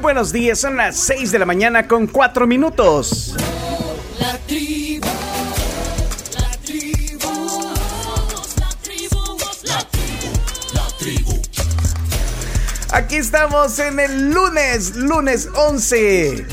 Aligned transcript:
buenos 0.00 0.32
días, 0.32 0.58
son 0.58 0.76
las 0.76 0.96
6 0.96 1.32
de 1.32 1.38
la 1.38 1.46
mañana 1.46 1.86
con 1.86 2.06
4 2.06 2.46
minutos. 2.46 3.34
La 4.18 4.38
tribu, 4.46 5.06
la 6.34 6.50
tribu, 6.64 7.28
la 8.58 8.68
tribu, 8.82 9.36
la 9.66 9.78
tribu, 9.88 10.74
la 10.74 10.86
tribu. 10.98 11.42
Aquí 12.92 13.16
estamos 13.16 13.78
en 13.78 14.00
el 14.00 14.30
lunes, 14.30 14.96
lunes 14.96 15.48
11 15.54 16.46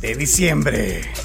de 0.00 0.14
diciembre. 0.14 1.21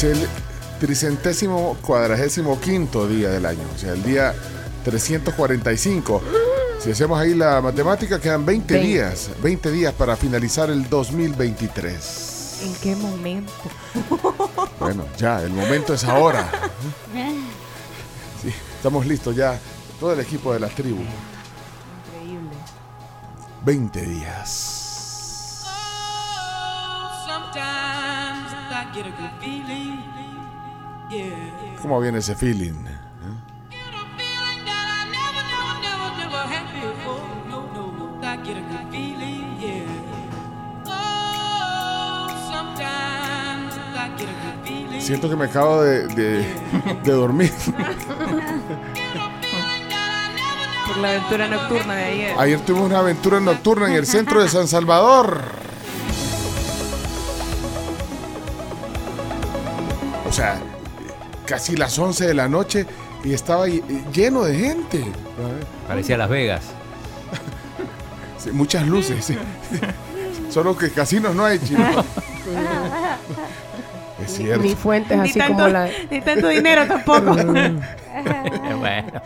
Es 0.00 0.04
el 0.04 0.26
tricentésimo 0.78 1.76
cuadragésimo 1.82 2.58
quinto 2.58 3.06
día 3.06 3.28
del 3.28 3.44
año, 3.44 3.60
o 3.74 3.78
sea, 3.78 3.92
el 3.92 4.02
día 4.02 4.34
345. 4.82 6.22
Si 6.78 6.90
hacemos 6.90 7.20
ahí 7.20 7.34
la 7.34 7.60
matemática, 7.60 8.18
quedan 8.18 8.46
20 8.46 8.72
Veinte. 8.72 8.88
días, 8.88 9.28
20 9.42 9.70
días 9.70 9.92
para 9.92 10.16
finalizar 10.16 10.70
el 10.70 10.88
2023. 10.88 12.60
¿En 12.64 12.74
qué 12.76 12.96
momento? 12.96 13.52
Bueno, 14.80 15.04
ya, 15.18 15.42
el 15.42 15.50
momento 15.50 15.92
es 15.92 16.04
ahora. 16.04 16.50
Sí, 18.42 18.48
estamos 18.76 19.04
listos 19.04 19.36
ya, 19.36 19.58
todo 20.00 20.14
el 20.14 20.20
equipo 20.20 20.54
de 20.54 20.60
la 20.60 20.68
tribu. 20.68 21.02
Increíble. 22.06 22.56
20 23.66 24.00
días. 24.00 25.66
Sometimes 27.28 28.40
¿Cómo 31.82 32.00
viene 32.00 32.18
ese 32.18 32.34
feeling? 32.34 32.84
Siento 45.00 45.28
que 45.28 45.36
me 45.36 45.46
acabo 45.46 45.82
de, 45.82 46.06
de- 46.08 46.46
de 47.02 47.12
dormir. 47.12 47.52
Por 50.86 50.96
la 50.98 51.08
aventura 51.10 51.48
nocturna 51.48 51.94
de 51.94 52.04
ayer. 52.04 52.34
Ayer 52.38 52.60
tuvimos 52.60 52.86
una 52.90 52.98
aventura 52.98 53.40
nocturna 53.40 53.88
en 53.88 53.94
el 53.94 54.06
centro 54.06 54.42
de 54.42 54.48
San 54.48 54.68
Salvador. 54.68 55.59
Casi 61.50 61.76
las 61.76 61.98
11 61.98 62.28
de 62.28 62.34
la 62.34 62.48
noche 62.48 62.86
y 63.24 63.32
estaba 63.34 63.66
ll- 63.66 63.82
lleno 64.12 64.44
de 64.44 64.56
gente. 64.56 65.04
Parecía 65.88 66.16
Las 66.16 66.30
Vegas. 66.30 66.62
Sí, 68.38 68.52
muchas 68.52 68.86
luces. 68.86 69.24
sí. 69.24 69.36
Solo 70.48 70.76
que 70.78 70.90
casinos 70.90 71.34
no 71.34 71.44
hay, 71.44 71.58
chino. 71.58 71.84
Es 74.24 74.32
cierto. 74.36 74.62
Ni 74.62 74.74
fuentes 74.74 75.16
Ni 75.16 75.30
así 75.30 75.38
tanto, 75.38 75.54
como 75.54 75.68
la. 75.68 75.88
ni 76.10 76.20
tanto 76.20 76.48
dinero 76.48 76.86
tampoco. 76.86 77.34
bueno, 78.78 79.22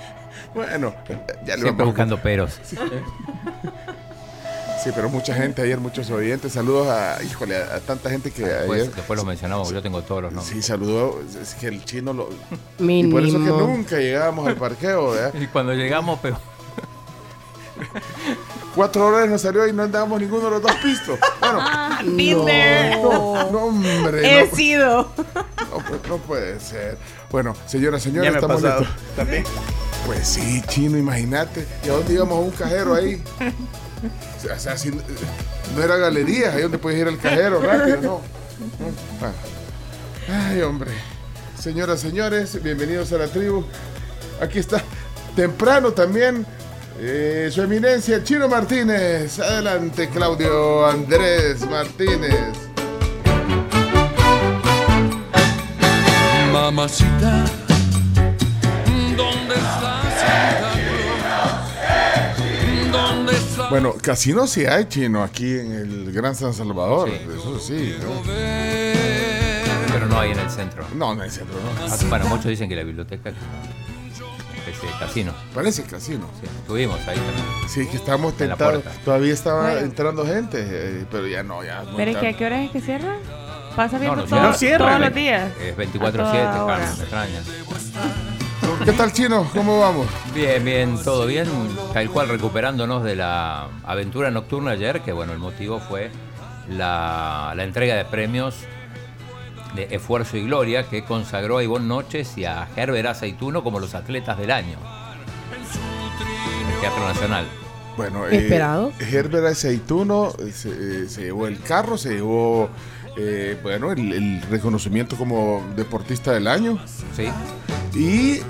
Bueno, 0.55 0.95
ya 1.45 1.57
le 1.57 1.63
siempre 1.63 1.71
vamos- 1.73 1.87
buscando 1.87 2.17
peros. 2.23 2.61
Sí, 2.63 2.77
pero 4.93 5.09
mucha 5.09 5.35
gente 5.35 5.63
ayer, 5.63 5.79
muchos 5.79 6.11
oyentes. 6.11 6.53
Saludos 6.53 6.89
a, 6.89 7.23
híjole, 7.23 7.57
a, 7.57 7.77
a 7.77 7.81
tanta 7.81 8.11
gente 8.11 8.31
que 8.31 8.43
Después, 8.45 8.83
ayer. 8.83 8.95
después 8.95 9.19
lo 9.19 9.25
mencionamos, 9.25 9.71
yo 9.71 9.81
tengo 9.83 10.03
todos 10.03 10.23
los 10.23 10.33
nombres. 10.33 10.53
Sí, 10.55 10.63
saludó. 10.63 11.21
Es 11.41 11.55
que 11.55 11.69
el 11.69 11.85
chino 11.85 12.13
lo. 12.13 12.29
Y 12.79 12.83
Mínimo. 12.83 13.17
por 13.17 13.25
eso 13.27 13.39
que 13.39 13.45
nunca 13.51 13.97
llegábamos 13.99 14.47
al 14.49 14.57
parqueo, 14.57 15.11
¿verdad? 15.13 15.35
Y 15.41 15.47
cuando 15.47 15.73
llegamos, 15.75 16.19
pero 16.23 16.39
Cuatro 18.75 19.07
horas 19.07 19.29
nos 19.29 19.41
salió 19.43 19.67
y 19.69 19.73
no 19.73 19.85
andábamos 19.85 20.21
ninguno 20.21 20.45
de 20.47 20.51
los 20.51 20.63
dos 20.63 20.75
pistos. 20.83 21.19
Bueno, 21.41 21.61
Been 22.17 22.45
there. 22.45 22.97
no, 23.03 23.51
no, 23.51 23.59
hombre. 23.67 24.41
He 24.41 24.47
no, 24.49 24.57
sido. 24.57 25.11
no, 25.17 25.79
pu- 25.79 26.09
no 26.09 26.17
puede 26.19 26.59
ser. 26.61 26.99
Bueno, 27.31 27.55
señoras, 27.67 28.03
Ya 28.05 28.11
señores, 28.11 28.31
me 28.33 28.37
ha 28.37 28.41
estamos 28.41 28.63
listos. 28.63 28.89
también. 29.17 29.45
Pues 30.07 30.27
sí, 30.27 30.61
chino, 30.69 30.99
imagínate. 30.99 31.67
¿Y 31.85 31.89
a 31.89 31.93
dónde 31.93 32.15
íbamos 32.15 32.37
a 32.37 32.41
un 32.41 32.51
cajero 32.51 32.95
ahí? 32.95 33.23
O 34.07 34.59
sea, 34.59 34.75
no 35.75 35.83
era 35.83 35.97
galerías, 35.97 36.55
ahí 36.55 36.63
donde 36.63 36.79
puedes 36.79 37.01
ir 37.01 37.09
al 37.09 37.19
cajero 37.19 37.61
rápido, 37.61 38.01
¿no? 38.01 38.21
Ah. 39.21 40.49
Ay, 40.51 40.63
hombre. 40.63 40.91
Señoras, 41.59 42.01
señores, 42.01 42.63
bienvenidos 42.63 43.13
a 43.13 43.19
la 43.19 43.27
tribu. 43.27 43.65
Aquí 44.41 44.59
está, 44.59 44.83
temprano 45.35 45.93
también, 45.93 46.47
eh, 47.01 47.51
su 47.53 47.63
eminencia, 47.63 48.23
Chino 48.23 48.49
Martínez. 48.49 49.39
Adelante, 49.39 50.09
Claudio 50.09 50.87
Andrés 50.87 51.69
Martínez. 51.69 52.53
Mamacita, 56.53 57.45
Bueno, 63.75 63.93
casino 64.01 64.47
sí 64.47 64.65
hay, 64.67 64.85
Chino, 64.85 65.25
aquí 65.25 65.59
en 65.59 65.73
el 65.73 66.13
Gran 66.13 66.37
San 66.37 66.55
Salvador. 66.55 67.09
Sí. 67.11 67.17
Eso 67.37 67.59
sí, 67.59 67.97
¿no? 68.01 68.23
pero 69.93 70.07
no 70.07 70.21
hay 70.21 70.31
en 70.31 70.39
el 70.39 70.49
centro. 70.49 70.85
No, 70.95 71.13
no 71.17 71.23
hay 71.23 71.31
centro, 71.31 71.57
¿no? 71.57 71.85
Ah, 71.85 71.97
Bueno, 72.09 72.27
muchos 72.29 72.45
dicen 72.45 72.69
que 72.69 72.77
la 72.77 72.85
biblioteca 72.85 73.31
es 73.31 73.35
casino. 75.01 75.33
Parece 75.53 75.83
casino. 75.83 76.31
Sí, 76.41 76.47
estuvimos 76.61 77.01
ahí 77.01 77.17
también. 77.17 77.69
Sí, 77.69 77.89
que 77.89 77.97
la 77.97 78.33
tentados. 78.37 78.85
Todavía 79.05 79.33
estaba 79.33 79.63
Bueno. 79.63 79.79
entrando 79.81 80.25
gente, 80.25 80.59
eh, 80.65 81.05
pero 81.11 81.27
ya 81.27 81.43
no, 81.43 81.65
ya. 81.65 81.83
Pero 81.97 82.13
es 82.13 82.17
que 82.19 82.29
a 82.29 82.37
qué 82.37 82.47
hora 82.47 82.63
es 82.63 82.71
que 82.71 82.81
cierra? 82.81 83.17
Pasa 83.75 83.99
viendo 83.99 84.19
no 84.19 84.23
todo- 84.23 84.29
cierra. 84.39 84.51
No 84.53 84.55
cierra. 84.57 84.87
todos 84.87 85.01
los 85.01 85.15
días. 85.15 85.51
Es 85.61 85.73
A 85.73 85.77
24-7, 85.77 86.13
toda 86.13 86.65
hora. 86.65 86.77
Carlos, 86.79 86.97
me 86.99 87.03
extraña. 87.03 88.34
¿Qué 88.85 88.93
tal, 88.93 89.13
Chino? 89.13 89.49
¿Cómo 89.55 89.81
vamos? 89.81 90.07
Bien, 90.35 90.65
bien, 90.65 91.03
todo 91.03 91.27
bien. 91.27 91.49
Tal 91.93 92.11
cual 92.11 92.29
recuperándonos 92.29 93.03
de 93.03 93.17
la 93.17 93.69
aventura 93.85 94.31
nocturna 94.31 94.73
ayer, 94.73 95.01
que 95.01 95.13
bueno, 95.13 95.33
el 95.33 95.39
motivo 95.39 95.81
fue 95.81 96.11
la, 96.69 97.53
la 97.57 97.65
entrega 97.65 97.95
de 97.95 98.05
premios 98.05 98.57
de 99.75 99.89
Esfuerzo 99.91 100.37
y 100.37 100.45
Gloria 100.45 100.89
que 100.89 101.05
consagró 101.05 101.59
a 101.59 101.65
Ivonne 101.65 101.87
Noches 101.87 102.37
y 102.39 102.45
a 102.45 102.69
Herbert 102.77 103.09
Aceituno 103.09 103.65
como 103.65 103.81
los 103.81 103.95
atletas 103.95 104.39
del 104.39 104.51
año. 104.51 104.79
En 106.63 106.75
el 106.75 106.81
Teatro 106.81 107.05
Nacional. 107.07 107.47
Bueno, 107.97 108.27
eh, 108.27 108.37
Esperado. 108.37 108.93
Herbert 108.99 109.47
Aceituno 109.47 110.33
eh, 110.39 110.53
se, 110.53 110.69
eh, 110.69 111.09
se 111.09 111.23
llevó 111.23 111.47
el 111.47 111.61
carro, 111.61 111.97
se 111.97 112.15
llevó 112.15 112.69
eh, 113.17 113.59
bueno, 113.63 113.93
el, 113.93 114.13
el 114.13 114.43
reconocimiento 114.51 115.17
como 115.17 115.63
deportista 115.77 116.33
del 116.33 116.47
año. 116.47 116.79
Sí. 117.17 117.29
Y 117.99 118.41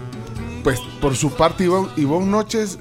pues 0.62 0.81
por 1.00 1.14
su 1.16 1.31
parte 1.32 1.64
Ivonne, 1.64 1.88
Ivonne 1.96 2.26
Noches 2.26 2.78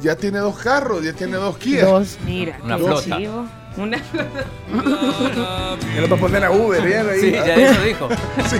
ya 0.00 0.14
tiene 0.16 0.38
dos 0.38 0.56
carros, 0.58 1.02
ya 1.04 1.12
tiene 1.12 1.36
dos 1.36 1.56
Kia. 1.58 1.84
Dos. 1.84 2.18
Mira. 2.24 2.58
Una 2.62 2.76
qué 2.76 2.82
flota. 2.84 3.18
Una 3.76 3.98
flota. 3.98 4.44
Ya 5.94 6.00
lo 6.02 6.08
va 6.08 6.16
a 6.16 6.20
poner 6.20 6.44
a 6.44 6.50
Uber, 6.50 6.88
ya, 6.88 7.00
ahí. 7.10 7.20
Sí, 7.20 7.30
ya 7.32 7.54
eso 7.54 7.82
dijo. 7.82 8.08
Sí. 8.48 8.56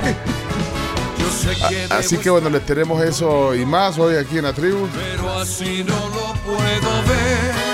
Yo 1.19 1.31
sé 1.31 1.69
que 1.69 1.94
Así 1.94 2.16
que 2.19 2.31
bueno, 2.31 2.50
les 2.50 2.64
tenemos 2.66 3.02
eso 3.02 3.55
y 3.55 3.64
más 3.64 3.99
hoy 3.99 4.16
aquí 4.16 4.38
en 4.38 4.44
la 4.44 4.52
tribu. 4.52 4.87
pero 4.94 5.38
así 5.38 5.84
no 5.87 5.94
lo 5.94 6.34
puedo 6.44 6.58
ver. 7.06 7.68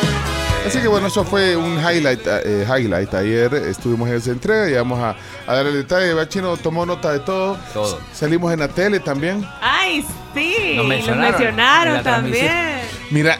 Así 0.66 0.80
que 0.80 0.88
bueno, 0.88 1.08
eso 1.08 1.24
fue 1.24 1.56
un 1.56 1.78
highlight, 1.78 2.20
eh, 2.26 2.66
highlight. 2.66 3.12
Ayer 3.14 3.52
estuvimos 3.54 4.08
en 4.08 4.14
esa 4.14 4.30
entrega 4.30 4.70
y 4.70 4.74
vamos 4.74 4.98
a, 4.98 5.14
a 5.46 5.54
dar 5.54 5.66
el 5.66 5.74
detalle. 5.74 6.14
Va 6.14 6.28
Chino 6.28 6.56
tomó 6.56 6.86
nota 6.86 7.12
de 7.12 7.20
todo. 7.20 7.56
Todo. 7.72 7.98
Salimos 8.14 8.52
en 8.52 8.60
la 8.60 8.68
tele 8.68 9.00
también. 9.00 9.46
Ay, 9.60 10.04
sí. 10.34 10.74
Nos 10.76 10.86
Nos 10.86 11.16
mencionaron 11.16 12.02
también. 12.02 12.80
Mira, 13.10 13.38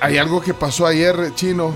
hay 0.00 0.16
algo 0.18 0.40
que 0.40 0.54
pasó 0.54 0.86
ayer, 0.86 1.32
Chino, 1.34 1.74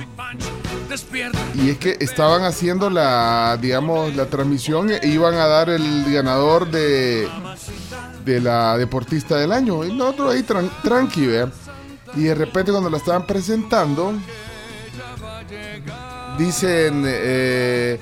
y 1.55 1.71
es 1.71 1.79
que 1.79 1.97
estaban 2.01 2.45
haciendo 2.45 2.89
la, 2.91 3.59
digamos, 3.61 4.15
la 4.15 4.27
transmisión 4.27 4.91
e 4.91 5.01
iban 5.09 5.35
a 5.35 5.47
dar 5.47 5.71
el 5.71 6.05
ganador 6.13 6.71
de, 6.71 7.29
de 8.25 8.41
la 8.41 8.77
deportista 8.77 9.37
del 9.37 9.53
año. 9.53 9.85
Y 9.85 9.93
nosotros 9.93 10.35
ahí 10.35 10.43
tran- 10.43 10.71
tranqui. 10.83 11.29
Y 12.15 12.23
de 12.25 12.35
repente 12.35 12.71
cuando 12.71 12.91
la 12.91 12.99
estaban 12.99 13.27
presentando, 13.27 14.13
dicen, 16.39 17.05
eh, 17.07 17.99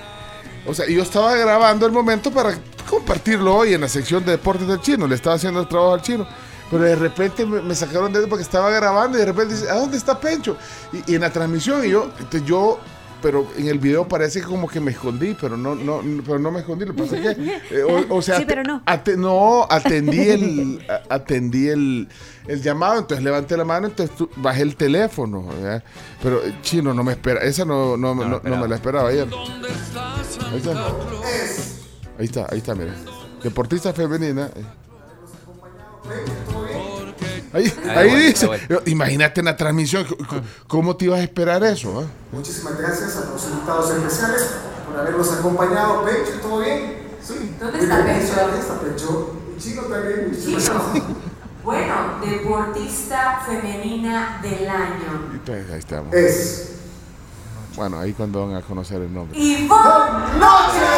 o 0.67 0.75
sea, 0.75 0.87
yo 0.87 1.03
estaba 1.03 1.35
grabando 1.35 1.87
el 1.87 1.93
momento 1.93 2.31
para 2.31 2.59
compartirlo 2.89 3.57
hoy 3.57 3.75
en 3.75 3.81
la 3.81 3.89
sección 3.89 4.25
de 4.25 4.33
deportes 4.33 4.67
del 4.67 4.81
chino, 4.81 5.07
le 5.07 5.15
estaba 5.15 5.37
haciendo 5.37 5.61
el 5.61 5.69
trabajo 5.69 5.95
al 5.95 6.03
chino. 6.03 6.27
Pero 6.71 6.85
de 6.85 6.95
repente 6.95 7.45
me, 7.45 7.75
sacaron 7.75 8.13
de 8.13 8.25
porque 8.29 8.45
estaba 8.45 8.71
grabando 8.71 9.19
y 9.19 9.21
de 9.21 9.27
repente 9.27 9.55
dice, 9.55 9.69
¿a 9.69 9.75
dónde 9.75 9.97
está 9.97 10.21
Pencho? 10.21 10.57
Y, 10.93 11.13
y 11.13 11.15
en 11.17 11.23
la 11.23 11.31
transmisión, 11.31 11.85
y 11.85 11.91
yo, 11.91 12.11
yo, 12.47 12.79
pero 13.23 13.47
en 13.57 13.69
el 13.69 13.79
video 13.79 14.07
parece 14.09 14.43
como 14.43 14.69
que 14.69 14.81
me 14.81 14.91
escondí, 14.93 15.37
pero 15.41 15.57
no, 15.57 15.75
no, 15.75 16.03
no- 16.03 16.23
pero 16.25 16.39
no 16.39 16.51
me 16.51 16.61
escondí, 16.61 16.85
lo 16.85 16.95
que 16.95 17.03
pasa 17.03 17.17
es 17.19 17.37
que, 17.37 17.61
eh, 17.71 17.83
o, 17.83 18.17
o 18.17 18.23
sea, 18.23 18.39
Sí, 18.39 18.45
pero 18.47 18.63
no. 18.63 18.83
no, 19.17 19.67
atendí 19.71 20.29
el, 20.29 20.87
a- 20.89 21.15
atendí 21.15 21.69
el, 21.69 22.09
el 22.49 22.63
llamado, 22.63 22.99
entonces 22.99 23.23
levanté 23.25 23.57
la 23.57 23.65
mano, 23.65 23.87
entonces 23.89 24.17
bajé 24.37 24.63
el 24.63 24.77
teléfono, 24.77 25.45
¿verdad? 25.47 25.83
pero 26.23 26.45
eh, 26.45 26.55
chino 26.63 26.93
no 26.95 27.03
me 27.05 27.13
espera, 27.13 27.41
esa 27.43 27.65
no, 27.65 27.97
no, 27.97 28.15
no, 28.15 28.25
No, 28.25 28.29
no 28.31 28.37
esperaba. 28.37 28.63
me 28.63 28.69
la 28.69 28.75
esperaba 28.77 29.09
ayer. 29.11 29.29
Ahí 30.51 30.57
está. 30.59 30.87
Ahí 32.19 32.25
está, 32.27 32.47
ahí 32.51 32.59
está, 32.59 32.75
mira. 32.75 32.95
Deportista 33.43 33.93
femenina. 33.93 34.51
eh. 34.55 34.65
Ahí, 37.53 37.65
Ahí 37.85 37.91
ahí 37.97 38.09
vuelta, 38.11 38.27
dice, 38.29 38.45
ahí 38.47 38.67
vuelta. 38.69 38.91
imagínate 38.91 39.41
en 39.41 39.47
la 39.47 39.57
transmisión, 39.57 40.07
¿cómo 40.69 40.97
te 40.97 41.07
ibas 41.07 41.19
a 41.21 41.23
esperar 41.23 41.65
eso? 41.65 42.01
ah? 42.01 42.09
Muchísimas 42.33 42.79
gracias 42.79 43.17
a 43.17 43.25
los 43.31 43.45
invitados 43.45 43.91
especiales 43.91 44.47
por 44.87 45.01
habernos 45.01 45.33
acompañado. 45.33 46.05
Pencho, 46.05 46.33
¿todo 46.41 46.61
bien? 46.61 46.99
Sí. 47.23 47.57
¿Dónde 47.61 47.81
está 47.81 48.01
bien, 48.03 48.19
Pencho? 48.19 48.41
¿Dónde 48.41 48.59
está 48.61 48.81
Pencho? 48.81 49.37
Y 49.57 49.61
Chino 49.61 49.83
también. 49.83 50.37
Chino. 50.43 50.61
Bueno, 51.63 51.95
deportista 52.25 53.43
femenina 53.47 54.41
del 54.43 54.67
año. 54.67 55.29
Entonces, 55.35 55.71
ahí 55.71 55.79
estamos. 55.79 56.15
Es 56.15 56.71
Bueno, 57.77 57.99
ahí 58.01 58.15
cuando 58.15 58.47
van 58.47 58.57
a 58.57 58.63
conocer 58.63 59.03
el 59.03 59.13
nombre. 59.13 59.39
Ivonne 59.39 60.39
Noche. 60.39 60.89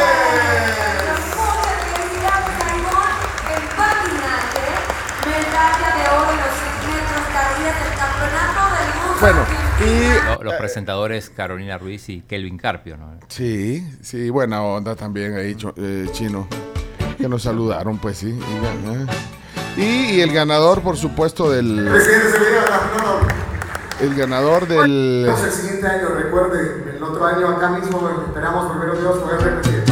Muchas 1.35 1.75
felicidades 1.93 2.63
Ivonne 2.79 3.19
en 3.53 3.65
patinaje. 3.77 4.67
Medalla 5.27 5.89
de 5.99 6.03
oro 6.17 6.31
en 6.31 6.37
los 6.39 6.55
6 6.63 6.95
metros 6.95 7.27
carriles 7.33 7.42
del 7.42 7.42
campeonato 7.42 7.42
del 7.42 7.42
mundo. 7.42 7.42
Bueno, 9.21 9.39
y 9.81 10.25
Lo- 10.39 10.43
Los 10.45 10.55
presentadores 10.55 11.31
Carolina 11.31 11.79
Ruiz 11.79 12.09
y 12.09 12.21
Kelvin 12.23 12.59
Carpio, 12.59 12.97
¿no? 12.97 13.19
Sí, 13.29 13.87
sí, 14.03 14.31
buena 14.31 14.63
onda 14.63 14.97
también 14.97 15.37
ahí, 15.37 15.57
eh, 15.77 16.09
chino. 16.13 16.49
Que 17.19 17.29
nos 17.29 17.43
saludaron, 17.43 17.99
pues 17.99 18.19
sí. 18.19 18.29
Y, 18.31 18.89
eh. 18.89 19.07
y- 19.77 20.17
y 20.17 20.21
el 20.21 20.33
ganador, 20.33 20.83
por 20.83 20.97
supuesto, 20.97 21.51
del. 21.51 21.87
Presidente, 21.89 22.31
se 22.33 22.39
viene 22.39 22.57
a 22.59 23.01
no, 23.03 23.21
no. 23.21 23.29
El 24.01 24.15
ganador 24.17 24.67
del. 24.67 25.25
Entonces, 25.29 25.47
el 25.55 25.61
siguiente 25.63 25.87
año, 25.87 26.09
recuerde, 26.17 26.97
el 26.97 27.03
otro 27.03 27.25
año 27.25 27.49
acá 27.49 27.69
mismo 27.71 28.11
esperamos, 28.27 28.73
primero 28.73 28.99
Dios, 29.01 29.19
poder 29.19 29.41
repetir. 29.41 29.85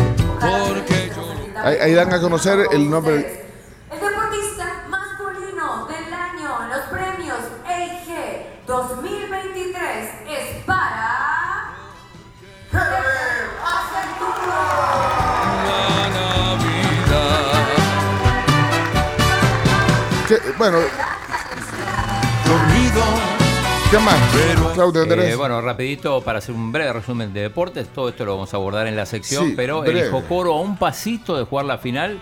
Ahí 1.62 1.94
dan 1.94 2.12
a 2.12 2.20
conocer 2.20 2.66
el 2.72 2.90
nombre. 2.90 3.49
Bueno, 20.70 20.86
Dormido. 22.46 23.02
¿qué 23.90 23.98
más? 23.98 24.14
Pero- 24.32 24.72
Claudio 24.72 25.02
Andrés. 25.02 25.32
Eh, 25.32 25.36
bueno, 25.36 25.60
rapidito 25.60 26.20
para 26.22 26.38
hacer 26.38 26.54
un 26.54 26.72
breve 26.72 26.92
resumen 26.92 27.32
de 27.32 27.42
deportes, 27.42 27.88
todo 27.88 28.08
esto 28.08 28.24
lo 28.24 28.34
vamos 28.34 28.52
a 28.54 28.56
abordar 28.56 28.86
en 28.86 28.96
la 28.96 29.06
sección, 29.06 29.48
Sí, 29.48 29.54
pero 29.56 29.80
breve. 29.80 30.00
el 30.02 30.10
Jocoro 30.10 30.54
a 30.54 30.60
un 30.60 30.76
pasito 30.76 31.36
de 31.36 31.44
jugar 31.44 31.66
la 31.66 31.78
final, 31.78 32.20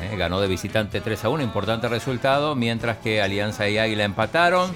eh, 0.00 0.16
ganó 0.16 0.40
de 0.40 0.48
visitante 0.48 1.00
3 1.00 1.24
a 1.24 1.28
1, 1.28 1.42
importante 1.42 1.88
resultado, 1.88 2.54
mientras 2.54 2.98
que 2.98 3.20
Alianza 3.22 3.68
y 3.68 3.78
Águila 3.78 4.04
empataron, 4.04 4.70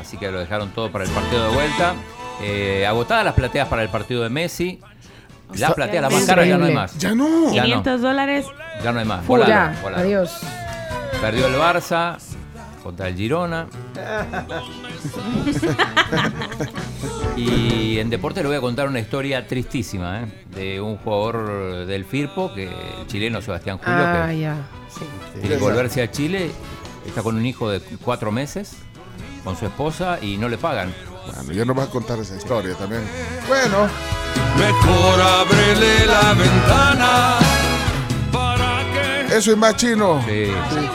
así 0.00 0.16
que 0.16 0.30
lo 0.30 0.38
dejaron 0.40 0.70
todo 0.70 0.90
para 0.90 1.04
el 1.04 1.10
partido 1.10 1.48
de 1.48 1.54
vuelta. 1.54 1.94
Eh, 2.42 2.86
agotadas 2.86 3.24
las 3.24 3.34
plateas 3.34 3.68
para 3.68 3.82
el 3.82 3.90
partido 3.90 4.22
de 4.22 4.30
Messi, 4.30 4.80
las 5.50 5.60
Está- 5.62 5.74
plateas, 5.74 6.02
las 6.02 6.12
más 6.12 6.24
caras 6.24 6.46
ya 6.48 6.56
no 6.58 6.64
hay 6.64 6.74
más, 6.74 6.96
Ya 6.98 7.14
no. 7.14 7.52
Ya 7.52 7.62
no. 7.62 7.66
500 7.66 8.00
dólares. 8.00 8.46
ya 8.82 8.92
no 8.92 8.98
hay 9.00 9.04
más, 9.04 9.26
volaron. 9.26 9.74
adiós. 9.94 10.30
Perdió 11.20 11.46
el 11.46 11.54
Barça 11.54 12.16
contra 12.82 13.08
el 13.08 13.16
Girona. 13.16 13.66
y 17.36 17.98
en 17.98 18.10
deporte 18.10 18.42
le 18.42 18.48
voy 18.48 18.56
a 18.56 18.60
contar 18.60 18.88
una 18.88 18.98
historia 19.00 19.46
tristísima 19.46 20.22
¿eh? 20.22 20.26
de 20.54 20.80
un 20.80 20.96
jugador 20.96 21.86
del 21.86 22.04
Firpo, 22.04 22.52
que 22.54 22.64
el 22.64 23.06
chileno 23.06 23.40
Sebastián 23.42 23.78
Julio, 23.78 23.94
Ah, 23.98 24.26
que 24.30 24.40
ya. 24.40 24.56
Sí. 24.88 25.04
tiene 25.40 25.56
que 25.56 25.62
volverse 25.62 26.02
a 26.02 26.10
Chile, 26.10 26.50
está 27.06 27.22
con 27.22 27.36
un 27.36 27.46
hijo 27.46 27.70
de 27.70 27.80
cuatro 28.02 28.32
meses, 28.32 28.72
con 29.44 29.56
su 29.56 29.66
esposa 29.66 30.18
y 30.20 30.36
no 30.36 30.48
le 30.48 30.58
pagan. 30.58 30.92
Bueno, 31.36 31.52
ya 31.52 31.64
nos 31.64 31.76
vas 31.76 31.88
a 31.88 31.90
contar 31.90 32.18
esa 32.18 32.36
historia 32.36 32.74
también. 32.74 33.02
Bueno, 33.46 33.88
Mejor 34.58 35.20
ábrele 35.20 36.06
la 36.06 36.34
ventana 36.34 37.38
para 38.32 38.82
que 39.28 39.36
eso 39.36 39.52
es 39.52 39.56
más 39.56 39.76
chino. 39.76 40.20
Sí, 40.26 40.46
sí. 40.70 40.88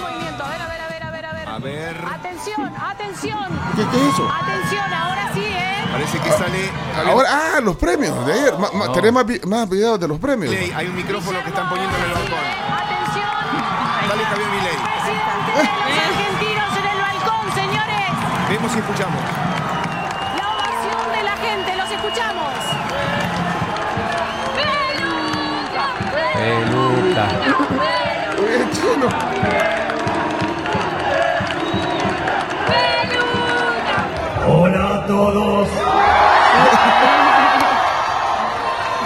Ver 1.65 1.95
Atención, 2.13 2.71
atención, 2.79 3.47
¿Qué, 3.75 3.83
qué 3.91 3.97
es 4.07 4.13
eso? 4.13 4.29
atención, 4.31 4.93
ahora 4.93 5.29
sí, 5.33 5.43
¿eh? 5.43 5.83
Parece 5.91 6.19
que 6.19 6.29
sale. 6.31 6.71
Ahora, 7.09 7.29
ah, 7.31 7.59
los 7.61 7.75
premios 7.77 8.25
de 8.25 8.33
ayer. 8.33 8.53
Ma- 8.59 8.69
ma- 8.73 8.85
No. 8.87 8.91
Tenés 8.91 9.13
más, 9.13 9.25
vi- 9.25 9.39
más 9.47 9.69
videos 9.69 9.99
de 9.99 10.07
los 10.09 10.19
premios. 10.19 10.53
Hay 10.75 10.87
un 10.87 10.95
micrófono 10.95 11.41
que 11.41 11.49
están 11.49 11.69
poniendo 11.69 11.95
en 11.97 12.03
el 12.03 12.11
balcón. 12.11 12.33
Atención, 12.35 14.09
Dale, 14.09 14.23
Javier 14.25 14.49
Milei. 14.49 14.75
presidente 14.75 15.51
de 15.55 15.63
los 15.63 16.03
argentinos 16.05 16.69
en 16.77 16.85
el 16.85 16.99
balcón, 17.01 17.45
señores. 17.55 18.05
Vemos 18.49 18.75
y 18.75 18.79
escuchamos. 18.79 19.21
La 20.35 20.45
ovación 20.51 21.11
de 21.15 21.23
la 21.23 21.35
gente, 21.37 21.75
los 21.77 21.89
escuchamos. 21.91 22.53
Eh, 26.37 26.65
Luca. 26.69 27.25
Oye, 28.37 28.69
chino. 28.73 29.84
Hola 34.47 34.95
a 34.95 35.07
todos, 35.07 35.67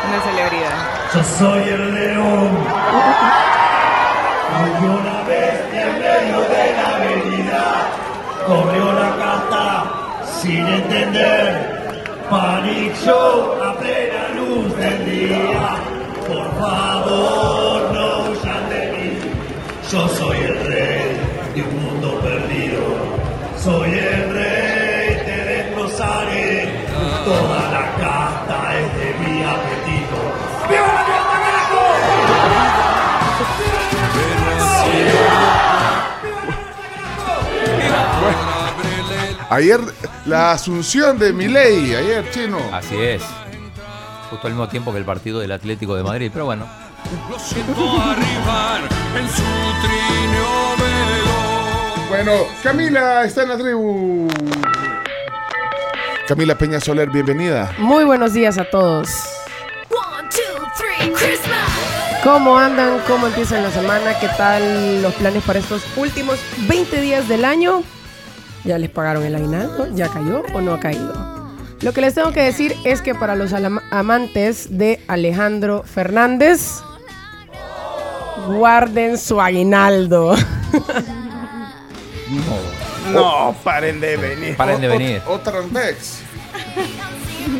Una 0.07 0.19
celebridad. 0.21 0.77
yo 1.13 1.23
soy 1.23 1.63
el 1.69 1.93
león. 1.95 2.49
Hay 4.57 4.71
una 4.85 5.17
bestia 5.27 5.81
en 5.87 5.93
medio 5.99 6.39
de 6.53 6.63
la 6.77 6.87
avenida, 6.95 7.63
corrió 8.47 8.85
la 8.93 9.09
casta 9.23 9.63
sin 10.41 10.67
entender. 10.67 11.79
Panic 12.29 12.93
Show 13.03 13.35
a 13.63 13.73
plena 13.79 14.23
luz 14.35 14.75
del 14.77 15.05
día. 15.05 15.69
Por 16.27 16.47
favor, 16.59 17.77
no 17.93 18.07
huyan 18.29 18.63
de 18.69 18.81
mí. 18.91 19.09
Yo 19.91 20.07
soy 20.09 20.37
el 20.37 20.57
rey 20.67 21.01
de 21.55 21.61
un 21.63 21.73
mundo 21.83 22.19
perdido. 22.21 22.83
Soy 23.57 23.89
el 23.97 24.33
rey, 24.33 24.68
Casares. 25.99 26.69
Toda 27.25 27.71
la 27.71 27.93
casta 27.97 28.79
es 28.79 28.87
de 28.95 29.13
mi 29.19 29.43
apetito. 29.43 30.15
¡Viva 30.69 30.87
la 30.93 31.03
fiesta, 31.03 31.35
Ayer 39.49 39.81
la 40.25 40.51
asunción 40.51 41.19
de 41.19 41.33
Milei, 41.33 41.93
ayer 41.93 42.31
chino. 42.31 42.59
Así 42.71 42.95
es. 42.95 43.21
Justo 44.29 44.47
al 44.47 44.53
mismo 44.53 44.69
tiempo 44.69 44.93
que 44.93 44.99
el 44.99 45.05
partido 45.05 45.41
del 45.41 45.51
Atlético 45.51 45.97
de 45.97 46.03
Madrid, 46.03 46.29
pero 46.31 46.45
bueno. 46.45 46.65
Lo 47.29 47.37
siento 47.37 47.73
arribar 47.73 48.83
en 49.17 49.27
su 49.27 49.43
trineo. 49.81 50.69
Bueno, 52.07 52.31
Camila 52.63 53.25
está 53.25 53.43
en 53.43 53.49
la 53.49 53.57
tribu. 53.57 54.29
Camila 56.29 56.55
Peña 56.55 56.79
Soler, 56.79 57.09
bienvenida. 57.09 57.73
Muy 57.79 58.03
buenos 58.03 58.33
días 58.33 58.59
a 58.59 58.69
todos. 58.69 59.09
¿Cómo 62.23 62.55
andan? 62.55 62.99
¿Cómo 63.07 63.25
empiezan 63.25 63.63
la 63.63 63.71
semana? 63.71 64.13
¿Qué 64.19 64.27
tal 64.37 65.01
los 65.01 65.11
planes 65.15 65.41
para 65.41 65.57
estos 65.57 65.81
últimos 65.97 66.37
20 66.67 67.01
días 67.01 67.27
del 67.27 67.45
año? 67.45 67.81
¿Ya 68.63 68.77
les 68.77 68.91
pagaron 68.91 69.23
el 69.23 69.33
aguinaldo? 69.33 69.87
¿Ya 69.95 70.07
cayó 70.07 70.43
o 70.53 70.61
no 70.61 70.75
ha 70.75 70.79
caído? 70.79 71.15
Lo 71.81 71.93
que 71.93 72.01
les 72.01 72.13
tengo 72.13 72.31
que 72.31 72.43
decir 72.43 72.75
es 72.85 73.01
que 73.01 73.15
para 73.15 73.35
los 73.35 73.51
amantes 73.89 74.77
de 74.77 75.03
Alejandro 75.07 75.81
Fernández, 75.81 76.83
guarden 78.45 79.17
su 79.17 79.41
aguinaldo. 79.41 80.35
No, 82.29 82.78
paren 83.63 83.99
de 83.99 84.17
venir. 84.17 84.55
Paren 84.57 84.81
de 84.81 84.87
o- 84.87 84.91
venir. 84.91 85.21
Otra 85.27 85.61
vez. 85.61 86.19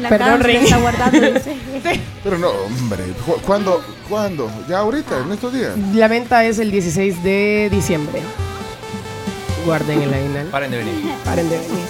La 0.01 0.10
Perdón, 0.10 0.41
Rey. 0.41 0.58
está 0.58 0.77
guardando, 0.77 1.20
dice. 1.20 1.56
Pero 2.24 2.38
no, 2.38 2.50
hombre. 2.50 3.03
¿cu- 3.25 3.39
¿Cuándo? 3.46 3.84
¿Cuándo? 4.08 4.50
¿Ya 4.68 4.79
ahorita? 4.79 5.20
¿En 5.20 5.32
estos 5.32 5.53
días? 5.53 5.72
La 5.94 6.08
venta 6.08 6.44
es 6.46 6.60
el 6.60 6.72
16 6.72 7.24
de 7.24 7.70
diciembre. 7.72 8.22
Guarden 9.65 10.01
el 10.01 10.13
aguinaldo. 10.13 10.51
Paren 10.51 10.72
de 10.72 10.77
venir. 10.77 11.13
Paren 11.25 11.50
de 11.50 11.58
venir. 11.58 11.86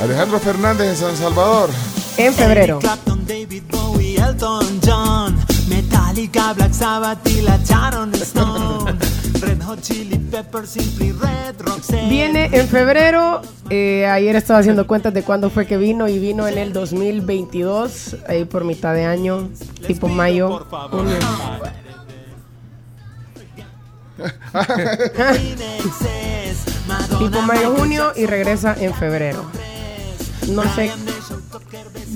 Alejandro 0.00 0.38
Fernández 0.40 0.88
en 0.88 0.96
San 0.96 1.16
Salvador. 1.16 1.70
En 2.16 2.32
febrero. 2.34 2.78
Clapton, 2.80 3.24
David 3.26 3.62
Bowie, 3.70 4.16
Elton 4.16 4.80
John, 4.84 5.38
Metallica, 5.68 6.52
Black 6.54 6.72
Sabbath 6.72 7.26
y 7.28 7.42
la 7.42 7.58
Sharon 7.64 8.12
Stone, 8.14 8.98
Viene 12.08 12.50
en 12.52 12.68
febrero. 12.68 13.42
eh, 13.70 14.06
ayer 14.06 14.36
estaba 14.36 14.60
haciendo 14.60 14.86
cuentas 14.86 15.12
de 15.14 15.22
cuándo 15.22 15.50
fue 15.50 15.66
que 15.66 15.76
vino 15.76 16.08
y 16.08 16.18
vino 16.18 16.46
en 16.48 16.58
el 16.58 16.72
2022, 16.72 18.16
ahí 18.28 18.44
por 18.44 18.64
mitad 18.64 18.94
de 18.94 19.04
año, 19.04 19.48
tipo 19.86 20.08
mayo. 20.08 20.66
tipo 27.18 27.42
mayo, 27.42 27.74
junio 27.76 28.12
y 28.14 28.26
regresa 28.26 28.76
en 28.78 28.94
febrero. 28.94 29.44
No 30.48 30.62
sé 30.74 30.90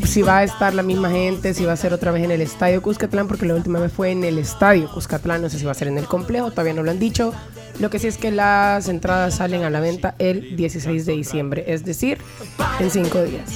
si 0.05 0.23
va 0.23 0.38
a 0.38 0.45
estar 0.45 0.75
la 0.75 0.83
misma 0.83 1.11
gente, 1.11 1.55
si 1.55 1.64
va 1.64 1.73
a 1.73 1.76
ser 1.76 1.93
otra 1.93 2.11
vez 2.12 2.25
en 2.25 2.31
el 2.31 2.40
estadio 2.40 2.83
Cuscatlán, 2.83 3.28
porque 3.28 3.47
la 3.47 3.55
última 3.55 3.78
vez 3.78 3.93
fue 3.93 4.11
en 4.11 4.25
el 4.25 4.38
estadio 4.38 4.90
Cuscatlán, 4.90 5.43
no 5.43 5.49
sé 5.49 5.59
si 5.59 5.64
va 5.64 5.73
a 5.73 5.75
ser 5.75 5.88
en 5.88 5.99
el 5.99 6.07
complejo, 6.07 6.50
todavía 6.50 6.75
no 6.75 6.83
lo 6.83 6.90
han 6.90 6.99
dicho. 6.99 7.33
Lo 7.78 7.90
que 7.90 7.99
sí 7.99 8.07
es 8.07 8.16
que 8.16 8.31
las 8.31 8.88
entradas 8.88 9.35
salen 9.37 9.64
a 9.64 9.71
la 9.71 9.81
venta 9.81 10.14
el 10.19 10.57
16 10.57 11.05
de 11.05 11.12
diciembre, 11.12 11.64
es 11.66 11.85
decir, 11.85 12.19
en 12.81 12.90
cinco 12.90 13.23
días. 13.23 13.50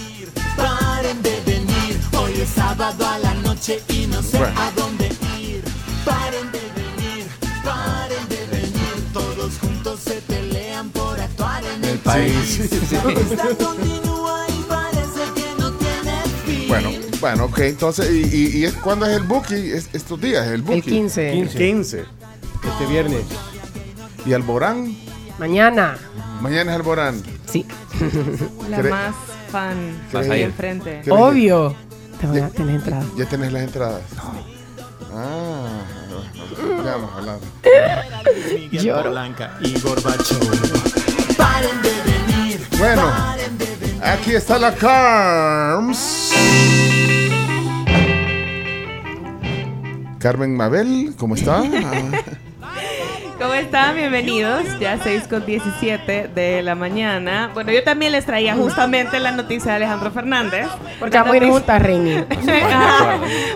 Paren 0.56 1.22
de 1.22 1.40
venir, 1.46 1.98
hoy 2.18 2.32
es 2.40 2.48
sábado 2.50 3.06
a 3.06 3.18
la 3.18 3.34
noche 3.34 3.80
y 3.88 4.06
no 4.06 4.22
sé 4.22 4.38
Bueno. 4.38 4.60
a 4.60 4.70
dónde 4.72 5.06
ir. 5.40 5.62
Paren 6.04 6.50
Bueno, 16.70 16.90
bueno, 17.20 17.44
ok. 17.46 17.58
Entonces, 17.60 18.10
¿y, 18.10 18.36
y, 18.36 18.58
y 18.58 18.64
es, 18.64 18.74
cuándo 18.74 19.04
es 19.06 19.16
el 19.16 19.24
bookie? 19.24 19.72
Es- 19.72 19.90
estos 19.92 20.20
días, 20.20 20.46
el 20.46 20.62
bookie. 20.62 20.78
El 20.78 20.82
15. 20.84 21.48
15. 21.58 21.98
Este 22.00 22.86
viernes. 22.88 23.22
¿Y 24.24 24.32
Alborán? 24.32 24.96
Mañana. 25.38 25.98
Mañana 26.40 26.70
es 26.72 26.76
Alborán. 26.76 27.22
Sí. 27.50 27.66
La 28.68 28.78
¿Cree- 28.78 28.90
más 28.90 29.14
fan 29.50 29.76
Vas 30.12 30.28
ahí 30.28 30.42
enfrente. 30.42 31.00
¿Creen 31.02 31.18
Obvio. 31.18 31.74
Te 32.20 32.26
van 32.26 32.42
a 32.44 32.50
tener 32.50 32.76
entrada. 32.76 33.04
¿Ya 33.16 33.26
tenés 33.26 33.52
las 33.52 33.62
entradas? 33.62 34.02
Ah, 35.12 35.66
ya 36.84 36.92
vamos 36.96 37.10
a 37.12 37.16
hablar. 37.18 37.38
Lloro. 38.70 39.10
Blanca 39.10 39.58
y 39.62 39.78
Gorbachov. 39.80 40.38
Paren 41.36 41.82
de 41.82 41.90
venir, 42.04 42.60
Bueno, 42.78 43.02
paren 43.10 43.58
de 43.58 43.64
venir. 43.64 43.79
Aquí 44.02 44.34
está 44.34 44.58
la 44.58 44.74
Carms. 44.74 46.32
Carmen 50.18 50.56
Mabel, 50.56 51.14
¿cómo 51.16 51.34
está? 51.34 51.62
¿Cómo 53.40 53.54
están? 53.54 53.96
Bienvenidos. 53.96 54.78
Ya 54.80 54.98
6 55.02 55.26
con 55.26 55.46
17 55.46 56.28
de 56.34 56.62
la 56.62 56.74
mañana. 56.74 57.50
Bueno, 57.54 57.72
yo 57.72 57.82
también 57.82 58.12
les 58.12 58.26
traía 58.26 58.54
justamente 58.54 59.18
la 59.18 59.32
noticia 59.32 59.70
de 59.70 59.76
Alejandro 59.76 60.10
Fernández. 60.10 60.68
Porque 60.98 61.16
vamos 61.16 61.32
a 61.32 61.36
ir 61.38 61.48
juntas, 61.48 61.80
Reini. 61.82 62.22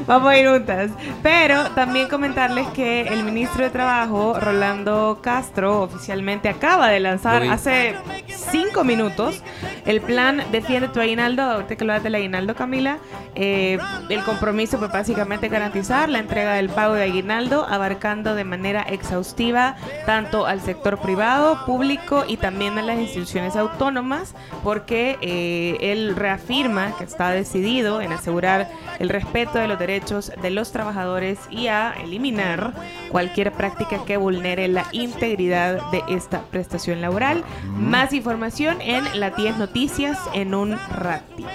Vamos 0.06 0.30
a 0.30 0.38
ir 0.38 0.48
juntas. 0.48 0.90
Pero 1.22 1.64
también 1.72 2.08
comentarles 2.08 2.66
que 2.68 3.02
el 3.02 3.24
ministro 3.24 3.62
de 3.62 3.68
Trabajo, 3.68 4.40
Rolando 4.40 5.18
Castro, 5.20 5.82
oficialmente 5.82 6.48
acaba 6.48 6.88
de 6.88 7.00
lanzar 7.00 7.42
hace 7.42 7.94
cinco 8.28 8.84
minutos 8.84 9.42
el 9.84 10.00
plan 10.00 10.42
Defiende 10.50 10.88
tu 10.88 11.00
aguinaldo. 11.00 11.42
Ahorita 11.42 11.76
que 11.76 11.84
lo 11.84 11.92
das 11.92 12.02
del 12.02 12.14
aguinaldo, 12.14 12.54
Camila. 12.54 12.96
eh, 13.34 13.78
el 14.08 14.22
compromiso, 14.24 14.78
pues 14.78 14.90
básicamente 14.90 15.48
garantizar 15.48 16.08
la 16.08 16.20
entrega 16.20 16.54
del 16.54 16.70
pago 16.70 16.94
de 16.94 17.02
aguinaldo, 17.02 17.66
abarcando 17.68 18.34
de 18.34 18.44
manera 18.44 18.80
exhaustiva 18.82 19.73
tanto 20.06 20.46
al 20.46 20.60
sector 20.60 20.98
privado, 20.98 21.64
público 21.64 22.24
y 22.26 22.36
también 22.36 22.78
a 22.78 22.82
las 22.82 22.98
instituciones 22.98 23.56
autónomas, 23.56 24.34
porque 24.62 25.18
eh, 25.20 25.76
él 25.80 26.14
reafirma 26.16 26.96
que 26.96 27.04
está 27.04 27.30
decidido 27.30 28.00
en 28.00 28.12
asegurar 28.12 28.68
el 28.98 29.08
respeto 29.08 29.58
de 29.58 29.68
los 29.68 29.78
derechos 29.78 30.32
de 30.40 30.50
los 30.50 30.72
trabajadores 30.72 31.38
y 31.50 31.68
a 31.68 31.92
eliminar 31.92 32.72
cualquier 33.10 33.52
práctica 33.52 34.04
que 34.04 34.16
vulnere 34.16 34.68
la 34.68 34.86
integridad 34.92 35.80
de 35.90 36.02
esta 36.08 36.42
prestación 36.42 37.00
laboral. 37.00 37.44
Más 37.64 38.12
información 38.12 38.80
en 38.80 39.20
la 39.20 39.30
10 39.30 39.58
Noticias 39.58 40.18
en 40.32 40.54
un 40.54 40.78
ratito. 40.90 41.48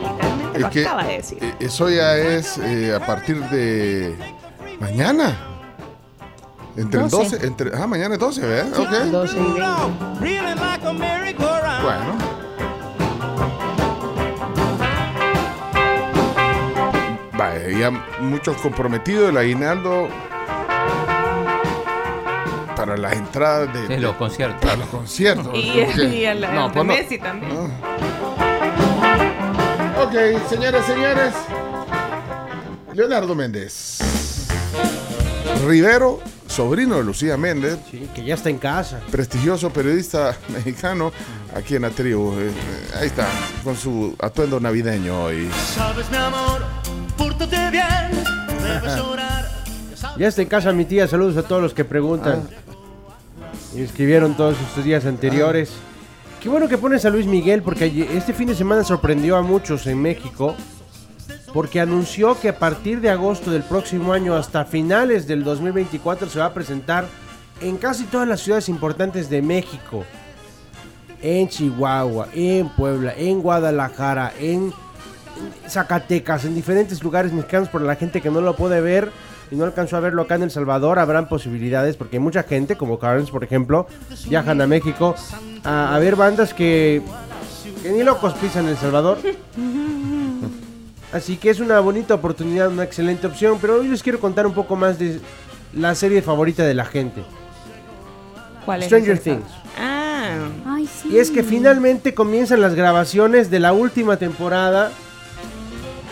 Literalmente 0.00 0.58
lo 0.58 0.66
es 0.66 0.72
que 0.72 0.80
acaba 0.84 1.04
de 1.04 1.16
decir. 1.16 1.54
eso 1.60 1.90
ya 1.90 2.16
es 2.16 2.58
eh, 2.58 2.94
a 2.94 3.04
partir 3.04 3.40
de 3.44 4.16
mañana. 4.80 5.53
Entre 6.76 7.00
el 7.00 7.08
12. 7.08 7.36
12, 7.36 7.46
entre, 7.46 7.70
ah, 7.76 7.86
mañana 7.86 8.14
es 8.14 8.20
12, 8.20 8.40
¿verdad? 8.46 8.80
Ok. 8.80 8.90
12 8.90 9.36
y 9.36 9.40
20. 9.40 10.20
Reeling 10.20 10.56
like 10.60 10.86
a 10.86 10.92
merry-go-round. 10.92 11.82
Bueno. 11.84 12.14
Vaya, 17.36 17.68
ya 17.78 17.90
muchos 18.20 18.56
comprometidos 18.58 19.30
el 19.30 19.36
aguinaldo 19.36 20.08
para 22.76 22.96
las 22.96 23.12
entradas 23.14 23.72
de, 23.72 23.88
de- 23.88 24.00
los 24.00 24.14
conciertos. 24.16 24.60
para 24.60 24.76
los 24.76 24.88
conciertos. 24.88 25.52
Y, 25.54 25.58
y 25.98 26.24
el, 26.24 26.44
el 26.44 26.54
No, 26.54 26.68
de 26.68 26.74
pues 26.74 26.84
no. 26.86 26.92
Messi 26.94 27.18
también. 27.18 27.52
Ok, 30.00 30.48
señores, 30.48 30.84
señores. 30.84 31.34
Leonardo 32.92 33.34
Méndez. 33.34 33.98
Rivero, 35.66 36.20
sobrino 36.54 36.96
de 36.96 37.04
Lucía 37.04 37.36
Méndez, 37.36 37.78
Sí, 37.90 38.08
que 38.14 38.24
ya 38.24 38.34
está 38.34 38.48
en 38.48 38.58
casa. 38.58 39.00
prestigioso 39.10 39.70
periodista 39.70 40.36
mexicano 40.48 41.12
aquí 41.54 41.74
en 41.76 41.82
la 41.82 41.90
tribu. 41.90 42.32
Eh, 42.38 42.48
eh, 42.48 42.52
ahí 43.00 43.06
está, 43.06 43.26
con 43.64 43.76
su 43.76 44.14
atuendo 44.20 44.60
navideño 44.60 45.24
hoy. 45.24 45.48
Sabes, 45.74 46.08
mi 46.10 46.16
amor, 46.16 46.62
pórtate 47.16 47.70
bien, 47.70 47.84
debes 48.62 48.96
llorar. 48.96 49.64
Ya 50.16 50.28
está 50.28 50.42
en 50.42 50.48
casa 50.48 50.72
mi 50.72 50.84
tía. 50.84 51.08
Saludos 51.08 51.36
a 51.36 51.42
todos 51.42 51.60
los 51.60 51.74
que 51.74 51.84
preguntan. 51.84 52.48
Y 53.74 53.82
escribieron 53.82 54.36
todos 54.36 54.56
estos 54.68 54.84
días 54.84 55.04
anteriores. 55.06 55.72
Qué 56.40 56.48
bueno 56.48 56.68
que 56.68 56.78
pones 56.78 57.04
a 57.04 57.10
Luis 57.10 57.26
Miguel 57.26 57.62
porque 57.62 58.08
este 58.14 58.32
fin 58.32 58.46
de 58.46 58.54
semana 58.54 58.84
sorprendió 58.84 59.36
a 59.36 59.42
muchos 59.42 59.86
en 59.88 60.00
México. 60.00 60.54
Porque 61.54 61.80
anunció 61.80 62.38
que 62.38 62.50
a 62.50 62.58
partir 62.58 63.00
de 63.00 63.08
agosto 63.08 63.50
del 63.50 63.62
próximo 63.62 64.12
año 64.12 64.34
hasta 64.34 64.66
finales 64.66 65.26
del 65.26 65.44
2024 65.44 66.28
se 66.28 66.40
va 66.40 66.46
a 66.46 66.52
presentar 66.52 67.06
en 67.60 67.76
casi 67.76 68.04
todas 68.04 68.28
las 68.28 68.40
ciudades 68.40 68.68
importantes 68.68 69.30
de 69.30 69.40
México. 69.40 70.04
en 71.22 71.48
Chihuahua, 71.48 72.28
en 72.34 72.68
Puebla, 72.68 73.14
en 73.16 73.40
Guadalajara, 73.40 74.34
en 74.38 74.74
Zacatecas, 75.66 76.44
en 76.44 76.54
diferentes 76.54 77.02
lugares 77.02 77.32
mexicanos, 77.32 77.70
por 77.70 77.80
la 77.80 77.96
gente 77.96 78.20
que 78.20 78.30
no 78.30 78.42
lo 78.42 78.54
puede 78.56 78.82
ver 78.82 79.10
y 79.50 79.56
no 79.56 79.64
alcanzó 79.64 79.96
a 79.96 80.00
verlo 80.00 80.22
acá 80.22 80.34
en 80.34 80.42
El 80.42 80.50
Salvador, 80.50 80.98
habrán 80.98 81.28
posibilidades, 81.28 81.96
porque 81.96 82.18
mucha 82.18 82.42
gente, 82.42 82.76
como 82.76 82.98
Carnes, 82.98 83.30
por 83.30 83.42
ejemplo, 83.42 83.86
viajan 84.28 84.60
a 84.60 84.66
México 84.66 85.14
a, 85.62 85.96
ver 85.98 86.16
bandas 86.16 86.52
que, 86.52 87.00
que 87.82 87.92
ni 87.92 88.02
locos 88.02 88.34
pisan 88.34 88.66
El 88.68 88.76
Salvador. 88.76 89.18
Así 91.14 91.36
que 91.36 91.48
es 91.48 91.60
una 91.60 91.78
bonita 91.78 92.12
oportunidad, 92.14 92.68
una 92.72 92.82
excelente 92.82 93.28
opción, 93.28 93.58
pero 93.60 93.76
hoy 93.76 93.86
les 93.86 94.02
quiero 94.02 94.18
contar 94.18 94.48
un 94.48 94.52
poco 94.52 94.74
más 94.74 94.98
de 94.98 95.20
la 95.72 95.94
serie 95.94 96.22
favorita 96.22 96.64
de 96.64 96.74
la 96.74 96.84
gente. 96.84 97.22
¿Cuál 98.64 98.80
es 98.82 98.86
Stranger? 98.86 99.20
Things. 99.20 99.46
Ah. 99.78 100.48
Ay, 100.66 100.88
sí. 100.88 101.10
Y 101.12 101.18
es 101.18 101.30
que 101.30 101.44
finalmente 101.44 102.14
comienzan 102.14 102.60
las 102.60 102.74
grabaciones 102.74 103.48
de 103.48 103.60
la 103.60 103.72
última 103.72 104.16
temporada 104.16 104.90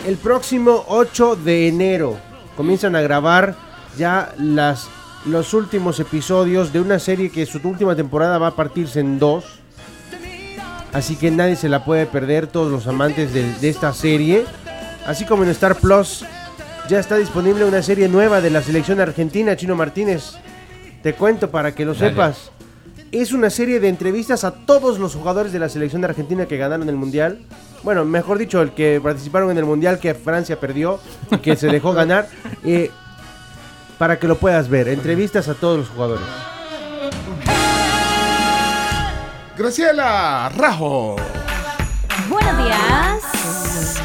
el 0.07 0.17
próximo 0.19 0.85
8 0.87 1.35
de 1.35 1.67
enero. 1.67 2.17
Comienzan 2.57 2.95
a 2.95 3.01
grabar 3.01 3.57
ya 3.99 4.33
las, 4.39 4.89
los 5.27 5.53
últimos 5.53 5.99
episodios 5.99 6.73
de 6.73 6.81
una 6.81 7.01
serie 7.01 7.33
que 7.33 7.45
su 7.45 7.59
última 7.65 7.97
temporada 7.97 8.39
va 8.39 8.49
a 8.49 8.55
partirse 8.55 9.01
en 9.01 9.19
dos. 9.19 9.59
Así 10.93 11.17
que 11.17 11.33
nadie 11.33 11.57
se 11.57 11.69
la 11.69 11.85
puede 11.85 12.07
perder, 12.07 12.47
todos 12.47 12.71
los 12.71 12.87
amantes 12.87 13.35
de, 13.35 13.53
de 13.55 13.69
esta 13.69 13.93
serie. 13.93 14.45
Así 15.07 15.25
como 15.25 15.43
en 15.43 15.51
Star 15.51 15.77
Plus 15.77 16.25
ya 16.89 16.99
está 16.99 17.17
disponible 17.17 17.65
una 17.65 17.83
serie 17.83 18.09
nueva 18.09 18.41
de 18.41 18.51
la 18.51 18.63
selección 18.63 19.01
argentina, 19.01 19.57
Chino 19.57 19.75
Martínez. 19.77 20.35
Te 21.03 21.15
cuento 21.15 21.51
para 21.51 21.75
que 21.75 21.85
lo 21.85 21.95
Dale. 21.95 22.11
sepas. 22.11 22.51
Es 23.11 23.33
una 23.33 23.51
serie 23.51 23.79
de 23.81 23.89
entrevistas 23.89 24.43
a 24.45 24.53
todos 24.53 24.99
los 24.99 25.15
jugadores 25.15 25.53
de 25.53 25.59
la 25.59 25.69
selección 25.69 26.05
argentina 26.05 26.47
que 26.47 26.57
ganaron 26.57 26.89
el 26.89 26.97
mundial. 26.97 27.41
Bueno, 27.83 28.05
mejor 28.05 28.39
dicho, 28.39 28.63
el 28.63 28.71
que 28.73 29.01
participaron 29.03 29.51
en 29.51 29.59
el 29.59 29.65
mundial 29.65 29.99
que 29.99 30.15
Francia 30.15 30.59
perdió 30.59 30.99
y 31.31 31.39
que 31.39 31.57
se 31.57 31.67
dejó 31.67 31.93
ganar. 31.95 32.29
eh, 32.65 32.91
para 33.99 34.19
que 34.19 34.27
lo 34.27 34.37
puedas 34.37 34.69
ver. 34.69 34.89
Entrevistas 34.89 35.47
a 35.49 35.55
todos 35.55 35.79
los 35.79 35.89
jugadores. 35.89 36.25
Graciela 39.57 40.49
Rajo. 40.57 41.17
Buenos 42.29 42.65
días. 42.65 43.23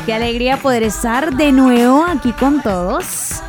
Qué 0.08 0.14
alegría 0.14 0.56
poder 0.56 0.84
estar 0.84 1.36
de 1.36 1.52
nuevo 1.52 2.06
aquí 2.06 2.32
con 2.32 2.62
todos. 2.62 3.42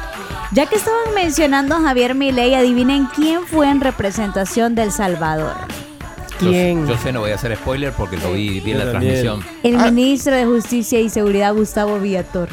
Ya 0.51 0.67
que 0.67 0.75
estaban 0.75 1.15
mencionando 1.15 1.77
a 1.77 1.81
Javier 1.81 2.17
Milei, 2.17 2.53
adivinen 2.57 3.07
quién 3.15 3.47
fue 3.47 3.71
en 3.71 3.81
representación 3.81 4.75
del 4.75 4.91
Salvador. 4.91 5.55
¿Quién? 6.41 6.85
Yo, 6.85 6.95
yo 6.95 6.99
sé, 7.01 7.13
no 7.13 7.21
voy 7.21 7.31
a 7.31 7.37
hacer 7.37 7.55
spoiler 7.55 7.93
porque 7.93 8.17
lo 8.17 8.33
vi, 8.33 8.59
vi 8.59 8.73
en 8.73 8.79
Yo 8.79 8.85
la 8.85 8.91
transmisión. 8.91 9.45
El 9.63 9.77
ministro 9.93 10.35
de 10.35 10.47
Justicia 10.47 10.99
y 10.99 11.09
Seguridad 11.09 11.55
Gustavo 11.55 12.01
Villator. 12.01 12.49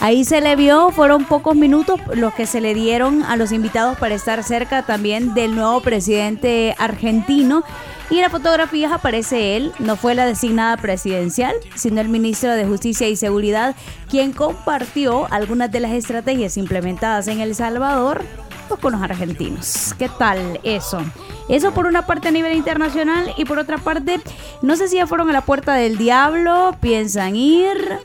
Ahí 0.00 0.24
se 0.24 0.40
le 0.40 0.56
vio, 0.56 0.90
fueron 0.90 1.24
pocos 1.24 1.54
minutos 1.54 2.00
los 2.14 2.34
que 2.34 2.46
se 2.46 2.60
le 2.60 2.74
dieron 2.74 3.22
a 3.22 3.36
los 3.36 3.52
invitados 3.52 3.96
para 3.98 4.14
estar 4.14 4.42
cerca 4.42 4.82
también 4.82 5.34
del 5.34 5.54
nuevo 5.54 5.80
presidente 5.80 6.74
argentino. 6.78 7.62
Y 8.10 8.16
en 8.16 8.22
las 8.22 8.32
fotografías 8.32 8.92
aparece 8.92 9.56
él, 9.56 9.72
no 9.78 9.96
fue 9.96 10.14
la 10.14 10.26
designada 10.26 10.76
presidencial, 10.76 11.54
sino 11.76 12.00
el 12.00 12.08
ministro 12.08 12.54
de 12.54 12.66
Justicia 12.66 13.08
y 13.08 13.16
Seguridad, 13.16 13.74
quien 14.10 14.32
compartió 14.32 15.32
algunas 15.32 15.70
de 15.72 15.80
las 15.80 15.92
estrategias 15.92 16.56
implementadas 16.56 17.28
en 17.28 17.40
El 17.40 17.54
Salvador 17.54 18.22
pues, 18.68 18.80
con 18.80 18.92
los 18.92 19.02
argentinos. 19.02 19.94
¿Qué 19.98 20.08
tal 20.18 20.60
eso? 20.62 21.00
Eso 21.48 21.72
por 21.72 21.86
una 21.86 22.06
parte 22.06 22.28
a 22.28 22.30
nivel 22.30 22.56
internacional 22.56 23.32
y 23.36 23.44
por 23.44 23.58
otra 23.58 23.78
parte, 23.78 24.20
no 24.62 24.76
sé 24.76 24.88
si 24.88 24.96
ya 24.96 25.06
fueron 25.06 25.28
a 25.30 25.32
la 25.32 25.42
puerta 25.42 25.74
del 25.74 25.98
diablo, 25.98 26.76
piensan 26.80 27.36
ir, 27.36 27.98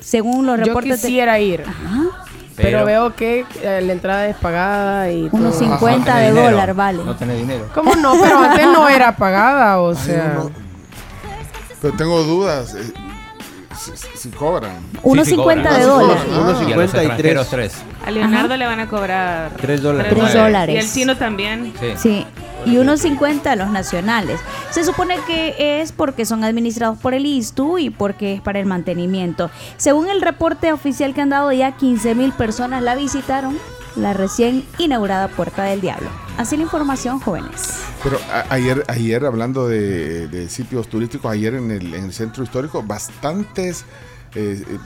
según 0.00 0.46
los 0.46 0.58
Yo 0.58 0.64
reportes. 0.66 1.02
de- 1.02 1.08
quisiera 1.08 1.38
ir. 1.38 1.62
Pero, 2.56 2.78
Pero- 2.80 2.84
veo 2.84 3.14
que 3.16 3.46
eh, 3.62 3.80
la 3.82 3.92
entrada 3.92 4.26
es 4.28 4.36
pagada 4.36 5.10
y 5.10 5.28
Unos 5.32 5.58
todo. 5.58 5.60
50 5.78 6.16
de 6.18 6.28
Dinero. 6.30 6.50
dólar, 6.50 6.74
vale. 6.74 7.02
No 7.04 7.16
tenés 7.16 7.38
dinero. 7.38 7.68
¿Cómo 7.74 7.94
no? 7.94 8.12
Pero 8.20 8.38
antes 8.38 8.66
no 8.66 8.86
era 8.88 9.16
pagada, 9.16 9.80
o 9.80 9.94
sea. 9.94 10.34
no. 10.34 10.50
Pero 11.80 11.94
tengo 11.96 12.22
dudas. 12.22 12.76
Si, 13.80 13.92
si 14.18 14.28
cobran. 14.30 14.72
Unos 15.02 15.24
Sí, 15.26 15.30
sí 15.32 15.36
50 15.36 15.62
cobran. 15.68 15.80
de 15.80 15.84
Ah, 15.84 15.88
dólar. 15.94 16.18
sí, 16.18 16.26
Y 16.28 16.32
Unos 16.34 16.44
a 16.44 16.50
los 16.50 16.58
53. 16.60 16.94
extranjeros 17.06 17.48
tres. 17.50 17.74
A 18.06 18.10
Leonardo 18.10 18.56
le 18.56 18.66
van 18.66 18.80
a 18.80 18.88
cobrar 18.88 19.50
Tres 19.60 19.82
dólares. 19.82 20.12
Tres 20.14 20.34
dólares. 20.34 20.74
Y 20.74 20.78
el 20.78 20.92
chino 20.92 21.16
también. 21.16 21.72
Sí. 21.80 21.86
Sí, 21.96 22.26
y 22.66 22.76
unos 22.76 23.00
50 23.00 23.52
a 23.52 23.56
los 23.56 23.70
nacionales. 23.70 24.38
Se 24.70 24.84
supone 24.84 25.16
que 25.26 25.80
es 25.80 25.92
porque 25.92 26.26
son 26.26 26.44
administrados 26.44 26.98
por 26.98 27.14
el 27.14 27.24
ISTU 27.26 27.78
y 27.78 27.90
porque 27.90 28.34
es 28.34 28.40
para 28.40 28.58
el 28.60 28.66
mantenimiento. 28.66 29.50
Según 29.78 30.08
el 30.10 30.20
reporte 30.20 30.72
oficial 30.72 31.14
que 31.14 31.22
han 31.22 31.30
dado, 31.30 31.50
ya 31.52 31.72
15 31.72 32.14
mil 32.14 32.32
personas 32.32 32.82
la 32.82 32.94
visitaron, 32.96 33.58
la 33.96 34.12
recién 34.12 34.64
inaugurada 34.78 35.28
Puerta 35.28 35.64
del 35.64 35.80
Diablo. 35.80 36.08
Así 36.38 36.56
la 36.56 36.62
información, 36.62 37.20
jóvenes. 37.20 37.74
Pero 38.02 38.18
ayer, 38.48 38.84
ayer 38.88 39.24
hablando 39.26 39.68
de, 39.68 40.26
de 40.28 40.48
sitios 40.48 40.88
turísticos, 40.88 41.30
ayer 41.30 41.54
en 41.54 41.70
el, 41.70 41.94
en 41.94 42.04
el 42.04 42.12
centro 42.12 42.42
histórico, 42.44 42.82
bastantes 42.82 43.84
eh, 44.34 44.62
eh, 44.66 44.78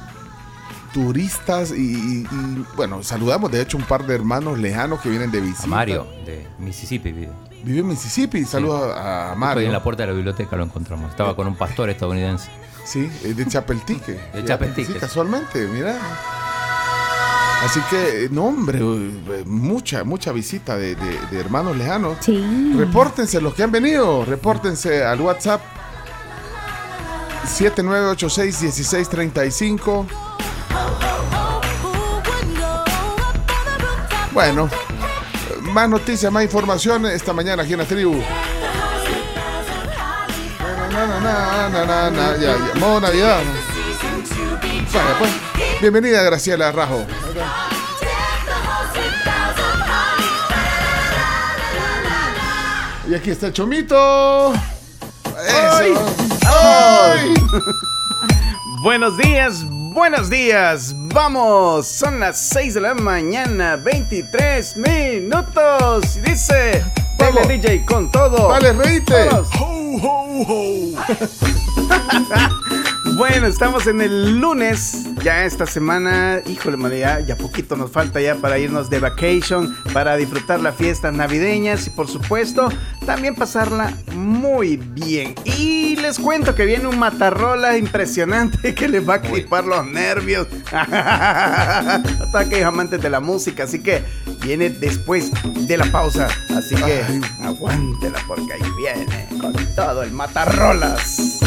turistas 0.92 1.70
y, 1.70 1.74
y- 1.74 2.28
y, 2.30 2.64
bueno, 2.76 3.02
saludamos 3.02 3.50
de 3.50 3.60
hecho 3.60 3.76
un 3.76 3.84
par 3.84 4.06
de 4.06 4.14
hermanos 4.14 4.58
lejanos 4.58 5.00
que 5.00 5.10
vienen 5.10 5.30
de 5.30 5.40
visita. 5.40 5.64
A 5.64 5.68
Mario, 5.68 6.06
de 6.24 6.46
Mississippi. 6.58 7.12
vive. 7.12 7.32
Vive 7.64 7.80
en 7.80 7.88
Mississippi. 7.88 8.44
Saludos 8.44 8.92
a, 8.96 9.34
Mario. 9.36 9.66
en 9.66 9.72
la 9.72 9.82
puerta 9.82 10.02
de 10.02 10.08
la 10.08 10.12
biblioteca 10.14 10.54
lo 10.56 10.64
encontramos. 10.64 11.10
Estaba 11.10 11.34
con 11.34 11.46
un 11.46 11.56
pastor 11.56 11.88
estadounidense. 11.90 12.50
Sí, 12.84 13.06
de 13.24 13.46
Chapeltique. 13.46 14.18
De 14.34 14.44
Chapeltique. 14.44 14.92
Sí, 14.92 14.98
casualmente, 14.98 15.66
mira. 15.68 15.98
Así 17.64 17.80
que, 17.88 18.28
no, 18.30 18.44
hombre, 18.46 18.78
eh, 18.80 19.42
mucha, 19.46 20.04
mucha 20.04 20.32
visita 20.32 20.76
de, 20.76 20.94
de- 20.96 21.18
de 21.30 21.40
hermanos 21.40 21.76
lejanos. 21.76 22.18
Sí. 22.20 22.74
Repórtense 22.76 23.40
los 23.40 23.54
que 23.54 23.62
han 23.62 23.70
venido, 23.72 24.24
repórtense 24.24 25.04
al 25.04 25.20
WhatsApp 25.20 25.62
7986-1635. 27.46 30.06
Bueno, 34.32 34.68
más 35.72 35.88
noticias, 35.88 36.30
más 36.32 36.42
información 36.44 37.06
esta 37.06 37.32
mañana 37.32 37.62
aquí 37.62 37.72
en 37.72 37.78
la 37.78 37.84
tribu. 37.86 38.20
Na, 40.92 41.06
na, 41.70 42.10
na, 42.10 42.36
ya, 42.36 42.38
ya, 42.38 42.56
modo 42.80 43.00
Navidad. 43.00 43.40
Vaya, 44.92 45.18
pues. 45.18 45.30
Bienvenida 45.80 46.22
Graciela 46.22 46.70
Rajo. 46.72 47.04
Y 53.14 53.16
aquí 53.16 53.30
está 53.30 53.46
el 53.46 53.52
chomito. 53.52 54.52
Eso. 55.46 56.16
¡Ay! 56.48 57.32
Buenos 58.82 59.16
días, 59.16 59.64
buenos 59.68 60.28
días. 60.28 60.92
Vamos, 60.96 61.86
son 61.86 62.18
las 62.18 62.48
6 62.48 62.74
de 62.74 62.80
la 62.80 62.94
mañana, 62.94 63.76
23 63.76 64.76
minutos. 64.78 66.16
Y 66.16 66.22
dice, 66.22 66.84
Vamos. 67.16 67.36
dale 67.36 67.56
DJ 67.56 67.84
con 67.84 68.10
todo. 68.10 68.48
Vale, 68.48 68.72
reíte. 68.72 69.14
Bueno, 73.16 73.46
estamos 73.46 73.86
en 73.86 74.00
el 74.00 74.40
lunes, 74.40 75.04
ya 75.22 75.44
esta 75.44 75.66
semana, 75.66 76.40
híjole, 76.46 76.76
madre, 76.76 76.98
ya, 76.98 77.20
ya 77.20 77.36
poquito 77.36 77.76
nos 77.76 77.92
falta 77.92 78.20
ya 78.20 78.34
para 78.34 78.58
irnos 78.58 78.90
de 78.90 78.98
vacation, 78.98 79.76
para 79.92 80.16
disfrutar 80.16 80.58
las 80.58 80.74
fiestas 80.74 81.12
navideñas 81.12 81.86
y 81.86 81.90
por 81.90 82.08
supuesto 82.08 82.68
también 83.06 83.36
pasarla 83.36 83.92
muy 84.16 84.76
bien. 84.78 85.36
Y 85.44 85.94
les 85.96 86.18
cuento 86.18 86.56
que 86.56 86.66
viene 86.66 86.88
un 86.88 86.98
matarrola 86.98 87.78
impresionante 87.78 88.74
que 88.74 88.88
les 88.88 89.08
va 89.08 89.14
a 89.14 89.20
clipar 89.20 89.64
los 89.64 89.86
nervios 89.86 90.48
a 90.72 92.02
todos 92.32 92.46
aquellos 92.46 92.66
amantes 92.66 93.00
de 93.00 93.10
la 93.10 93.20
música, 93.20 93.62
así 93.62 93.78
que 93.78 94.02
viene 94.42 94.70
después 94.70 95.30
de 95.68 95.76
la 95.76 95.84
pausa, 95.86 96.26
así 96.56 96.74
que 96.74 97.04
aguántela 97.42 98.18
porque 98.26 98.54
ahí 98.54 98.62
viene 98.76 99.28
con 99.40 99.54
todo 99.76 100.02
el 100.02 100.10
matarrolas. 100.10 101.40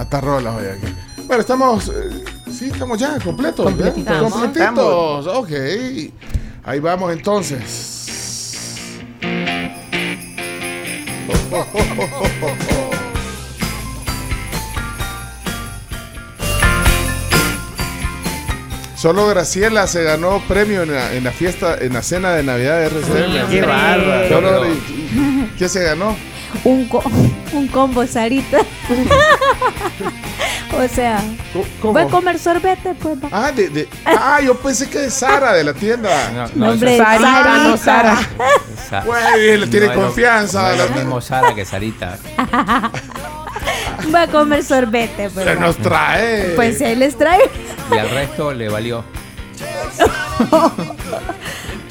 Vaya, 0.00 0.04
matarrolas 0.04 0.54
hoy 0.56 0.66
aquí. 0.66 0.94
Bueno, 1.26 1.40
estamos. 1.42 1.88
eh, 1.88 2.24
sí, 2.50 2.70
estamos 2.72 2.98
ya 2.98 3.18
completos. 3.20 3.64
Completitos. 3.66 4.32
Completitos. 4.32 5.26
Ok. 5.26 5.50
Ahí 6.64 6.80
vamos 6.80 7.12
entonces. 7.12 7.98
Solo 18.96 19.26
Graciela 19.28 19.86
se 19.86 20.02
ganó 20.04 20.42
premio 20.46 20.82
en 20.82 20.92
la, 20.92 21.14
en 21.14 21.24
la 21.24 21.30
fiesta, 21.32 21.76
en 21.80 21.94
la 21.94 22.02
cena 22.02 22.32
de 22.32 22.42
Navidad 22.42 22.80
de 22.80 22.86
RCN. 22.86 23.48
Qué 23.50 23.62
Pero- 24.28 24.62
¿Qué 25.58 25.68
se 25.70 25.82
ganó? 25.84 26.14
Un, 26.64 26.86
co- 26.88 27.02
un 27.52 27.68
combo, 27.68 28.06
Sarita. 28.06 28.58
o 30.72 30.88
sea, 30.88 31.20
¿Cómo? 31.80 31.92
voy 31.94 32.02
a 32.02 32.06
comer 32.06 32.38
sorbete, 32.38 32.94
pues. 32.94 33.16
va. 33.22 33.28
Ah, 33.32 33.52
de, 33.52 33.68
de- 33.68 33.88
ah, 34.04 34.40
yo 34.42 34.56
pensé 34.56 34.88
que 34.88 34.98
de 34.98 35.10
Sara, 35.10 35.52
de 35.54 35.64
la 35.64 35.74
tienda. 35.74 36.48
No, 36.54 36.70
hombre, 36.70 36.96
Sarita, 36.98 37.58
no 37.64 37.76
Sara. 37.76 38.18
Sa- 38.88 39.00
Güey, 39.04 39.56
le 39.58 39.66
tiene 39.68 39.86
no 39.86 39.92
es 39.92 39.98
lo- 39.98 40.04
confianza. 40.04 40.62
no 40.62 40.68
es 40.70 40.78
la- 40.78 40.86
lo 40.86 40.94
mismo 40.94 41.20
Sara 41.20 41.54
que 41.54 41.64
Sarita. 41.64 42.18
Voy 44.10 44.20
a 44.20 44.26
comer 44.28 44.64
sorbete, 44.64 45.30
pues. 45.30 45.46
Se 45.46 45.54
va. 45.54 45.60
nos 45.60 45.76
trae. 45.76 46.52
Pues 46.56 46.80
ahí 46.82 46.96
les 46.96 47.16
traigo. 47.16 47.44
Y 47.94 47.98
al 47.98 48.10
resto 48.10 48.52
le 48.52 48.68
valió. 48.68 49.04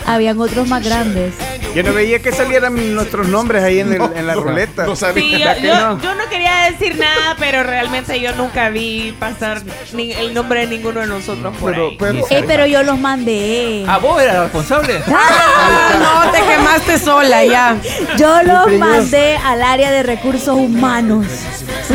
Habían 0.10 0.39
otros 0.41 0.67
más 0.67 0.84
grandes. 0.84 1.34
Yo 1.76 1.84
no 1.84 1.93
veía 1.93 2.17
que 2.19 2.32
salieran 2.32 2.95
nuestros 2.95 3.28
nombres 3.28 3.63
ahí 3.63 3.80
en, 3.80 3.93
el- 3.93 4.02
en 4.15 4.26
la 4.26 4.34
No, 4.34 4.41
ruleta. 4.41 4.88
no 4.88 4.95
sabía. 4.95 5.24
Sí, 5.24 5.32
yo, 5.34 5.38
¿Verdad 5.39 5.56
que 5.58 5.67
yo- 5.67 5.76
no? 5.76 6.02
yo 6.02 6.15
no 6.15 6.28
quería 6.30 6.72
decir 6.72 6.98
nada, 6.98 7.36
pero 7.38 7.62
realmente 7.62 8.19
yo 8.19 8.34
nunca 8.36 8.69
vi 8.69 9.15
pasar 9.19 9.62
ni- 9.93 10.12
el 10.12 10.34
nombre 10.34 10.62
de 10.62 10.67
ninguno 10.78 11.02
de 11.02 11.06
nosotros 11.08 11.56
por 11.58 11.72
Pero, 11.74 11.89
ahí. 11.89 12.43
pero, 12.48 12.65
yo 12.65 12.82
los 12.82 12.98
mandé. 13.00 13.86
Ah, 13.88 14.00
vos 14.00 14.19
eras 14.22 14.39
responsable. 14.45 15.00
Ah, 15.13 16.24
no, 16.26 16.32
te 16.32 16.39
quemaste 16.41 16.98
sola 16.98 17.43
ya. 17.45 17.78
Yo 18.17 18.41
los 18.43 18.62
Imprimió. 18.63 18.80
mandé 18.86 19.38
al 19.38 19.62
área 19.62 19.91
de 19.91 20.02
recursos 20.02 20.50
humanos. 20.56 21.26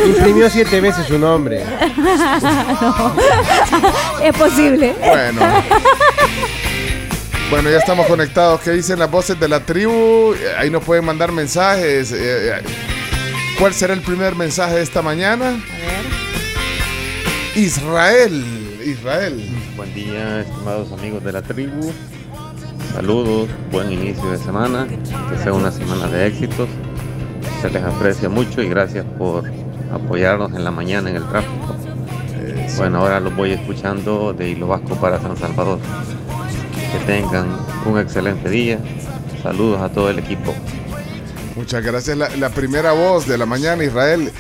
Imprimió 0.06 0.48
siete 0.50 0.80
veces 0.80 1.06
su 1.06 1.18
nombre. 1.18 1.64
No. 2.80 3.14
Es 4.22 4.36
posible. 4.36 4.94
bueno. 5.04 5.40
Bueno, 7.50 7.70
ya 7.70 7.76
estamos 7.78 8.06
conectados. 8.06 8.60
¿Qué 8.62 8.72
dicen 8.72 8.98
las 8.98 9.10
voces 9.10 9.38
de 9.38 9.48
la 9.48 9.60
tribu? 9.60 10.34
Eh, 10.34 10.54
Ahí 10.58 10.70
nos 10.70 10.82
pueden 10.82 11.04
mandar 11.04 11.30
mensajes. 11.30 12.10
Eh, 12.12 12.16
eh, 12.56 12.62
¿Cuál 13.58 13.72
será 13.74 13.94
el 13.94 14.00
primer 14.00 14.34
mensaje 14.34 14.76
de 14.76 14.82
esta 14.82 15.02
mañana? 15.02 15.62
Israel. 17.54 18.44
Israel. 18.84 19.48
Buen 19.76 19.94
día, 19.94 20.40
estimados 20.40 20.90
amigos 20.92 21.22
de 21.22 21.32
la 21.32 21.42
tribu. 21.42 21.92
Saludos, 22.92 23.48
buen 23.70 23.92
inicio 23.92 24.30
de 24.30 24.38
semana. 24.38 24.86
Que 24.88 25.38
sea 25.42 25.52
una 25.52 25.70
semana 25.70 26.08
de 26.08 26.26
éxitos. 26.26 26.68
Se 27.60 27.70
les 27.70 27.82
aprecia 27.82 28.28
mucho 28.28 28.62
y 28.62 28.68
gracias 28.68 29.04
por 29.18 29.44
apoyarnos 29.92 30.52
en 30.54 30.64
la 30.64 30.70
mañana 30.70 31.10
en 31.10 31.16
el 31.16 31.28
tráfico. 31.28 31.76
Bueno, 32.76 32.98
ahora 32.98 33.20
los 33.20 33.34
voy 33.36 33.52
escuchando 33.52 34.32
de 34.32 34.50
Hilo 34.50 34.66
Vasco 34.66 34.96
para 34.96 35.20
San 35.20 35.36
Salvador. 35.36 35.78
Que 36.94 37.00
tengan 37.06 37.58
un 37.86 37.98
excelente 37.98 38.48
día. 38.48 38.78
Saludos 39.42 39.80
a 39.80 39.88
todo 39.88 40.10
el 40.10 40.18
equipo. 40.20 40.54
Muchas 41.56 41.82
gracias. 41.84 42.16
La, 42.16 42.28
la 42.36 42.50
primera 42.50 42.92
voz 42.92 43.26
de 43.26 43.36
la 43.36 43.46
mañana, 43.46 43.82
Israel. 43.82 44.30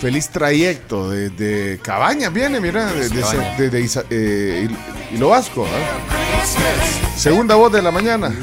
Feliz 0.00 0.28
trayecto 0.30 1.08
desde 1.10 1.78
Cabañas 1.78 2.32
viene, 2.32 2.58
mira, 2.60 2.92
de, 2.92 3.70
de 3.70 3.80
Isa- 3.80 4.04
eh, 4.10 4.68
Hilo 5.14 5.28
Vasco. 5.28 5.64
¿ah? 5.64 6.44
Segunda 7.16 7.54
voz 7.54 7.70
de 7.72 7.82
la 7.82 7.92
mañana. 7.92 8.34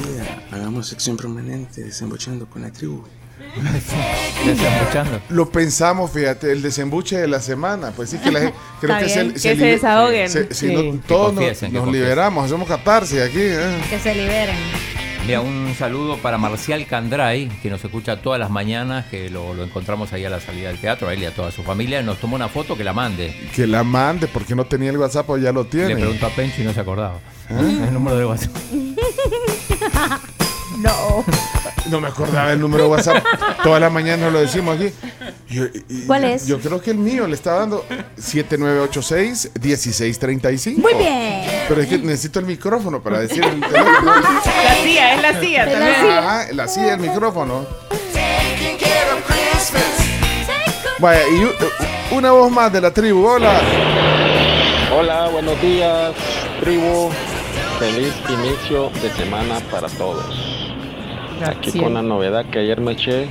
Hagamos 0.51 0.87
sección 0.87 1.17
permanente 1.17 1.83
desembochando 1.83 2.45
con 2.49 2.61
la 2.61 2.71
tribu. 2.71 3.03
Desembuchando. 4.45 5.21
Lo 5.29 5.49
pensamos, 5.49 6.11
fíjate, 6.11 6.51
el 6.51 6.61
desembuche 6.61 7.17
de 7.17 7.27
la 7.27 7.39
semana. 7.41 7.91
Pues 7.95 8.09
sí 8.11 8.17
que 8.17 8.31
la 8.31 8.39
gente, 8.41 8.55
creo 8.81 8.97
que 8.99 9.09
se, 9.09 9.33
que 9.33 9.39
se 9.39 9.55
desahoguen. 9.55 10.29
se- 10.29 10.53
si 10.53 10.67
Sí. 10.67 10.73
no, 10.73 10.91
Que 10.93 10.97
todos 11.07 11.33
nos, 11.33 11.87
liberamos, 11.91 12.45
hacemos 12.45 12.67
catarsis 12.67 13.21
aquí. 13.21 13.39
¿eh? 13.41 13.81
Que 13.89 13.99
se 13.99 14.13
liberen. 14.15 14.55
Mira, 15.25 15.41
un 15.41 15.75
saludo 15.77 16.17
para 16.17 16.37
Marcial 16.39 16.87
Candray, 16.87 17.49
que 17.61 17.69
nos 17.69 17.83
escucha 17.85 18.19
todas 18.21 18.39
las 18.39 18.49
mañanas, 18.49 19.05
que 19.11 19.29
lo, 19.29 19.53
lo 19.53 19.63
encontramos 19.63 20.11
ahí 20.11 20.25
a 20.25 20.29
la 20.29 20.39
salida 20.39 20.69
del 20.69 20.79
teatro, 20.79 21.07
a 21.07 21.13
él 21.13 21.21
y 21.21 21.25
a 21.25 21.35
toda 21.35 21.51
su 21.51 21.61
familia. 21.61 22.01
Nos 22.01 22.17
tomó 22.19 22.35
una 22.35 22.47
foto 22.49 22.75
que 22.75 22.83
la 22.83 22.93
mande. 22.93 23.35
Que 23.55 23.67
la 23.67 23.83
mande, 23.83 24.27
porque 24.27 24.55
no 24.55 24.65
tenía 24.65 24.89
el 24.89 24.97
WhatsApp 24.97 25.29
o 25.29 25.37
ya 25.37 25.51
lo 25.51 25.63
Le 25.63 25.69
tiene. 25.69 25.95
preguntó 25.97 26.25
a 26.25 26.29
Pencho 26.29 26.61
y 26.61 26.63
no 26.65 26.73
se 26.73 26.79
acordaba. 26.79 27.17
¿Eh? 27.49 27.53
El 27.87 27.93
número 27.93 28.17
de 28.17 28.25
WhatsApp. 28.25 28.51
No. 30.79 31.25
No 31.89 31.99
me 32.01 32.07
acordaba 32.07 32.51
el 32.53 32.59
número 32.59 32.83
de 32.83 32.89
WhatsApp. 32.89 33.23
Todas 33.63 33.81
las 33.81 33.91
mañanas 33.91 34.31
lo 34.31 34.39
decimos 34.39 34.75
aquí. 34.77 34.91
Yo- 35.49 35.65
y- 35.89 36.05
¿Cuál 36.05 36.23
es? 36.25 36.45
Yo 36.47 36.59
creo 36.59 36.79
que 36.81 36.91
el 36.91 36.97
mío 36.97 37.25
le 37.27 37.33
está 37.35 37.53
dando 37.55 37.85
7986-1635. 38.17 40.77
Muy 40.77 40.93
bien. 40.93 41.41
Pero 41.67 41.81
es 41.81 41.87
que 41.87 41.97
necesito 41.97 42.39
el 42.39 42.45
micrófono 42.45 43.01
para 43.01 43.19
decir 43.19 43.43
el 43.43 43.59
teléfono. 43.59 44.13
La 44.63 44.75
silla, 44.83 45.13
es 45.15 45.21
la 45.21 45.39
silla 45.39 45.65
la 45.65 45.71
también. 45.71 45.95
Ah, 46.09 46.45
la 46.53 46.67
silla 46.67 46.91
del 46.97 46.99
micrófono. 46.99 47.65
Vaya, 50.99 51.21
y 51.29 51.49
una 52.13 52.31
voz 52.31 52.51
más 52.51 52.71
de 52.73 52.81
la 52.81 52.91
tribu. 52.91 53.25
Hola. 53.25 53.61
Hola, 54.93 55.29
buenos 55.29 55.59
días, 55.61 56.11
tribu. 56.59 57.09
Feliz 57.79 58.13
inicio 58.27 58.89
de 59.01 59.09
semana 59.11 59.61
para 59.71 59.87
todos. 59.87 60.25
Aquí 61.45 61.71
con 61.79 61.93
la 61.93 62.01
novedad 62.01 62.45
que 62.45 62.59
ayer 62.59 62.81
me 62.81 62.91
eché 62.93 63.27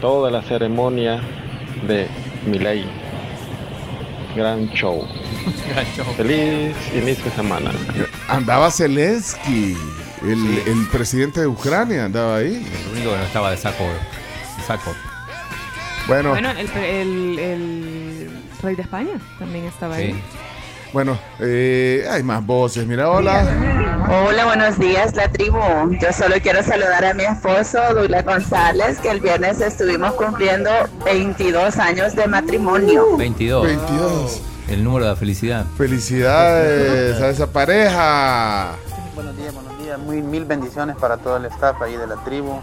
toda 0.00 0.30
la 0.30 0.42
ceremonia 0.42 1.20
de 1.86 2.08
Milei. 2.46 2.84
Gran 4.36 4.68
show. 4.72 5.06
Feliz 6.16 6.74
inicio 6.94 7.24
de 7.24 7.30
semana. 7.30 7.70
Andaba 8.28 8.70
Zelensky, 8.70 9.76
el, 10.22 10.58
el 10.66 10.88
presidente 10.90 11.40
de 11.40 11.46
Ucrania, 11.46 12.06
andaba 12.06 12.36
ahí. 12.36 12.66
El 12.86 12.92
único 12.92 13.10
que 13.12 13.16
no 13.18 13.22
estaba 13.24 13.50
de 13.50 13.56
saco. 13.56 13.84
de 13.84 14.62
saco. 14.66 14.92
Bueno, 16.08 16.30
Bueno, 16.30 16.50
el, 16.50 16.68
el- 16.76 17.38
el 17.38 18.30
rey 18.62 18.74
de 18.74 18.82
España 18.82 19.12
también 19.38 19.64
estaba 19.66 19.94
ahí. 19.96 20.20
Bueno, 20.92 21.18
eh, 21.40 22.04
hay 22.10 22.22
más 22.22 22.44
voces. 22.44 22.86
Mira, 22.86 23.08
hola. 23.10 23.42
Hola, 24.06 24.44
buenos 24.44 24.78
días, 24.78 25.14
la 25.16 25.30
tribu. 25.30 25.58
Yo 25.98 26.12
solo 26.12 26.36
quiero 26.42 26.62
saludar 26.62 27.04
a 27.06 27.14
mi 27.14 27.24
esposo, 27.24 27.78
Douglas 27.94 28.24
González, 28.24 28.98
que 28.98 29.10
el 29.10 29.20
viernes 29.20 29.62
estuvimos 29.62 30.12
cumpliendo 30.12 30.70
22 31.06 31.78
años 31.78 32.14
de 32.14 32.26
matrimonio. 32.26 33.16
22. 33.16 33.66
22. 33.66 34.42
El 34.68 34.84
número 34.84 35.06
de 35.06 35.16
felicidad. 35.16 35.64
Felicidades 35.78 37.18
a 37.18 37.30
esa 37.30 37.46
pareja. 37.46 38.72
Buenos 39.14 39.36
días, 39.38 39.54
buenos 39.54 39.78
días. 39.78 39.98
Muy, 39.98 40.20
mil 40.20 40.44
bendiciones 40.44 40.96
para 40.96 41.16
todo 41.16 41.38
el 41.38 41.46
staff 41.46 41.80
ahí 41.80 41.96
de 41.96 42.06
la 42.06 42.16
tribu. 42.24 42.60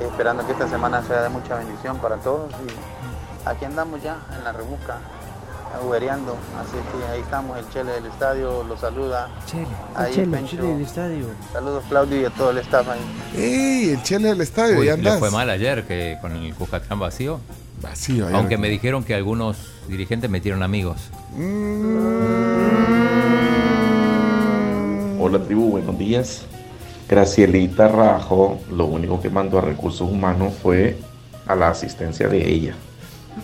Esperando 0.00 0.46
que 0.46 0.52
esta 0.52 0.68
semana 0.68 1.02
sea 1.02 1.22
de 1.22 1.28
mucha 1.28 1.56
bendición 1.56 1.98
para 1.98 2.18
todos. 2.18 2.52
Y 2.52 3.48
aquí 3.48 3.64
andamos 3.64 4.00
ya 4.00 4.18
en 4.36 4.44
la 4.44 4.52
rebusca, 4.52 4.98
aguereando. 5.74 6.36
Así 6.58 6.72
que 6.72 7.12
ahí 7.12 7.20
estamos, 7.20 7.58
el 7.58 7.68
Chele 7.70 7.92
del 7.92 8.06
estadio 8.06 8.64
lo 8.64 8.76
saluda. 8.76 9.28
Ahí, 9.94 10.12
Chele. 10.14 10.44
Chele 10.46 10.62
del 10.68 10.82
estadio. 10.82 11.26
Saludos, 11.52 11.84
Claudio, 11.88 12.20
y 12.20 12.24
a 12.24 12.30
todo 12.30 12.50
el 12.50 12.58
staff 12.58 12.88
ahí. 12.88 13.00
¡Ey! 13.36 13.90
El 13.90 14.02
chele 14.02 14.28
del 14.28 14.40
estadio, 14.40 14.78
Uy, 14.78 14.86
ya 14.86 14.92
le 14.96 14.98
andas. 15.00 15.18
fue 15.18 15.30
mal 15.30 15.48
ayer 15.50 15.86
que 15.86 16.18
con 16.20 16.32
el 16.32 16.54
Cuscatlán 16.54 16.98
vacío. 16.98 17.40
Vacío, 17.82 18.26
ayer. 18.26 18.36
Aunque 18.36 18.58
me 18.58 18.68
dijeron 18.68 19.04
que 19.04 19.14
algunos 19.14 19.56
dirigentes 19.88 20.28
metieron 20.28 20.62
amigos. 20.62 21.10
Hola 25.20 25.38
tribu, 25.44 25.70
buenos 25.70 25.98
días. 25.98 26.42
Gracielita 27.08 27.88
Rajo, 27.88 28.58
lo 28.70 28.86
único 28.86 29.20
que 29.20 29.30
mandó 29.30 29.58
a 29.58 29.62
recursos 29.62 30.08
humanos 30.10 30.54
fue 30.62 30.98
a 31.46 31.54
la 31.54 31.68
asistencia 31.68 32.28
de 32.28 32.46
ella. 32.48 32.74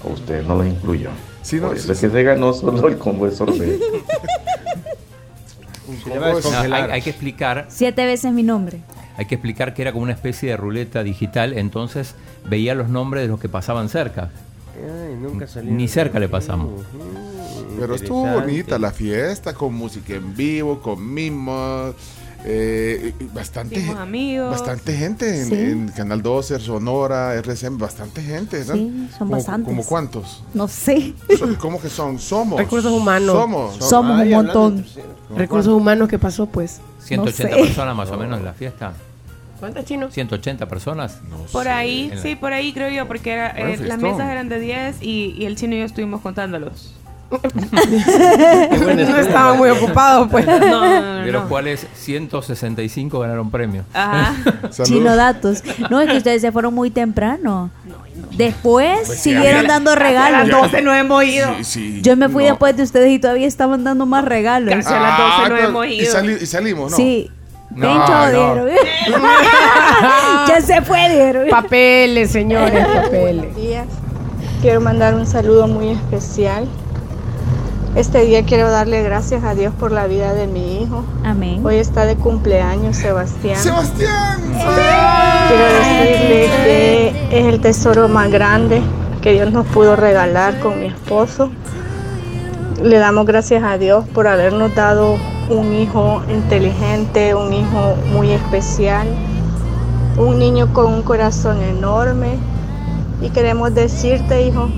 A 0.04 0.08
usted 0.12 0.42
no 0.44 0.56
lo 0.56 0.64
incluyó. 0.64 1.10
Sí, 1.44 1.60
no, 1.60 1.72
eso 1.72 1.92
es 1.92 1.98
sí. 1.98 2.06
que 2.06 2.12
se 2.12 2.22
ganó 2.24 2.52
solo 2.52 2.88
el 2.88 2.98
combo 2.98 3.26
de 3.26 3.32
sorbete. 3.36 3.78
No, 6.06 6.74
hay, 6.74 6.82
hay 6.90 7.02
que 7.02 7.10
explicar, 7.10 7.66
Siete 7.68 8.06
veces 8.06 8.32
mi 8.32 8.42
nombre. 8.42 8.80
hay 9.16 9.26
que 9.26 9.34
explicar 9.34 9.74
que 9.74 9.82
era 9.82 9.92
como 9.92 10.02
una 10.04 10.14
especie 10.14 10.48
de 10.50 10.56
ruleta 10.56 11.02
digital, 11.02 11.52
entonces 11.52 12.14
veía 12.48 12.74
los 12.74 12.88
nombres 12.88 13.22
de 13.24 13.28
los 13.28 13.38
que 13.38 13.48
pasaban 13.50 13.88
cerca. 13.90 14.30
Ay, 14.76 15.14
nunca 15.20 15.46
salió. 15.46 15.70
Ni 15.70 15.86
cerca 15.86 16.18
le 16.18 16.28
pasamos. 16.28 16.82
Pero 17.78 17.94
estuvo 17.94 18.26
bonita 18.26 18.78
la 18.78 18.90
fiesta, 18.90 19.52
con 19.54 19.74
música 19.74 20.14
en 20.14 20.34
vivo, 20.34 20.80
con 20.80 21.12
mimos. 21.12 21.94
Eh, 22.44 23.14
bastante, 23.32 23.82
amigos. 23.98 24.50
bastante 24.50 24.94
gente 24.96 25.40
en, 25.42 25.46
Sí. 25.48 25.54
en 25.54 25.88
Canal 25.88 26.22
12, 26.22 26.60
Sonora, 26.60 27.34
RCM, 27.34 27.78
bastante 27.78 28.22
gente. 28.22 28.64
¿no? 28.66 28.74
Sí, 28.74 29.08
son 29.10 29.18
Como- 29.18 29.30
bastantes. 29.32 29.66
¿Como 29.68 29.84
cuántos? 29.84 30.44
No 30.52 30.68
sé. 30.68 31.14
¿Cómo 31.58 31.80
que 31.80 31.88
son? 31.88 32.18
Somos. 32.18 32.58
Recursos 32.58 32.92
humanos. 32.92 33.34
Somos. 33.34 33.76
Somos 33.76 34.20
un 34.22 34.30
montón. 34.30 34.84
Recursos 35.36 35.72
humanos, 35.72 36.08
¿qué 36.08 36.18
pasó 36.18 36.46
pues? 36.46 36.80
180 37.04 37.54
sé. 37.56 37.62
personas 37.62 37.96
más 37.96 38.10
o 38.10 38.16
menos 38.18 38.38
en 38.38 38.44
la 38.44 38.52
fiesta. 38.52 38.92
¿Cuántas 39.60 39.84
chinos? 39.86 40.12
180 40.12 40.66
personas. 40.68 41.18
Por 41.52 41.68
ahí, 41.68 42.08
En 42.10 42.16
la- 42.16 42.22
sí, 42.22 42.36
por 42.36 42.52
ahí 42.52 42.72
creo 42.74 42.90
yo, 42.90 43.06
porque 43.08 43.32
era, 43.32 43.48
eh, 43.50 43.78
las 43.78 43.98
mesas 43.98 44.28
eran 44.30 44.48
de 44.50 44.58
10 44.58 44.96
y, 45.00 45.34
y 45.38 45.46
el 45.46 45.56
chino 45.56 45.74
y 45.74 45.78
yo 45.78 45.84
estuvimos 45.86 46.20
contándolos. 46.20 46.94
No 47.30 49.16
estaban 49.18 49.58
muy 49.58 49.70
ocupados, 49.70 50.28
pues. 50.30 50.46
de 50.46 51.32
los 51.32 51.44
cuales 51.44 51.86
165 51.94 53.18
ganaron 53.20 53.50
premios. 53.50 53.84
Ajá. 53.92 54.34
Chino 54.84 55.16
datos. 55.16 55.62
No, 55.90 56.00
es 56.00 56.10
que 56.10 56.16
ustedes 56.18 56.40
se 56.42 56.52
fueron 56.52 56.74
muy 56.74 56.90
temprano. 56.90 57.70
Después 58.36 59.00
Pues 59.06 59.18
siguieron 59.20 59.66
dando 59.66 59.90
A 59.92 59.94
las 59.94 60.02
regalos. 60.02 60.48
12 60.62 60.82
no 60.82 60.94
hemos 60.94 61.24
ido. 61.24 61.48
Sí, 61.58 61.64
sí, 61.64 62.02
Yo 62.02 62.16
me 62.16 62.28
fui 62.28 62.44
no. 62.44 62.50
después 62.50 62.76
de 62.76 62.82
ustedes 62.82 63.10
y 63.12 63.18
todavía 63.18 63.46
estaban 63.46 63.84
dando 63.84 64.06
más 64.06 64.24
regalos. 64.24 64.74
Casi 64.74 64.92
a 64.92 65.00
las 65.00 65.18
12 65.18 65.38
no 65.50 65.54
pero- 65.56 65.68
hemos 65.68 65.86
y, 65.86 65.90
ido. 66.00 66.12
sali- 66.12 66.38
y 66.40 66.46
salimos, 66.46 66.90
¿no? 66.90 66.96
Sí. 66.96 67.30
No, 67.70 67.92
no. 67.94 68.66
ya 70.48 70.60
se 70.60 70.80
fue, 70.82 71.08
dijeron. 71.08 71.48
Papeles, 71.48 72.30
señores, 72.30 72.86
papeles. 72.94 73.20
Buenos 73.20 73.56
días. 73.56 73.86
Quiero 74.62 74.80
mandar 74.80 75.14
un 75.14 75.26
saludo 75.26 75.66
muy 75.66 75.90
especial. 75.90 76.68
Este 77.96 78.24
día 78.24 78.44
quiero 78.44 78.72
darle 78.72 79.04
gracias 79.04 79.44
a 79.44 79.54
Dios 79.54 79.72
por 79.72 79.92
la 79.92 80.08
vida 80.08 80.34
de 80.34 80.48
mi 80.48 80.82
hijo. 80.82 81.04
Amén. 81.22 81.64
Hoy 81.64 81.76
está 81.76 82.06
de 82.06 82.16
cumpleaños 82.16 82.96
Sebastián. 82.96 83.56
¡Sebastián! 83.56 84.40
Quiero 85.48 85.64
decirle 85.64 86.50
que 86.64 87.38
es 87.38 87.46
el 87.46 87.60
tesoro 87.60 88.08
más 88.08 88.32
grande 88.32 88.82
que 89.22 89.32
Dios 89.32 89.52
nos 89.52 89.64
pudo 89.68 89.94
regalar 89.94 90.58
con 90.58 90.80
mi 90.80 90.86
esposo. 90.86 91.50
Le 92.82 92.98
damos 92.98 93.26
gracias 93.26 93.62
a 93.62 93.78
Dios 93.78 94.04
por 94.08 94.26
habernos 94.26 94.74
dado 94.74 95.16
un 95.48 95.72
hijo 95.72 96.20
inteligente, 96.28 97.36
un 97.36 97.52
hijo 97.52 97.94
muy 98.12 98.32
especial, 98.32 99.06
un 100.18 100.40
niño 100.40 100.72
con 100.72 100.92
un 100.92 101.02
corazón 101.02 101.62
enorme. 101.62 102.38
Y 103.22 103.30
queremos 103.30 103.72
decirte, 103.72 104.42
hijo, 104.42 104.68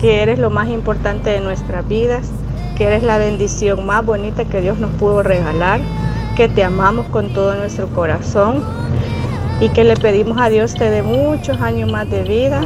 que 0.00 0.22
eres 0.22 0.38
lo 0.38 0.48
más 0.48 0.68
importante 0.68 1.28
de 1.28 1.40
nuestras 1.40 1.86
vidas, 1.86 2.30
que 2.76 2.84
eres 2.84 3.02
la 3.02 3.18
bendición 3.18 3.84
más 3.86 4.04
bonita 4.04 4.44
que 4.44 4.60
Dios 4.60 4.78
nos 4.78 4.90
pudo 4.92 5.22
regalar, 5.22 5.80
que 6.36 6.48
te 6.48 6.64
amamos 6.64 7.06
con 7.06 7.32
todo 7.32 7.54
nuestro 7.54 7.88
corazón 7.88 8.64
y 9.60 9.68
que 9.68 9.84
le 9.84 9.96
pedimos 9.96 10.40
a 10.40 10.48
Dios 10.48 10.74
te 10.74 10.90
dé 10.90 11.02
muchos 11.02 11.60
años 11.60 11.90
más 11.90 12.10
de 12.10 12.22
vida, 12.22 12.62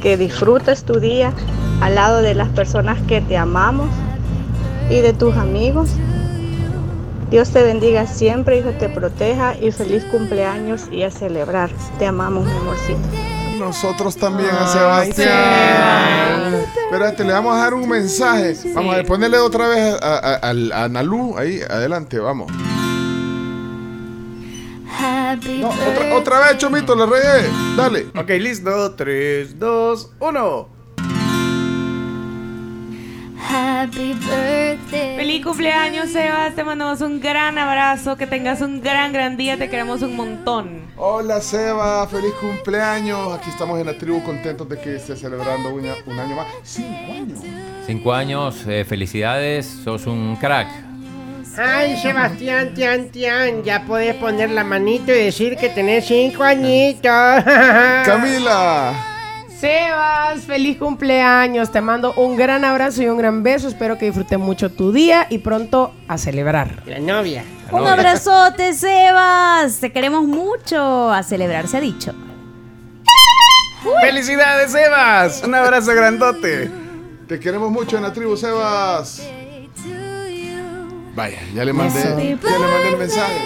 que 0.00 0.16
disfrutes 0.16 0.84
tu 0.84 1.00
día 1.00 1.32
al 1.80 1.94
lado 1.96 2.22
de 2.22 2.34
las 2.34 2.48
personas 2.50 3.00
que 3.08 3.20
te 3.20 3.36
amamos 3.36 3.88
y 4.90 5.00
de 5.00 5.12
tus 5.12 5.36
amigos. 5.36 5.90
Dios 7.30 7.50
te 7.50 7.62
bendiga 7.62 8.06
siempre, 8.06 8.58
hijo, 8.58 8.70
te 8.70 8.88
proteja 8.88 9.54
y 9.58 9.72
feliz 9.72 10.04
cumpleaños 10.04 10.88
y 10.92 11.02
a 11.02 11.10
celebrar. 11.10 11.70
Te 11.98 12.06
amamos, 12.06 12.44
mi 12.44 12.52
amorcito. 12.52 13.41
Nosotros 13.66 14.16
también 14.16 14.50
a 14.50 14.66
Sebastián. 14.66 16.54
Espérate, 16.84 17.22
le 17.24 17.32
vamos 17.32 17.54
a 17.54 17.58
dar 17.58 17.74
un 17.74 17.88
mensaje. 17.88 18.56
Vamos 18.74 18.96
a 18.96 19.02
ponerle 19.04 19.38
otra 19.38 19.68
vez 19.68 19.94
a, 20.02 20.16
a, 20.18 20.34
a- 20.50 20.84
a 20.84 20.88
Nalú 20.88 21.38
ahí, 21.38 21.60
adelante, 21.62 22.18
vamos. 22.18 22.50
No, 25.60 25.68
otra, 25.70 26.14
otra 26.14 26.40
vez, 26.40 26.58
Chomito, 26.58 26.94
le 26.94 27.06
regué. 27.06 27.48
Dale. 27.76 28.06
Ok, 28.16 28.28
listo. 28.40 28.94
3, 28.94 29.58
2, 29.58 30.10
1. 30.20 30.68
Happy 33.48 34.14
birthday. 34.14 35.16
Feliz 35.16 35.44
cumpleaños, 35.44 36.10
Sebas. 36.10 36.54
Te 36.54 36.64
mandamos 36.64 37.00
un 37.00 37.20
gran 37.20 37.58
abrazo. 37.58 38.16
Que 38.16 38.26
tengas 38.26 38.60
un 38.60 38.80
gran, 38.80 39.12
gran 39.12 39.36
día. 39.36 39.56
Te 39.58 39.68
queremos 39.68 40.02
un 40.02 40.16
montón. 40.16 40.82
Hola 40.96 41.40
Seba, 41.40 42.06
feliz 42.06 42.32
cumpleaños. 42.40 43.32
Aquí 43.34 43.50
estamos 43.50 43.78
en 43.80 43.86
la 43.86 43.98
tribu 43.98 44.22
contentos 44.22 44.68
de 44.68 44.78
que 44.80 44.96
esté 44.96 45.16
celebrando 45.16 45.74
un 45.74 46.18
año 46.18 46.36
más. 46.36 46.46
Cinco 46.62 47.12
años. 47.12 47.38
Cinco 47.86 48.12
años, 48.12 48.56
eh, 48.66 48.84
felicidades, 48.88 49.66
sos 49.66 50.06
un 50.06 50.36
crack. 50.36 50.68
Ay, 51.58 51.96
Sebastián, 51.98 52.72
tian, 52.74 53.08
tian, 53.08 53.62
ya 53.62 53.84
puedes 53.84 54.14
poner 54.14 54.50
la 54.50 54.64
manito 54.64 55.12
y 55.12 55.24
decir 55.24 55.56
que 55.56 55.68
tenés 55.68 56.06
cinco 56.06 56.44
añitos. 56.44 57.02
Camila. 58.06 59.11
Sebas, 59.62 60.40
feliz 60.40 60.76
cumpleaños. 60.76 61.70
Te 61.70 61.80
mando 61.80 62.12
un 62.14 62.34
gran 62.34 62.64
abrazo 62.64 63.00
y 63.00 63.06
un 63.06 63.16
gran 63.16 63.44
beso. 63.44 63.68
Espero 63.68 63.96
que 63.96 64.06
disfrutes 64.06 64.36
mucho 64.36 64.72
tu 64.72 64.90
día 64.90 65.28
y 65.30 65.38
pronto 65.38 65.94
a 66.08 66.18
celebrar. 66.18 66.82
La 66.84 66.98
novia. 66.98 67.44
Un 67.70 67.86
abrazote, 67.86 68.74
Sebas. 68.74 69.78
Te 69.78 69.92
queremos 69.92 70.24
mucho. 70.24 71.12
A 71.12 71.22
celebrar 71.22 71.68
se 71.68 71.76
ha 71.76 71.80
dicho. 71.80 72.12
¡Felicidades, 74.00 74.72
Sebas! 74.72 75.44
Un 75.44 75.54
abrazo 75.54 75.94
grandote. 75.94 76.68
Te 77.28 77.38
queremos 77.38 77.70
mucho 77.70 77.96
en 77.96 78.02
la 78.02 78.12
tribu, 78.12 78.36
Sebas. 78.36 79.22
Vaya, 81.14 81.38
ya 81.54 81.64
le 81.64 81.72
mandé, 81.72 82.02
ya 82.02 82.16
le 82.16 82.36
mandé 82.36 82.88
el 82.88 82.96
mensaje. 82.96 83.40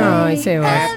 Ay, 0.00 0.36
Sebas. 0.36 0.90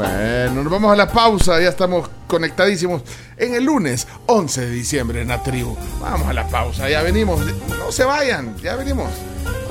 Bueno, 0.00 0.62
nos 0.62 0.72
vamos 0.72 0.90
a 0.90 0.96
la 0.96 1.12
pausa, 1.12 1.60
ya 1.60 1.68
estamos 1.68 2.08
conectadísimos 2.26 3.02
en 3.36 3.54
el 3.54 3.64
lunes 3.64 4.08
11 4.28 4.62
de 4.62 4.70
diciembre 4.70 5.20
en 5.20 5.28
la 5.28 5.42
tribu. 5.42 5.76
Vamos 6.00 6.26
a 6.26 6.32
la 6.32 6.48
pausa, 6.48 6.88
ya 6.88 7.02
venimos. 7.02 7.44
No 7.78 7.92
se 7.92 8.04
vayan, 8.04 8.56
ya 8.62 8.76
venimos. 8.76 9.10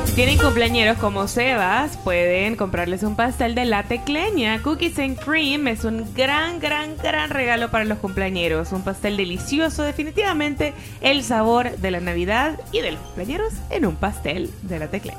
Si 0.05 0.13
tienen 0.13 0.37
cumpleañeros 0.37 0.99
como 0.99 1.27
Sebas, 1.27 1.97
pueden 1.97 2.55
comprarles 2.57 3.01
un 3.01 3.15
pastel 3.15 3.55
de 3.55 3.65
la 3.65 3.81
tecleña. 3.85 4.61
Cookies 4.61 4.99
and 4.99 5.17
Cream 5.17 5.67
es 5.67 5.83
un 5.83 6.13
gran, 6.13 6.59
gran, 6.59 6.95
gran 6.97 7.31
regalo 7.31 7.71
para 7.71 7.85
los 7.85 7.97
cumpleañeros. 7.97 8.71
Un 8.71 8.83
pastel 8.83 9.17
delicioso, 9.17 9.81
definitivamente 9.81 10.75
el 11.01 11.23
sabor 11.23 11.75
de 11.77 11.89
la 11.89 12.01
Navidad 12.01 12.59
y 12.71 12.81
de 12.81 12.91
los 12.91 13.01
cumpleañeros 13.01 13.53
en 13.71 13.87
un 13.87 13.95
pastel 13.95 14.51
de 14.61 14.77
la 14.77 14.89
tecleña. 14.89 15.17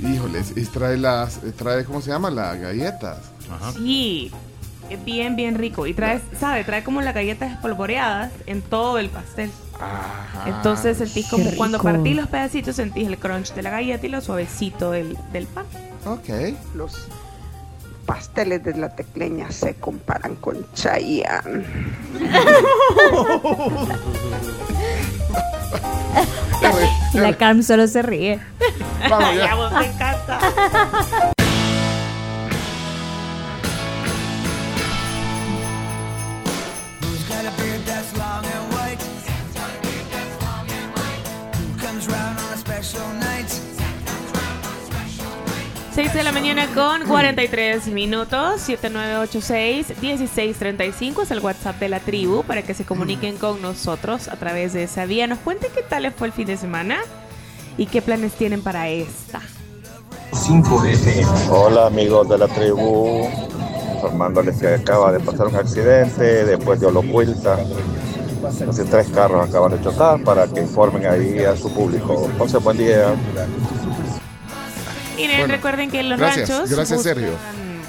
Híjoles, 0.00 0.52
y 0.54 0.64
trae 0.66 0.96
las, 0.96 1.40
trae, 1.56 1.84
¿cómo 1.84 2.00
se 2.00 2.10
llama? 2.10 2.30
Las 2.30 2.60
galletas. 2.60 3.35
Sí, 3.74 4.30
es 4.90 5.04
bien, 5.04 5.36
bien 5.36 5.56
rico. 5.56 5.86
Y 5.86 5.94
trae, 5.94 6.20
¿sabe? 6.38 6.64
Trae 6.64 6.84
como 6.84 7.00
las 7.02 7.14
galletas 7.14 7.52
espolvoreadas 7.52 8.32
en 8.46 8.62
todo 8.62 8.98
el 8.98 9.08
pastel. 9.08 9.50
Entonces 10.46 10.98
sentís 10.98 11.28
como 11.28 11.50
cuando 11.56 11.80
partís 11.80 12.16
los 12.16 12.28
pedacitos, 12.28 12.76
sentís 12.76 13.08
el 13.08 13.18
crunch 13.18 13.52
de 13.52 13.62
la 13.62 13.70
galleta 13.70 14.06
y 14.06 14.08
lo 14.08 14.20
suavecito 14.20 14.90
del, 14.90 15.16
del 15.32 15.46
pan. 15.46 15.66
Ok. 16.06 16.54
Los 16.74 17.08
pasteles 18.06 18.62
de 18.64 18.74
la 18.74 18.94
tecleña 18.94 19.50
se 19.50 19.74
comparan 19.74 20.36
con 20.36 20.64
Chayanne. 20.74 21.64
La 27.12 27.36
Carm 27.36 27.62
solo 27.62 27.86
se 27.86 28.02
ríe. 28.02 28.40
Vamos 29.08 29.34
ya. 29.34 29.46
Ya 29.46 29.54
vos 29.54 29.72
te 29.78 29.86
encanta. 29.86 30.38
6 45.96 46.12
de 46.12 46.22
la 46.24 46.30
mañana 46.30 46.66
con 46.74 47.08
43 47.08 47.86
minutos, 47.86 48.68
7986-1635 48.68 51.22
es 51.22 51.30
el 51.30 51.40
WhatsApp 51.40 51.80
de 51.80 51.88
la 51.88 52.00
tribu 52.00 52.42
para 52.42 52.60
que 52.60 52.74
se 52.74 52.84
comuniquen 52.84 53.38
con 53.38 53.62
nosotros 53.62 54.28
a 54.28 54.36
través 54.36 54.74
de 54.74 54.82
esa 54.82 55.06
vía. 55.06 55.26
Nos 55.26 55.38
cuenten 55.38 55.70
qué 55.74 55.80
tal 55.80 56.02
les 56.02 56.14
fue 56.14 56.26
el 56.26 56.34
fin 56.34 56.48
de 56.48 56.58
semana 56.58 56.98
y 57.78 57.86
qué 57.86 58.02
planes 58.02 58.34
tienen 58.34 58.60
para 58.60 58.90
esta. 58.90 59.40
Hola 61.48 61.86
amigos 61.86 62.28
de 62.28 62.36
la 62.36 62.48
tribu, 62.48 63.26
informándoles 63.94 64.58
que 64.58 64.68
acaba 64.68 65.12
de 65.12 65.20
pasar 65.20 65.46
un 65.46 65.56
accidente 65.56 66.44
después 66.44 66.78
de 66.78 66.88
Olocuilta. 66.88 67.56
Así 68.68 68.82
tres 68.90 69.08
carros 69.08 69.48
acaban 69.48 69.72
de 69.72 69.80
chocar 69.82 70.22
para 70.22 70.46
que 70.46 70.60
informen 70.60 71.06
ahí 71.06 71.38
a 71.38 71.56
su 71.56 71.72
público. 71.72 72.28
Entonces, 72.30 72.62
buen 72.62 72.76
día. 72.76 73.14
Bueno, 75.16 75.46
recuerden 75.46 75.90
que 75.90 76.00
en 76.00 76.08
los 76.08 76.18
gracias, 76.18 76.48
ranchos 76.48 76.70
gracias, 76.70 76.98
buscan, 76.98 77.16
Sergio. 77.16 77.38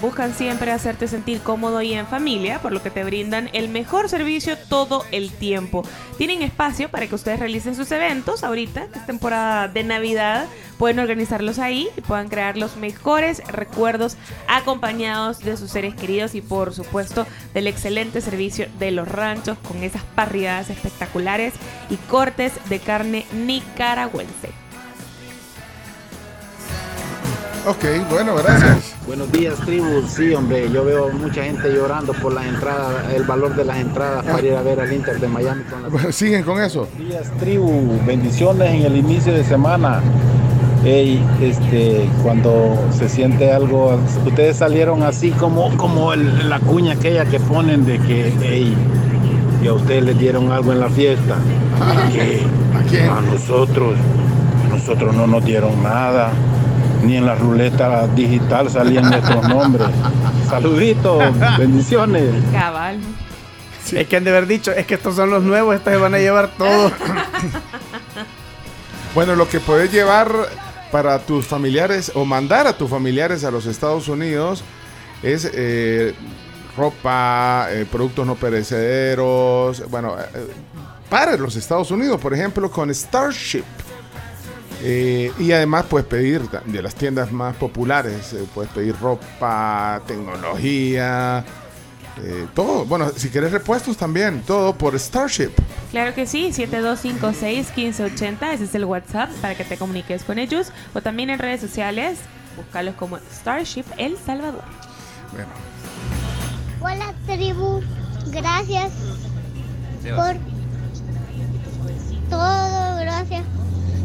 buscan 0.02 0.34
siempre 0.34 0.72
hacerte 0.72 1.08
sentir 1.08 1.42
cómodo 1.42 1.82
y 1.82 1.94
en 1.94 2.08
familia, 2.08 2.60
por 2.60 2.72
lo 2.72 2.82
que 2.82 2.90
te 2.90 3.04
brindan 3.04 3.50
el 3.54 3.70
mejor 3.70 4.10
servicio 4.10 4.58
todo 4.70 5.06
el 5.12 5.32
tiempo. 5.32 5.84
Tienen 6.18 6.42
espacio 6.42 6.90
para 6.90 7.08
que 7.08 7.16
ustedes 7.16 7.40
realicen 7.40 7.76
sus 7.76 7.92
eventos 7.92 8.44
ahorita, 8.44 8.88
que 8.88 9.00
es 9.00 9.06
temporada 9.06 9.68
de 9.68 9.84
Navidad, 9.84 10.46
pueden 10.78 11.00
organizarlos 11.00 11.60
ahí 11.60 11.90
y 11.98 12.02
puedan 12.02 12.30
crear 12.30 12.58
los 12.58 12.78
mejores 12.78 13.42
recuerdos 13.48 14.18
acompañados 14.48 15.40
de 15.40 15.58
sus 15.58 15.72
seres 15.72 15.96
queridos 15.96 16.36
y 16.36 16.42
por 16.42 16.74
supuesto 16.74 17.26
del 17.54 17.68
excelente 17.68 18.22
servicio 18.22 18.68
de 18.80 18.92
los 18.92 19.08
ranchos 19.08 19.58
con 19.68 19.84
esas 19.84 20.04
parrilladas 20.16 20.70
espectaculares 20.70 21.54
y 21.90 21.96
cortes 21.96 22.54
de 22.70 22.80
carne 22.80 23.26
nicaragüense. 23.34 24.67
Ok, 27.68 27.84
bueno, 28.10 28.36
gracias. 28.36 28.94
Buenos 29.06 29.30
días, 29.32 29.56
tribu. 29.66 30.02
Sí, 30.08 30.34
hombre, 30.34 30.70
yo 30.72 30.86
veo 30.86 31.10
mucha 31.12 31.44
gente 31.44 31.70
llorando 31.74 32.14
por 32.14 32.34
las 32.34 32.46
entradas, 32.46 32.94
el 33.14 33.24
valor 33.24 33.56
de 33.56 33.66
las 33.66 33.78
entradas 33.80 34.24
para 34.24 34.42
ir 34.42 34.54
a 34.54 34.62
ver 34.62 34.80
al 34.80 34.94
Inter 34.94 35.20
de 35.20 35.28
Miami. 35.28 35.64
Con 35.64 36.04
la... 36.06 36.12
Siguen 36.14 36.44
con 36.44 36.62
eso. 36.62 36.88
Buenos 36.98 37.10
días, 37.10 37.32
tribu. 37.40 38.00
Bendiciones 38.06 38.70
en 38.74 38.86
el 38.86 38.96
inicio 38.96 39.34
de 39.34 39.44
semana. 39.44 40.00
Ey, 40.86 41.22
este, 41.42 42.08
cuando 42.24 42.78
se 42.98 43.10
siente 43.10 43.52
algo, 43.52 44.00
ustedes 44.26 44.56
salieron 44.58 45.04
así 45.04 45.32
como, 45.32 45.76
como 45.76 46.14
el- 46.14 46.48
la 46.48 46.60
cuña 46.60 46.94
aquella 46.94 47.26
que 47.26 47.40
ponen 47.42 47.86
de 47.86 48.00
que, 48.00 48.28
ey, 48.44 48.74
y 49.62 49.68
a 49.68 49.74
ustedes 49.74 50.04
les 50.06 50.18
dieron 50.18 50.52
algo 50.54 50.72
en 50.72 50.80
la 50.80 50.90
fiesta. 50.90 51.36
Que 52.90 53.04
a 53.04 53.20
nosotros, 53.22 53.96
a 54.66 54.74
nosotros 54.76 55.14
no 55.14 55.28
nos 55.28 55.44
dieron 55.44 55.84
nada. 55.84 56.30
Ni 57.08 57.16
en 57.16 57.26
la 57.26 57.36
ruleta 57.36 58.06
digital 58.08 58.70
salían 58.70 59.10
nuestros 59.10 59.48
nombres. 59.48 59.88
Saluditos, 60.50 61.24
bendiciones. 61.58 62.34
Cabal. 62.52 63.00
Es 63.94 64.08
que 64.10 64.18
han 64.18 64.26
de 64.26 64.32
haber 64.32 64.46
dicho, 64.46 64.74
es 64.74 64.86
que 64.86 64.96
estos 64.96 65.16
son 65.16 65.30
los 65.30 65.42
nuevos, 65.42 65.74
estos 65.74 65.94
se 65.94 66.00
van 66.00 66.14
a 66.14 66.20
llevar 66.20 66.50
todo. 66.58 66.92
Bueno, 69.16 69.36
lo 69.36 69.50
que 69.50 69.60
puedes 69.60 69.92
llevar 69.92 70.32
para 70.92 71.18
tus 71.18 71.48
familiares 71.48 72.12
o 72.14 72.24
mandar 72.24 72.68
a 72.68 72.78
tus 72.78 72.88
familiares 72.88 73.44
a 73.44 73.50
los 73.50 73.66
Estados 73.66 74.08
Unidos 74.10 74.64
es 75.24 75.50
eh, 75.52 76.14
ropa, 76.78 77.68
eh, 77.72 77.88
productos 77.92 78.28
no 78.28 78.36
perecederos, 78.36 79.90
bueno, 79.90 80.16
eh, 80.20 80.48
para 81.10 81.36
los 81.36 81.56
Estados 81.56 81.90
Unidos, 81.90 82.22
por 82.22 82.32
ejemplo, 82.32 82.70
con 82.70 82.94
Starship. 82.94 83.64
Eh, 84.84 85.32
y 85.40 85.52
además 85.52 85.86
puedes 85.90 86.08
pedir 86.08 86.48
de 86.50 86.82
las 86.82 86.96
tiendas 86.96 87.32
más 87.32 87.56
populares, 87.56 88.34
eh, 88.34 88.44
puedes 88.54 88.70
pedir 88.72 88.96
ropa, 89.00 90.02
tecnología, 90.06 91.44
eh, 92.22 92.46
todo. 92.54 92.86
Bueno, 92.86 93.10
si 93.16 93.30
quieres 93.30 93.52
repuestos 93.52 93.98
también, 93.98 94.44
todo 94.46 94.76
por 94.76 95.00
Starship. 95.00 95.52
Claro 95.92 96.14
que 96.14 96.28
sí, 96.28 96.52
7256-1580, 96.52 98.54
ese 98.54 98.66
es 98.66 98.76
el 98.76 98.86
WhatsApp 98.86 99.32
para 99.42 99.56
que 99.56 99.64
te 99.64 99.78
comuniques 99.78 100.24
con 100.24 100.38
ellos. 100.38 100.72
O 100.94 101.02
también 101.02 101.32
en 101.32 101.40
redes 101.40 101.62
sociales, 101.62 102.20
búscalos 102.56 102.94
como 102.96 103.18
Starship 103.18 103.86
El 103.98 104.16
Salvador. 104.18 104.64
Hola 106.82 107.14
tribu, 107.26 107.82
gracias 108.32 108.92
por 110.16 110.36
todo, 112.30 112.98
gracias 112.98 113.44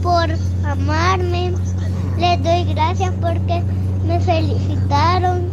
por 0.02 0.26
amarme. 0.64 1.52
Les 2.18 2.42
doy 2.42 2.64
gracias 2.74 3.12
porque 3.20 3.62
me 4.04 4.20
felicitaron. 4.20 5.48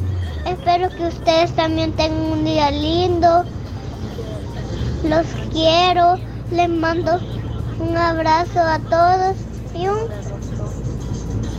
Espero 0.46 0.90
que 0.90 1.08
ustedes 1.08 1.52
también 1.52 1.94
tengan 1.94 2.20
un 2.20 2.44
día 2.44 2.72
lindo. 2.72 3.46
Los 5.04 5.26
quiero. 5.52 6.18
Les 6.52 6.68
mando 6.68 7.20
un 7.80 7.96
abrazo 7.96 8.60
a 8.60 8.80
todos 8.80 9.36
y 9.76 9.88
un 9.88 9.98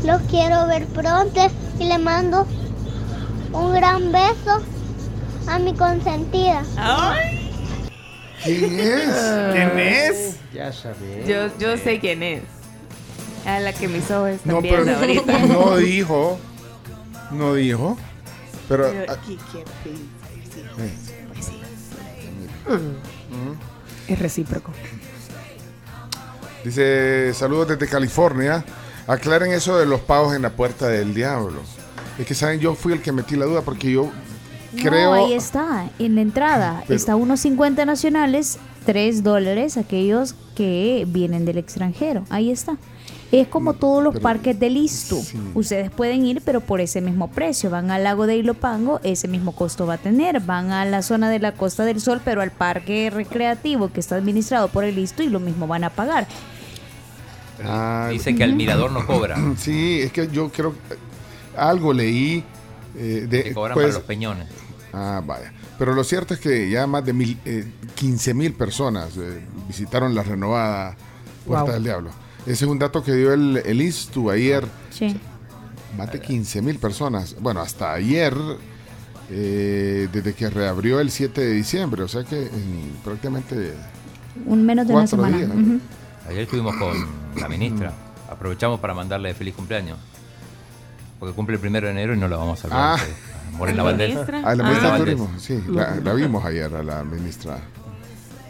los 0.05 0.21
quiero 0.23 0.67
ver 0.67 0.87
pronto 0.87 1.41
y 1.79 1.85
les 1.85 2.01
mando 2.01 2.47
un 3.53 3.73
gran 3.73 4.11
beso 4.11 4.63
a 5.47 5.59
mi 5.59 5.75
consentida. 5.75 6.63
¿Quién 8.43 8.81
es? 8.81 9.15
¿Quién 9.53 9.79
es? 9.79 10.37
Ya 10.53 10.73
sabes. 10.73 11.27
Yo, 11.29 11.57
yo 11.59 11.77
sé 11.77 12.01
quién 12.01 12.23
es. 12.23 12.60
A 13.47 13.61
la 13.61 13.73
que 13.73 13.89
mis 13.89 14.11
ojos 14.11 14.31
están 14.31 14.55
No, 14.55 14.61
pero 14.63 14.85
viendo 14.85 15.01
ahorita. 15.01 15.39
no 15.47 15.77
dijo. 15.77 16.39
No 17.31 17.55
dijo. 17.55 17.97
Pero. 18.69 18.87
Ah, 19.09 19.17
Pues 21.33 21.47
sí. 21.47 21.61
Es 24.09 24.19
recíproco. 24.19 24.73
Dice, 26.65 27.33
saludos 27.35 27.69
desde 27.69 27.89
California. 27.89 28.65
Aclaren 29.07 29.53
eso 29.53 29.79
de 29.79 29.87
los 29.87 30.01
pagos 30.01 30.35
en 30.35 30.43
la 30.43 30.51
puerta 30.51 30.89
del 30.89 31.15
diablo. 31.15 31.61
Es 32.19 32.27
que, 32.27 32.35
¿saben? 32.35 32.61
Yo 32.61 32.75
fui 32.75 32.93
el 32.93 33.01
que 33.01 33.13
metí 33.13 33.35
la 33.37 33.47
duda 33.47 33.63
porque 33.63 33.91
yo 33.91 34.11
creo... 34.83 35.15
No, 35.17 35.25
ahí 35.27 35.33
está, 35.33 35.89
en 35.99 36.15
la 36.17 36.21
entrada. 36.21 36.83
Pero- 36.87 36.97
está 36.97 37.17
unos 37.17 37.41
50 37.41 37.85
nacionales, 37.87 38.59
3 38.85 39.23
dólares 39.23 39.77
aquellos 39.79 40.35
que 40.55 41.05
vienen 41.09 41.45
del 41.47 41.57
extranjero. 41.59 42.25
Ahí 42.29 42.51
está. 42.51 42.77
Es 43.33 43.47
como 43.47 43.75
todos 43.75 44.03
los 44.03 44.15
pero- 44.15 44.23
parques 44.25 44.59
de 44.59 44.71
Listo. 44.71 45.21
Ustedes 45.55 45.91
pueden 45.91 46.27
ir, 46.27 46.43
pero 46.45 46.61
por 46.61 46.81
ese 46.81 47.01
mismo 47.01 47.29
precio. 47.31 47.71
Van 47.71 47.91
al 47.93 48.03
lago 48.05 48.27
de 48.27 48.37
Ilopango, 48.37 49.01
ese 49.05 49.29
mismo 49.29 49.53
costo 49.53 49.87
va 49.87 49.95
a 49.95 49.99
tener. 49.99 50.41
Van 50.41 50.73
a 50.73 50.85
la 50.85 51.03
zona 51.03 51.31
de 51.31 51.39
la 51.39 51.53
Costa 51.53 51.85
del 51.85 52.01
Sol, 52.01 52.21
pero 52.25 52.41
al 52.43 52.51
parque 52.51 53.09
recreativo 53.09 53.93
que 53.93 54.01
está 54.01 54.17
administrado 54.17 54.69
por 54.69 54.83
el 54.85 54.97
Listo 54.97 55.23
y 55.23 55.29
lo 55.29 55.39
mismo 55.39 55.67
van 55.69 55.85
a 55.85 55.91
pagar. 55.91 56.27
Ah, 57.65 58.09
Dice 58.11 58.35
que 58.35 58.43
al 58.45 58.55
mirador 58.55 58.91
no 58.91 59.07
cobra. 59.07 59.37
Sí, 59.59 60.01
es 60.03 60.13
que 60.13 60.29
yo 60.29 60.51
creo... 60.51 60.75
Algo 61.57 61.93
leí... 61.93 62.43
eh, 62.97 63.27
de, 63.29 63.45
Que 63.45 63.53
cobran 63.55 63.75
pues- 63.75 63.87
para 63.87 63.95
los 63.99 64.05
peñones. 64.05 64.47
Ah, 64.93 65.23
vaya. 65.25 65.53
Pero 65.79 65.95
lo 65.95 66.03
cierto 66.05 66.35
es 66.35 66.41
que 66.41 66.69
ya 66.69 66.87
más 66.87 67.05
de 67.05 67.13
mil, 67.13 67.39
eh, 67.45 67.65
15 67.95 68.35
mil 68.35 68.53
personas 68.55 69.17
eh, 69.17 69.41
visitaron 69.69 70.15
la 70.15 70.23
renovada 70.25 70.97
Puerta 71.47 71.65
Wow. 71.65 71.73
del 71.75 71.85
Diablo. 71.85 72.11
Ese 72.47 72.65
es 72.65 72.71
un 72.71 72.79
dato 72.79 73.03
que 73.03 73.13
dio 73.15 73.33
el, 73.33 73.59
el 73.65 73.83
ISTU 73.83 74.31
ayer. 74.31 74.65
Sí. 74.91 75.17
Más 75.97 76.13
de 76.13 76.21
15 76.21 76.63
mil 76.63 76.79
personas. 76.79 77.37
Bueno, 77.41 77.61
hasta 77.61 77.93
ayer, 77.93 78.35
eh, 79.31 80.09
desde 80.13 80.33
que 80.35 80.49
reabrió 80.51 81.01
el 81.01 81.11
7 81.11 81.41
de 81.41 81.53
diciembre. 81.53 82.03
O 82.03 82.09
sea 82.09 82.25
que 82.25 82.47
en 82.47 82.93
prácticamente 83.05 83.75
Un 84.47 84.65
menos 84.65 84.87
de 84.87 84.95
una 84.95 85.07
semana. 85.07 85.37
días. 85.37 85.51
Ayer 86.29 86.43
estuvimos 86.43 86.77
con 86.77 86.97
la 87.41 87.49
ministra. 87.49 87.93
Aprovechamos 88.31 88.79
para 88.81 88.95
mandarle 88.95 89.35
feliz 89.35 89.55
cumpleaños. 89.55 89.99
Porque 91.19 91.35
cumple 91.35 91.57
el 91.57 91.61
primero 91.61 91.87
de 91.87 91.93
enero 91.93 92.15
y 92.15 92.19
no 92.19 92.29
lo 92.29 92.39
vamos 92.39 92.59
a 92.61 92.63
saludar. 92.63 92.99
Ah. 92.99 93.05
A 93.53 93.57
Morena 93.59 93.79
¿La 93.79 93.83
Valdés. 93.83 94.17
Ah, 94.17 94.55
la 94.55 94.65
Ah. 94.65 94.69
ministra 94.69 94.91
Valdés. 94.91 95.17
Turismo, 95.17 95.31
sí, 95.39 95.63
la, 95.69 95.97
la 95.97 96.15
vimos 96.15 96.45
ayer 96.45 96.75
a 96.75 96.83
la 96.83 97.05
ministra. 97.05 97.59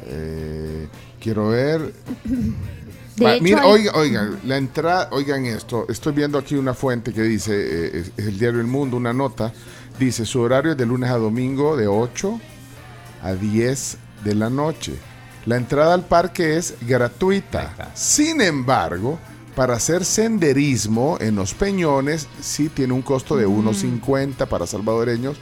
Eh, 0.07 0.87
quiero 1.21 1.49
ver. 1.49 1.93
De 3.21 3.27
Va, 3.27 3.35
hecho, 3.35 3.45
mira, 3.45 3.63
hay- 3.63 3.69
oiga, 3.71 3.93
oigan, 3.95 4.41
la 4.45 4.57
entrada, 4.57 5.09
oigan 5.13 5.45
esto, 5.47 5.87
estoy 5.89 6.13
viendo 6.15 6.39
aquí 6.39 6.55
una 6.57 6.75
fuente 6.75 7.13
que 7.13 7.23
dice, 7.23 7.53
eh, 7.55 7.91
es, 8.01 8.13
es 8.17 8.27
el 8.27 8.39
diario 8.39 8.61
El 8.61 8.67
Mundo, 8.67 8.97
una 8.97 9.13
nota, 9.13 9.53
dice, 9.99 10.25
su 10.27 10.41
horario 10.41 10.73
es 10.73 10.79
de 10.79 10.87
lunes 10.87 11.11
a 11.11 11.19
domingo 11.19 11.77
de 11.77 11.87
8 11.87 12.41
a 13.23 13.33
10 13.35 13.97
de 14.25 14.35
la 14.35 14.51
noche. 14.51 14.95
La 15.47 15.57
entrada 15.57 15.95
al 15.95 16.05
parque 16.07 16.57
es 16.57 16.75
gratuita. 16.81 17.93
Sin 17.95 18.41
embargo, 18.41 19.19
para 19.55 19.75
hacer 19.75 20.05
senderismo 20.05 21.19
en 21.21 21.35
los 21.37 21.55
peñones, 21.55 22.27
sí 22.41 22.69
tiene 22.69 22.93
un 22.95 23.03
costo 23.03 23.37
de 23.37 23.47
1.50 23.47 24.47
para 24.47 24.67
salvadoreños 24.67 25.37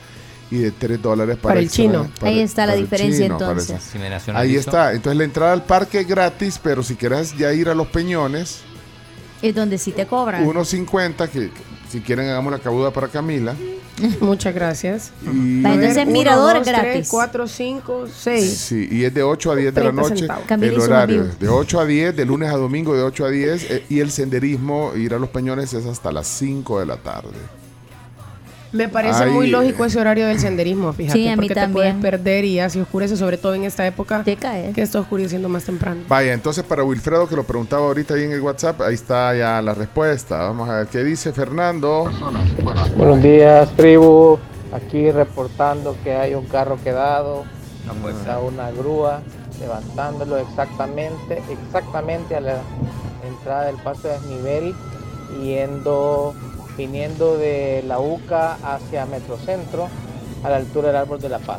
y 0.51 0.59
de 0.59 0.71
3 0.71 1.01
dólares 1.03 1.37
para, 1.37 1.55
Para 1.55 1.61
el 1.61 1.71
chino. 1.71 2.09
para- 2.19 2.31
Ahí 2.33 2.41
está 2.41 2.67
la 2.67 2.75
diferencia, 2.75 3.25
chino, 3.27 3.39
entonces. 3.39 3.83
Si 3.83 3.99
me 3.99 4.09
Ahí 4.35 4.57
está. 4.57 4.93
Entonces 4.93 5.17
la 5.19 5.25
entrada 5.25 5.53
al 5.53 5.65
parque 5.65 6.01
es 6.01 6.09
gratis, 6.09 6.59
pero 6.63 6.83
si 6.83 6.95
quieres 6.97 7.37
ya 7.37 7.53
ir 7.53 7.69
a 7.69 7.75
los 7.75 7.87
peñones, 7.89 8.61
Es 9.43 9.55
donde 9.55 9.79
sí 9.79 9.93
te 9.93 10.07
cobran. 10.07 10.45
1.50, 10.45 11.29
que 11.29 11.51
que 11.51 11.53
si 11.91 12.01
quieren 12.01 12.29
hagamos 12.29 12.53
la 12.53 12.59
cabuda 12.59 12.91
para 12.93 13.09
Camila. 13.09 13.55
Muchas 14.21 14.55
gracias. 14.55 15.11
Y, 15.23 15.63
Va, 15.63 15.75
entonces, 15.75 16.07
mirador 16.07 16.63
gratis. 16.65 17.09
cuatro, 17.09 17.49
cinco, 17.49 18.07
seis. 18.15 18.59
Sí, 18.59 18.89
y 18.91 19.05
es 19.05 19.15
de 19.15 19.23
8 19.23 19.53
a 19.53 19.57
10 19.57 19.75
de 19.75 19.85
la 19.85 19.91
30 19.93 20.09
noche. 20.09 20.27
Camila 20.47 20.73
El 20.73 20.81
horario 20.81 21.25
de 21.41 21.49
8 21.49 21.81
a 21.81 21.85
10, 21.87 22.17
de 22.17 22.25
lunes 22.25 22.51
a 22.51 22.57
domingo 22.57 22.95
de 22.95 23.03
8 23.03 23.25
a 23.25 23.31
10. 23.31 23.71
eh, 23.71 23.85
y 23.89 24.01
el 24.01 24.11
senderismo, 24.11 24.93
ir 24.97 25.15
a 25.15 25.19
los 25.19 25.31
peñones, 25.31 25.73
es 25.73 25.87
hasta 25.87 26.13
las 26.13 26.27
5 26.27 26.81
de 26.81 26.87
la 26.87 26.97
tarde. 26.97 27.31
Me 28.73 28.89
parece 28.89 29.25
Ay, 29.25 29.31
muy 29.31 29.47
lógico 29.49 29.85
ese 29.87 29.99
horario 29.99 30.27
del 30.27 30.39
senderismo, 30.39 30.93
fíjate, 30.93 31.19
Sí, 31.19 31.27
a 31.29 31.31
mí 31.33 31.37
porque 31.37 31.49
te 31.55 31.61
también. 31.61 31.73
puedes 31.73 31.95
perder 32.13 32.45
y 32.45 32.55
ya 32.57 32.69
se 32.69 32.81
oscurece, 32.83 33.17
sobre 33.17 33.39
todo 33.39 33.55
en 33.55 33.65
esta 33.65 33.87
época 33.87 34.23
Te 34.25 34.37
caes. 34.37 34.75
que 34.75 34.83
está 34.83 35.01
oscureciendo 35.01 35.49
más 35.49 35.65
temprano. 35.65 36.03
Vaya, 36.09 36.35
entonces 36.35 36.65
para 36.65 36.85
Wilfredo, 36.85 37.27
que 37.29 37.35
lo 37.37 37.45
preguntaba 37.45 37.87
ahorita 37.87 38.14
ahí 38.14 38.25
en 38.25 38.33
el 38.33 38.41
WhatsApp, 38.43 38.81
ahí 38.83 38.95
está 38.95 39.35
ya 39.35 39.62
la 39.62 39.73
respuesta. 39.75 40.37
Vamos 40.39 40.69
a 40.69 40.79
ver 40.81 40.87
qué 40.89 41.03
dice 41.03 41.33
Fernando. 41.33 42.11
Buenos 42.97 43.23
días, 43.23 43.71
tribu. 43.77 44.39
Aquí 44.73 45.11
reportando 45.11 45.97
que 46.05 46.12
hay 46.14 46.35
un 46.35 46.45
carro 46.45 46.77
quedado, 46.85 47.45
No 47.87 47.95
puede 47.95 48.14
ser. 48.16 48.21
está 48.23 48.39
una 48.41 48.71
grúa 48.71 49.23
levantándolo 49.61 50.37
exactamente, 50.37 51.43
exactamente 51.51 52.37
a 52.37 52.41
la 52.41 52.59
entrada 53.27 53.64
del 53.64 53.77
paso 53.77 54.09
de 54.09 54.14
desnivel, 54.14 54.75
yendo, 55.43 56.35
viniendo 56.79 57.37
de 57.37 57.83
la 57.87 57.99
UCA 57.99 58.55
hacia 58.62 59.05
Metrocentro, 59.05 59.89
a 60.45 60.49
la 60.49 60.57
altura 60.57 60.89
del 60.89 60.97
Árbol 60.97 61.20
de 61.20 61.29
la 61.29 61.41
Paz. 61.41 61.59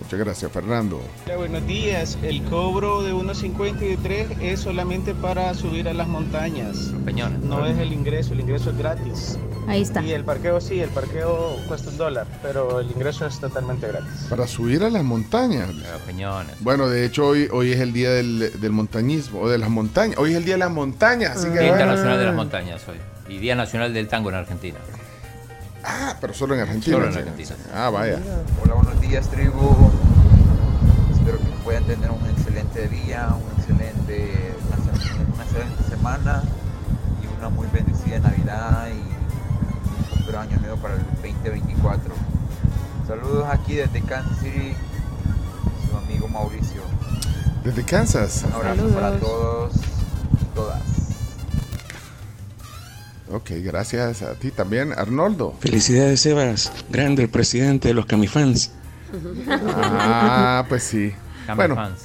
Muchas 0.00 0.18
gracias, 0.26 0.52
Fernando. 0.52 1.00
Hola, 1.24 1.36
buenos 1.36 1.66
días. 1.66 2.18
El 2.22 2.42
cobro 2.42 3.02
de 3.02 3.14
1.53 3.14 4.42
es 4.42 4.60
solamente 4.60 5.14
para 5.14 5.54
subir 5.54 5.88
a 5.88 5.94
las 5.94 6.06
montañas. 6.06 6.76
Los 6.88 7.02
peñones. 7.02 7.38
No 7.40 7.64
es 7.64 7.78
el 7.78 7.92
ingreso, 7.94 8.34
el 8.34 8.40
ingreso 8.40 8.70
es 8.70 8.76
gratis. 8.76 9.38
Ahí 9.68 9.80
está. 9.80 10.02
Y 10.02 10.10
el 10.10 10.24
parqueo 10.24 10.60
sí, 10.60 10.80
el 10.80 10.90
parqueo 10.90 11.56
cuesta 11.68 11.88
un 11.88 11.96
dólar, 11.96 12.26
pero 12.42 12.80
el 12.80 12.90
ingreso 12.90 13.24
es 13.26 13.38
totalmente 13.38 13.86
gratis. 13.86 14.26
Para 14.28 14.46
subir 14.46 14.82
a 14.82 14.90
las 14.90 15.04
montañas. 15.04 15.72
Los 15.72 16.02
peñones. 16.04 16.56
Bueno, 16.60 16.88
de 16.88 17.06
hecho 17.06 17.28
hoy, 17.28 17.48
hoy 17.50 17.72
es 17.72 17.80
el 17.80 17.92
día 17.92 18.10
del, 18.10 18.60
del 18.60 18.72
montañismo, 18.72 19.40
o 19.40 19.48
de 19.48 19.56
las 19.56 19.70
montañas. 19.70 20.18
Hoy 20.18 20.32
es 20.32 20.36
el 20.36 20.44
día 20.44 20.54
de 20.54 20.60
las 20.60 20.72
montañas, 20.72 21.36
así 21.38 21.48
que... 21.48 21.60
Día 21.60 21.68
Internacional 21.68 22.18
de 22.18 22.26
las 22.26 22.34
Montañas 22.34 22.82
hoy. 22.88 22.96
Y 23.32 23.38
Día 23.38 23.54
Nacional 23.54 23.94
del 23.94 24.08
Tango 24.08 24.28
en 24.28 24.34
Argentina. 24.34 24.78
Ah, 25.82 26.16
pero 26.20 26.34
solo 26.34 26.54
en 26.54 26.60
Argentina. 26.60 26.96
Solo 26.96 27.08
en. 27.08 27.16
Argentina. 27.16 27.56
Ah, 27.74 27.88
vaya. 27.88 28.18
Hola, 28.62 28.74
buenos 28.74 29.00
días, 29.00 29.26
tribu. 29.30 29.90
Espero 31.14 31.38
que 31.38 31.46
puedan 31.64 31.84
tener 31.84 32.10
un 32.10 32.28
excelente 32.28 32.88
día, 32.88 33.28
un 33.34 33.58
excelente, 33.58 34.54
una, 34.66 35.44
excelente 35.44 35.82
semana 35.88 36.42
y 37.22 37.38
una 37.38 37.48
muy 37.48 37.66
bendecida 37.68 38.18
Navidad 38.18 38.88
y 38.88 39.00
un 39.00 40.08
próspero 40.10 40.38
año 40.38 40.58
nuevo 40.58 40.76
para 40.76 40.94
el 40.96 41.04
2024. 41.22 42.14
Saludos 43.06 43.46
aquí 43.50 43.76
desde 43.76 44.02
Kansas 44.02 44.40
City, 44.40 44.74
su 45.90 45.96
amigo 45.96 46.28
Mauricio. 46.28 46.82
Desde 47.64 47.82
Kansas. 47.82 48.44
Un 48.46 48.52
abrazo 48.52 48.88
para 48.88 49.18
todos 49.18 49.72
y 50.38 50.44
todas. 50.54 51.01
Ok, 53.32 53.50
gracias 53.62 54.22
a 54.22 54.34
ti 54.34 54.50
también, 54.50 54.92
Arnoldo. 54.92 55.54
Felicidades, 55.60 56.20
Sebas. 56.20 56.70
Grande 56.90 57.22
el 57.22 57.28
presidente 57.30 57.88
de 57.88 57.94
los 57.94 58.06
Camifans. 58.06 58.72
Ah, 59.48 60.64
pues 60.68 60.82
sí. 60.82 61.12
Cami 61.46 61.56
Bueno, 61.56 61.74
fans. 61.74 62.00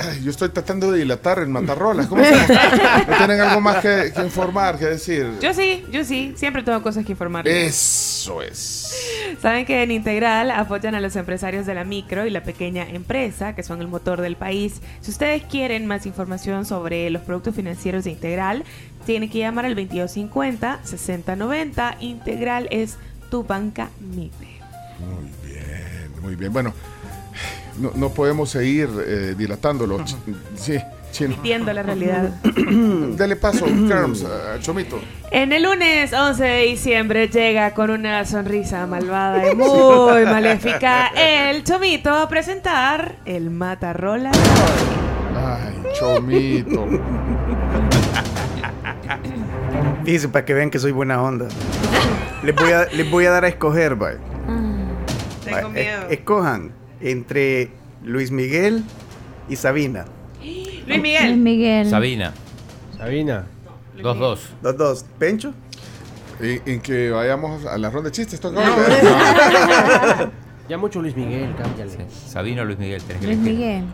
ay, 0.00 0.22
yo 0.24 0.30
estoy 0.30 0.48
tratando 0.48 0.90
de 0.90 0.98
dilatar 1.00 1.38
el 1.38 1.48
matarrolas. 1.48 2.06
¿Cómo? 2.08 2.22
¿No 2.22 3.16
tienen 3.16 3.40
algo 3.40 3.60
más 3.60 3.76
que, 3.76 4.12
que 4.14 4.22
informar, 4.22 4.78
que 4.78 4.86
decir? 4.86 5.30
Yo 5.40 5.54
sí, 5.54 5.84
yo 5.92 6.04
sí. 6.04 6.32
Siempre 6.36 6.62
tengo 6.62 6.82
cosas 6.82 7.04
que 7.06 7.12
informar. 7.12 7.46
Eso 7.46 8.42
es. 8.42 8.94
Saben 9.40 9.64
que 9.64 9.82
en 9.82 9.90
Integral 9.90 10.50
apoyan 10.50 10.94
a 10.94 11.00
los 11.00 11.16
empresarios 11.16 11.64
de 11.64 11.74
la 11.74 11.84
micro 11.84 12.26
y 12.26 12.30
la 12.30 12.42
pequeña 12.42 12.88
empresa, 12.88 13.54
que 13.54 13.62
son 13.62 13.80
el 13.80 13.88
motor 13.88 14.20
del 14.20 14.36
país. 14.36 14.80
Si 15.00 15.10
ustedes 15.10 15.42
quieren 15.44 15.86
más 15.86 16.06
información 16.06 16.64
sobre 16.66 17.08
los 17.10 17.22
productos 17.22 17.54
financieros 17.54 18.04
de 18.04 18.10
Integral, 18.10 18.64
tienen 19.04 19.28
que 19.30 19.38
llamar 19.38 19.66
al 19.66 19.76
2250-6090. 19.76 21.96
Integral 22.00 22.66
es 22.70 22.96
tu 23.30 23.44
banca 23.44 23.90
MIPE. 24.00 24.48
Muy 25.00 25.30
bien, 25.50 26.10
muy 26.22 26.36
bien. 26.36 26.52
Bueno, 26.52 26.72
no, 27.78 27.92
no 27.94 28.10
podemos 28.10 28.50
seguir 28.50 28.88
eh, 29.06 29.34
dilatándolo. 29.36 30.04
Sí, 30.54 30.78
chino. 31.10 31.36
Viendo 31.42 31.72
la 31.72 31.82
realidad. 31.82 32.30
Dele 32.42 33.36
paso, 33.36 33.66
Carms, 33.88 34.24
a 34.24 34.58
Chomito. 34.60 35.00
En 35.30 35.52
el 35.52 35.62
lunes 35.62 36.12
11 36.12 36.44
de 36.44 36.62
diciembre 36.64 37.28
llega 37.28 37.72
con 37.74 37.90
una 37.90 38.24
sonrisa 38.24 38.86
malvada 38.86 39.50
y 39.50 39.54
muy 39.54 40.24
maléfica 40.24 41.08
el 41.16 41.64
Chomito 41.64 42.10
a 42.10 42.28
presentar 42.28 43.16
el 43.24 43.50
Matarrola. 43.50 44.30
Ay, 45.34 45.82
Chomito. 45.98 46.86
Dice 50.04 50.28
para 50.28 50.44
que 50.44 50.54
vean 50.54 50.70
que 50.70 50.78
soy 50.78 50.92
buena 50.92 51.22
onda. 51.22 51.46
Les 52.42 52.54
voy 52.54 52.72
a, 52.72 52.86
les 52.86 53.10
voy 53.10 53.26
a 53.26 53.30
dar 53.30 53.44
a 53.44 53.48
escoger, 53.48 53.94
bye. 53.94 54.16
Tengo 55.44 55.68
Bye, 55.70 55.82
miedo. 55.82 56.02
es- 56.08 56.12
escojan 56.18 56.72
entre 57.00 57.70
Luis 58.02 58.30
Miguel 58.30 58.84
y 59.48 59.56
Sabina. 59.56 60.04
Luis 60.40 60.82
Luis 60.86 61.00
Miguel. 61.02 61.36
Miguel. 61.36 61.88
Sabina. 61.88 62.32
Sabina. 62.96 63.44
2-2. 63.98 64.38
Dos, 64.62 64.76
dos. 64.76 65.04
¿Pencho? 65.18 65.52
En, 66.40 66.62
en 66.66 66.80
que 66.80 67.10
vayamos 67.10 67.64
a 67.66 67.76
la 67.78 67.90
ronda 67.90 68.10
de 68.10 68.12
chistes. 68.16 68.40
Ya 70.68 70.78
mucho 70.78 71.02
Luis 71.02 71.16
Miguel, 71.16 71.54
cámbiale. 71.56 71.90
Sabina 72.08 72.62
o 72.62 72.64
Luis 72.64 72.78
Miguel. 72.78 73.02
Tenés 73.02 73.20
que 73.20 73.26
Luis. 73.26 73.38
Miguel. 73.38 73.84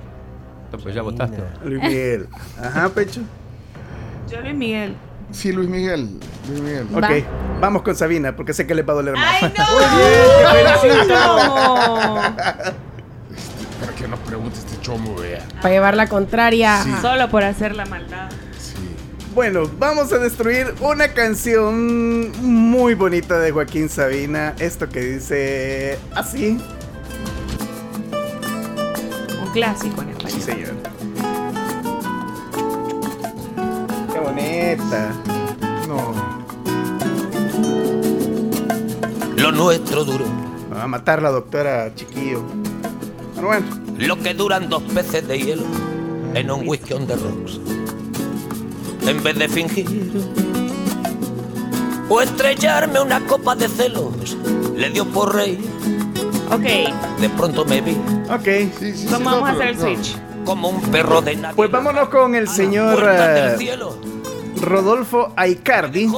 Pues 0.83 0.95
ya 0.95 1.01
votaste. 1.03 1.39
Luis 1.65 1.83
Miguel. 1.83 2.29
Ajá, 2.63 2.91
Pencho. 2.91 3.23
Yo 4.31 4.41
Luis 4.43 4.55
Miguel. 4.55 4.95
Sí, 5.33 5.53
Luis 5.53 5.69
Miguel. 5.69 6.19
Luis 6.49 6.61
Miguel. 6.63 6.87
Ok, 6.95 7.03
Va. 7.03 7.59
vamos 7.61 7.83
con 7.83 7.95
Sabina 7.95 8.35
porque 8.35 8.53
sé 8.55 8.67
que 8.67 8.75
les 8.75 8.87
va 8.89 8.93
a 8.93 8.97
doler 8.97 9.15
más. 9.15 9.43
¡Ay, 9.43 9.53
no! 11.09 11.15
Para 13.81 13.93
que 13.97 14.09
nos 14.09 14.19
pregunte 14.21 14.59
este 14.59 14.81
chomo, 14.81 15.15
vea. 15.17 15.45
Para 15.63 15.71
llevar 15.75 15.97
la 15.97 16.07
contraria. 16.09 16.83
Solo 17.03 17.29
por 17.31 17.45
hacer 17.45 17.75
la 17.77 17.85
maldad. 17.87 18.31
Bueno, 19.35 19.71
vamos 19.79 20.13
a 20.13 20.19
destruir 20.19 20.75
una 20.81 21.09
canción 21.09 22.33
muy 22.43 22.95
bonita 22.95 23.39
de 23.39 23.53
Joaquín 23.53 23.89
Sabina. 23.89 24.55
Esto 24.59 24.89
que 24.89 25.01
dice 25.01 25.99
así. 26.15 26.59
Un 29.41 29.53
clásico 29.53 30.03
en 30.03 30.09
Sí, 30.09 30.39
español. 30.39 30.43
señor. 30.43 30.75
No. 35.89 36.15
Lo 39.37 39.53
nuestro 39.53 40.05
duro, 40.05 40.25
Va 40.73 40.85
a 40.85 40.87
matar 40.87 41.23
la 41.23 41.31
doctora 41.31 41.95
Chiquillo. 41.95 42.43
Pero 43.35 43.47
bueno, 43.49 43.67
lo 43.99 44.19
que 44.19 44.35
duran 44.35 44.69
dos 44.69 44.83
peces 44.95 45.27
de 45.27 45.39
hielo 45.39 45.65
en 46.35 46.51
un 46.51 46.69
whisky 46.69 46.93
on 46.93 47.07
the 47.07 47.17
rocks. 47.17 47.59
En 49.07 49.23
vez 49.23 49.39
de 49.39 49.49
fingir 49.49 49.87
o 52.11 52.21
estrellarme 52.21 53.01
una 53.01 53.21
copa 53.27 53.55
de 53.57 53.69
celos, 53.69 54.37
le 54.77 54.91
dio 54.91 55.07
por 55.07 55.35
rey. 55.35 55.59
Ok, 56.53 57.21
De 57.21 57.29
pronto 57.37 57.65
me 57.65 57.81
vi 57.81 57.97
ok. 58.31 58.45
Sí, 58.45 58.73
sí, 58.79 58.97
sí. 58.97 59.07
¿cómo 59.07 59.31
no, 59.31 59.41
vamos 59.41 59.49
a 59.49 59.53
hacer 59.53 59.69
el 59.69 59.77
no. 59.77 59.83
switch? 59.83 60.17
como 60.49 60.69
un 60.71 60.81
perro 60.81 61.21
de 61.21 61.37
nadie. 61.37 61.57
Pues 61.57 61.71
vámonos 61.71 62.09
con 62.09 62.35
el 62.35 62.49
señor 62.49 62.99
Rodolfo 64.61 65.33
Aicardi, 65.37 66.11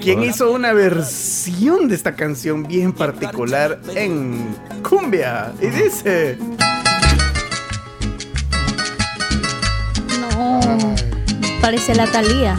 quien 0.00 0.22
hizo 0.22 0.50
una 0.50 0.72
versión 0.72 1.88
de 1.88 1.94
esta 1.94 2.14
canción 2.14 2.64
bien 2.64 2.92
particular 2.92 3.80
en 3.94 4.56
cumbia. 4.88 5.52
Y 5.60 5.66
dice... 5.66 6.38
No. 10.20 10.60
Parece 11.60 11.94
la 11.94 12.06
Talía. 12.06 12.56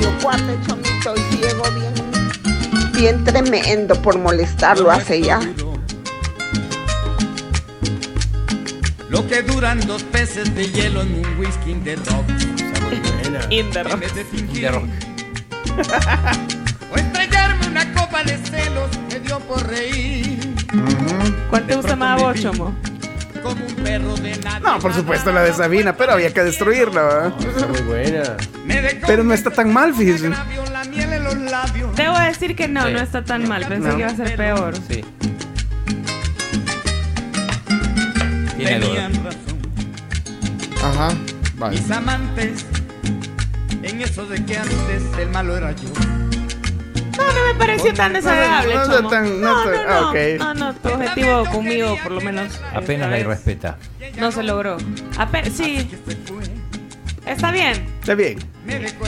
Yo 0.00 0.10
cuate 0.22 0.58
chomito 0.66 1.14
y 1.16 1.36
ciego 1.36 1.62
bien, 1.74 2.92
bien 2.92 3.24
tremendo 3.24 3.94
por 4.02 4.18
molestarlo 4.18 4.90
hace 4.90 5.20
ya. 5.20 5.40
Lo 9.12 9.28
que 9.28 9.42
duran 9.42 9.78
dos 9.86 10.02
peces 10.04 10.54
de 10.54 10.70
hielo 10.70 11.02
en 11.02 11.14
un 11.16 11.38
whisky 11.38 11.74
de 11.74 11.96
rock. 11.96 12.26
In 13.50 13.70
the 13.70 13.82
rock. 13.82 14.02
Fingir 14.32 14.62
De 14.62 14.70
rock. 14.70 14.88
o 16.90 16.96
estrellarme 16.96 17.66
una 17.66 17.92
copa 17.92 18.24
de 18.24 18.38
celos, 18.38 18.90
me 19.12 19.20
dio 19.20 19.38
por 19.40 19.66
reír. 19.68 20.38
¿Cuál 21.50 21.66
te 21.66 21.76
gusta 21.76 21.94
más 21.94 22.18
a 22.18 22.24
vos, 22.24 22.40
Chomo? 22.40 22.74
Como 23.42 23.66
un 23.66 23.74
perro 23.74 24.14
de 24.16 24.34
nadie. 24.38 24.60
No, 24.60 24.78
por 24.78 24.94
supuesto 24.94 25.30
la 25.30 25.42
de 25.42 25.52
Sabina, 25.52 25.94
pero 25.94 26.12
había 26.12 26.32
que 26.32 26.42
destruirla. 26.42 27.34
Está 27.38 27.66
muy 27.66 27.82
buena. 27.82 28.36
Pero 29.06 29.24
no 29.24 29.34
está 29.34 29.50
tan 29.50 29.74
mal, 29.74 29.92
labios. 31.52 31.94
Debo 31.96 32.18
decir 32.18 32.56
que 32.56 32.66
no, 32.66 32.86
Sí. 32.86 32.92
no 32.94 33.00
está 33.00 33.22
tan 33.22 33.46
mal. 33.46 33.66
Pensé 33.66 33.88
No. 33.88 33.94
que 33.96 34.00
iba 34.02 34.10
a 34.10 34.16
ser 34.16 34.36
peor. 34.36 34.74
Sí. 34.88 35.04
Tiene 38.66 38.80
Tenían 38.86 39.12
duda. 39.12 39.30
razón. 39.30 39.58
Ajá. 40.82 41.14
Vale. 41.56 41.80
Mis 41.80 41.90
amantes, 41.90 42.66
en 43.82 44.00
eso 44.02 44.26
de 44.26 44.44
que 44.44 44.56
antes 44.56 45.02
el 45.18 45.28
malo 45.30 45.56
era 45.56 45.72
yo. 45.72 45.88
No, 47.18 47.26
no 47.32 47.46
me 47.52 47.54
pareció 47.58 47.92
tan 47.94 48.12
desagradable, 48.14 48.74
no 48.74 48.86
Chomo. 48.96 49.08
tan- 49.10 49.40
no 49.40 49.64
no, 49.64 49.70
no, 49.70 49.78
ah, 49.88 50.10
ok. 50.10 50.16
no, 50.38 50.54
no, 50.54 50.74
tu 50.74 50.88
objetivo 50.88 51.44
conmigo, 51.46 51.96
por 52.02 52.12
lo 52.12 52.20
menos. 52.20 52.58
Apenas 52.74 53.10
la 53.10 53.18
irrespeta. 53.18 53.78
No 54.18 54.32
se 54.32 54.42
logró. 54.42 54.76
Ape- 55.18 55.50
sí. 55.50 55.88
Está 57.26 57.52
bien. 57.52 57.86
Está 58.00 58.14
bien. 58.16 58.38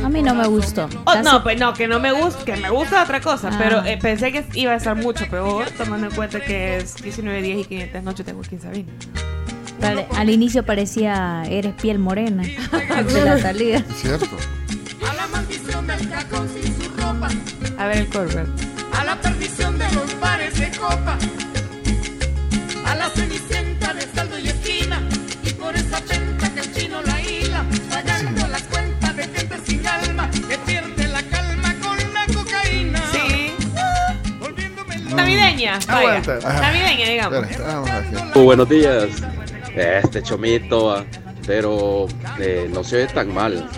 A 0.05 0.09
mí 0.09 0.23
no 0.23 0.35
me 0.35 0.47
gustó. 0.47 0.89
Oh, 1.07 1.17
no, 1.23 1.43
pues 1.43 1.59
no, 1.59 1.75
que 1.75 1.89
no 1.89 1.99
me 1.99 2.13
gusta, 2.13 2.45
que 2.45 2.57
me 2.57 2.71
gusta 2.71 3.03
otra 3.03 3.21
cosa, 3.21 3.51
Ah. 3.53 3.57
pero 3.59 3.85
eh, 3.85 3.99
pensé 4.01 4.31
que 4.31 4.45
iba 4.55 4.73
a 4.73 4.77
estar 4.77 4.95
mucho 4.97 5.27
peor, 5.29 5.67
tomando 5.77 6.07
en 6.09 6.15
cuenta 6.15 6.41
que 6.41 6.77
es 6.77 6.97
19, 6.97 7.43
10 7.43 7.59
y 7.61 7.65
500 7.65 8.03
noches 8.05 8.27
tengo 8.27 8.43
15 8.43 8.67
Sabina. 8.69 8.93
Al 9.85 10.31
inicio 10.31 10.65
parecía 10.65 11.43
eres 11.49 11.75
piel 11.75 11.99
morena 11.99 12.43
de 13.13 13.25
la 13.25 13.39
salida. 13.39 13.85
Cierto. 13.97 14.37
A 15.07 15.15
la 15.15 15.27
maldición 15.27 15.87
del 15.87 15.99
sin 16.01 16.83
su 16.83 16.91
ropa. 16.97 17.29
A 17.79 17.87
ver 17.87 17.99
el 17.99 18.09
cover. 18.09 18.47
A 18.99 19.05
la 19.05 19.21
perdición 19.21 19.79
de 19.79 19.85
los 19.93 20.15
pares 20.15 20.59
de 20.59 20.71
copa. 20.71 21.19
A 22.87 22.95
la 22.95 23.11
cenicienta 23.11 23.93
de 23.93 24.03
saldo 24.15 24.39
y 24.39 24.49
esquina. 24.49 25.03
Y 25.45 25.51
por 25.51 25.77
esa 25.77 26.01
penta 26.01 26.49
que 26.55 26.61
el 26.61 26.75
chino 26.75 27.03
la 27.03 27.21
hila. 27.21 27.65
Pagando 27.91 28.41
sí. 28.41 28.51
las 28.51 28.63
cuentas 28.63 29.17
de 29.17 29.23
gente 29.25 29.59
sin 29.67 29.87
alma. 29.87 30.31
Que 30.31 30.57
pierde 30.59 31.09
la 31.09 31.23
calma 31.25 31.75
con 31.83 31.99
la 32.15 32.27
cocaína. 32.35 33.03
Sí. 33.13 33.53
Navideña. 35.15 35.79
Navideña, 35.87 37.09
digamos. 37.09 37.49
Dale, 37.59 38.33
uh, 38.35 38.43
buenos 38.43 38.69
días. 38.69 39.09
Este 39.75 40.23
chomito, 40.23 40.93
ah, 40.93 41.05
pero 41.47 42.07
eh, 42.39 42.69
no 42.73 42.85
se 42.85 42.99
ve 42.99 43.07
tan 43.07 43.33
mal. 43.35 43.69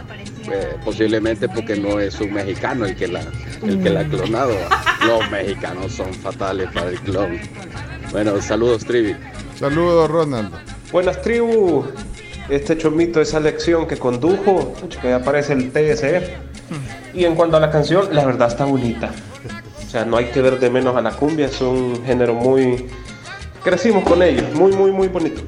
Eh, 0.50 0.76
posiblemente 0.84 1.48
porque 1.48 1.74
no 1.76 1.98
es 1.98 2.20
un 2.20 2.32
mexicano 2.32 2.84
el 2.84 2.94
que 2.94 3.08
la, 3.08 3.20
el 3.64 3.82
que 3.82 3.90
la 3.90 4.00
ha 4.00 4.04
clonado. 4.04 4.54
ah. 4.70 4.98
Los 5.06 5.30
mexicanos 5.30 5.92
son 5.92 6.12
fatales 6.14 6.68
para 6.72 6.90
el 6.90 7.00
clon. 7.00 7.38
Bueno, 8.12 8.40
saludos, 8.40 8.84
Trivi. 8.84 9.16
Saludos, 9.58 10.10
Ronald. 10.10 10.52
Buenas 10.92 11.20
tribu. 11.22 11.84
Este 12.48 12.78
chomito, 12.78 13.20
esa 13.20 13.40
lección 13.40 13.88
que 13.88 13.96
condujo, 13.96 14.74
que 15.02 15.12
aparece 15.12 15.54
el 15.54 15.72
TSE. 15.72 16.36
Y 17.12 17.24
en 17.24 17.34
cuanto 17.34 17.56
a 17.56 17.60
la 17.60 17.70
canción, 17.70 18.08
la 18.12 18.24
verdad 18.24 18.48
está 18.48 18.64
bonita. 18.64 19.10
O 19.84 19.90
sea, 19.90 20.04
no 20.04 20.16
hay 20.16 20.26
que 20.26 20.42
ver 20.42 20.60
de 20.60 20.70
menos 20.70 20.94
a 20.94 21.00
la 21.00 21.10
cumbia, 21.10 21.46
es 21.46 21.60
un 21.60 22.04
género 22.04 22.34
muy... 22.34 22.86
Crecimos 23.64 24.04
con 24.04 24.22
ellos, 24.22 24.44
muy, 24.54 24.72
muy, 24.72 24.92
muy 24.92 25.08
bonito. 25.08 25.42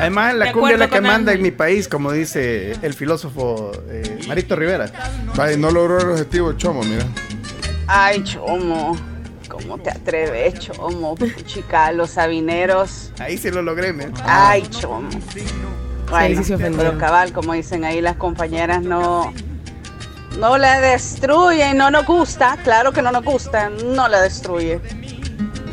Sí. 0.00 0.06
Además, 0.06 0.34
la 0.34 0.52
cumbia 0.52 0.72
es 0.74 0.78
la 0.78 0.88
que 0.88 1.00
manda 1.00 1.32
en 1.32 1.42
mi 1.42 1.50
país, 1.50 1.88
como 1.88 2.12
dice 2.12 2.72
el 2.82 2.94
filósofo 2.94 3.72
eh, 3.88 4.20
Marito 4.28 4.56
Rivera. 4.56 4.90
Vaya, 5.36 5.56
no 5.56 5.70
logró 5.70 5.98
el 6.00 6.08
objetivo, 6.10 6.52
Chomo, 6.54 6.82
mira. 6.82 7.04
Ay, 7.86 8.22
Chomo. 8.24 8.96
¿Cómo 9.48 9.78
te 9.78 9.90
atreves, 9.90 10.54
Chomo? 10.60 11.16
Chica, 11.46 11.92
los 11.92 12.10
sabineros. 12.10 13.12
Ahí 13.18 13.36
sí 13.36 13.50
lo 13.50 13.62
logré, 13.62 13.92
men. 13.92 14.12
Ay, 14.24 14.62
Chomo. 14.68 15.08
ahí 15.08 16.28
Bueno, 16.34 16.38
sí 16.42 16.44
se 16.48 16.54
ofendió. 16.54 16.78
pero 16.82 16.98
cabal, 16.98 17.32
como 17.32 17.52
dicen 17.52 17.84
ahí 17.84 18.00
las 18.00 18.16
compañeras, 18.16 18.82
no, 18.82 19.32
no 20.38 20.56
la 20.56 20.80
destruye, 20.80 21.74
no 21.74 21.90
nos 21.90 22.06
gusta, 22.06 22.56
claro 22.64 22.92
que 22.92 23.02
no 23.02 23.10
nos 23.12 23.24
gusta, 23.24 23.68
no 23.70 24.08
la 24.08 24.20
destruye. 24.22 24.78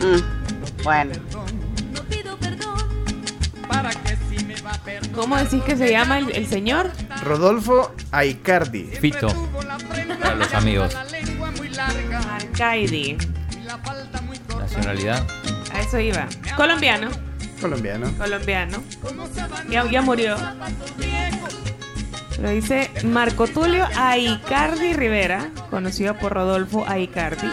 Mm, 0.01 0.83
Bueno, 0.83 1.13
¿Cómo 5.17 5.35
decís 5.35 5.63
que 5.63 5.75
se 5.75 5.89
llama 5.89 6.19
el, 6.19 6.29
el 6.29 6.45
señor? 6.45 6.91
Rodolfo 7.23 7.91
Aicardi. 8.11 8.83
Fito. 8.83 9.29
Para 10.21 10.35
los 10.35 10.53
amigos. 10.53 10.95
Arcaidi. 12.29 13.17
Nacionalidad. 14.59 15.25
A 15.73 15.79
eso 15.79 15.99
iba. 15.99 16.27
Colombiano. 16.55 17.09
Colombiano. 17.59 18.13
Colombiano. 18.15 18.83
Ya, 19.71 19.89
ya 19.89 20.03
murió. 20.03 20.37
Lo 22.39 22.51
dice 22.51 22.91
Marco 23.03 23.47
Tulio 23.47 23.87
Aicardi 23.95 24.93
Rivera, 24.93 25.49
conocido 25.71 26.15
por 26.15 26.33
Rodolfo 26.33 26.85
Aicardi, 26.87 27.49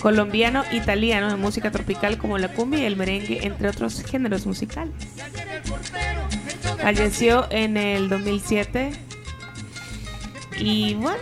colombiano 0.00 0.64
italiano 0.72 1.28
de 1.28 1.36
música 1.36 1.70
tropical 1.70 2.16
como 2.16 2.38
la 2.38 2.48
cumbia 2.48 2.80
y 2.80 2.84
el 2.86 2.96
merengue, 2.96 3.46
entre 3.46 3.68
otros 3.68 4.02
géneros 4.02 4.46
musicales. 4.46 4.94
Falleció 6.82 7.46
en 7.50 7.76
el 7.76 8.08
2007. 8.08 8.92
Y 10.58 10.94
bueno, 10.94 11.18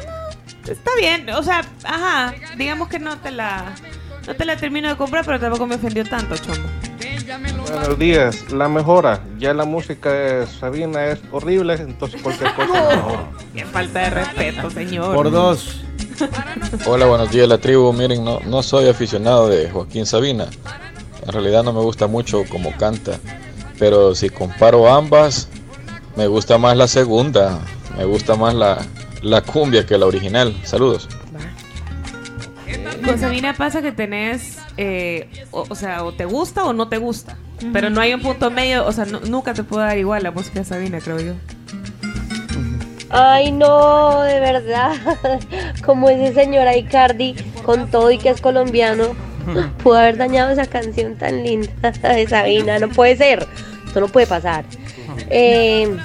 está 0.66 0.90
bien. 0.98 1.28
O 1.30 1.42
sea, 1.42 1.64
ajá, 1.84 2.34
digamos 2.56 2.88
que 2.88 2.98
no 2.98 3.18
te 3.18 3.30
la 3.30 3.74
no 4.26 4.34
te 4.34 4.44
la 4.44 4.56
termino 4.56 4.88
de 4.88 4.96
comprar, 4.96 5.24
pero 5.24 5.38
tampoco 5.38 5.66
me 5.66 5.74
ofendió 5.74 6.04
tanto, 6.04 6.36
chomo. 6.36 6.66
Buenos 7.70 7.98
días, 7.98 8.50
la 8.50 8.68
mejora. 8.68 9.20
Ya 9.38 9.54
la 9.54 9.64
música 9.64 10.11
de 10.12 10.46
Sabina 10.46 11.06
es 11.06 11.20
horrible, 11.30 11.74
entonces 11.74 12.20
cualquier 12.22 12.54
cosa 12.54 12.88
mejor. 12.96 13.18
Qué 13.54 13.64
falta 13.66 14.00
de 14.00 14.11
respeto, 14.11 14.70
señor. 14.70 15.14
Por 15.14 15.30
dos. 15.30 15.82
Hola, 16.86 17.06
buenos 17.06 17.30
días, 17.30 17.48
la 17.48 17.58
tribu. 17.58 17.92
Miren, 17.92 18.24
no, 18.24 18.40
no 18.40 18.62
soy 18.62 18.88
aficionado 18.88 19.48
de 19.48 19.70
Joaquín 19.70 20.06
Sabina. 20.06 20.46
En 21.26 21.32
realidad 21.32 21.62
no 21.62 21.72
me 21.72 21.80
gusta 21.80 22.06
mucho 22.06 22.44
como 22.50 22.76
canta. 22.76 23.18
Pero 23.81 24.14
si 24.14 24.28
comparo 24.31 24.89
ambas, 24.93 25.49
me 26.14 26.28
gusta 26.28 26.57
más 26.59 26.76
la 26.76 26.87
segunda. 26.87 27.59
Me 27.97 28.05
gusta 28.05 28.37
más 28.37 28.55
la, 28.55 28.78
la 29.22 29.41
cumbia 29.43 29.85
que 29.85 29.99
la 29.99 30.07
original. 30.07 30.55
Saludos. 30.62 31.09
Con 33.05 33.18
Sabina 33.18 33.55
pasa 33.55 33.81
que 33.83 33.91
tenés, 33.93 34.59
eh, 34.76 35.28
o, 35.51 35.64
o 35.68 35.74
sea, 35.74 36.05
o 36.05 36.12
te 36.12 36.26
gusta 36.26 36.64
o 36.64 36.72
no 36.74 36.89
te 36.89 36.99
gusta. 36.99 37.37
Pero 37.72 37.89
no 37.91 38.01
hay 38.01 38.12
un 38.14 38.20
punto 38.20 38.51
medio, 38.51 38.87
o 38.87 38.93
sea, 38.93 39.07
nu- 39.07 39.20
nunca 39.26 39.55
te 39.55 39.64
puedo 39.64 39.83
dar 39.83 39.97
igual 39.99 40.22
la 40.22 40.31
música 40.31 40.61
de 40.61 40.64
Sabina, 40.66 41.01
creo 41.01 41.18
yo. 41.20 41.33
Ay, 43.09 43.51
no, 43.53 44.20
de 44.22 44.39
verdad. 44.41 44.93
Como 45.85 46.09
ese 46.11 46.33
señor 46.35 46.66
Icardi, 46.76 47.35
con 47.64 47.91
todo 47.91 48.11
y 48.11 48.18
que 48.18 48.28
es 48.31 48.41
colombiano, 48.41 49.09
pudo 49.83 49.97
haber 49.99 50.16
dañado 50.16 50.51
esa 50.51 50.66
canción 50.66 51.16
tan 51.16 51.43
linda 51.43 51.72
de 52.03 52.28
Sabina. 52.28 52.78
No 52.78 52.89
puede 52.89 53.16
ser. 53.16 53.47
Esto 53.91 53.99
no 54.01 54.07
puede 54.07 54.28
pasar. 54.28 54.64
Eh, 55.30 55.97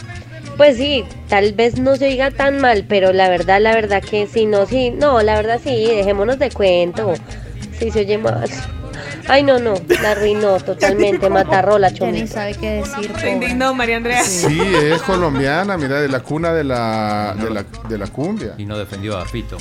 pues 0.58 0.78
sí, 0.78 1.06
tal 1.30 1.54
vez 1.54 1.78
no 1.78 1.96
se 1.98 2.08
oiga 2.08 2.32
tan 2.32 2.60
mal, 2.60 2.84
pero 2.90 3.14
la 3.14 3.30
verdad, 3.30 3.62
la 3.62 3.76
verdad 3.76 4.02
que 4.02 4.26
sí, 4.26 4.48
no, 4.48 4.66
sí, 4.66 4.90
no, 4.90 5.22
la 5.22 5.36
verdad 5.36 5.62
sí, 5.64 5.86
dejémonos 5.86 6.40
de 6.40 6.50
cuento. 6.50 7.14
Sí 7.78 7.92
se 7.92 8.00
oye 8.00 8.18
más. 8.18 8.50
Ay, 9.28 9.44
no, 9.44 9.60
no, 9.60 9.76
la 10.02 10.12
arruinó 10.12 10.58
totalmente, 10.62 11.30
matarrola, 11.30 11.90
Ya 11.90 11.94
ni 12.08 12.18
chomito. 12.22 12.34
sabe 12.34 12.56
qué 12.56 12.70
decir. 12.84 13.12
Se 13.20 13.30
indignó 13.30 13.76
María 13.76 13.98
Andrea. 13.98 14.24
Sí, 14.24 14.60
es 14.60 15.00
colombiana, 15.04 15.78
mira, 15.78 16.02
de 16.02 16.10
la 16.10 16.22
cuna 16.22 16.54
de 16.56 16.64
la, 16.64 17.36
de 17.40 17.52
la, 17.52 17.66
de 17.88 17.98
la 18.00 18.08
cumbia. 18.08 18.56
Y 18.58 18.66
no 18.66 18.80
defendió 18.80 19.16
a 19.20 19.26
Fito. 19.28 19.58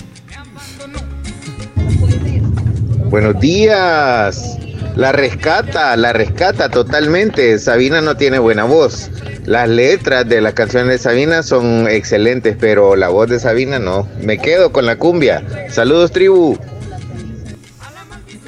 Buenos 3.10 3.38
días. 3.38 4.58
La 4.96 5.10
rescata, 5.10 5.96
la 5.96 6.12
rescata 6.12 6.68
totalmente. 6.68 7.58
Sabina 7.58 8.00
no 8.00 8.16
tiene 8.16 8.38
buena 8.38 8.64
voz. 8.64 9.10
Las 9.44 9.68
letras 9.68 10.28
de 10.28 10.40
las 10.40 10.54
canciones 10.54 10.88
de 10.88 10.98
Sabina 10.98 11.42
son 11.42 11.88
excelentes, 11.88 12.56
pero 12.58 12.94
la 12.94 13.08
voz 13.08 13.28
de 13.28 13.40
Sabina 13.40 13.80
no. 13.80 14.08
Me 14.20 14.38
quedo 14.38 14.70
con 14.70 14.86
la 14.86 14.96
cumbia. 14.96 15.44
Saludos, 15.68 16.12
tribu. 16.12 16.56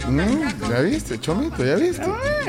Mm, 0.08 0.45
¿Ya 0.68 0.80
viste, 0.80 1.18
Chomito? 1.20 1.64
¿Ya 1.64 1.76
viste? 1.76 2.04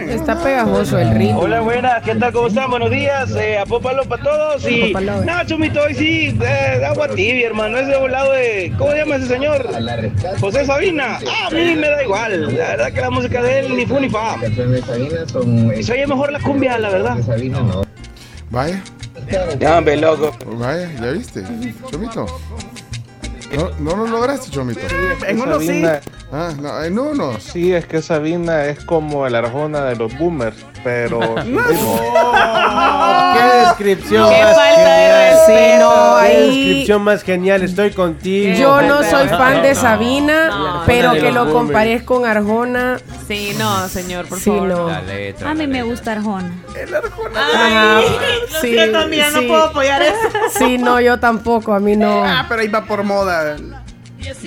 Está 0.10 0.42
pegajoso 0.42 0.98
el 0.98 1.12
ritmo. 1.16 1.42
Hola, 1.42 1.62
buenas, 1.62 2.04
¿qué 2.04 2.16
tal? 2.16 2.34
¿Cómo 2.34 2.48
están? 2.48 2.70
Buenos 2.70 2.90
días, 2.90 3.32
eh, 3.36 3.60
apópalo 3.60 4.04
para 4.06 4.24
todos 4.24 4.68
y... 4.70 4.84
Apópalo, 4.84 5.22
eh. 5.22 5.26
No, 5.26 5.46
Chomito, 5.46 5.82
hoy 5.82 5.94
sí, 5.94 6.38
eh, 6.42 6.84
agua 6.86 7.10
tibia, 7.10 7.48
hermano, 7.48 7.78
es 7.78 7.88
de 7.88 7.98
volado 7.98 8.32
de... 8.34 8.74
¿Cómo 8.78 8.92
se 8.92 8.98
llama 8.98 9.16
ese 9.18 9.28
señor? 9.28 9.70
José 10.40 10.66
Sabina. 10.66 11.20
Ah, 11.28 11.48
a 11.48 11.50
mí 11.52 11.76
me 11.76 11.90
da 11.90 12.04
igual, 12.04 12.58
la 12.58 12.68
verdad 12.70 12.92
que 12.92 13.02
la 13.02 13.10
música 13.12 13.42
de 13.42 13.60
él 13.60 13.78
ni 13.78 13.86
fu 13.86 14.00
ni 14.00 14.10
fa. 14.10 14.36
Se 15.82 15.94
oye 15.94 16.08
mejor 16.08 16.32
la 16.32 16.40
cumbia, 16.40 16.78
la 16.80 16.90
verdad. 16.90 17.18
Vaya. 18.50 18.82
Ya, 19.60 19.78
hombre, 19.78 19.98
loco. 19.98 20.36
Vaya, 20.58 20.90
¿ya 21.02 21.12
viste? 21.12 21.44
Chomito. 21.92 22.26
No, 23.56 23.70
no 23.80 23.96
lo 23.96 24.08
lograste, 24.08 24.50
Chomito. 24.52 24.82
En 25.26 25.40
uno 25.42 25.60
sí. 25.60 25.84
Ah, 26.32 26.50
no, 26.60 26.84
en 26.84 27.00
uno. 27.00 27.40
Sí, 27.40 27.74
es 27.74 27.86
que 27.86 28.02
Sabina 28.02 28.66
es 28.66 28.84
como 28.84 29.26
el 29.26 29.36
Arjona 29.36 29.86
de 29.86 29.96
los 29.96 30.18
boomers, 30.18 30.58
pero... 30.84 31.20
¡Qué 33.34 33.58
descripción 33.66 34.30
Qué 34.30 34.42
más 34.44 34.56
falta 34.56 34.82
de 34.82 34.86
genial! 34.86 35.32
respeto. 35.32 35.46
Sí, 35.48 36.26
¡Qué 36.28 36.38
ahí- 36.38 36.48
descripción 36.66 37.02
más 37.04 37.24
genial! 37.24 37.64
Estoy 37.64 37.92
contigo. 37.92 38.58
Yo 38.58 38.82
no 38.82 39.04
soy 39.04 39.28
fan 39.30 39.62
de 39.62 39.76
Sabina, 39.76 40.48
No, 40.50 40.67
pero 40.88 41.14
que 41.14 41.32
lo 41.32 41.52
compares 41.54 42.02
con 42.04 42.26
Arjona. 42.26 43.00
Sí, 43.28 43.52
no, 43.60 43.88
señor, 43.90 44.26
por 44.28 44.40
Sí, 44.40 44.50
favor. 44.50 44.68
no. 44.68 44.88
La 44.90 45.02
letra. 45.02 45.52
A 45.52 45.54
mí 45.54 45.62
la 45.62 45.68
me 45.68 45.74
letra. 45.74 45.90
gusta 45.92 46.12
Arjona. 46.14 46.64
Ajá. 47.36 48.02
Lo 48.54 48.60
siento, 48.62 48.98
amiga, 49.00 49.30
no 49.32 49.42
puedo 49.48 49.64
apoyar 49.66 50.02
eso. 50.02 50.16
Sí, 50.58 50.78
no, 50.78 51.00
yo 51.02 51.20
tampoco, 51.20 51.74
a 51.74 51.80
mí 51.80 51.96
no. 51.96 52.24
Ah, 52.24 52.46
pero 52.50 52.62
ahí 52.62 52.68
va 52.68 52.86
por 52.86 53.04
moda. 53.04 53.58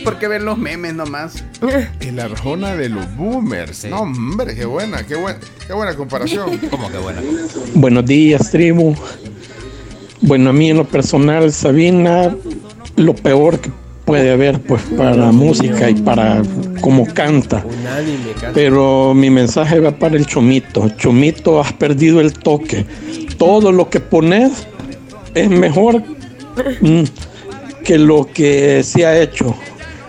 Porque 0.05 0.29
ven 0.29 0.45
los 0.45 0.59
memes 0.59 0.93
nomás. 0.95 1.43
El 2.01 2.19
Arjona 2.21 2.75
de 2.75 2.89
los 2.91 3.17
boomers. 3.17 3.85
No, 3.87 4.01
hombre, 4.01 4.55
qué 4.55 4.65
buena, 4.67 5.07
qué 5.07 5.15
buena, 5.17 5.39
qué 5.67 5.73
buena 5.73 5.95
comparación. 5.95 6.59
¿Cómo 6.71 6.91
que 6.91 6.99
buena? 6.99 7.23
Buenos 7.75 8.05
días, 8.05 8.51
tribu. 8.51 8.95
Bueno, 10.23 10.51
a 10.51 10.53
mí 10.53 10.71
en 10.71 10.77
lo 10.77 10.85
personal, 10.85 11.51
Sabina, 11.53 12.35
lo 12.97 13.15
peor 13.15 13.59
que 13.59 13.71
puede 14.11 14.33
haber, 14.33 14.61
pues, 14.61 14.83
para 14.97 15.31
música 15.31 15.89
y 15.89 15.95
para 15.95 16.43
cómo 16.81 17.07
canta. 17.15 17.65
Pero 18.53 19.15
mi 19.15 19.31
mensaje 19.31 19.79
va 19.79 19.93
para 19.93 20.17
el 20.17 20.27
Chomito. 20.27 20.89
Chomito, 20.97 21.61
has 21.61 21.73
perdido 21.75 22.21
el 22.21 22.33
toque. 22.33 22.85
Todo 23.39 23.71
lo 23.71 23.89
que 23.89 24.01
pones 24.01 24.67
es 25.33 25.49
mejor 25.49 26.03
mm, 26.81 27.05
que 27.85 27.99
lo 27.99 28.29
que 28.35 28.83
se 28.83 29.07
ha 29.07 29.17
hecho. 29.17 29.55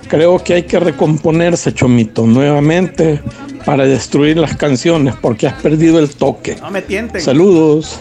Creo 0.07 0.43
que 0.43 0.55
hay 0.55 0.63
que 0.63 0.79
recomponerse, 0.79 1.71
Chomito, 1.71 2.25
nuevamente 2.25 3.21
para 3.65 3.85
destruir 3.85 4.37
las 4.37 4.57
canciones 4.57 5.13
porque 5.21 5.45
has 5.45 5.61
perdido 5.61 5.99
el 5.99 6.09
toque. 6.09 6.57
No 6.59 6.71
me 6.71 6.81
tienten. 6.81 7.21
Saludos. 7.21 7.99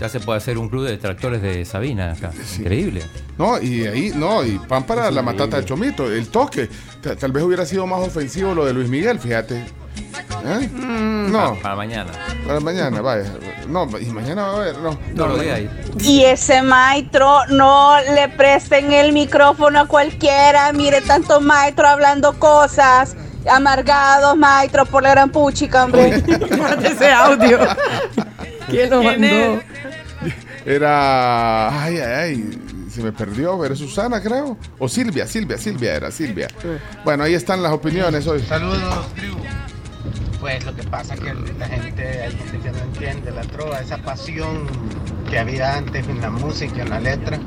Ya 0.00 0.08
se 0.08 0.20
puede 0.20 0.38
hacer 0.38 0.58
un 0.58 0.68
club 0.68 0.84
de 0.86 0.98
tractores 0.98 1.40
de 1.40 1.64
Sabina 1.64 2.12
acá. 2.12 2.30
Increíble. 2.58 3.02
No, 3.38 3.60
y 3.60 3.86
ahí, 3.86 4.12
no, 4.14 4.44
y 4.44 4.58
pan 4.58 4.84
para 4.84 5.10
la 5.10 5.22
matata 5.22 5.56
de 5.58 5.64
Chomito, 5.64 6.10
el 6.12 6.28
toque. 6.28 6.68
Ta- 7.00 7.16
Tal 7.16 7.32
vez 7.32 7.42
hubiera 7.44 7.64
sido 7.64 7.86
más 7.86 8.00
ofensivo 8.06 8.54
lo 8.54 8.64
de 8.66 8.74
Luis 8.74 8.88
Miguel, 8.90 9.18
fíjate. 9.18 9.64
¿Eh? 10.44 10.68
No, 10.72 11.38
Para, 11.50 11.62
para 11.62 11.76
mañana. 11.76 12.12
para 12.46 12.60
mañana, 12.60 13.00
vaya. 13.00 13.24
No, 13.68 13.88
y 13.98 14.06
mañana 14.06 14.42
va 14.42 14.48
a 14.52 14.56
haber, 14.56 14.78
no. 14.78 14.98
No 15.14 15.26
lo 15.26 15.38
diga 15.38 15.54
ahí. 15.56 15.70
Y 16.00 16.22
ese 16.24 16.62
maestro, 16.62 17.46
no 17.48 17.96
le 18.14 18.28
presten 18.28 18.92
el 18.92 19.12
micrófono 19.12 19.80
a 19.80 19.86
cualquiera. 19.88 20.72
Mire, 20.72 21.00
tanto 21.00 21.40
maestro 21.40 21.88
hablando 21.88 22.38
cosas. 22.38 23.16
Amargados, 23.48 24.36
maestros, 24.36 24.88
por 24.88 25.02
la 25.02 25.10
gran 25.10 25.30
puchica, 25.30 25.84
hombre. 25.84 26.20
Guarda 26.56 26.88
ese 26.88 27.10
audio. 27.10 27.58
¿Quién 28.68 28.90
lo 28.90 29.00
¿Quién 29.00 29.20
mandó? 29.20 29.62
Era. 30.64 31.82
Ay, 31.82 31.98
ay, 31.98 32.12
ay. 32.12 32.62
Se 32.90 33.02
me 33.02 33.12
perdió, 33.12 33.62
es 33.64 33.78
Susana, 33.78 34.22
creo. 34.22 34.56
O 34.78 34.88
Silvia, 34.88 35.26
Silvia, 35.26 35.58
Silvia 35.58 35.94
era, 35.94 36.10
Silvia. 36.10 36.48
Bueno, 37.04 37.24
ahí 37.24 37.34
están 37.34 37.62
las 37.62 37.72
opiniones 37.72 38.26
hoy. 38.26 38.40
Saludos, 38.40 39.12
tribu. 39.14 39.36
Pues 40.40 40.64
lo 40.64 40.74
que 40.74 40.82
pasa 40.84 41.14
es 41.14 41.20
que 41.20 41.34
la 41.58 41.66
gente, 41.66 42.22
hay 42.22 42.32
gente 42.32 42.58
que 42.58 42.70
no 42.70 42.78
entiende 42.78 43.30
la 43.32 43.42
trova, 43.42 43.80
esa 43.80 43.98
pasión 43.98 44.66
que 45.28 45.38
había 45.38 45.76
antes 45.76 46.06
en 46.08 46.20
la 46.20 46.30
música, 46.30 46.82
en 46.82 46.90
la 46.90 47.00
letra. 47.00 47.38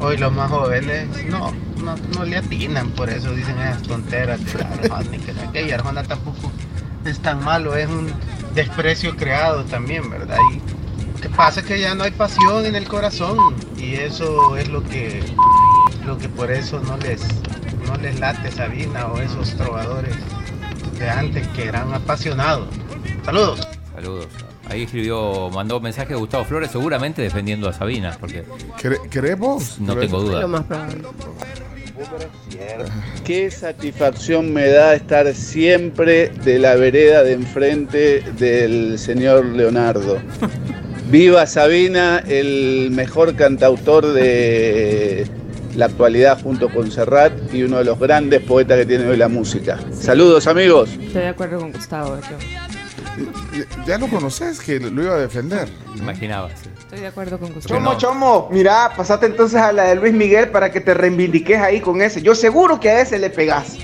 Hoy 0.00 0.16
los 0.16 0.32
más 0.32 0.50
jóvenes 0.50 1.08
no, 1.26 1.52
no, 1.82 1.94
no 2.16 2.24
le 2.24 2.38
atinan, 2.38 2.90
por 2.90 3.10
eso 3.10 3.32
dicen 3.32 3.58
esas 3.60 3.82
tonteras 3.82 4.40
de 4.44 4.62
Arjona 4.62 5.16
y 5.16 5.18
que 5.18 5.32
no 5.34 5.60
y 5.60 5.70
Arjona 5.70 6.02
tampoco 6.02 6.50
es 7.04 7.18
tan 7.20 7.44
malo, 7.44 7.76
es 7.76 7.88
un 7.88 8.10
desprecio 8.54 9.16
creado 9.16 9.64
también, 9.64 10.08
¿verdad? 10.10 10.38
Y 10.52 11.12
lo 11.12 11.20
que 11.20 11.28
pasa 11.28 11.60
es 11.60 11.66
que 11.66 11.80
ya 11.80 11.94
no 11.94 12.04
hay 12.04 12.12
pasión 12.12 12.64
en 12.64 12.76
el 12.76 12.88
corazón 12.88 13.54
y 13.76 13.94
eso 13.94 14.56
es 14.56 14.68
lo 14.68 14.82
que, 14.82 15.22
lo 16.06 16.16
que 16.16 16.28
por 16.30 16.50
eso 16.50 16.80
no 16.80 16.96
les, 16.96 17.22
no 17.86 17.96
les 17.96 18.18
late 18.20 18.50
Sabina 18.50 19.06
o 19.06 19.20
esos 19.20 19.54
trovadores 19.56 20.16
de 20.98 21.10
antes 21.10 21.46
que 21.48 21.66
eran 21.68 21.92
apasionados. 21.92 22.68
Saludos. 23.24 23.66
Saludos. 23.94 24.49
Ahí 24.70 24.84
escribió, 24.84 25.50
mandó 25.50 25.78
un 25.78 25.82
mensaje 25.82 26.14
de 26.14 26.18
Gustavo 26.20 26.44
Flores, 26.44 26.70
seguramente 26.70 27.22
defendiendo 27.22 27.68
a 27.68 27.72
Sabina, 27.72 28.16
porque 28.20 28.44
¿Querés 29.10 29.36
vos? 29.36 29.80
no 29.80 29.96
tengo 29.96 30.20
duda. 30.20 30.40
Lo 30.40 30.48
más 30.48 30.64
probable. 30.64 31.02
Qué 33.24 33.50
satisfacción 33.50 34.52
me 34.52 34.68
da 34.68 34.94
estar 34.94 35.34
siempre 35.34 36.28
de 36.44 36.58
la 36.58 36.76
vereda 36.76 37.22
de 37.24 37.32
enfrente 37.32 38.22
del 38.38 38.98
señor 38.98 39.44
Leonardo. 39.44 40.18
Viva 41.10 41.46
Sabina, 41.46 42.22
el 42.28 42.90
mejor 42.92 43.34
cantautor 43.34 44.12
de 44.12 45.26
la 45.74 45.86
actualidad 45.86 46.40
junto 46.40 46.68
con 46.68 46.90
Serrat 46.90 47.32
y 47.52 47.64
uno 47.64 47.78
de 47.78 47.84
los 47.84 47.98
grandes 47.98 48.40
poetas 48.42 48.78
que 48.78 48.86
tiene 48.86 49.06
hoy 49.08 49.16
la 49.16 49.28
música. 49.28 49.78
Saludos 49.92 50.46
amigos. 50.46 50.90
Estoy 50.90 51.22
de 51.22 51.28
acuerdo 51.28 51.58
con 51.58 51.72
Gustavo. 51.72 52.16
yo. 52.20 52.69
Ya- 53.86 53.98
lo 53.98 54.08
conoces, 54.08 54.60
que 54.60 54.78
lo 54.80 55.02
iba 55.02 55.14
a 55.14 55.18
defender. 55.18 55.68
Imaginaba, 55.96 56.48
sí. 56.50 56.68
Estoy 56.78 57.00
de 57.00 57.06
acuerdo 57.08 57.38
con 57.38 57.52
Gustavo. 57.52 57.78
Chomo, 57.78 57.98
chomo, 57.98 58.48
mira, 58.50 58.92
pasate 58.96 59.26
entonces 59.26 59.60
a 59.60 59.72
la 59.72 59.84
de 59.84 59.94
Luis 59.96 60.12
Miguel 60.12 60.48
para 60.48 60.70
que 60.72 60.80
te 60.80 60.92
reivindiques 60.94 61.58
ahí 61.60 61.80
con 61.80 62.02
ese. 62.02 62.20
Yo 62.22 62.34
seguro 62.34 62.80
que 62.80 62.88
a 62.90 63.00
ese 63.00 63.18
le 63.18 63.30
pegas. 63.30 63.76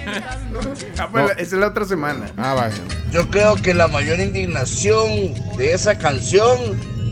Ah, 0.99 1.09
pues, 1.11 1.31
Esa 1.33 1.41
es 1.43 1.53
la 1.53 1.69
otra 1.69 1.85
semana. 1.85 2.27
Ah, 2.37 2.55
vaya. 2.55 2.75
Yo 3.13 3.29
creo 3.31 3.55
que 3.57 3.75
la 3.75 3.87
mayor 3.89 4.19
indignación 4.19 5.35
de 5.57 5.73
esa 5.73 5.97
canción 5.99 6.59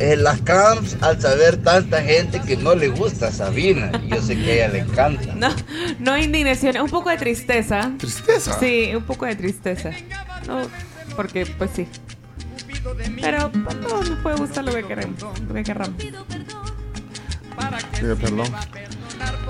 es 0.01 0.19
las 0.19 0.41
camps 0.41 0.97
al 1.01 1.21
saber 1.21 1.59
tanta 1.63 2.03
gente 2.03 2.41
que 2.41 2.57
no 2.57 2.75
le 2.75 2.89
gusta 2.89 3.29
a 3.29 3.31
Sabina. 3.31 3.93
Yo 4.09 4.21
sé 4.21 4.37
que 4.37 4.51
a 4.51 4.55
ella 4.55 4.69
le 4.69 4.79
encanta. 4.81 5.33
No, 5.37 5.55
no 6.01 6.19
indignación, 6.19 6.81
un 6.81 6.91
poco 6.91 7.11
de 7.11 7.19
tristeza. 7.19 7.93
¿Tristeza? 7.99 8.59
Sí, 8.59 8.93
un 8.97 9.05
poco 9.05 9.27
de 9.27 9.37
tristeza. 9.37 9.91
No, 10.49 10.63
porque 11.17 11.47
pues 11.47 11.71
sí. 11.75 11.89
Pero 13.21 13.51
pues, 13.51 13.77
no 13.77 14.03
nos 14.03 14.19
puede 14.21 14.37
gustar 14.37 14.65
lo 14.65 14.73
que 14.73 14.85
queremos, 14.85 15.23
lo 15.49 15.55
que 15.55 15.63
querramos. 15.63 15.97
Pide 17.99 18.17
perdón. 18.17 18.49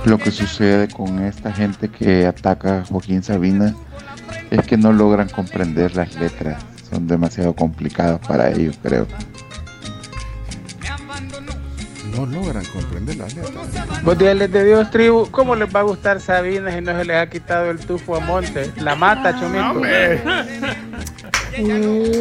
Lo 0.04 0.18
que 0.18 0.30
sucede 0.30 0.88
con 0.88 1.18
esta 1.24 1.52
gente 1.52 1.88
que 1.88 2.26
ataca 2.26 2.80
a 2.80 2.84
Joaquín 2.84 3.22
Sabina 3.22 3.74
es 4.50 4.66
que 4.66 4.76
no 4.76 4.92
logran 4.92 5.28
comprender 5.28 5.96
las 5.96 6.14
letras. 6.16 6.62
Son 6.90 7.06
demasiado 7.06 7.54
complicadas 7.54 8.20
para 8.26 8.50
ellos, 8.50 8.78
creo. 8.82 9.06
No 12.14 12.26
logran 12.26 12.64
comprender 12.66 13.16
las 13.16 13.34
letras. 13.34 14.02
Buen 14.04 14.18
día, 14.18 14.34
les 14.34 14.52
de 14.52 14.64
Dios, 14.64 14.90
tribu. 14.90 15.28
¿Cómo 15.30 15.56
les 15.56 15.74
va 15.74 15.80
a 15.80 15.84
gustar 15.84 16.20
Sabina 16.20 16.70
si 16.70 16.80
no 16.80 16.96
se 16.96 17.04
les 17.04 17.16
ha 17.16 17.28
quitado 17.28 17.70
el 17.70 17.78
tufo 17.78 18.14
a 18.14 18.20
Monte? 18.20 18.70
La 18.76 18.94
mata, 18.94 19.34
chomito. 19.34 19.82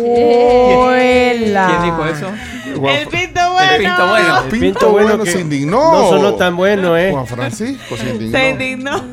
¡Hola! 0.06 1.68
¿Quién 1.68 1.82
dijo 1.84 2.06
eso? 2.06 2.28
El 2.88 3.08
pinto 3.08 3.52
bueno. 3.52 3.72
El 3.72 3.78
pinto 3.80 4.08
bueno. 4.08 4.44
El 4.44 4.50
pinto 4.60 4.90
bueno 4.92 5.26
se 5.26 5.42
indignó. 5.42 5.92
No 5.92 6.10
sonó 6.10 6.36
tan 6.36 6.56
bueno, 6.56 6.98
¿eh? 6.98 7.12
Juan 7.12 7.28
Francisco 7.28 7.98
se 7.98 8.10
indignó. 8.12 8.38
Se 8.38 8.50
indignó. 8.50 9.04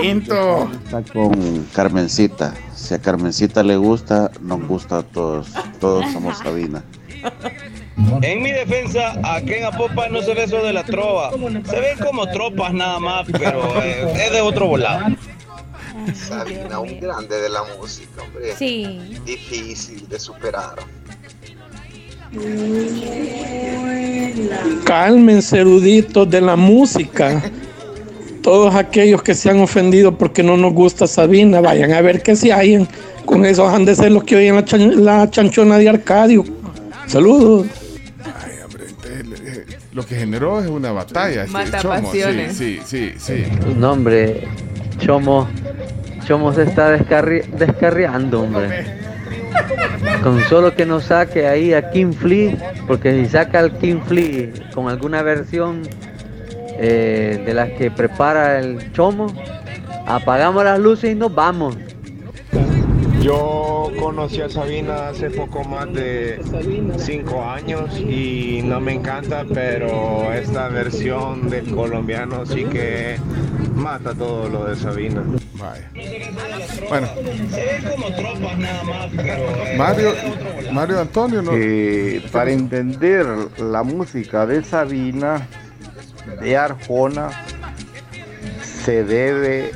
Pinto. 0.00 0.70
Está 0.84 1.02
con 1.12 1.66
Carmencita. 1.72 2.54
Si 2.74 2.94
a 2.94 2.98
Carmencita 2.98 3.62
le 3.62 3.76
gusta, 3.76 4.30
nos 4.40 4.66
gusta 4.66 4.98
a 4.98 5.02
todos. 5.02 5.48
Todos 5.80 6.10
somos 6.12 6.38
Sabina. 6.38 6.82
En 8.22 8.42
mi 8.42 8.50
defensa, 8.50 9.14
aquí 9.22 9.54
en 9.54 9.64
Apopa 9.64 10.08
no 10.08 10.20
se 10.20 10.34
ve 10.34 10.44
eso 10.44 10.62
de 10.62 10.72
la 10.72 10.82
trova. 10.84 11.30
Se 11.64 11.80
ven 11.80 11.98
como 11.98 12.26
tropas 12.28 12.74
nada 12.74 12.98
más, 12.98 13.26
pero 13.30 13.82
eh, 13.82 14.12
es 14.26 14.32
de 14.32 14.40
otro 14.40 14.66
volado. 14.66 15.06
Sabina, 16.14 16.78
un 16.80 16.98
grande 17.00 17.40
de 17.40 17.48
la 17.48 17.62
música, 17.78 18.22
hombre. 18.22 18.54
Sí. 18.58 19.16
Difícil 19.24 20.08
de 20.08 20.18
superar. 20.18 20.76
Cálmense, 24.84 25.58
eruditos 25.60 26.28
de 26.30 26.40
la 26.40 26.56
música. 26.56 27.42
Todos 28.42 28.74
aquellos 28.74 29.22
que 29.22 29.34
se 29.34 29.48
han 29.50 29.60
ofendido 29.60 30.16
porque 30.18 30.42
no 30.42 30.56
nos 30.56 30.72
gusta 30.74 31.06
Sabina, 31.06 31.60
vayan 31.60 31.92
a 31.92 32.00
ver 32.02 32.22
qué 32.22 32.36
se 32.36 32.52
hallan. 32.52 32.86
Con 33.24 33.46
eso 33.46 33.66
han 33.66 33.84
de 33.86 33.94
ser 33.94 34.12
los 34.12 34.24
que 34.24 34.36
oyen 34.36 34.54
la, 34.56 34.64
chan- 34.64 35.02
la 35.04 35.30
chanchona 35.30 35.78
de 35.78 35.88
Arcadio. 35.88 36.44
Saludos. 37.06 37.66
Eh, 39.06 39.64
Lo 39.92 40.04
que 40.04 40.16
generó 40.16 40.60
es 40.60 40.66
una 40.68 40.92
batalla. 40.92 41.42
este, 41.44 41.52
Mata 41.52 41.80
Chomo. 41.80 41.94
pasiones. 42.02 42.56
Sí, 42.56 42.80
sí, 42.84 43.12
sí, 43.18 43.44
sí. 43.44 43.74
No, 43.78 43.92
hombre, 43.92 44.46
Chomo, 44.98 45.48
Chomo 46.24 46.52
se 46.52 46.62
está 46.62 46.96
descarri- 46.96 47.44
descarriando, 47.50 48.42
hombre. 48.42 48.84
Con 50.22 50.40
solo 50.44 50.74
que 50.74 50.86
no 50.86 51.00
saque 51.00 51.46
ahí 51.46 51.74
a 51.74 51.90
King 51.90 52.12
Flea, 52.12 52.72
porque 52.86 53.12
si 53.12 53.26
saca 53.30 53.58
al 53.60 53.76
King 53.78 54.00
Flea 54.06 54.48
con 54.74 54.88
alguna 54.88 55.22
versión 55.22 55.82
eh, 56.78 57.42
de 57.44 57.54
las 57.54 57.70
que 57.70 57.90
prepara 57.90 58.58
el 58.58 58.92
Chomo, 58.92 59.26
apagamos 60.06 60.64
las 60.64 60.78
luces 60.78 61.12
y 61.12 61.14
nos 61.14 61.34
vamos. 61.34 61.76
Yo 63.20 63.90
conocí 63.98 64.40
a 64.42 64.50
Sabina 64.50 65.08
hace 65.08 65.30
poco 65.30 65.64
más 65.64 65.90
de 65.94 66.40
cinco 66.98 67.42
años 67.42 67.98
y 67.98 68.60
no 68.62 68.80
me 68.80 68.94
encanta, 68.94 69.44
pero 69.52 70.30
esta 70.34 70.68
versión 70.68 71.48
del 71.48 71.70
colombiano 71.74 72.44
sí 72.44 72.64
que 72.64 73.16
mata 73.74 74.12
todo 74.14 74.48
lo 74.50 74.64
de 74.66 74.76
Sabina. 74.76 75.22
Vaya. 75.54 75.90
Bueno, 76.88 77.08
Mario, 79.76 80.14
Mario 80.72 81.00
Antonio, 81.00 81.42
¿no? 81.42 81.52
para 82.32 82.50
entender 82.50 83.26
la 83.58 83.82
música 83.82 84.46
de 84.46 84.64
Sabina, 84.64 85.46
de 86.40 86.56
Arjona, 86.56 87.30
se 88.84 89.04
debe 89.04 89.70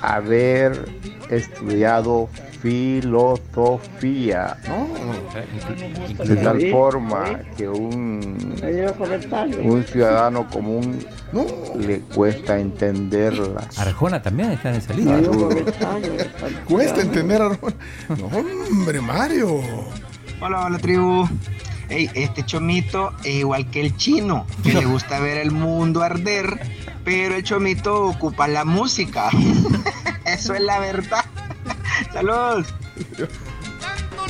haber 0.00 0.88
estudiado 1.30 2.28
filosofía. 2.60 4.56
De 6.24 6.36
tal 6.36 6.70
forma 6.70 7.40
que 7.56 7.68
un, 7.68 8.54
un 9.62 9.84
ciudadano 9.84 10.48
común 10.48 10.98
le 11.78 12.00
cuesta 12.00 12.58
entenderla. 12.58 13.68
Arjona 13.76 14.22
también 14.22 14.52
está 14.52 14.70
en 14.70 14.76
esa 14.76 14.94
lista. 14.94 15.20
Cuesta 16.68 17.00
entender 17.00 17.42
a 17.42 17.48
No, 17.48 18.26
hombre, 18.26 19.00
Mario. 19.00 19.60
Hola, 20.40 20.66
hola, 20.66 20.78
tribu. 20.78 21.28
Ey, 21.88 22.10
este 22.14 22.44
chomito 22.44 23.12
es 23.24 23.36
igual 23.36 23.70
que 23.70 23.80
el 23.80 23.96
chino, 23.96 24.46
que 24.62 24.74
le 24.74 24.84
gusta 24.84 25.20
ver 25.20 25.38
el 25.38 25.50
mundo 25.50 26.02
arder, 26.02 26.60
pero 27.02 27.34
el 27.34 27.42
chomito 27.42 28.04
ocupa 28.04 28.46
la 28.46 28.66
música. 28.66 29.30
Eso 30.26 30.52
es 30.54 30.60
la 30.60 30.78
verdad. 30.80 31.24
Saludos. 32.12 32.66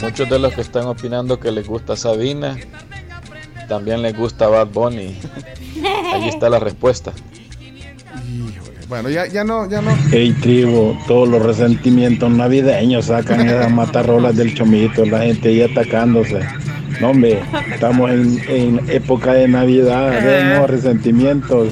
Muchos 0.03 0.29
de 0.29 0.39
los 0.39 0.55
que 0.55 0.61
están 0.61 0.87
opinando 0.87 1.41
que 1.41 1.51
les 1.51 1.67
gusta 1.67 1.97
Sabina 1.97 2.57
también 3.69 4.03
les 4.03 4.17
gusta 4.17 4.49
Bad 4.49 4.69
Bunny. 4.69 5.19
Ahí 6.13 6.29
está 6.29 6.49
la 6.49 6.59
respuesta. 6.59 7.13
Bueno, 8.89 9.11
ya, 9.11 9.27
ya 9.27 9.45
no, 9.45 9.69
ya 9.69 9.83
no. 9.83 9.95
Hey 10.11 10.35
tribu, 10.41 10.97
todos 11.07 11.29
los 11.29 11.43
resentimientos 11.43 12.31
navideños 12.31 13.05
sacan 13.07 13.47
esas 13.47 13.71
matarrolas 13.71 14.35
del 14.35 14.55
chomito, 14.55 15.05
la 15.05 15.21
gente 15.21 15.51
ahí 15.51 15.63
atacándose. 15.63 16.41
No, 16.99 17.11
hombre, 17.11 17.43
estamos 17.71 18.11
en, 18.11 18.41
en 18.49 18.91
época 18.91 19.35
de 19.35 19.47
Navidad, 19.47 20.23
de 20.23 20.67
resentimientos. 20.67 21.69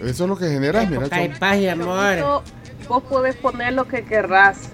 Eso 0.00 0.24
es 0.24 0.30
lo 0.30 0.36
que 0.36 0.48
genera, 0.48 0.86
mira. 0.86 1.08
Hay 1.10 1.30
paz 1.30 1.58
y 1.58 1.66
amor. 1.66 2.44
Vos 2.88 3.02
podés 3.02 3.34
poner 3.34 3.72
lo 3.72 3.88
que 3.88 4.04
querrás, 4.04 4.70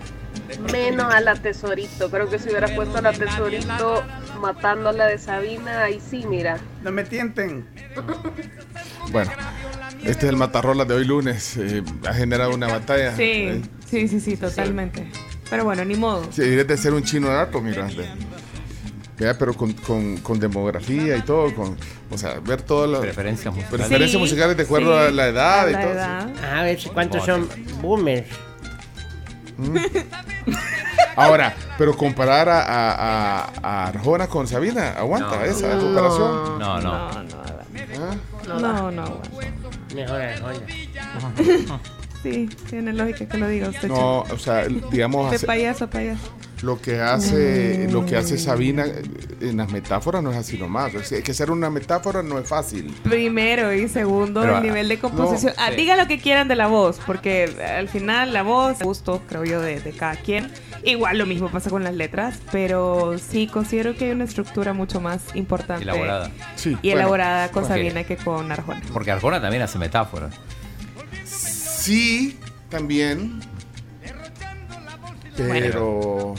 menos 0.72 1.12
a 1.12 1.20
la 1.20 1.34
tesorito. 1.34 2.10
Creo 2.10 2.28
que 2.28 2.38
si 2.38 2.48
hubieras 2.50 2.72
puesto 2.72 2.98
a 2.98 3.02
la 3.02 3.12
tesorito 3.12 4.02
matándola 4.40 5.06
de 5.06 5.18
Sabina, 5.18 5.84
ahí 5.84 6.00
sí, 6.10 6.24
mira. 6.28 6.58
No 6.82 6.90
me 6.92 7.04
tienten. 7.04 7.66
Bueno, 9.10 9.30
este 10.04 10.26
es 10.26 10.30
el 10.30 10.36
matarrolas 10.36 10.86
de 10.88 10.94
hoy 10.94 11.04
lunes. 11.04 11.56
eh, 11.56 11.82
ha 12.08 12.14
generado 12.14 12.54
una 12.54 12.68
batalla. 12.68 13.14
Sí, 13.16 13.22
Eh, 13.22 13.62
sí, 13.88 14.08
sí, 14.08 14.20
sí, 14.20 14.36
totalmente. 14.36 15.06
Pero 15.50 15.64
bueno, 15.64 15.84
ni 15.84 15.94
modo. 15.96 16.26
Sí, 16.32 16.42
de 16.42 16.76
ser 16.76 16.94
un 16.94 17.02
chino 17.04 17.28
dato, 17.28 17.60
mira. 17.60 17.84
de- 17.86 18.08
Vea, 19.18 19.38
pero 19.38 19.52
con, 19.54 19.72
con, 19.74 20.16
con 20.16 20.40
demografía 20.40 21.16
y 21.16 21.22
todo, 21.22 21.54
con, 21.54 21.76
o 22.10 22.18
sea, 22.18 22.40
ver 22.40 22.62
todas 22.62 22.90
las 22.90 23.00
preferencias 23.02 23.54
musicales, 23.54 23.78
preferencias 23.86 24.10
Sí, 24.10 24.18
musicales 24.18 24.56
de 24.56 24.62
acuerdo 24.64 24.98
sí, 25.00 25.06
a 25.06 25.10
la 25.12 25.28
edad 25.28 25.66
a 25.66 25.70
y 25.70 25.74
todo. 25.74 25.92
edad. 25.92 26.28
A 26.58 26.62
ver 26.62 26.80
si 26.80 26.88
cuántos 26.88 27.24
son 27.24 27.48
boomers. 27.80 28.26
Ahora, 31.16 31.54
pero 31.76 31.94
comparar 31.96 32.48
a, 32.48 32.60
a, 32.62 32.92
a- 33.44 33.52
a 33.62 33.86
Arjona 33.88 34.26
con 34.28 34.46
Sabina, 34.48 34.92
aguanta 34.92 35.36
No. 35.36 35.42
esa 35.44 35.74
No. 35.74 35.80
comparación. 35.80 36.58
No, 36.58 36.80
no. 36.80 36.92
¿Ah? 36.92 38.16
No, 38.48 38.90
no. 38.90 39.20
Mejor 39.94 40.20
Arjona. 40.22 40.60
Sí, 42.22 42.48
tiene 42.70 42.92
lógica 42.92 43.26
que 43.26 43.36
lo 43.36 43.48
diga 43.48 43.68
usted. 43.68 43.88
No, 43.88 44.22
chico. 44.22 44.34
o 44.34 44.38
sea, 44.38 44.64
digamos 44.92 45.28
De 45.30 45.36
hace- 45.38 45.46
payaso 45.46 45.86
a 45.86 45.90
payaso. 45.90 46.22
Lo 46.62 46.80
que 46.80 47.00
hace 47.00 47.88
lo 47.90 48.06
que 48.06 48.16
hace 48.16 48.38
Sabina 48.38 48.86
eh, 48.86 49.02
en 49.40 49.56
las 49.56 49.70
metáforas 49.72 50.22
no 50.22 50.30
es 50.30 50.36
así 50.36 50.56
nomás. 50.58 50.92
Hay 51.12 51.22
que 51.22 51.32
hacer 51.32 51.50
una 51.50 51.70
metáfora 51.70 52.22
no 52.22 52.38
es 52.38 52.48
fácil. 52.48 52.94
Primero 53.02 53.72
y 53.72 53.88
segundo, 53.88 54.40
Pero, 54.42 54.58
el 54.58 54.62
nivel 54.62 54.88
de 54.88 54.98
composición. 54.98 55.54
no, 55.56 55.62
Ah, 55.62 55.70
sí. 55.70 55.76
Diga 55.76 55.96
lo 55.96 56.06
que 56.06 56.18
quieran 56.18 56.46
de 56.48 56.54
la 56.56 56.68
voz, 56.68 57.00
porque 57.06 57.44
al 57.76 57.88
final 57.88 58.32
la 58.32 58.42
voz, 58.42 58.78
gusto, 58.80 59.22
creo 59.28 59.44
yo, 59.44 59.60
de, 59.60 59.80
de 59.80 59.90
cada 59.92 60.14
quien. 60.16 60.50
Igual 60.84 61.18
lo 61.18 61.26
mismo 61.26 61.48
pasa 61.50 61.68
con 61.70 61.84
las 61.84 61.94
letras, 61.94 62.38
pero 62.50 63.16
sí 63.18 63.46
considero 63.48 63.96
que 63.96 64.06
hay 64.06 64.10
una 64.12 64.24
estructura 64.24 64.72
mucho 64.72 65.00
más 65.00 65.20
importante 65.34 65.84
Elaborada. 65.84 66.30
Sí, 66.56 66.70
y 66.70 66.88
bueno, 66.88 67.00
elaborada 67.00 67.50
con 67.50 67.62
porque- 67.64 67.74
Sabina 67.80 68.04
que 68.04 68.16
con 68.16 68.50
Arjona. 68.50 68.82
Porque 68.92 69.10
Arjona 69.10 69.40
también 69.40 69.62
hace 69.62 69.78
metáforas. 69.78 70.34
Sí, 71.24 72.38
también. 72.68 73.40
Pero 75.36 75.48
bueno, 75.48 76.34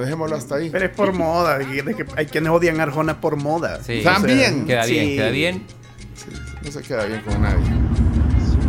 dejémoslo 0.00 0.36
hasta 0.36 0.56
ahí. 0.56 0.70
Pero 0.70 0.84
es 0.84 0.90
por 0.90 1.12
moda. 1.12 1.62
y 1.62 1.80
de 1.80 1.94
que 1.94 2.04
hay 2.16 2.26
quienes 2.26 2.50
odian 2.50 2.80
a 2.80 2.84
Arjona 2.84 3.20
por 3.20 3.36
moda. 3.36 3.80
Sí. 3.82 4.02
También. 4.04 4.66
Queda 4.66 4.84
bien, 4.86 5.06
Sí. 5.06 5.16
queda 5.16 5.28
bien. 5.30 5.62
No 6.64 6.70
se 6.70 6.82
queda 6.82 7.04
bien 7.06 7.20
con 7.22 7.42
nadie. 7.42 7.64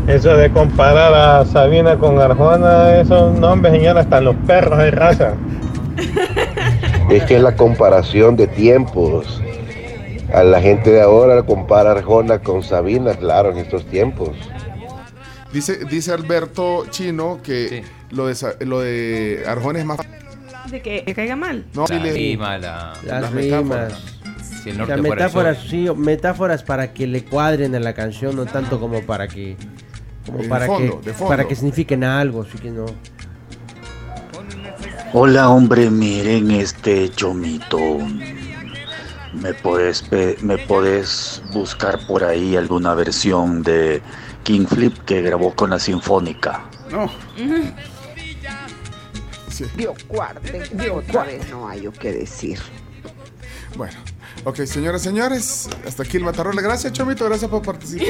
Eso 0.07 0.35
de 0.35 0.51
comparar 0.51 1.13
a 1.13 1.45
Sabina 1.45 1.97
con 1.97 2.19
Arjona, 2.19 2.99
esos 2.99 3.37
nombres, 3.39 3.73
señora, 3.73 4.01
están 4.01 4.25
los 4.25 4.35
perros 4.47 4.79
de 4.79 4.91
raza. 4.91 5.33
Es 7.09 7.23
que 7.23 7.35
es 7.35 7.41
la 7.41 7.55
comparación 7.55 8.35
de 8.35 8.47
tiempos. 8.47 9.41
A 10.33 10.43
la 10.43 10.59
gente 10.61 10.89
de 10.91 11.01
ahora 11.01 11.43
compara 11.43 11.91
Arjona 11.91 12.39
con 12.39 12.63
Sabina, 12.63 13.13
claro, 13.13 13.51
en 13.51 13.57
estos 13.59 13.85
tiempos. 13.85 14.29
Dice, 15.53 15.85
dice 15.85 16.11
Alberto 16.11 16.85
Chino 16.89 17.39
que 17.43 17.83
lo, 18.09 18.25
de, 18.25 18.35
lo 18.65 18.79
de 18.79 19.43
Arjona 19.47 19.79
es 19.79 19.85
más 19.85 19.99
De 20.69 20.81
que, 20.81 21.03
caiga 21.13 21.35
mal. 21.35 21.65
No, 21.73 21.81
la 21.81 21.87
sí 21.87 21.99
le- 21.99 22.13
rima, 22.13 22.57
la- 22.57 22.93
Las, 23.05 23.21
Las 23.21 23.31
rimas. 23.31 23.63
metáforas. 23.63 24.03
Si 24.63 24.69
el 24.69 24.77
norte 24.77 24.95
Las 24.97 25.05
fuera 25.05 25.25
el 25.25 25.31
sol. 25.31 25.43
metáforas, 25.43 25.57
sí, 25.69 25.87
metáforas 25.97 26.63
para 26.63 26.93
que 26.93 27.05
le 27.07 27.25
cuadren 27.25 27.75
a 27.75 27.79
la 27.79 27.93
canción, 27.93 28.35
no 28.35 28.45
tanto 28.45 28.79
como 28.79 29.01
para 29.01 29.27
que 29.27 29.57
como 30.25 30.37
De 30.39 30.47
para 30.47 30.65
fondo, 30.67 31.01
que 31.01 31.07
de 31.07 31.13
fondo. 31.13 31.29
para 31.29 31.47
que 31.47 31.55
signifiquen 31.55 32.03
algo, 32.05 32.43
así 32.43 32.57
que 32.57 32.71
no. 32.71 32.85
Hola 35.13 35.49
hombre, 35.49 35.89
miren 35.89 36.49
este 36.51 37.09
chomito. 37.09 37.97
¿Me 39.33 39.53
puedes, 39.53 40.01
pe- 40.03 40.37
¿Me 40.41 40.57
puedes 40.59 41.41
buscar 41.53 41.99
por 42.07 42.23
ahí 42.23 42.55
alguna 42.55 42.93
versión 42.93 43.63
de 43.63 44.01
King 44.43 44.65
Flip 44.67 44.97
que 45.05 45.21
grabó 45.21 45.53
con 45.55 45.71
la 45.71 45.79
Sinfónica? 45.79 46.65
No. 46.91 47.11
Dio 49.75 49.93
cuarte, 50.07 50.63
dio 50.73 50.95
otra 50.95 51.23
vez 51.23 51.49
no 51.49 51.67
hay 51.67 51.87
que 51.99 52.11
decir. 52.11 52.59
Bueno, 53.75 53.95
ok, 54.43 54.65
señoras 54.65 55.01
y 55.01 55.05
señores, 55.05 55.69
hasta 55.87 56.03
aquí 56.03 56.17
el 56.17 56.23
Matarrola. 56.23 56.61
Gracias, 56.61 56.93
Chomito, 56.93 57.25
gracias 57.25 57.49
por 57.49 57.61
participar. 57.63 58.07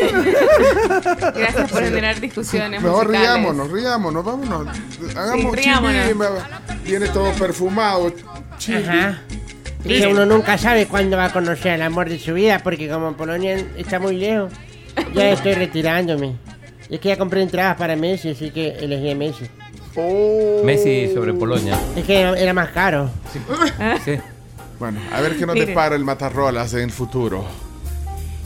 Gracias 1.36 1.72
por 1.72 1.84
generar 1.84 2.20
discusiones. 2.20 2.82
Mejor 2.82 3.08
musicales. 3.08 3.36
riámonos, 3.36 3.72
riámonos, 3.72 4.26
vámonos. 4.26 4.68
Hagamos 5.16 5.56
riámonos. 5.56 6.08
chibi, 6.08 6.80
Viene 6.84 7.08
todo 7.10 7.32
perfumado. 7.34 8.14
chibi. 8.58 8.84
Ajá. 8.84 9.22
Y 9.86 10.00
que 10.00 10.08
uno 10.08 10.26
nunca 10.26 10.58
sabe 10.58 10.88
cuándo 10.88 11.18
va 11.18 11.26
a 11.26 11.34
conocer 11.34 11.74
el 11.74 11.82
amor 11.82 12.10
de 12.10 12.18
su 12.20 12.34
vida, 12.34 12.60
porque 12.60 12.89
como 12.89 13.14
Polonia 13.18 13.56
está 13.78 14.00
muy 14.00 14.16
lejos, 14.18 14.52
ya 15.14 15.32
estoy 15.32 15.54
retirándome. 15.54 16.38
Es 16.89 17.00
que 17.00 17.10
ya 17.10 17.18
compré 17.18 17.41
entradas 17.41 17.76
para 17.78 17.96
Messi, 17.96 18.30
así 18.30 18.52
que 18.52 18.70
elegí 18.80 19.12
a 19.12 19.16
Messi. 19.16 19.50
Messi 20.64 21.12
sobre 21.14 21.34
Polonia. 21.34 21.80
Es 21.96 22.06
que 22.06 22.20
era, 22.20 22.38
era 22.38 22.54
más 22.54 22.70
caro. 22.70 23.10
Sí. 24.04 24.20
Bueno, 24.80 25.00
a 25.14 25.22
ver 25.22 25.38
qué 25.38 25.46
nos 25.46 25.54
Miren. 25.54 25.70
depara 25.70 25.96
el 25.96 26.04
Matarrolas 26.04 26.74
en 26.74 26.82
el 26.82 26.91
futuro. 26.91 27.46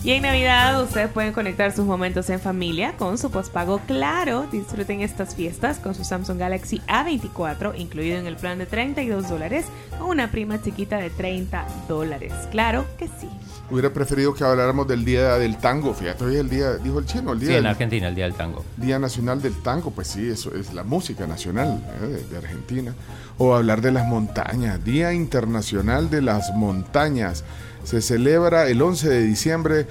Y 0.03 0.11
en 0.11 0.21
Navidad 0.21 0.83
ustedes 0.83 1.09
pueden 1.09 1.33
conectar 1.33 1.71
sus 1.71 1.85
momentos 1.85 2.29
en 2.29 2.39
familia 2.39 2.93
con 2.97 3.17
su 3.17 3.31
postpago 3.31 3.79
Claro. 3.87 4.45
Disfruten 4.51 5.01
estas 5.01 5.33
fiestas 5.33 5.79
con 5.79 5.95
su 5.95 6.03
Samsung 6.03 6.37
Galaxy 6.37 6.79
A24, 6.87 7.73
incluido 7.79 8.19
en 8.19 8.27
el 8.27 8.35
plan 8.35 8.59
de 8.59 8.67
32 8.67 9.27
dólares, 9.29 9.65
o 9.99 10.05
una 10.05 10.29
prima 10.29 10.61
chiquita 10.61 10.97
de 10.97 11.09
30 11.09 11.65
dólares. 11.87 12.33
Claro 12.51 12.85
que 12.99 13.07
sí. 13.07 13.29
Hubiera 13.69 13.91
preferido 13.91 14.33
que 14.33 14.45
habláramos 14.45 14.87
del 14.87 15.03
Día 15.03 15.37
del 15.37 15.57
Tango, 15.57 15.93
fíjate, 15.93 16.23
hoy 16.23 16.35
es 16.35 16.39
el 16.39 16.49
día, 16.49 16.75
dijo 16.77 16.99
el 16.99 17.05
chino, 17.05 17.33
el 17.33 17.39
Sí, 17.39 17.47
Día, 17.47 17.57
en 17.57 17.63
del- 17.63 17.71
Argentina, 17.71 18.07
el 18.07 18.15
Día 18.15 18.23
del 18.25 18.33
Tango. 18.33 18.63
Día 18.77 18.97
Nacional 18.97 19.41
del 19.41 19.55
Tango, 19.61 19.91
pues 19.91 20.07
sí, 20.07 20.25
eso 20.29 20.53
es 20.55 20.73
la 20.73 20.83
música 20.83 21.27
nacional 21.27 21.83
eh, 22.01 22.05
de, 22.07 22.23
de 22.29 22.37
Argentina. 22.37 22.93
O 23.37 23.53
hablar 23.55 23.81
de 23.81 23.91
las 23.91 24.05
montañas, 24.07 24.83
Día 24.85 25.11
Internacional 25.13 26.09
de 26.09 26.21
las 26.21 26.53
Montañas. 26.55 27.43
Se 27.83 28.01
celebra 28.01 28.67
el 28.69 28.81
11 28.81 29.09
de 29.09 29.21
diciembre 29.23 29.85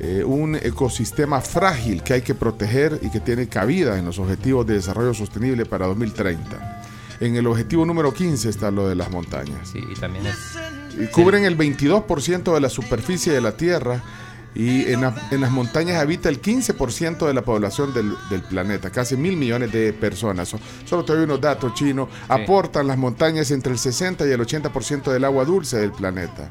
eh, 0.00 0.24
un 0.24 0.56
ecosistema 0.56 1.42
frágil 1.42 2.02
que 2.02 2.14
hay 2.14 2.22
que 2.22 2.34
proteger 2.34 2.98
y 3.02 3.10
que 3.10 3.20
tiene 3.20 3.46
cabida 3.46 3.98
en 3.98 4.06
los 4.06 4.18
Objetivos 4.18 4.66
de 4.66 4.74
Desarrollo 4.74 5.12
Sostenible 5.12 5.66
para 5.66 5.86
2030. 5.86 6.82
En 7.20 7.36
el 7.36 7.46
objetivo 7.46 7.84
número 7.84 8.12
15 8.14 8.48
está 8.48 8.70
lo 8.70 8.88
de 8.88 8.94
las 8.94 9.10
montañas. 9.10 9.68
Sí, 9.70 9.80
y 9.86 9.94
también 10.00 10.24
es. 10.26 10.34
Y 11.00 11.06
cubren 11.08 11.44
el 11.44 11.56
22% 11.56 12.52
de 12.54 12.60
la 12.60 12.68
superficie 12.68 13.32
de 13.32 13.40
la 13.40 13.56
Tierra 13.56 14.02
y 14.54 14.90
en, 14.92 15.02
la- 15.02 15.14
en 15.30 15.40
las 15.40 15.50
montañas 15.52 15.96
habita 16.02 16.28
el 16.28 16.42
15% 16.42 17.26
de 17.26 17.32
la 17.34 17.42
población 17.42 17.94
del, 17.94 18.12
del 18.30 18.42
planeta, 18.42 18.90
casi 18.90 19.16
mil 19.16 19.36
millones 19.36 19.70
de 19.72 19.92
personas. 19.92 20.48
So- 20.48 20.58
solo 20.84 21.04
te 21.04 21.12
doy 21.14 21.22
unos 21.24 21.40
datos 21.40 21.72
chinos. 21.74 22.08
Aportan 22.28 22.86
las 22.88 22.98
montañas 22.98 23.50
entre 23.52 23.72
el 23.72 23.78
60 23.78 24.26
y 24.26 24.30
el 24.32 24.40
80% 24.40 25.12
del 25.12 25.24
agua 25.24 25.44
dulce 25.44 25.78
del 25.78 25.92
planeta. 25.92 26.50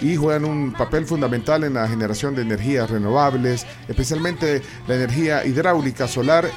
Y 0.00 0.14
juegan 0.14 0.44
un 0.44 0.72
papel 0.72 1.06
fundamental 1.06 1.64
en 1.64 1.74
la 1.74 1.88
generación 1.88 2.34
de 2.36 2.42
energías 2.42 2.88
renovables, 2.88 3.66
especialmente 3.88 4.62
la 4.86 4.94
energía 4.94 5.44
hidráulica, 5.44 6.06
solar, 6.06 6.48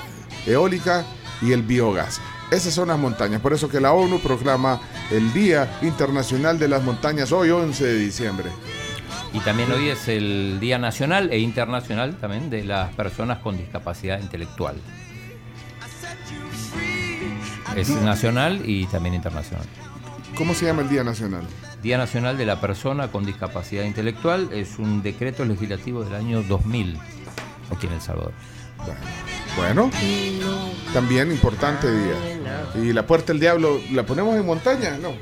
eólica 0.46 1.06
y 1.42 1.52
el 1.54 1.64
biogás. 1.64 2.22
Esas 2.52 2.74
son 2.74 2.90
las 2.90 3.00
montañas, 3.00 3.40
por 3.40 3.54
eso 3.54 3.70
que 3.70 3.80
la 3.80 3.94
ONU 3.94 4.20
proclama 4.20 4.82
el 5.10 5.32
Día 5.32 5.80
Internacional 5.82 6.60
de 6.60 6.68
las 6.68 6.84
Montañas 6.84 7.32
hoy 7.32 7.50
11 7.50 7.86
de 7.86 7.98
diciembre. 7.98 8.50
Y 9.32 9.40
también 9.40 9.72
hoy 9.72 9.88
es 9.88 10.10
el 10.10 10.58
Día 10.60 10.78
Nacional 10.78 11.32
e 11.32 11.40
Internacional 11.40 12.18
también 12.18 12.50
de 12.50 12.66
las 12.66 12.94
personas 12.94 13.38
con 13.38 13.56
discapacidad 13.56 14.20
intelectual. 14.20 14.76
Es 17.78 17.90
nacional 17.90 18.62
y 18.66 18.86
también 18.88 19.16
internacional. 19.16 19.66
¿Cómo 20.36 20.54
se 20.54 20.66
llama 20.66 20.82
el 20.82 20.90
Día 20.90 21.06
Nacional? 21.06 21.48
Día 21.82 21.98
Nacional 21.98 22.38
de 22.38 22.46
la 22.46 22.60
Persona 22.60 23.08
con 23.08 23.26
Discapacidad 23.26 23.86
Intelectual 23.86 24.50
es 24.52 24.78
un 24.78 25.02
decreto 25.02 25.46
legislativo 25.46 26.04
del 26.04 26.16
año 26.16 26.44
2000 26.44 27.00
aquí 27.74 27.88
en 27.88 27.94
El 27.94 28.02
Salvador. 28.02 28.34
Bueno, 28.86 29.00
también 30.94 31.32
importante 31.32 31.88
día. 31.92 32.16
Y 32.84 32.94
la 32.94 33.06
puerta 33.06 33.34
del 33.34 33.40
diablo, 33.40 33.80
¿la 33.92 34.04
ponemos 34.04 34.36
en 34.36 34.46
montaña? 34.46 34.98
No. 35.02 35.14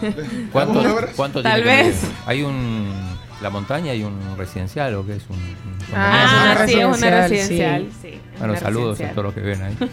¿Cuánto, 0.52 0.82
cuánto 1.14 1.42
Tal 1.42 1.62
tiene 1.62 1.78
que 1.78 1.84
vez. 1.88 2.02
medir? 2.02 2.16
Hay 2.26 2.42
un. 2.42 3.16
La 3.42 3.50
montaña 3.50 3.92
hay 3.92 4.02
un 4.02 4.18
residencial 4.38 4.94
o 4.94 5.06
qué 5.06 5.16
es 5.16 5.22
un. 5.28 5.36
un 5.36 5.76
Ah, 5.94 6.54
una 6.56 6.66
sí, 6.66 6.72
es 6.80 6.84
una 6.84 6.94
residencial, 6.94 7.28
residencial. 7.30 7.88
Sí. 8.02 8.20
Bueno, 8.38 8.52
una 8.54 8.60
saludos 8.60 9.00
a 9.00 9.10
todos 9.10 9.24
los 9.24 9.34
que 9.34 9.40
ven 9.40 9.62
ahí. 9.62 9.76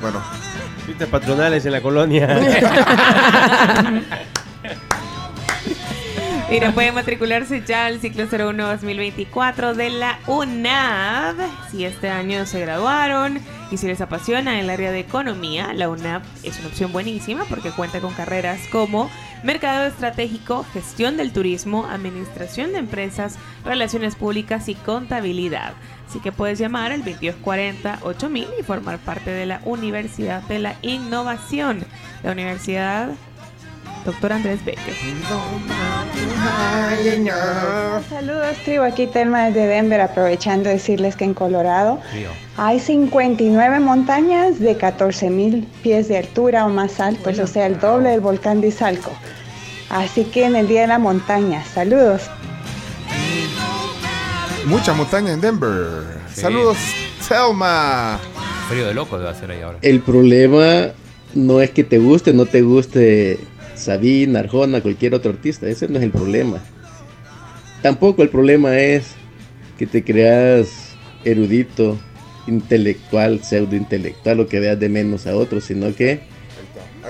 Bueno, 0.00 0.18
Fiestas 0.86 1.08
patronales 1.10 1.66
en 1.66 1.72
la 1.72 1.82
colonia. 1.82 2.26
Mira, 6.50 6.72
pueden 6.72 6.96
matricularse 6.96 7.62
ya 7.64 7.86
al 7.86 8.00
ciclo 8.00 8.24
01-2024 8.24 9.72
de 9.74 9.88
la 9.90 10.18
UNAV. 10.26 11.36
Si 11.70 11.84
este 11.84 12.08
año 12.08 12.44
se 12.44 12.58
graduaron 12.60 13.38
y 13.70 13.76
si 13.76 13.86
les 13.86 14.00
apasiona 14.00 14.58
el 14.58 14.68
área 14.68 14.90
de 14.90 14.98
economía, 14.98 15.72
la 15.72 15.88
UNAV 15.88 16.22
es 16.42 16.58
una 16.58 16.66
opción 16.66 16.92
buenísima 16.92 17.44
porque 17.44 17.70
cuenta 17.70 18.00
con 18.00 18.12
carreras 18.14 18.62
como 18.72 19.08
Mercado 19.44 19.86
Estratégico, 19.86 20.66
Gestión 20.72 21.16
del 21.16 21.32
Turismo, 21.32 21.86
Administración 21.86 22.72
de 22.72 22.78
Empresas, 22.78 23.38
Relaciones 23.64 24.16
Públicas 24.16 24.68
y 24.68 24.74
Contabilidad. 24.74 25.74
Así 26.08 26.18
que 26.18 26.32
puedes 26.32 26.58
llamar 26.58 26.90
al 26.90 27.04
2240-8000 27.04 28.48
y 28.58 28.62
formar 28.64 28.98
parte 28.98 29.30
de 29.30 29.46
la 29.46 29.60
Universidad 29.64 30.42
de 30.42 30.58
la 30.58 30.74
Innovación. 30.82 31.84
La 32.24 32.32
Universidad 32.32 33.10
Doctor 34.04 34.32
Andrés 34.32 34.60
Bello. 34.64 34.80
Saludos, 38.08 38.56
tribu. 38.64 38.82
Aquí 38.82 39.06
Telma 39.06 39.46
desde 39.46 39.66
Denver, 39.66 40.00
aprovechando 40.00 40.68
de 40.68 40.76
decirles 40.76 41.16
que 41.16 41.24
en 41.24 41.34
Colorado 41.34 42.00
hay 42.56 42.80
59 42.80 43.80
montañas 43.80 44.58
de 44.58 44.76
14.000 44.78 45.66
pies 45.82 46.08
de 46.08 46.18
altura 46.18 46.66
o 46.66 46.68
más 46.68 47.00
altos, 47.00 47.38
o 47.38 47.46
sea, 47.46 47.66
el 47.66 47.78
doble 47.78 48.10
del 48.10 48.20
volcán 48.20 48.60
de 48.60 48.68
Izalco. 48.68 49.12
Así 49.90 50.24
que 50.24 50.44
en 50.44 50.56
el 50.56 50.68
Día 50.68 50.82
de 50.82 50.86
la 50.86 50.98
Montaña, 50.98 51.64
saludos. 51.64 52.22
mucha 54.66 54.94
montaña 54.94 55.32
en 55.32 55.40
Denver. 55.40 56.04
Saludos, 56.32 56.78
Selma. 57.20 58.18
Frío 58.68 58.86
de 58.86 58.94
loco 58.94 59.18
debe 59.18 59.30
hacer 59.30 59.50
ahí 59.50 59.62
ahora. 59.62 59.78
El 59.82 60.00
problema 60.00 60.92
no 61.34 61.60
es 61.60 61.70
que 61.70 61.84
te 61.84 61.98
guste 61.98 62.30
o 62.30 62.34
no 62.34 62.46
te 62.46 62.62
guste 62.62 63.40
Sabina, 63.80 64.40
Arjona, 64.40 64.80
cualquier 64.80 65.14
otro 65.14 65.32
artista. 65.32 65.66
Ese 65.68 65.88
no 65.88 65.98
es 65.98 66.04
el 66.04 66.10
problema. 66.10 66.58
Tampoco 67.82 68.22
el 68.22 68.28
problema 68.28 68.78
es 68.78 69.12
que 69.78 69.86
te 69.86 70.04
creas 70.04 70.94
erudito, 71.24 71.98
intelectual, 72.46 73.42
pseudo 73.42 73.76
intelectual 73.76 74.40
o 74.40 74.46
que 74.46 74.60
veas 74.60 74.78
de 74.78 74.88
menos 74.88 75.26
a 75.26 75.34
otros, 75.34 75.64
sino 75.64 75.94
que 75.94 76.20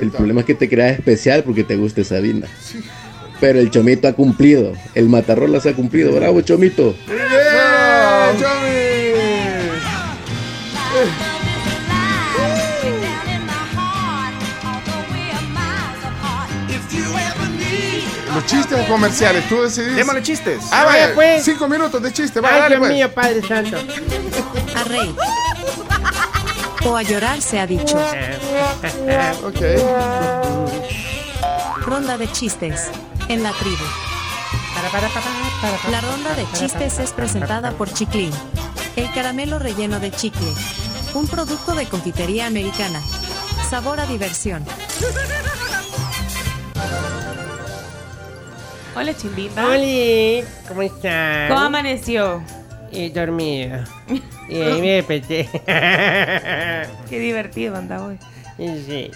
el 0.01 0.11
problema 0.11 0.41
es 0.41 0.47
que 0.47 0.55
te 0.55 0.69
creas 0.69 0.99
especial 0.99 1.43
porque 1.43 1.65
te 1.65 1.77
guste 1.77 2.05
Sabina. 2.05 2.47
Pero 3.41 3.59
el 3.59 3.71
Chomito 3.71 4.07
ha 4.07 4.13
cumplido, 4.13 4.73
el 4.95 5.09
Matarrolas 5.09 5.67
ha 5.67 5.73
cumplido. 5.73 6.13
Bravo, 6.13 6.41
Chomito. 6.43 6.95
Bien, 7.07 7.19
Chomi. 8.39 8.71
Los 8.71 8.80
chistes 18.71 18.87
o 18.87 18.89
comerciales, 18.93 19.49
tú 19.49 19.63
decidís. 19.63 19.97
Démosle 19.97 20.23
chistes. 20.23 20.63
Ah, 20.71 20.85
Vaya, 20.85 21.03
vaya, 21.07 21.15
pues. 21.15 21.45
cinco 21.45 21.69
minutos 21.69 22.03
de 22.03 22.13
chiste. 22.13 22.41
Va, 22.41 22.49
Ay, 22.51 22.61
dale, 22.61 22.69
Dios 22.77 22.79
pues. 22.81 22.93
mío, 22.93 23.13
Padre 23.13 23.43
Santo. 23.47 23.77
A 24.77 24.85
reír. 24.85 25.15
O 26.85 26.97
a 26.97 27.03
llorar 27.03 27.41
se 27.43 27.59
ha 27.61 27.67
dicho. 27.67 27.97
ok. 29.45 29.61
Ronda 31.85 32.17
de 32.19 32.31
chistes 32.33 32.89
en 33.29 33.43
la 33.43 33.53
tribu. 33.53 33.85
La 35.91 36.01
ronda 36.01 36.35
de 36.35 36.47
chistes 36.59 36.99
es 37.01 37.13
presentada 37.13 37.73
por 37.73 37.93
Chiclin, 37.93 38.33
el 38.97 39.13
caramelo 39.13 39.59
relleno 39.59 40.01
de 40.01 40.11
chicle, 40.11 40.47
un 41.13 41.27
producto 41.29 41.75
de 41.75 41.87
confitería 41.87 42.47
americana. 42.47 43.03
Sabor 43.69 44.01
a 44.01 44.07
diversión. 44.07 44.65
Hola, 48.97 49.15
Chimbimba. 49.17 49.67
Oli, 49.69 50.43
¿cómo 50.67 50.83
estás? 50.83 51.49
¿Cómo 51.49 51.61
amaneció? 51.63 52.43
Y 52.91 53.09
dormido. 53.11 53.79
Y 54.51 54.61
ahí 54.63 54.81
me 54.81 54.91
desperté. 54.95 55.49
Qué 57.09 57.19
divertido 57.21 57.77
anda 57.77 58.05
hoy. 58.05 58.19
Sí. 58.59 59.13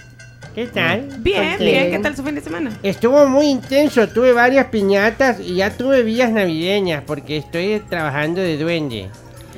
¿Qué 0.54 0.66
tal? 0.68 1.08
Bien, 1.18 1.58
bien. 1.58 1.90
¿Qué 1.90 1.98
tal 1.98 2.14
su 2.14 2.22
fin 2.22 2.36
de 2.36 2.40
semana? 2.40 2.70
Estuvo 2.84 3.26
muy 3.26 3.46
intenso, 3.46 4.08
tuve 4.08 4.32
varias 4.32 4.66
piñatas 4.66 5.40
y 5.40 5.56
ya 5.56 5.70
tuve 5.70 6.04
vías 6.04 6.30
navideñas 6.30 7.02
porque 7.04 7.38
estoy 7.38 7.82
trabajando 7.90 8.40
de 8.40 8.56
duende. 8.58 9.08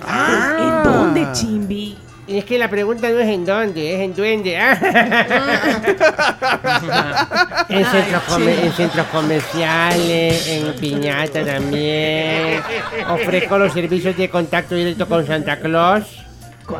¿En 0.08 0.82
dónde, 0.82 1.26
Chimbi? 1.32 1.98
Y 2.28 2.38
es 2.38 2.44
que 2.44 2.58
la 2.58 2.68
pregunta 2.68 3.08
no 3.08 3.20
es 3.20 3.28
en 3.28 3.44
dónde, 3.46 3.94
es 3.94 4.00
en 4.00 4.14
duende. 4.14 4.56
en, 7.68 7.84
centros 7.84 8.22
come- 8.24 8.64
en 8.64 8.72
centros 8.72 9.06
comerciales, 9.08 10.48
en 10.48 10.72
piñata 10.74 11.44
también. 11.44 12.60
Ofrezco 13.08 13.58
los 13.58 13.72
servicios 13.72 14.16
de 14.16 14.28
contacto 14.28 14.74
directo 14.74 15.06
con 15.06 15.26
Santa 15.26 15.58
Claus. 15.60 16.04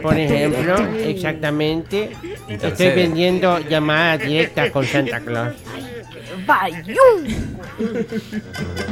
Por 0.03 0.18
ejemplo, 0.18 0.76
exactamente. 0.99 2.11
Estoy 2.49 2.88
vendiendo 2.90 3.61
llamadas 3.61 4.20
directas 4.26 4.70
con 4.70 4.84
Santa 4.84 5.20
Claus. 5.20 5.55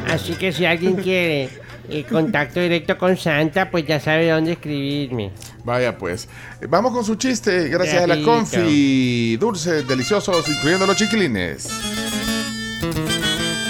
Así 0.08 0.34
que 0.34 0.52
si 0.52 0.64
alguien 0.66 0.94
quiere 0.96 1.48
eh, 1.88 2.04
contacto 2.08 2.60
directo 2.60 2.96
con 2.98 3.16
Santa, 3.16 3.70
pues 3.70 3.86
ya 3.86 4.00
sabe 4.00 4.30
dónde 4.30 4.52
escribirme. 4.52 5.30
Vaya 5.64 5.96
pues. 5.98 6.28
Vamos 6.68 6.92
con 6.92 7.04
su 7.04 7.14
chiste, 7.16 7.68
gracias 7.68 8.02
a 8.02 8.06
la. 8.06 8.22
Confi. 8.22 9.36
Dulces, 9.36 9.86
deliciosos, 9.86 10.48
incluyendo 10.48 10.86
los 10.86 10.96
chiquilines. 10.96 11.68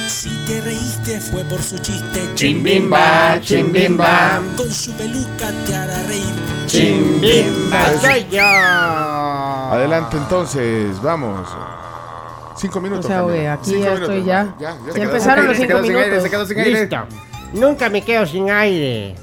Si 0.09 0.31
te 0.47 0.61
reíste 0.61 1.21
fue 1.21 1.43
por 1.45 1.61
su 1.61 1.79
chiste. 1.79 2.21
Chimbimba, 2.35 3.39
chimbimba. 3.41 4.41
Con 4.57 4.71
su 4.71 4.93
peluca 4.93 5.51
te 5.67 5.75
hará 5.75 6.03
reír. 6.05 6.25
Chimbimba, 6.67 7.99
soy 8.01 8.27
yo. 8.31 8.43
Adelante 9.73 10.17
entonces, 10.17 11.01
vamos. 11.03 11.49
Cinco 12.57 12.81
minutos. 12.81 13.05
O 13.05 13.09
sea, 13.09 13.23
güey, 13.23 13.47
aquí 13.47 13.73
ya 13.73 13.77
minutos. 13.79 14.01
estoy 14.01 14.25
ya. 14.25 14.55
Ya, 14.61 14.77
Ya 14.87 14.93
se 14.93 15.03
empezaron 15.03 15.47
los 15.49 15.57
cinco 15.57 15.83
sin 15.83 15.91
aire, 15.91 16.01
minutos. 16.07 16.23
se 16.23 16.31
quedó 16.31 16.47
sin 16.47 16.59
aire. 16.61 16.81
Listo. 16.81 16.97
Nunca 17.55 17.89
me 17.89 18.03
quedo 18.03 18.27
sin 18.27 18.51
aire. 18.51 19.15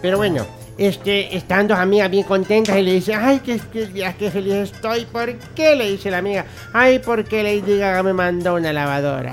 Pero 0.00 0.16
bueno, 0.16 0.46
este, 0.76 1.36
están 1.36 1.68
dos 1.68 1.78
amigas 1.78 2.10
bien 2.10 2.24
contentas 2.24 2.76
y 2.76 2.82
le 2.82 2.94
dice, 2.94 3.14
ay, 3.14 3.40
qué, 3.44 3.60
qué, 3.72 3.88
qué 4.18 4.30
feliz 4.30 4.54
estoy. 4.54 5.04
¿Por 5.04 5.34
qué? 5.54 5.76
Le 5.76 5.90
dice 5.90 6.10
la 6.10 6.18
amiga. 6.18 6.46
Ay, 6.72 6.98
porque 6.98 7.42
Lady 7.42 7.78
Gaga 7.78 8.02
me 8.02 8.12
mandó 8.12 8.54
una 8.54 8.72
lavadora. 8.72 9.32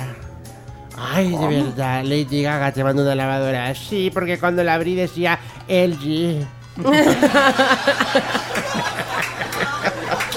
Ay, 0.98 1.32
de 1.36 1.48
verdad, 1.48 2.04
Lady 2.04 2.44
Gaga 2.44 2.72
te 2.72 2.84
mandó 2.84 3.02
una 3.02 3.16
lavadora. 3.16 3.74
Sí, 3.74 4.12
porque 4.14 4.38
cuando 4.38 4.64
la 4.64 4.76
abrí 4.76 4.96
decía 4.96 5.40
LG. 5.68 6.46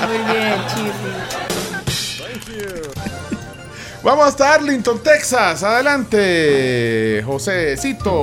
Muy 0.06 0.18
bien, 0.32 0.54
Chimbi. 0.68 1.13
Vamos 4.04 4.26
hasta 4.26 4.52
Arlington, 4.52 5.02
Texas. 5.02 5.62
Adelante, 5.62 7.22
Josécito. 7.24 8.20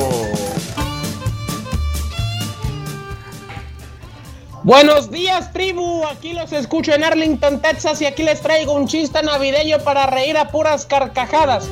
Buenos 4.62 5.10
días, 5.10 5.52
tribu. 5.52 6.06
Aquí 6.06 6.34
los 6.34 6.54
escucho 6.54 6.94
en 6.94 7.04
Arlington, 7.04 7.64
Texas, 7.64 8.00
y 8.00 8.06
aquí 8.06 8.22
les 8.22 8.42
traigo 8.42 8.74
un 8.74 8.88
chiste 8.88 9.24
navideño 9.24 9.80
para 9.80 10.06
reír 10.06 10.38
a 10.38 10.50
puras 10.50 10.86
carcajadas. 10.86 11.68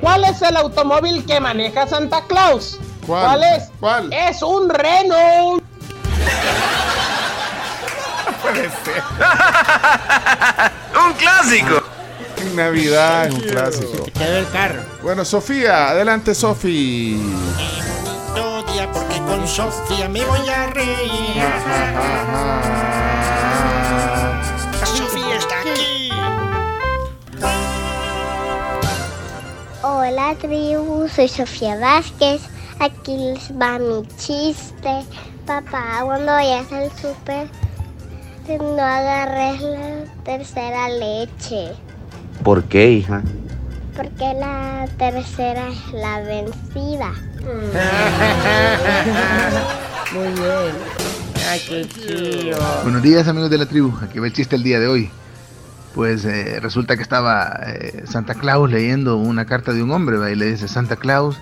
¿Cuál 0.00 0.24
es 0.24 0.40
el 0.40 0.56
automóvil 0.56 1.26
que 1.26 1.38
maneja 1.38 1.86
Santa 1.86 2.22
Claus? 2.28 2.80
¿Cuál? 3.06 3.44
es? 3.44 3.70
¿Cuál? 3.78 4.10
Es 4.14 4.42
un 4.42 4.70
Renault. 4.70 5.62
Puede 8.42 8.62
ser. 8.62 9.02
un 11.06 11.12
clásico. 11.12 11.91
En 12.42 12.56
Navidad 12.56 13.28
es 13.28 13.34
un 13.34 13.40
clásico. 13.40 14.04
Quedó 14.18 14.38
el 14.38 14.50
carro. 14.50 14.82
Bueno, 15.00 15.24
Sofía, 15.24 15.90
adelante, 15.90 16.34
Sofi. 16.34 17.22
Odia 18.34 18.90
porque 18.90 19.18
con 19.18 19.46
Sofía 19.46 20.08
me 20.08 20.24
voy 20.24 20.48
a 20.48 20.66
reír. 20.66 21.42
Sofía 24.84 25.36
está 25.36 25.60
aquí. 25.60 26.10
Hola 29.82 30.34
tribu, 30.40 31.08
soy 31.08 31.28
Sofía 31.28 31.76
Vázquez. 31.76 32.42
Aquí 32.80 33.16
les 33.18 33.52
va 33.52 33.78
mi 33.78 34.04
chiste. 34.16 35.04
Papá, 35.46 36.00
cuando 36.02 36.32
vayas 36.32 36.72
al 36.72 36.90
súper, 37.00 37.48
no 38.48 38.82
agarres 38.82 39.60
la 39.60 40.04
tercera 40.24 40.88
leche. 40.88 41.72
¿Por 42.42 42.64
qué, 42.64 42.90
hija? 42.90 43.22
Porque 43.96 44.34
la 44.34 44.88
tercera 44.98 45.68
es 45.68 45.92
la 45.92 46.18
vencida. 46.20 47.12
Muy 50.12 50.26
bien. 50.26 50.74
Ay, 51.48 51.60
qué 51.68 51.86
chido. 51.86 52.58
Buenos 52.82 53.02
días 53.02 53.28
amigos 53.28 53.48
de 53.48 53.58
la 53.58 53.66
tribu, 53.66 53.96
aquí 54.02 54.18
va 54.18 54.26
el 54.26 54.32
chiste 54.32 54.56
el 54.56 54.64
día 54.64 54.80
de 54.80 54.88
hoy. 54.88 55.08
Pues 55.94 56.24
eh, 56.24 56.58
resulta 56.60 56.96
que 56.96 57.02
estaba 57.02 57.60
eh, 57.66 58.02
Santa 58.06 58.34
Claus 58.34 58.68
leyendo 58.70 59.18
una 59.18 59.44
carta 59.44 59.72
de 59.72 59.80
un 59.82 59.92
hombre 59.92 60.16
¿va? 60.16 60.30
y 60.30 60.34
le 60.34 60.46
dice, 60.46 60.66
Santa 60.66 60.96
Claus, 60.96 61.38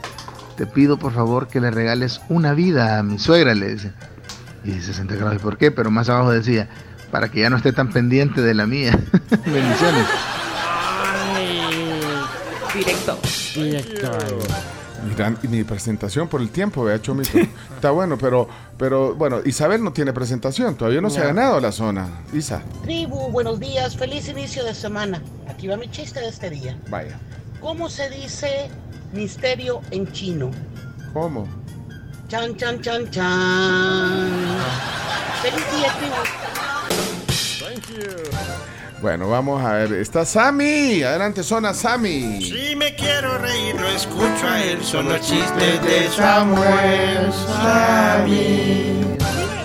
te 0.57 0.66
pido 0.66 0.98
por 0.98 1.14
favor 1.14 1.48
que 1.48 1.61
le 1.61 1.70
regales 1.70 2.20
una 2.28 2.53
vida 2.53 2.98
a 2.98 3.03
mi 3.03 3.18
suegra, 3.18 3.55
le 3.55 3.68
dice. 3.68 3.92
Y 4.64 4.72
dice 4.72 4.92
Santa 4.92 5.16
Claus, 5.16 5.36
¿y 5.36 5.38
por 5.38 5.57
qué? 5.57 5.70
Pero 5.70 5.90
más 5.90 6.11
abajo 6.11 6.30
decía, 6.30 6.68
para 7.11 7.30
que 7.30 7.40
ya 7.40 7.48
no 7.48 7.57
esté 7.57 7.72
tan 7.72 7.90
pendiente 7.90 8.42
de 8.42 8.53
la 8.53 8.66
mía. 8.66 8.98
Bendiciones. 9.46 10.07
Directo. 12.81 13.18
Directo. 13.55 14.11
Mira, 15.07 15.35
y 15.43 15.49
mi 15.49 15.64
presentación 15.64 16.28
por 16.28 16.41
el 16.41 16.49
tiempo, 16.49 16.85
vea, 16.85 17.01
Chomito. 17.01 17.39
Está 17.74 17.91
bueno, 17.91 18.16
pero, 18.16 18.49
pero 18.78 19.14
bueno, 19.14 19.41
Isabel 19.45 19.85
no 19.85 19.93
tiene 19.93 20.14
presentación, 20.14 20.76
todavía 20.76 21.03
no, 21.03 21.11
se 21.11 21.20
ha 21.20 21.24
ganado 21.24 21.61
la 21.61 21.72
zona. 21.72 22.09
Isa, 22.33 22.62
Tribu, 22.83 23.28
buenos 23.31 23.61
días, 23.61 23.97
feliz 23.97 24.28
inicio 24.28 24.64
de 24.64 24.74
semana. 24.74 25.22
Aquí 25.47 25.66
va 25.66 25.76
mi 25.76 25.91
chiste 25.91 26.20
de 26.20 26.28
este 26.28 26.49
día. 26.49 26.78
vaya. 26.89 27.18
¿Cómo 27.61 27.91
se 27.91 28.09
dice 28.09 28.70
misterio 29.12 29.83
en 29.91 30.11
chino? 30.12 30.51
¿Cómo? 31.12 31.47
Chan, 32.28 32.57
chan, 32.57 32.81
chan, 32.81 33.11
chan. 33.11 34.59
Feliz 35.43 35.64
día, 35.76 35.93
tribu. 35.99 36.14
Bueno, 39.01 39.28
vamos 39.30 39.64
a 39.64 39.72
ver. 39.72 39.94
Está 39.94 40.26
Sammy. 40.26 41.03
Adelante, 41.03 41.42
zona 41.42 41.72
Sammy. 41.72 42.42
Si 42.42 42.76
me 42.76 42.94
quiero 42.94 43.38
reír, 43.38 43.74
lo 43.80 43.88
escucho 43.88 44.46
a 44.46 44.62
él. 44.62 44.84
Son 44.84 45.09
los 45.09 45.20
chistes 45.22 45.82
de 45.82 46.09
Samuel 46.11 47.32
Sammy. 47.32 49.16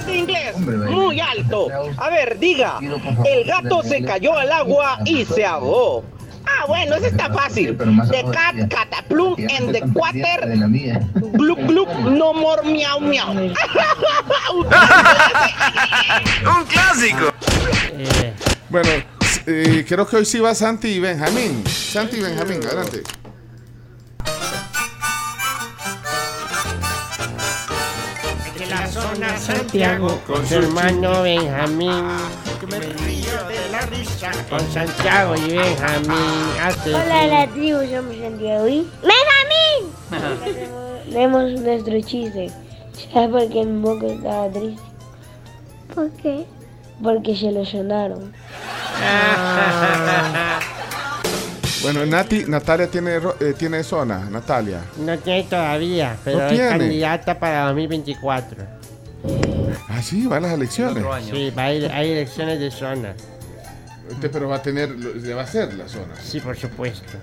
De 0.06 0.16
inglés, 0.16 0.58
muy 0.58 1.20
alto. 1.20 1.68
A 1.98 2.10
ver, 2.10 2.40
diga. 2.40 2.80
El 3.26 3.44
gato 3.46 3.84
se 3.84 4.02
cayó 4.06 4.38
al 4.38 4.52
agua 4.52 5.00
y 5.06 5.26
se 5.26 5.46
ahogó. 5.46 6.06
Ah, 6.48 6.64
bueno, 6.68 6.96
eso 6.96 7.08
está 7.08 7.30
fácil. 7.34 7.76
The 7.78 8.24
cat 8.32 8.56
cataplum 8.70 9.36
and 9.50 9.74
the 9.74 9.82
water. 9.94 10.48
Glup, 11.34 11.60
glup, 11.68 11.90
no 12.06 12.34
more 12.34 12.64
miau, 12.64 13.02
miau. 13.02 13.32
Un 13.32 13.54
clásico. 16.70 17.34
Bueno, 18.70 18.90
eh, 19.48 19.86
creo 19.88 20.08
que 20.08 20.18
hoy 20.18 20.26
sí 20.26 20.40
va 20.40 20.56
Santi 20.56 20.88
y 20.90 21.00
Benjamín. 21.00 21.64
Santi 21.68 22.18
y 22.18 22.22
Benjamín, 22.22 22.64
adelante. 22.66 23.04
De 28.58 28.66
la 28.68 28.88
zona 28.88 29.38
Santiago 29.38 30.22
con 30.26 30.46
su 30.48 30.56
hermano 30.56 31.22
Benjamín. 31.24 32.06
Me 32.70 32.80
río 32.80 33.44
de 33.48 33.70
la 33.72 33.82
risa. 33.82 34.32
Con 34.50 34.62
Santiago 34.72 35.36
y 35.36 35.58
Benjamín. 35.58 36.48
Hola, 36.88 37.28
la 37.28 37.48
tribu, 37.48 37.80
somos 37.80 38.40
de 38.40 38.58
hoy. 38.58 38.88
¡Benjamín! 39.02 40.46
Leemos 41.10 41.52
nuestro 41.62 42.02
chiste. 42.02 42.52
¿Sabes 43.14 43.30
por 43.30 43.50
qué 43.50 43.66
mi 43.66 43.80
moco 43.80 44.08
estaba 44.08 44.50
triste? 44.50 44.82
¿Por 45.94 46.10
qué? 46.14 46.46
Porque 47.04 47.36
se 47.36 47.52
lo 47.52 47.66
sonaron. 47.66 48.32
Bueno, 51.82 52.06
Nati, 52.06 52.46
Natalia 52.48 52.88
tiene, 52.88 53.20
ro- 53.20 53.36
eh, 53.40 53.54
tiene 53.58 53.84
zona. 53.84 54.28
Natalia. 54.30 54.80
No 54.98 55.18
tiene 55.20 55.44
todavía, 55.44 56.18
pero 56.24 56.40
No 56.40 56.46
es 56.48 56.54
tiene. 56.54 56.70
candidata 56.70 57.38
para 57.40 57.66
2024. 57.68 58.64
Ah, 59.90 60.02
sí, 60.02 60.26
va 60.26 60.38
a 60.38 60.40
las 60.40 60.54
elecciones. 60.54 61.04
Sí, 61.30 61.52
va 61.56 61.64
a 61.66 61.74
ir, 61.74 61.92
hay 61.92 62.12
elecciones 62.12 62.60
de 62.60 62.72
zona. 62.72 63.14
Usted, 64.10 64.32
pero 64.32 64.48
va 64.50 64.56
a 64.58 64.62
tener, 64.62 64.90
le 64.92 65.34
va 65.34 65.42
a 65.42 65.44
hacer 65.44 65.74
la 65.76 65.88
zona. 65.88 66.16
Sí, 66.24 66.40
por 66.40 66.58
supuesto. 66.58 67.14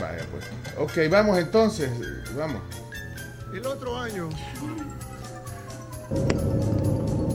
Vaya, 0.00 0.24
pues. 0.30 0.44
Ok, 0.78 1.10
vamos 1.10 1.38
entonces. 1.38 1.90
Vamos. 2.36 2.62
El 3.54 3.66
otro 3.66 3.96
año. 3.98 4.28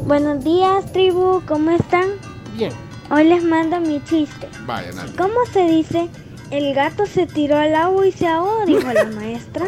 Buenos 0.08 0.43
días, 0.43 0.91
tribu, 0.93 1.41
¿cómo 1.45 1.72
están? 1.72 2.10
Bien. 2.55 2.72
Hoy 3.10 3.26
les 3.26 3.43
mando 3.43 3.80
mi 3.80 4.03
chiste. 4.03 4.47
Vaya, 4.66 4.91
Nati. 4.93 5.12
¿Cómo 5.18 5.45
se 5.51 5.66
dice? 5.68 6.10
El 6.49 6.74
gato 6.74 7.05
se 7.05 7.26
tiró 7.28 7.58
al 7.58 7.76
agua 7.76 8.08
y 8.08 8.12
se 8.12 8.28
ahogó, 8.28 8.66
dijo 8.66 8.91
la 8.93 9.03
maestra. 9.16 9.66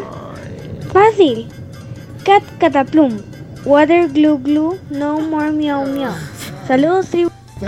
Fácil. 0.94 1.50
Cat 2.24 2.44
cataplum. 2.60 3.20
Water 3.66 4.08
glue 4.10 4.40
glue. 4.42 4.80
No 4.90 5.20
more 5.20 5.52
miau 5.52 5.86
miau. 5.86 6.14
Saludos, 6.68 7.08
tribu. 7.10 7.30
Un 7.62 7.68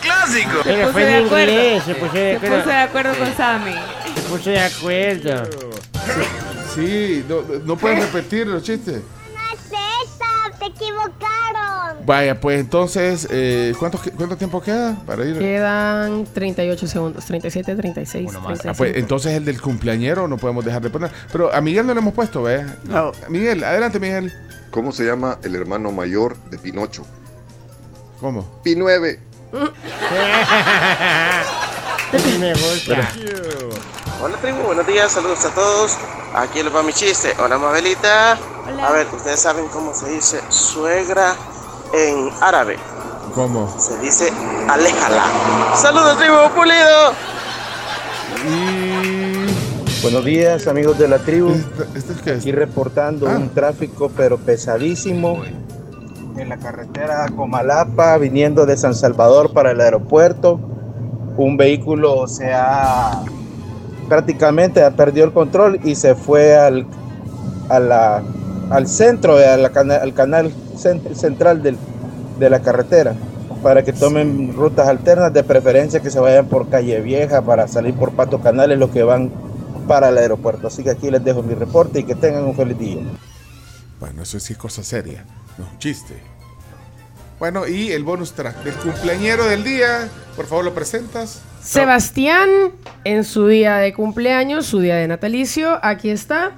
clásico. 0.00 0.62
Se 0.62 0.74
puso 0.86 0.98
de 0.98 1.16
acuerdo. 1.16 1.52
inglés, 1.52 1.82
se 1.84 1.94
puso 1.94 2.12
de 2.12 2.20
Se 2.30 2.36
acuerdo. 2.36 2.56
puso 2.58 2.68
de 2.68 2.76
acuerdo 2.76 3.14
con 3.18 3.34
Sammy. 3.36 3.72
Se 4.14 4.20
puso 4.22 4.50
de 4.50 4.60
acuerdo. 4.60 5.42
Sí, 6.74 7.24
no, 7.28 7.36
no 7.64 7.76
puedes 7.76 8.00
repetir 8.00 8.46
los 8.46 8.62
chistes. 8.62 9.00
Te 10.58 10.66
equivocaron. 10.66 12.06
Vaya, 12.06 12.40
pues 12.40 12.60
entonces, 12.60 13.26
eh, 13.30 13.74
¿cuánto, 13.78 14.00
¿cuánto 14.16 14.36
tiempo 14.36 14.60
queda 14.62 14.96
para 15.06 15.24
ir? 15.24 15.38
Quedan 15.38 16.24
38 16.32 16.86
segundos, 16.86 17.24
37, 17.26 17.74
36, 17.76 18.30
Ah, 18.34 18.40
35. 18.46 18.74
pues 18.76 18.96
entonces 18.96 19.32
el 19.34 19.44
del 19.44 19.60
cumpleañero 19.60 20.28
no 20.28 20.36
podemos 20.38 20.64
dejar 20.64 20.82
de 20.82 20.90
poner. 20.90 21.10
Pero 21.32 21.52
a 21.54 21.60
Miguel 21.60 21.86
no 21.86 21.94
le 21.94 22.00
hemos 22.00 22.14
puesto, 22.14 22.42
¿ves? 22.42 22.64
No. 22.84 23.12
Miguel, 23.28 23.62
adelante, 23.64 23.98
Miguel. 24.00 24.32
¿Cómo 24.70 24.92
se 24.92 25.04
llama 25.04 25.38
el 25.42 25.54
hermano 25.56 25.90
mayor 25.92 26.36
de 26.50 26.58
Pinocho? 26.58 27.04
¿Cómo? 28.20 28.60
Pi9. 28.64 29.18
Me 32.38 32.52
gusta. 32.52 33.08
Hola 34.22 34.36
tribu, 34.38 34.58
buenos 34.62 34.86
días, 34.86 35.12
saludos 35.12 35.44
a 35.44 35.50
todos. 35.54 35.96
Aquí 36.36 36.62
les 36.62 36.74
va 36.74 36.82
mi 36.82 36.92
chiste. 36.92 37.32
Hola 37.42 37.58
Mabelita. 37.58 38.32
A 38.32 38.92
ver, 38.92 39.06
ustedes 39.14 39.40
saben 39.40 39.66
cómo 39.68 39.94
se 39.94 40.10
dice 40.10 40.40
suegra 40.50 41.34
en 41.94 42.30
árabe. 42.40 42.76
¿Cómo? 43.34 43.74
Se 43.78 43.98
dice 43.98 44.30
aléjala. 44.68 45.22
Saludos 45.76 46.18
tribu, 46.18 46.36
pulido. 46.54 47.12
Buenos 50.02 50.24
días 50.24 50.66
amigos 50.66 50.98
de 50.98 51.08
la 51.08 51.18
tribu. 51.18 51.54
¿Este 51.94 52.32
Aquí 52.32 52.52
reportando 52.52 53.26
Ah. 53.28 53.36
un 53.36 53.48
tráfico 53.50 54.10
pero 54.16 54.36
pesadísimo 54.38 55.42
en 56.36 56.48
la 56.50 56.58
carretera 56.58 57.26
Comalapa 57.34 58.18
viniendo 58.18 58.66
de 58.66 58.76
San 58.76 58.94
Salvador 58.94 59.52
para 59.54 59.70
el 59.70 59.80
aeropuerto. 59.80 60.60
Un 61.38 61.56
vehículo 61.56 62.26
se 62.28 62.52
ha 62.52 63.22
prácticamente 64.08 64.82
ha 64.82 64.90
perdido 64.92 65.26
el 65.26 65.32
control 65.32 65.80
y 65.84 65.94
se 65.94 66.14
fue 66.14 66.56
al, 66.56 66.86
a 67.68 68.22
al 68.70 68.88
centro, 68.88 69.36
al 69.36 69.70
canal 70.14 70.52
cen- 70.76 71.14
central 71.14 71.62
del- 71.62 71.78
de 72.38 72.50
la 72.50 72.60
carretera 72.60 73.14
para 73.62 73.84
que 73.84 73.92
tomen 73.92 74.54
rutas 74.54 74.88
alternas, 74.88 75.32
de 75.32 75.42
preferencia 75.44 76.00
que 76.00 76.10
se 76.10 76.18
vayan 76.20 76.46
por 76.46 76.68
Calle 76.68 77.00
Vieja 77.00 77.42
para 77.42 77.68
salir 77.68 77.94
por 77.94 78.12
Pato 78.12 78.40
Canales 78.40 78.78
los 78.78 78.90
que 78.90 79.02
van 79.04 79.30
para 79.88 80.08
el 80.08 80.18
aeropuerto. 80.18 80.66
Así 80.66 80.82
que 80.82 80.90
aquí 80.90 81.10
les 81.10 81.22
dejo 81.24 81.42
mi 81.42 81.54
reporte 81.54 82.00
y 82.00 82.02
que 82.04 82.14
tengan 82.14 82.44
un 82.44 82.54
feliz 82.56 82.78
día. 82.78 82.98
Bueno, 84.00 84.22
eso 84.22 84.38
sí 84.40 84.52
es 84.52 84.58
cosa 84.58 84.82
seria, 84.82 85.24
no 85.58 85.64
es 85.64 85.70
un 85.72 85.78
chiste. 85.78 86.14
Bueno, 87.38 87.66
y 87.68 87.92
el 87.92 88.02
bonus 88.04 88.32
track 88.32 88.62
del 88.64 88.74
cumpleañero 88.74 89.44
del 89.46 89.62
día, 89.64 90.08
por 90.36 90.46
favor 90.46 90.64
lo 90.64 90.74
presentas. 90.74 91.40
Sebastián, 91.66 92.48
en 93.02 93.24
su 93.24 93.48
día 93.48 93.78
de 93.78 93.92
cumpleaños, 93.92 94.66
su 94.66 94.78
día 94.78 94.94
de 94.94 95.08
natalicio, 95.08 95.80
aquí 95.82 96.10
está. 96.10 96.52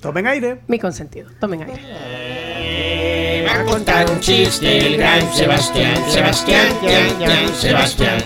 Tomen 0.00 0.26
aire. 0.26 0.58
Mi 0.66 0.80
consentido. 0.80 1.30
Tomen 1.38 1.62
aire. 1.62 3.46
Va 3.46 3.60
a 3.60 3.64
contar 3.64 4.10
un 4.10 4.18
chiste 4.18 4.84
el 4.84 4.96
gran 4.96 5.32
Sebastián. 5.32 5.94
Sebastián, 6.08 6.66
Tian, 6.80 7.18
Tian, 7.18 7.54
Sebastián. 7.54 8.20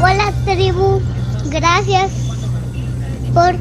Hola, 0.00 0.32
tribu. 0.46 1.02
Gracias 1.50 2.10
por 3.34 3.56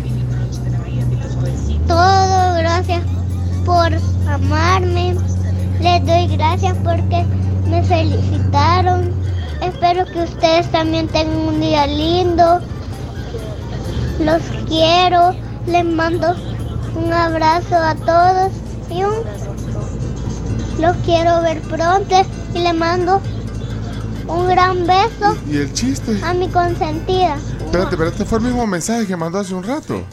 todo. 1.87 2.55
Gracias 2.55 3.03
por 3.65 3.89
amarme. 4.29 5.13
Les 5.81 6.05
doy 6.05 6.37
gracias 6.37 6.73
porque 6.85 7.25
me 7.69 7.83
felicitaron. 7.83 9.26
Espero 9.61 10.05
que 10.05 10.23
ustedes 10.23 10.71
también 10.71 11.07
tengan 11.07 11.37
un 11.37 11.59
día 11.59 11.87
lindo. 11.87 12.59
Los 14.19 14.41
quiero. 14.67 15.35
Les 15.65 15.83
mando 15.83 16.33
un 16.95 17.11
abrazo 17.11 17.75
a 17.75 17.93
todos 17.95 18.51
y 18.89 19.03
un 19.03 19.13
Lo 20.79 20.93
quiero 21.03 21.41
ver 21.41 21.61
pronto 21.63 22.15
y 22.53 22.59
le 22.59 22.71
mando 22.71 23.21
un 24.27 24.47
gran 24.47 24.87
beso 24.87 25.35
¿Y 25.49 25.57
el 25.57 25.73
chiste? 25.73 26.17
a 26.23 26.33
mi 26.33 26.47
consentida. 26.49 27.35
Espérate, 27.65 27.97
pero 27.97 28.09
este 28.09 28.23
fue 28.23 28.37
el 28.39 28.45
mismo 28.45 28.65
mensaje 28.65 29.05
que 29.05 29.17
mandó 29.17 29.39
hace 29.39 29.53
un 29.53 29.63
rato. 29.63 30.03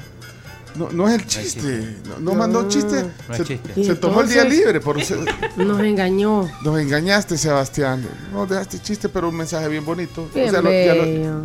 No, 0.74 0.88
no 0.90 1.08
es 1.08 1.14
el 1.14 1.26
chiste. 1.26 1.96
No, 2.08 2.18
no 2.18 2.34
mandó 2.34 2.68
chiste. 2.68 3.04
No 3.28 3.34
se, 3.36 3.44
chiste. 3.44 3.84
se 3.84 3.94
tomó 3.94 4.22
el 4.22 4.28
día 4.28 4.44
libre. 4.44 4.80
Por, 4.80 5.00
se- 5.04 5.16
Nos 5.56 5.80
engañó. 5.80 6.50
nos 6.64 6.78
engañaste, 6.80 7.38
Sebastián. 7.38 8.04
No 8.32 8.44
dejaste 8.46 8.80
chiste, 8.80 9.08
pero 9.08 9.28
un 9.28 9.36
mensaje 9.36 9.68
bien 9.68 9.84
bonito. 9.84 10.28
Bien 10.34 10.46
lo- 10.46 10.52
ya 10.52 10.94
lo- 10.94 11.02
bello. 11.02 11.44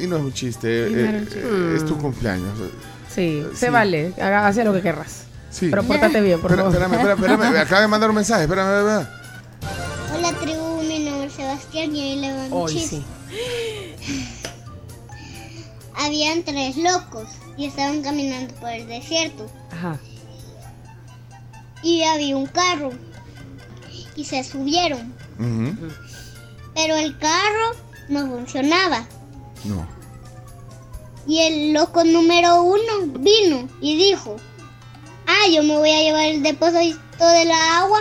y 0.00 0.06
no 0.06 0.16
es 0.18 0.22
un 0.22 0.32
chiste. 0.32 0.68
Eh, 0.86 1.26
eh, 1.34 1.74
es 1.76 1.84
tu 1.84 1.98
cumpleaños. 1.98 2.56
Sí, 3.12 3.42
Sí. 3.52 3.56
se 3.56 3.70
vale. 3.70 4.12
Haga, 4.20 4.46
hace 4.46 4.62
lo 4.64 4.72
que 4.72 4.80
querrás. 4.82 5.24
Sí. 5.50 5.68
Pero 5.70 5.82
pórtate 5.84 6.20
bien, 6.20 6.40
por 6.40 6.50
favor. 6.54 6.66
Espérame, 6.72 6.94
espérame, 6.94 7.18
espérame. 7.24 7.52
Me 7.52 7.58
acaba 7.58 7.80
de 7.80 7.88
mandar 7.88 8.08
un 8.10 8.16
mensaje. 8.16 8.42
Espérame, 8.44 8.78
espérame. 8.78 9.06
Hola 10.16 10.32
tribu, 10.40 10.82
mi 10.82 11.04
nombre 11.04 11.26
es 11.26 11.32
Sebastián 11.32 11.94
y 11.94 12.00
ahí 12.02 12.20
le 12.20 12.28
mando 12.34 12.56
un 12.56 12.62
Hoy 12.62 12.72
chiste. 12.72 13.02
sí. 14.00 14.24
Habían 15.96 16.42
tres 16.42 16.76
locos 16.76 17.28
y 17.56 17.66
estaban 17.66 18.02
caminando 18.02 18.54
por 18.56 18.70
el 18.70 18.86
desierto 18.86 19.50
Ajá. 19.72 19.98
y 21.82 22.02
había 22.02 22.36
un 22.36 22.46
carro 22.46 22.90
y 24.16 24.24
se 24.24 24.42
subieron, 24.44 25.12
pero 26.74 26.96
el 26.96 27.18
carro 27.18 27.74
no 28.08 28.26
funcionaba 28.28 29.04
No. 29.64 29.86
y 31.26 31.40
el 31.40 31.72
loco 31.72 32.04
número 32.04 32.62
uno 32.62 33.06
vino 33.18 33.68
y 33.80 33.96
dijo, 33.96 34.36
ah, 35.26 35.48
yo 35.52 35.62
me 35.62 35.76
voy 35.78 35.90
a 35.90 36.00
llevar 36.02 36.24
el 36.26 36.42
depósito 36.42 37.26
de 37.26 37.44
la 37.44 37.78
agua 37.78 38.00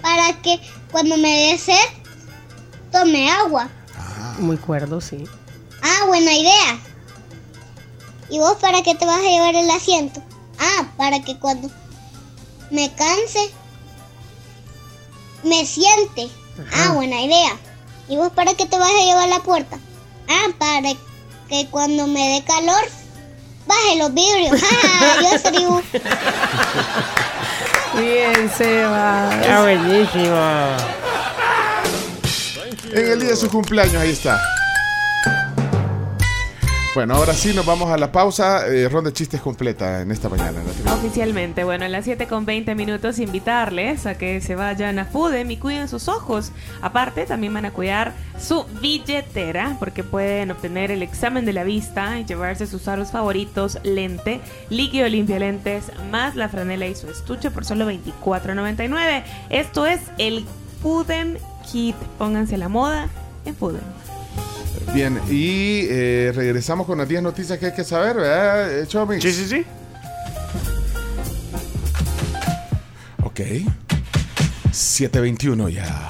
para 0.00 0.40
que 0.42 0.60
cuando 0.90 1.16
me 1.16 1.28
dé 1.52 1.58
sed 1.58 1.74
tome 2.90 3.30
agua. 3.30 3.68
Muy 4.38 4.56
cuerdo, 4.56 5.00
sí. 5.00 5.24
Ah, 5.82 6.06
buena 6.06 6.32
idea. 6.34 6.78
¿Y 8.32 8.38
vos 8.38 8.56
para 8.62 8.82
qué 8.82 8.94
te 8.94 9.04
vas 9.04 9.18
a 9.18 9.28
llevar 9.28 9.54
el 9.54 9.70
asiento? 9.70 10.22
Ah, 10.58 10.86
para 10.96 11.20
que 11.20 11.38
cuando 11.38 11.70
me 12.70 12.90
canse, 12.94 13.50
me 15.42 15.66
siente. 15.66 16.30
Ah, 16.72 16.92
buena 16.94 17.20
idea. 17.20 17.54
¿Y 18.08 18.16
vos 18.16 18.32
para 18.32 18.54
qué 18.54 18.64
te 18.64 18.78
vas 18.78 18.90
a 18.90 19.04
llevar 19.04 19.28
la 19.28 19.40
puerta? 19.40 19.78
Ah, 20.30 20.46
para 20.58 20.94
que 21.50 21.66
cuando 21.70 22.06
me 22.06 22.26
dé 22.36 22.44
calor, 22.44 22.82
baje 23.66 23.96
los 23.98 24.14
vidrios. 24.14 24.62
¡Ja! 24.62 25.22
Yo 25.30 25.42
tribu. 25.50 25.82
Bien, 28.00 28.50
Seba. 28.56 29.40
Está 29.42 29.60
buenísimo. 29.60 30.40
En 32.92 33.08
el 33.10 33.20
día 33.20 33.28
de 33.28 33.36
su 33.36 33.50
cumpleaños, 33.50 33.96
ahí 33.96 34.12
está. 34.12 34.40
Bueno, 36.94 37.14
ahora 37.14 37.32
sí 37.32 37.54
nos 37.54 37.64
vamos 37.64 37.90
a 37.90 37.96
la 37.96 38.12
pausa. 38.12 38.66
eh, 38.68 38.86
ronda 38.86 39.08
de 39.08 39.14
chistes 39.14 39.40
completa 39.40 40.02
en 40.02 40.10
esta 40.10 40.28
mañana. 40.28 40.60
Oficialmente, 40.92 41.64
bueno, 41.64 41.86
a 41.86 41.88
las 41.88 42.04
7 42.04 42.26
con 42.26 42.44
20 42.44 42.74
minutos 42.74 43.18
invitarles 43.18 44.04
a 44.04 44.18
que 44.18 44.42
se 44.42 44.56
vayan 44.56 44.98
a 44.98 45.06
Fudem 45.06 45.50
y 45.50 45.56
cuiden 45.56 45.88
sus 45.88 46.08
ojos. 46.08 46.52
Aparte, 46.82 47.24
también 47.24 47.54
van 47.54 47.64
a 47.64 47.70
cuidar 47.70 48.12
su 48.38 48.66
billetera 48.82 49.76
porque 49.78 50.04
pueden 50.04 50.50
obtener 50.50 50.90
el 50.90 51.02
examen 51.02 51.46
de 51.46 51.54
la 51.54 51.64
vista 51.64 52.18
y 52.18 52.26
llevarse 52.26 52.66
sus 52.66 52.86
aros 52.88 53.10
favoritos, 53.10 53.78
lente, 53.84 54.42
líquido 54.68 55.08
limpia 55.08 55.38
lentes, 55.38 55.90
más 56.10 56.36
la 56.36 56.50
franela 56.50 56.86
y 56.86 56.94
su 56.94 57.08
estuche 57.08 57.50
por 57.50 57.64
solo 57.64 57.90
$24.99. 57.90 59.24
Esto 59.48 59.86
es 59.86 60.00
el 60.18 60.44
Fudem 60.82 61.38
Kit. 61.70 61.96
Pónganse 62.18 62.58
la 62.58 62.68
moda 62.68 63.08
en 63.46 63.56
Fudem. 63.56 64.01
Bien, 64.94 65.18
y 65.30 65.86
eh, 65.88 66.32
regresamos 66.34 66.86
con 66.86 66.98
las 66.98 67.08
10 67.08 67.22
noticias 67.22 67.58
que 67.58 67.66
hay 67.66 67.72
que 67.74 67.84
saber, 67.84 68.16
¿verdad, 68.16 68.80
eh, 68.80 68.86
Chomi? 68.86 69.20
Sí, 69.20 69.32
sí, 69.32 69.46
sí. 69.46 69.64
Ok. 73.22 73.40
721 74.70 75.68
ya. 75.70 76.08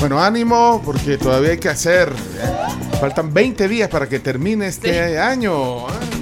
Bueno, 0.00 0.18
ánimo, 0.18 0.80
porque 0.84 1.18
todavía 1.18 1.50
hay 1.50 1.58
que 1.58 1.68
hacer. 1.68 2.08
¿eh? 2.08 2.96
Faltan 2.98 3.32
20 3.32 3.68
días 3.68 3.88
para 3.88 4.08
que 4.08 4.18
termine 4.18 4.66
este 4.66 5.18
año. 5.18 5.88
¿eh? 5.88 6.19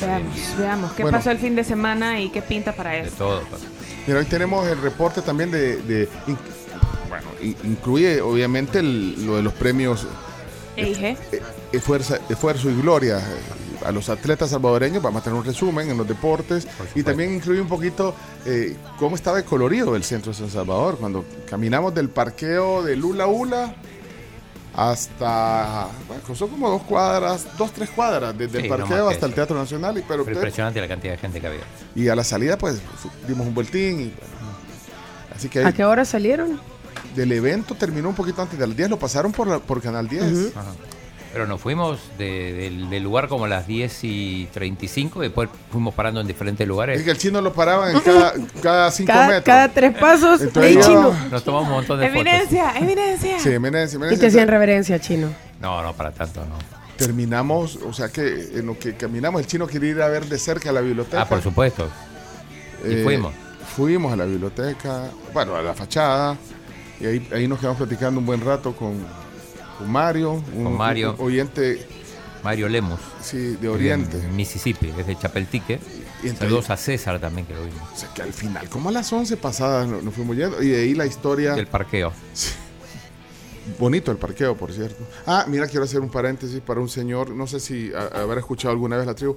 Veamos, 0.00 0.34
veamos 0.58 0.92
qué 0.92 1.02
Bueno. 1.02 1.18
pasó 1.18 1.30
el 1.30 1.38
fin 1.38 1.54
de 1.56 1.64
semana 1.64 2.20
y 2.20 2.30
qué 2.30 2.40
pinta 2.42 2.72
para 2.72 2.90
De 2.90 3.00
él. 3.00 3.10
todo. 3.10 3.42
pues. 3.50 3.62
Mira, 4.06 4.20
hoy 4.20 4.24
tenemos 4.26 4.66
el 4.66 4.80
reporte 4.80 5.20
también 5.22 5.50
de... 5.50 5.76
de- 5.82 6.08
in- 6.26 6.38
bueno, 7.08 7.26
incluye 7.64 8.20
obviamente 8.20 8.78
el- 8.80 9.24
lo 9.26 9.36
de 9.36 9.42
los 9.42 9.52
premios 9.54 10.06
eh, 10.76 11.12
esfuerza- 11.72 12.20
Esfuerzo 12.28 12.70
y 12.70 12.80
Gloria 12.80 13.18
eh, 13.18 13.22
a 13.84 13.92
los 13.92 14.08
atletas 14.08 14.50
salvadoreños. 14.50 15.02
Vamos 15.02 15.20
a 15.20 15.24
tener 15.24 15.38
un 15.38 15.44
resumen 15.44 15.90
en 15.90 15.96
los 15.96 16.06
deportes 16.08 16.66
y 16.94 17.02
también 17.02 17.32
incluye 17.34 17.60
un 17.60 17.68
poquito 17.68 18.14
eh, 18.46 18.76
cómo 18.98 19.16
estaba 19.16 19.38
el 19.38 19.44
colorido 19.44 19.92
del 19.94 20.04
centro 20.04 20.32
de 20.32 20.38
San 20.38 20.50
Salvador. 20.50 20.98
Cuando 20.98 21.24
caminamos 21.48 21.94
del 21.94 22.08
parqueo 22.08 22.82
de 22.82 22.96
Lula 22.96 23.26
Ula 23.26 23.74
hasta, 24.74 25.88
bueno, 26.06 26.22
son 26.36 26.48
como 26.50 26.70
dos 26.70 26.82
cuadras, 26.82 27.46
dos, 27.56 27.72
tres 27.72 27.90
cuadras, 27.90 28.36
desde 28.36 28.58
Sí, 28.60 28.64
el 28.66 28.68
parqueo 28.70 29.08
hasta 29.08 29.26
el. 29.26 29.34
Teatro 29.34 29.56
Nacional. 29.56 29.98
Y, 29.98 30.02
pero, 30.06 30.22
impresionante 30.28 30.80
la 30.80 30.88
cantidad 30.88 31.12
de 31.14 31.18
gente 31.18 31.40
que 31.40 31.46
había. 31.46 31.60
y 31.94 32.08
a 32.08 32.14
la 32.14 32.22
salida, 32.22 32.56
pues 32.58 32.80
dimos 33.26 33.46
un 33.46 33.54
vueltín. 33.54 34.00
Y, 34.00 34.04
bueno, 34.04 34.58
Así 35.34 35.48
que 35.48 35.64
¿A 35.64 35.72
qué 35.72 35.84
hora 35.84 36.04
salieron? 36.04 36.60
del 37.14 37.32
evento 37.32 37.74
terminó 37.74 38.08
un 38.10 38.14
poquito 38.14 38.42
antes 38.42 38.58
de 38.58 38.66
las 38.66 38.76
10, 38.76 38.90
lo 38.90 38.98
pasaron 38.98 39.32
por, 39.32 39.48
la- 39.48 39.58
por 39.58 39.80
Canal 39.82 40.06
10. 40.08 40.52
Ajá. 40.56 40.72
Pero 41.32 41.46
nos 41.46 41.60
fuimos 41.60 42.00
de- 42.16 42.52
del, 42.54 42.88
del 42.88 43.02
lugar 43.02 43.28
como 43.28 43.44
a 43.44 43.48
las 43.48 43.66
10 43.66 43.98
y 44.04 44.48
35, 44.52 45.20
después 45.20 45.48
fuimos 45.70 45.94
parando 45.94 46.20
en 46.22 46.26
diferentes 46.26 46.66
lugares. 46.66 46.98
Es 46.98 47.04
que 47.04 47.10
el 47.10 47.18
chino 47.18 47.40
lo 47.42 47.52
paraban 47.52 47.94
en 47.94 48.00
cada, 48.00 48.32
cada 48.62 48.90
cinco 48.90 49.12
Cada, 49.12 49.26
metros. 49.26 49.44
cada 49.44 49.68
tres 49.68 49.94
pasos, 49.98 50.40
Entonces 50.40 50.70
¡Ey, 50.70 50.76
yo- 50.76 50.82
chino! 50.88 51.16
Nos 51.30 51.44
tomamos 51.44 51.68
un 51.68 51.74
montón 51.74 52.00
de 52.00 52.08
fotos. 52.08 52.20
Eminencia, 52.22 52.72
eminencia. 52.78 53.38
Sí, 53.40 53.50
eminencia, 53.50 53.96
Y 53.96 54.00
eminencia. 54.00 54.20
te 54.20 54.26
hacían 54.28 54.48
reverencia, 54.48 54.98
chino. 55.00 55.28
No, 55.60 55.82
no, 55.82 55.92
para 55.92 56.12
tanto, 56.12 56.40
no. 56.46 56.56
Terminamos, 56.96 57.76
o 57.76 57.92
sea 57.92 58.08
que 58.08 58.22
en 58.54 58.66
lo 58.66 58.78
que 58.78 58.96
caminamos, 58.96 59.40
el 59.42 59.46
chino 59.46 59.66
quería 59.66 59.90
ir 59.90 60.02
a 60.02 60.08
ver 60.08 60.24
de 60.26 60.38
cerca 60.38 60.72
la 60.72 60.80
biblioteca. 60.80 61.22
Ah, 61.22 61.28
por 61.28 61.42
supuesto. 61.42 61.88
Y 62.84 62.92
Eh, 62.94 63.02
fuimos. 63.04 63.32
Fuimos 63.76 64.12
a 64.12 64.16
la 64.16 64.24
biblioteca, 64.24 65.04
bueno, 65.32 65.54
a 65.54 65.62
la 65.62 65.74
fachada, 65.74 66.36
y 67.00 67.06
ahí, 67.06 67.28
ahí 67.32 67.46
nos 67.46 67.58
quedamos 67.60 67.76
platicando 67.78 68.18
un 68.18 68.26
buen 68.26 68.40
rato 68.40 68.74
con, 68.74 68.96
con 69.78 69.90
Mario, 69.90 70.42
un, 70.54 70.64
Con 70.64 70.76
Mario. 70.76 71.14
un 71.18 71.26
oyente 71.26 71.86
Mario 72.44 72.68
Lemus. 72.68 73.00
sí, 73.20 73.56
de 73.60 73.68
Oriente. 73.68 74.18
En 74.18 74.34
Mississippi, 74.36 74.88
desde 74.88 75.16
Chapeltique. 75.16 75.78
Y 76.22 76.30
Saludos 76.30 76.68
a 76.70 76.76
César 76.76 77.20
también 77.20 77.46
que 77.46 77.54
lo 77.54 77.64
vimos. 77.64 77.80
O 77.94 77.96
sea 77.96 78.12
que 78.12 78.22
al 78.22 78.32
final, 78.32 78.68
como 78.68 78.88
a 78.88 78.92
las 78.92 79.12
11 79.12 79.36
pasadas 79.36 79.86
nos, 79.86 80.02
nos 80.02 80.12
fuimos 80.14 80.36
yendo, 80.36 80.60
y 80.62 80.68
de 80.68 80.82
ahí 80.82 80.94
la 80.94 81.06
historia. 81.06 81.54
Del 81.54 81.68
parqueo. 81.68 82.12
Bonito 83.78 84.10
el 84.10 84.16
parqueo, 84.16 84.56
por 84.56 84.72
cierto. 84.72 85.06
Ah, 85.26 85.44
mira, 85.46 85.66
quiero 85.66 85.84
hacer 85.84 86.00
un 86.00 86.08
paréntesis 86.10 86.60
para 86.60 86.80
un 86.80 86.88
señor, 86.88 87.30
no 87.30 87.46
sé 87.46 87.60
si 87.60 87.92
a- 87.92 88.20
habrá 88.22 88.40
escuchado 88.40 88.72
alguna 88.72 88.96
vez 88.96 89.06
la 89.06 89.14
tribu, 89.14 89.36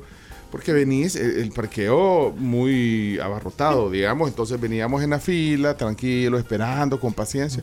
porque 0.49 0.71
venís, 0.71 1.15
el, 1.17 1.37
el 1.39 1.51
parqueo 1.51 2.33
muy 2.37 3.19
abarrotado, 3.19 3.91
digamos, 3.91 4.29
entonces 4.29 4.59
veníamos 4.59 5.03
en 5.03 5.09
la 5.11 5.19
fila, 5.19 5.75
tranquilo, 5.75 6.37
esperando, 6.39 6.99
con 6.99 7.13
paciencia. 7.13 7.61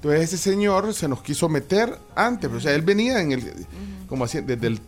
Entonces 0.00 0.32
ese 0.32 0.38
señor 0.38 0.94
se 0.94 1.08
nos 1.08 1.20
quiso 1.20 1.46
meter 1.50 1.94
antes, 2.14 2.50
o 2.50 2.58
sea, 2.58 2.74
él 2.74 2.80
venía 2.80 3.20
en 3.20 3.32
el, 3.32 3.52
como 4.08 4.24
así, 4.24 4.40
desde 4.40 4.68
el, 4.68 4.80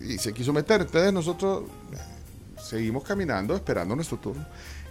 y 0.00 0.18
se 0.18 0.32
quiso 0.32 0.52
meter, 0.52 0.80
entonces 0.80 1.12
nosotros 1.12 1.62
seguimos 2.60 3.04
caminando, 3.04 3.54
esperando 3.54 3.94
nuestro 3.94 4.18
turno. 4.18 4.44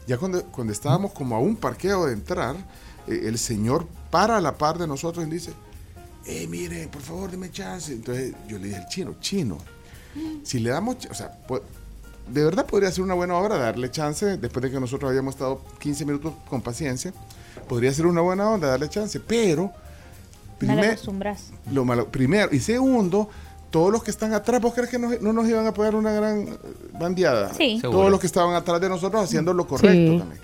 Ya 0.08 0.18
cuando, 0.18 0.46
cuando 0.46 0.72
estábamos 0.72 1.12
como 1.12 1.36
a 1.36 1.40
un 1.40 1.58
parqueo 1.58 2.06
de 2.06 2.14
entrar, 2.14 2.56
eh, 3.06 3.24
el 3.26 3.38
señor 3.38 3.86
para 4.10 4.38
a 4.38 4.42
la 4.42 4.58
par 4.58 4.78
de 4.78 4.88
nosotros 4.88 5.28
y 5.28 5.30
dice, 5.30 5.52
eh, 6.26 6.48
miren, 6.48 6.88
por 6.88 7.02
favor, 7.02 7.30
deme 7.30 7.52
chance. 7.52 7.92
Entonces 7.92 8.34
yo 8.48 8.58
le 8.58 8.68
dije 8.68 8.78
al 8.78 8.88
chino, 8.88 9.16
chino, 9.20 9.58
si 10.44 10.60
le 10.60 10.70
damos, 10.70 11.06
o 11.12 11.14
sea, 11.14 11.38
de 12.30 12.44
verdad 12.46 12.66
podría 12.66 12.94
ser 12.94 13.04
una 13.04 13.14
buena 13.14 13.36
obra 13.36 13.58
darle 13.58 13.92
chance, 13.92 14.38
después 14.38 14.64
de 14.64 14.72
que 14.72 14.80
nosotros 14.80 15.10
habíamos 15.10 15.36
estado 15.36 15.62
15 15.80 16.06
minutos 16.06 16.34
con 16.50 16.62
paciencia, 16.62 17.14
podría 17.68 17.94
ser 17.94 18.06
una 18.06 18.22
buena 18.22 18.50
onda 18.50 18.68
darle 18.68 18.90
chance, 18.90 19.20
pero, 19.20 19.72
primer- 20.58 20.98
lo 21.72 21.86
malo, 21.86 22.08
primero, 22.08 22.50
y 22.54 22.60
segundo, 22.60 23.30
todos 23.72 23.92
los 23.92 24.04
que 24.04 24.12
están 24.12 24.34
atrás, 24.34 24.62
¿vos 24.62 24.74
crees 24.74 24.90
que 24.90 24.98
no, 25.00 25.10
no 25.20 25.34
nos 25.34 25.48
iban 25.50 25.66
a 25.68 25.74
poner 25.74 25.96
una 25.96 26.12
gran 26.14 26.58
bandeada? 26.98 27.54
Sí. 27.54 27.80
Todos 27.82 27.94
Seguro. 27.94 28.10
los 28.10 28.20
que 28.20 28.28
estaban 28.28 28.56
atrás 28.56 28.80
de 28.80 28.88
nosotros 28.90 29.22
haciendo 29.24 29.54
lo 29.54 29.68
correcto 29.68 30.14
Sí. 30.14 30.18
también. 30.20 30.42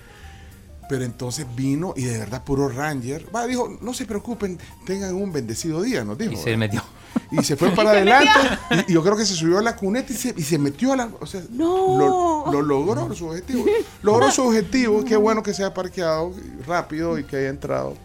Pero 0.92 1.04
entonces 1.06 1.46
vino 1.56 1.94
y 1.96 2.02
de 2.04 2.18
verdad 2.18 2.44
puro 2.44 2.68
Ranger. 2.68 3.26
Va, 3.34 3.46
dijo, 3.46 3.78
no 3.80 3.94
se 3.94 4.04
preocupen, 4.04 4.58
tengan 4.84 5.14
un 5.14 5.32
bendecido 5.32 5.80
día, 5.80 6.04
nos 6.04 6.18
dijo. 6.18 6.34
Y 6.34 6.36
se 6.36 6.54
metió. 6.54 6.82
Y 7.30 7.42
se 7.42 7.56
fue 7.56 7.70
para 7.74 7.92
adelante. 7.92 8.28
Y, 8.86 8.90
y 8.90 8.94
yo 8.94 9.02
creo 9.02 9.16
que 9.16 9.24
se 9.24 9.32
subió 9.34 9.56
a 9.56 9.62
la 9.62 9.74
cuneta 9.74 10.12
y 10.12 10.16
se, 10.16 10.34
y 10.36 10.42
se 10.42 10.58
metió 10.58 10.92
a 10.92 10.96
la. 10.96 11.10
O 11.18 11.24
sea, 11.24 11.40
lo, 11.50 12.44
lo 12.52 12.60
logró 12.60 13.14
su 13.14 13.26
objetivo. 13.28 13.64
Logró 14.02 14.30
su 14.30 14.42
objetivo. 14.46 15.02
Qué 15.02 15.16
bueno 15.16 15.42
que 15.42 15.54
se 15.54 15.64
haya 15.64 15.72
parqueado 15.72 16.34
rápido 16.66 17.18
y 17.18 17.24
que 17.24 17.36
haya 17.36 17.48
entrado. 17.48 17.96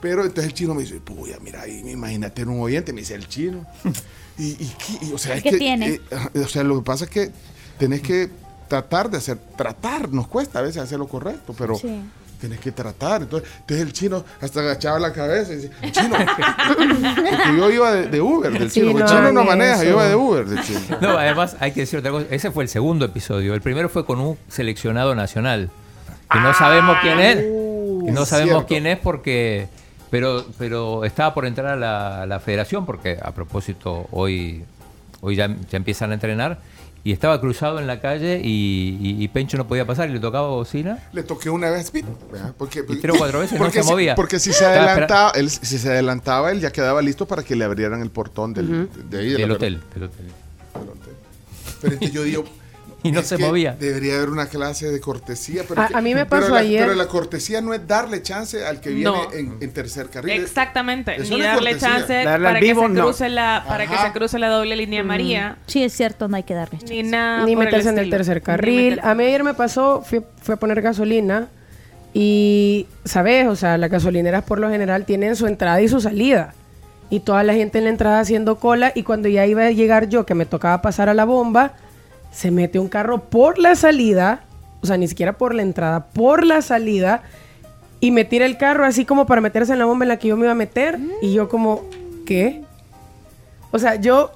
Pero 0.00 0.22
entonces 0.24 0.46
el 0.46 0.54
chino 0.54 0.72
me 0.74 0.84
dice, 0.84 1.00
puya, 1.00 1.36
mira 1.42 1.60
ahí, 1.60 1.82
imagínate 1.90 2.40
en 2.40 2.48
un 2.48 2.62
oyente, 2.62 2.94
me 2.94 3.00
dice 3.02 3.16
el 3.16 3.28
chino. 3.28 3.66
Y, 4.40 4.50
y 4.50 4.72
qué- 4.78 5.06
y, 5.06 5.12
o 5.12 5.18
sea, 5.18 5.34
es 5.34 5.42
¿Qué 5.42 5.50
que, 5.50 5.58
tiene? 5.58 6.00
eh, 6.10 6.40
o 6.42 6.46
sea, 6.46 6.62
lo 6.62 6.76
que 6.78 6.84
pasa 6.84 7.06
es 7.06 7.10
que 7.10 7.32
tenés 7.76 8.00
que 8.02 8.30
tratar 8.68 9.10
de 9.10 9.18
hacer, 9.18 9.38
tratar, 9.56 10.08
nos 10.10 10.28
cuesta 10.28 10.58
a 10.58 10.62
veces 10.62 10.82
hacer 10.82 10.98
lo 10.98 11.08
correcto, 11.08 11.54
pero 11.58 11.74
Sí. 11.76 12.00
tenés 12.40 12.60
que 12.60 12.70
tratar. 12.70 13.22
Entonces, 13.22 13.48
entonces 13.60 13.86
el 13.86 13.92
chino 13.92 14.24
hasta 14.40 14.60
agachaba 14.60 14.98
la 15.00 15.12
cabeza 15.12 15.52
y 15.52 15.56
decía, 15.56 15.70
chino, 15.90 16.16
porque 16.16 17.56
yo 17.56 17.70
iba 17.70 17.92
de, 17.92 18.06
de 18.08 18.20
Uber 18.20 18.52
del 18.52 18.70
Sí, 18.70 18.80
chino, 18.80 18.90
el 18.92 18.98
no 18.98 19.06
chino 19.06 19.32
no 19.32 19.44
maneja, 19.44 19.82
yo 19.82 19.90
iba 19.90 20.08
de 20.08 20.14
Uber 20.14 20.44
del 20.46 20.62
chino. 20.62 20.80
No, 21.00 21.10
además 21.18 21.56
hay 21.60 21.72
que 21.72 21.80
decir 21.80 21.98
otra 21.98 22.10
cosa. 22.12 22.26
Ese 22.30 22.50
fue 22.50 22.62
el 22.64 22.68
segundo 22.68 23.04
episodio. 23.06 23.54
El 23.54 23.60
primero 23.60 23.88
fue 23.88 24.04
con 24.04 24.20
un 24.20 24.38
seleccionado 24.48 25.14
nacional. 25.14 25.70
Que 26.30 26.38
no 26.40 26.52
sabemos 26.54 26.98
quién 27.02 27.18
es. 27.20 27.36
Que 27.38 28.12
no 28.12 28.24
sabemos 28.26 28.50
cierto. 28.52 28.66
quién 28.66 28.86
es 28.86 28.98
porque. 28.98 29.68
Pero, 30.10 30.44
pero 30.58 31.04
estaba 31.04 31.34
por 31.34 31.44
entrar 31.44 31.66
a 31.66 31.76
la, 31.76 32.22
a 32.22 32.26
la 32.26 32.40
federación 32.40 32.86
porque 32.86 33.18
a 33.20 33.32
propósito 33.32 34.06
hoy, 34.10 34.64
hoy 35.20 35.36
ya, 35.36 35.48
ya 35.70 35.76
empiezan 35.76 36.10
a 36.12 36.14
entrenar. 36.14 36.60
Y 37.08 37.12
estaba 37.12 37.40
cruzado 37.40 37.78
en 37.80 37.86
la 37.86 38.02
calle 38.02 38.38
y, 38.44 38.98
y- 39.00 39.24
y 39.24 39.28
Pencho 39.28 39.56
no 39.56 39.66
podía 39.66 39.86
pasar 39.86 40.10
y 40.10 40.12
le 40.12 40.20
tocaba 40.20 40.48
bocina. 40.48 41.08
Le 41.14 41.22
toqué 41.22 41.48
una 41.48 41.70
vez, 41.70 41.90
porque, 42.58 42.84
Y 42.86 42.96
tres 42.96 43.14
o 43.14 43.18
cuatro 43.18 43.38
veces 43.40 43.58
no 43.58 43.64
porque 43.64 43.78
se 43.78 43.84
si- 43.84 43.90
movía. 43.90 44.14
Porque 44.14 44.38
si 44.38 44.52
se 44.52 44.66
adelantaba, 44.66 45.30
él, 45.30 45.48
si 45.48 45.78
se 45.78 45.88
adelantaba, 45.88 46.52
él 46.52 46.60
ya 46.60 46.70
quedaba 46.70 47.00
listo 47.00 47.24
para 47.26 47.42
que 47.42 47.56
le 47.56 47.64
abrieran 47.64 48.02
el 48.02 48.10
portón 48.10 48.52
del, 48.52 48.90
de 49.08 49.18
ahí. 49.20 49.28
de 49.30 49.36
Del 49.38 49.50
hotel, 49.52 49.80
del 49.94 50.02
hotel. 50.02 50.26
Pero 51.80 51.94
entonces 51.94 52.12
yo 52.12 52.22
digo. 52.24 52.44
Y 53.04 53.12
no 53.12 53.20
es 53.20 53.26
se 53.28 53.36
que 53.36 53.44
movía. 53.46 53.76
Debería 53.78 54.16
haber 54.16 54.28
una 54.30 54.46
clase 54.46 54.90
de 54.90 54.98
cortesía. 55.00 55.62
Pero 55.68 55.80
A- 55.82 55.86
que- 55.88 55.96
a 55.96 56.00
mí 56.00 56.14
me 56.16 56.26
pero 56.26 56.42
pasó 56.42 56.54
la- 56.54 56.60
ayer- 56.60 56.80
Pero 56.82 56.94
la 56.96 57.06
cortesía 57.06 57.60
no 57.60 57.72
es 57.72 57.86
darle 57.86 58.22
chance 58.22 58.66
al 58.66 58.80
que 58.80 58.90
viene 58.90 59.10
No. 59.10 59.32
en, 59.32 59.56
en 59.60 59.70
tercer 59.72 60.08
carril. 60.10 60.40
Exactamente, 60.42 61.14
Eso 61.14 61.32
ni 61.36 61.40
darle 61.42 61.70
cortesía. 61.72 61.96
chance 61.98 62.12
Darle 62.24 62.46
para 62.48 62.58
que 62.60 62.66
se 62.74 62.88
no. 62.88 63.04
cruce 63.04 63.28
la 63.28 63.64
para 63.68 63.86
que 63.86 63.96
se 63.96 64.12
cruce 64.12 64.38
la 64.40 64.48
doble 64.48 64.74
línea 64.74 65.04
María, 65.04 65.58
Sí, 65.66 65.84
es 65.84 65.92
cierto, 65.92 66.26
no 66.26 66.36
hay 66.36 66.42
que 66.42 66.54
darle. 66.54 66.80
ni 66.88 67.04
nada 67.04 67.44
Ni 67.46 67.54
meterse 67.54 67.88
en 67.90 67.98
el 67.98 68.10
tercer 68.10 68.42
carril. 68.42 68.98
A 69.04 69.14
mí 69.14 69.24
ayer 69.24 69.44
me 69.44 69.54
pasó, 69.54 70.02
fui, 70.04 70.20
fui 70.42 70.54
a 70.54 70.56
poner 70.56 70.82
gasolina 70.82 71.46
y, 72.14 72.86
¿sabes? 73.04 73.46
O 73.46 73.54
sea, 73.56 73.78
las 73.78 73.90
gasolineras 73.90 74.42
por 74.44 74.58
lo 74.58 74.70
general 74.70 75.04
tienen 75.04 75.36
su 75.36 75.46
entrada 75.46 75.80
y 75.80 75.88
su 75.88 76.00
salida. 76.00 76.54
Y 77.10 77.20
toda 77.20 77.42
la 77.42 77.54
gente 77.54 77.78
en 77.78 77.84
la 77.84 77.90
entrada 77.90 78.20
haciendo 78.20 78.56
cola 78.56 78.92
y 78.94 79.02
cuando 79.02 79.28
ya 79.28 79.46
iba 79.46 79.64
a 79.66 79.70
llegar 79.70 80.08
yo, 80.08 80.26
que 80.26 80.34
me 80.34 80.46
tocaba 80.46 80.82
pasar 80.82 81.08
a 81.08 81.14
la 81.14 81.24
bomba, 81.24 81.72
se 82.30 82.50
mete 82.50 82.78
un 82.78 82.88
carro 82.88 83.24
por 83.30 83.58
la 83.58 83.74
salida, 83.74 84.44
o 84.82 84.86
sea, 84.86 84.96
ni 84.96 85.08
siquiera 85.08 85.38
por 85.38 85.54
la 85.54 85.62
entrada, 85.62 86.06
por 86.06 86.44
la 86.44 86.62
salida, 86.62 87.22
y 88.00 88.10
me 88.10 88.24
tira 88.24 88.46
el 88.46 88.56
carro 88.58 88.84
así 88.84 89.04
como 89.04 89.26
para 89.26 89.40
meterse 89.40 89.72
en 89.72 89.78
la 89.78 89.84
bomba 89.84 90.04
en 90.04 90.10
la 90.10 90.18
que 90.18 90.28
yo 90.28 90.36
me 90.36 90.44
iba 90.44 90.52
a 90.52 90.56
meter. 90.56 90.98
Y 91.20 91.32
yo 91.32 91.48
como, 91.48 91.84
¿qué? 92.26 92.62
O 93.70 93.78
sea, 93.78 93.96
yo 93.96 94.30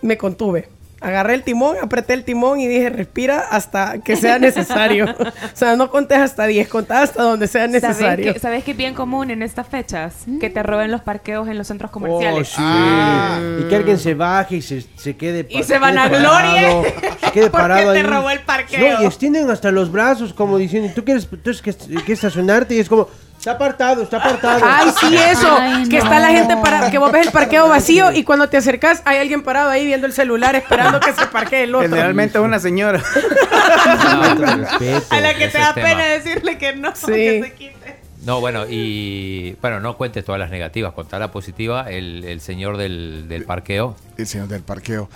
me 0.00 0.16
contuve. 0.16 0.68
Agarré 1.02 1.32
el 1.34 1.42
timón, 1.44 1.76
apreté 1.82 2.12
el 2.12 2.24
timón 2.24 2.60
y 2.60 2.66
dije, 2.68 2.90
respira 2.90 3.40
hasta 3.50 4.00
que 4.00 4.16
sea 4.16 4.38
necesario. 4.38 5.06
o 5.18 5.56
sea, 5.56 5.74
no 5.74 5.90
contés 5.90 6.18
hasta 6.18 6.46
10, 6.46 6.68
contá 6.68 7.02
hasta 7.02 7.22
donde 7.22 7.46
sea 7.48 7.62
¿Sabes 7.66 7.82
necesario. 7.82 8.34
que, 8.34 8.38
¿Sabes 8.38 8.64
que 8.64 8.72
es 8.72 8.76
bien 8.76 8.92
común 8.94 9.30
en 9.30 9.42
estas 9.42 9.66
fechas? 9.66 10.14
Mm. 10.26 10.38
Que 10.40 10.50
te 10.50 10.62
roben 10.62 10.90
los 10.90 11.00
parqueos 11.00 11.48
en 11.48 11.56
los 11.56 11.66
centros 11.68 11.88
Oh, 11.90 11.94
comerciales. 11.94 12.48
sí. 12.48 12.54
Ah. 12.58 13.40
Y 13.60 13.68
que 13.68 13.76
alguien 13.76 13.98
se 13.98 14.12
baje 14.14 14.56
y 14.56 14.62
se, 14.62 14.84
se 14.96 15.16
quede 15.16 15.46
Y 15.48 15.62
se 15.62 15.78
van 15.78 15.96
a 15.96 16.08
gloria 16.08 16.28
parado, 16.30 16.82
Se 16.84 17.30
quede 17.32 17.44
porque 17.50 17.50
parado 17.50 17.92
te 17.92 17.98
ahí. 18.00 18.04
robó 18.04 18.30
el 18.30 18.40
parqueo. 18.40 18.98
No, 18.98 19.02
y 19.02 19.06
extienden 19.06 19.50
hasta 19.50 19.70
los 19.70 19.90
brazos 19.90 20.34
como 20.34 20.58
diciendo, 20.58 20.92
tú 20.94 21.02
quieres, 21.04 21.26
tú 21.26 21.38
quieres 21.42 21.62
que, 21.62 21.74
que 22.04 22.12
estacionarte 22.12 22.74
y 22.74 22.78
es 22.80 22.88
como, 22.90 23.08
está 23.40 23.52
apartado, 23.52 24.02
está 24.02 24.18
apartado. 24.18 24.60
Ay, 24.62 24.90
sí, 25.00 25.16
eso. 25.16 25.48
Ay, 25.58 25.88
que 25.88 25.96
no. 25.96 26.04
está 26.04 26.20
la 26.20 26.28
gente 26.28 26.56
para 26.58 26.90
que 26.90 26.98
vos 26.98 27.10
ves 27.10 27.26
el 27.26 27.32
parqueo 27.32 27.68
vacío 27.68 28.12
y 28.12 28.22
cuando 28.22 28.50
te 28.50 28.58
acercas 28.58 29.00
hay 29.06 29.16
alguien 29.16 29.42
parado 29.42 29.70
ahí 29.70 29.86
viendo 29.86 30.06
el 30.06 30.12
celular 30.12 30.54
esperando 30.56 31.00
que 31.00 31.14
se 31.14 31.26
parquee 31.26 31.62
el 31.64 31.74
otro. 31.74 31.88
Generalmente 31.88 32.36
es 32.38 32.44
una 32.44 32.60
señora. 32.60 33.02
a 35.10 35.20
la 35.20 35.34
que 35.34 35.48
te 35.48 35.58
da 35.58 35.74
tema. 35.74 35.88
pena 35.88 36.04
decirle 36.04 36.58
que 36.58 36.76
no, 36.76 36.94
Sí. 36.94 37.06
que 37.12 37.42
se 37.44 37.52
quite. 37.54 37.96
No, 38.26 38.40
bueno, 38.40 38.66
y 38.68 39.56
bueno, 39.62 39.80
no 39.80 39.96
cuentes 39.96 40.22
todas 40.24 40.38
las 40.38 40.50
negativas, 40.50 40.92
contá 40.92 41.18
la 41.18 41.32
positiva, 41.32 41.90
el, 41.90 42.22
el 42.24 42.40
señor 42.42 42.76
del, 42.76 43.24
del 43.28 43.44
parqueo. 43.44 43.96
El 44.18 44.26
señor 44.26 44.48
del 44.48 44.60
parqueo. 44.60 45.08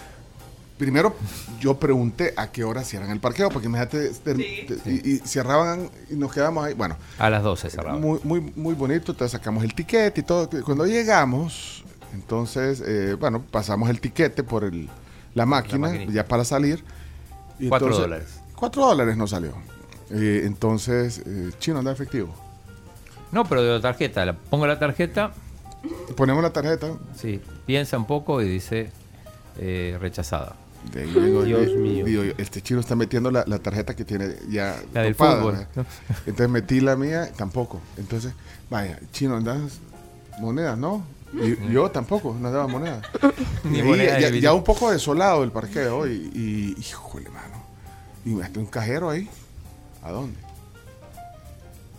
Primero, 0.78 1.14
yo 1.60 1.78
pregunté 1.78 2.34
a 2.36 2.50
qué 2.50 2.64
hora 2.64 2.82
cierran 2.82 3.10
el 3.10 3.20
parqueo, 3.20 3.48
porque 3.48 3.68
imagínate, 3.68 4.08
ter- 4.10 4.36
te- 4.36 4.90
y, 4.90 5.12
y 5.12 5.18
cerraban 5.18 5.88
y 6.10 6.14
nos 6.16 6.32
quedamos 6.32 6.64
ahí. 6.64 6.74
Bueno, 6.74 6.96
A 7.18 7.30
las 7.30 7.42
12 7.44 7.70
cerrado. 7.70 7.98
muy, 8.00 8.18
muy, 8.24 8.40
muy 8.40 8.74
bonito, 8.74 9.12
entonces 9.12 9.30
sacamos 9.30 9.62
el 9.62 9.72
tiquete 9.72 10.20
y 10.20 10.24
todo. 10.24 10.48
Cuando 10.64 10.84
llegamos, 10.84 11.84
entonces, 12.12 12.82
eh, 12.84 13.14
bueno, 13.18 13.40
pasamos 13.40 13.88
el 13.88 14.00
tiquete 14.00 14.42
por 14.42 14.64
el, 14.64 14.88
la 15.34 15.46
máquina, 15.46 15.94
ya 16.06 16.26
para 16.26 16.44
salir. 16.44 16.82
Y 17.60 17.68
Cuatro 17.68 17.86
entonces- 17.88 18.10
dólares. 18.10 18.40
Cuatro 18.56 18.84
dólares 18.86 19.16
nos 19.16 19.30
salió. 19.30 19.52
Eh, 20.10 20.42
entonces, 20.44 21.22
eh, 21.24 21.50
chino 21.60 21.78
anda 21.78 21.92
efectivo. 21.92 22.34
No, 23.30 23.44
pero 23.44 23.62
de 23.62 23.72
la 23.74 23.80
tarjeta, 23.80 24.24
la, 24.26 24.32
pongo 24.32 24.66
la 24.66 24.78
tarjeta, 24.78 25.32
Ponemos 26.16 26.42
la 26.42 26.50
tarjeta. 26.52 26.88
sí, 27.16 27.40
piensa 27.66 27.96
un 27.96 28.06
poco 28.06 28.40
y 28.42 28.48
dice 28.48 28.90
eh, 29.58 29.96
rechazada. 30.00 30.56
De 30.92 31.02
ahí 31.02 31.12
vengo, 31.12 31.42
Dios 31.44 31.66
di- 31.66 31.74
mío. 31.76 32.04
digo 32.04 32.22
este 32.38 32.60
chino 32.62 32.80
está 32.80 32.94
metiendo 32.94 33.30
la, 33.30 33.44
la 33.46 33.58
tarjeta 33.58 33.94
que 33.96 34.04
tiene 34.04 34.36
ya 34.48 34.80
La 34.92 35.02
del 35.02 35.14
topada, 35.16 35.36
fútbol. 35.40 35.66
Entonces 36.26 36.48
metí 36.50 36.80
la 36.80 36.96
mía, 36.96 37.30
tampoco. 37.36 37.80
Entonces, 37.96 38.32
vaya, 38.70 38.98
chino, 39.12 39.36
¿andas 39.36 39.80
monedas? 40.40 40.78
No. 40.78 41.04
Y 41.32 41.72
yo 41.72 41.90
tampoco, 41.90 42.36
no 42.40 42.50
daba 42.52 42.68
monedas. 42.68 43.04
Ni 43.64 43.82
moneda, 43.82 44.20
ya, 44.30 44.52
un 44.52 44.62
poco 44.62 44.92
desolado 44.92 45.42
el 45.42 45.50
parqueo 45.50 46.06
y, 46.06 46.30
y 46.32 46.76
híjole, 46.80 47.28
mano. 47.30 47.64
Y 48.24 48.30
me 48.30 48.46
un 48.56 48.66
cajero 48.66 49.10
ahí. 49.10 49.28
¿A 50.02 50.12
dónde? 50.12 50.38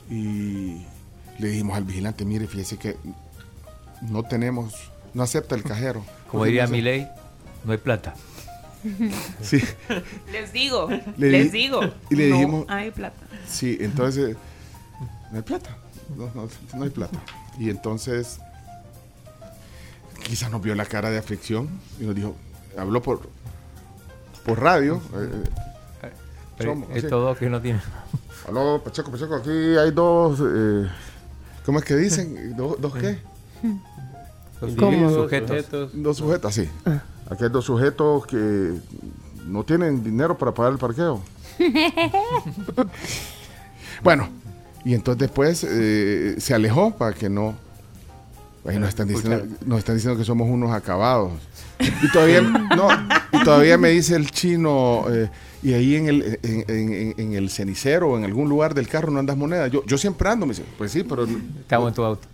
Y 0.09 0.85
le 1.39 1.47
dijimos 1.49 1.75
al 1.75 1.83
vigilante, 1.83 2.23
mire, 2.25 2.47
fíjese 2.47 2.77
que 2.77 2.95
no 4.01 4.23
tenemos, 4.23 4.73
no 5.13 5.23
acepta 5.23 5.55
el 5.55 5.63
cajero. 5.63 6.05
Como 6.29 6.45
diría 6.45 6.67
mi 6.67 6.81
ley, 6.81 7.07
no 7.63 7.71
hay 7.71 7.77
plata. 7.77 8.13
Sí. 9.41 9.61
Les 10.31 10.51
digo, 10.53 10.87
Le 11.17 11.29
les 11.31 11.51
di- 11.51 11.59
digo. 11.63 11.81
y 12.09 12.15
le 12.15 12.29
no 12.29 12.35
dijimos- 12.35 12.65
hay 12.69 12.91
plata. 12.91 13.17
Sí, 13.47 13.77
entonces 13.79 14.35
no 15.31 15.37
hay 15.37 15.43
plata, 15.43 15.77
no, 16.15 16.29
no- 16.35 16.47
no 16.75 16.83
hay 16.83 16.89
plata. 16.89 17.19
Y 17.59 17.69
entonces 17.69 18.39
quizás 20.23 20.49
nos 20.51 20.61
vio 20.61 20.75
la 20.75 20.85
cara 20.85 21.09
de 21.09 21.17
aflicción 21.17 21.69
y 21.99 22.03
nos 22.03 22.15
dijo, 22.15 22.35
habló 22.77 23.01
por 23.01 23.29
por 24.45 24.61
radio. 24.61 25.01
eh, 25.15 25.43
eh, 26.03 26.11
Pero 26.57 26.71
somos, 26.73 26.89
estos 26.89 27.01
sí. 27.03 27.09
dos 27.09 27.37
que 27.37 27.49
no 27.49 27.61
tienen. 27.61 27.81
Aló, 28.47 28.81
Pacheco, 28.83 29.11
Pacheco, 29.11 29.35
aquí 29.35 29.49
hay 29.49 29.89
dos, 29.91 30.39
eh, 30.45 30.87
¿cómo 31.65 31.79
es 31.79 31.85
que 31.85 31.95
dicen? 31.95 32.55
¿Dos, 32.57 32.79
dos 32.79 32.93
qué? 32.95 33.17
Dos 34.61 35.13
sujetos. 35.13 35.89
Dos 35.93 36.17
sujetos, 36.17 36.53
sí. 36.53 36.69
Aquí 37.30 37.43
hay 37.43 37.49
dos 37.49 37.65
sujetos 37.65 38.26
que 38.27 38.73
no 39.45 39.64
tienen 39.64 40.03
dinero 40.03 40.38
para 40.38 40.53
pagar 40.53 40.73
el 40.73 40.77
parqueo. 40.80 41.22
Bueno, 44.03 44.27
y 44.84 44.93
entonces 44.93 45.19
después 45.19 45.65
eh, 45.68 46.35
se 46.38 46.53
alejó 46.53 46.95
para 46.95 47.15
que 47.15 47.30
no. 47.30 47.56
Ahí 48.68 48.77
nos 48.80 48.89
están 48.89 49.07
diciendo, 49.07 49.45
nos 49.65 49.80
están 49.80 49.95
diciendo 49.95 50.18
que 50.18 50.26
somos 50.26 50.49
unos 50.49 50.72
acabados. 50.73 51.31
Y 51.80 52.11
todavía, 52.11 52.41
no, 52.76 52.88
y 53.31 53.43
todavía 53.43 53.77
me 53.77 53.89
dice 53.89 54.15
el 54.15 54.30
chino, 54.31 55.06
eh, 55.10 55.30
y 55.64 55.73
ahí 55.73 55.95
en 55.95 56.07
el, 56.07 56.39
en, 56.43 56.65
en- 56.68 56.93
en- 56.93 57.14
en 57.18 57.34
el 57.34 57.49
cenicero 57.49 58.10
o 58.11 58.18
en 58.18 58.26
algún 58.26 58.49
lugar 58.49 58.73
del 58.73 58.88
carro 58.88 59.11
no 59.11 59.19
andas 59.19 59.38
moneda. 59.38 59.68
Yo, 59.68 59.85
yo 59.85 59.97
siempre 59.97 60.30
ando, 60.30 60.45
me 60.45 60.53
dice, 60.53 60.65
pues 60.77 60.91
sí, 60.91 61.03
pero 61.03 61.26
Estamos 61.26 61.89
en 61.89 61.93
tu 61.95 62.03
auto. 62.03 62.27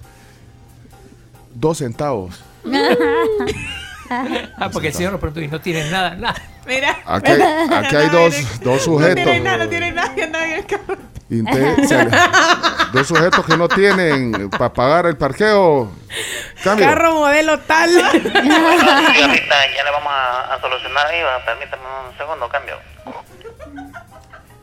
dos 1.53 1.77
centavos. 1.77 2.41
Ah, 4.57 4.69
porque 4.71 4.89
el 4.89 4.93
señor 4.93 5.11
nos 5.13 5.21
preguntó 5.21 5.41
y 5.41 5.47
no 5.47 5.59
tienes 5.61 5.91
nada, 5.91 6.15
nada. 6.15 6.35
Mira. 6.67 6.97
Aquí 7.05 7.31
hay, 7.31 7.41
aquí 7.73 7.95
hay 7.95 8.09
dos, 8.09 8.59
dos 8.61 8.87
No 8.87 8.97
tiene 8.97 9.23
sujetos. 9.23 9.41
nada, 9.43 9.57
no 9.57 9.69
tiene 9.69 9.91
nada, 9.91 10.13
en 10.15 10.35
el 10.35 10.65
carro. 10.65 10.97
Dos 12.93 13.07
sujetos 13.07 13.45
que 13.45 13.55
no 13.57 13.67
tienen 13.69 14.49
para 14.49 14.71
pagar 14.73 15.05
el 15.05 15.17
parqueo. 15.17 15.91
Cambio. 16.63 16.85
Carro 16.85 17.13
modelo 17.15 17.59
tal. 17.59 17.89
Sí, 17.91 17.97
ahorita 19.23 19.55
ya 19.75 19.83
le 19.83 19.91
vamos 19.91 20.11
a, 20.11 20.53
a 20.53 20.61
solucionar 20.61 21.07
ahí, 21.07 21.21
permítame 21.45 21.83
un 22.09 22.17
segundo, 22.17 22.49
cambio. 22.49 22.75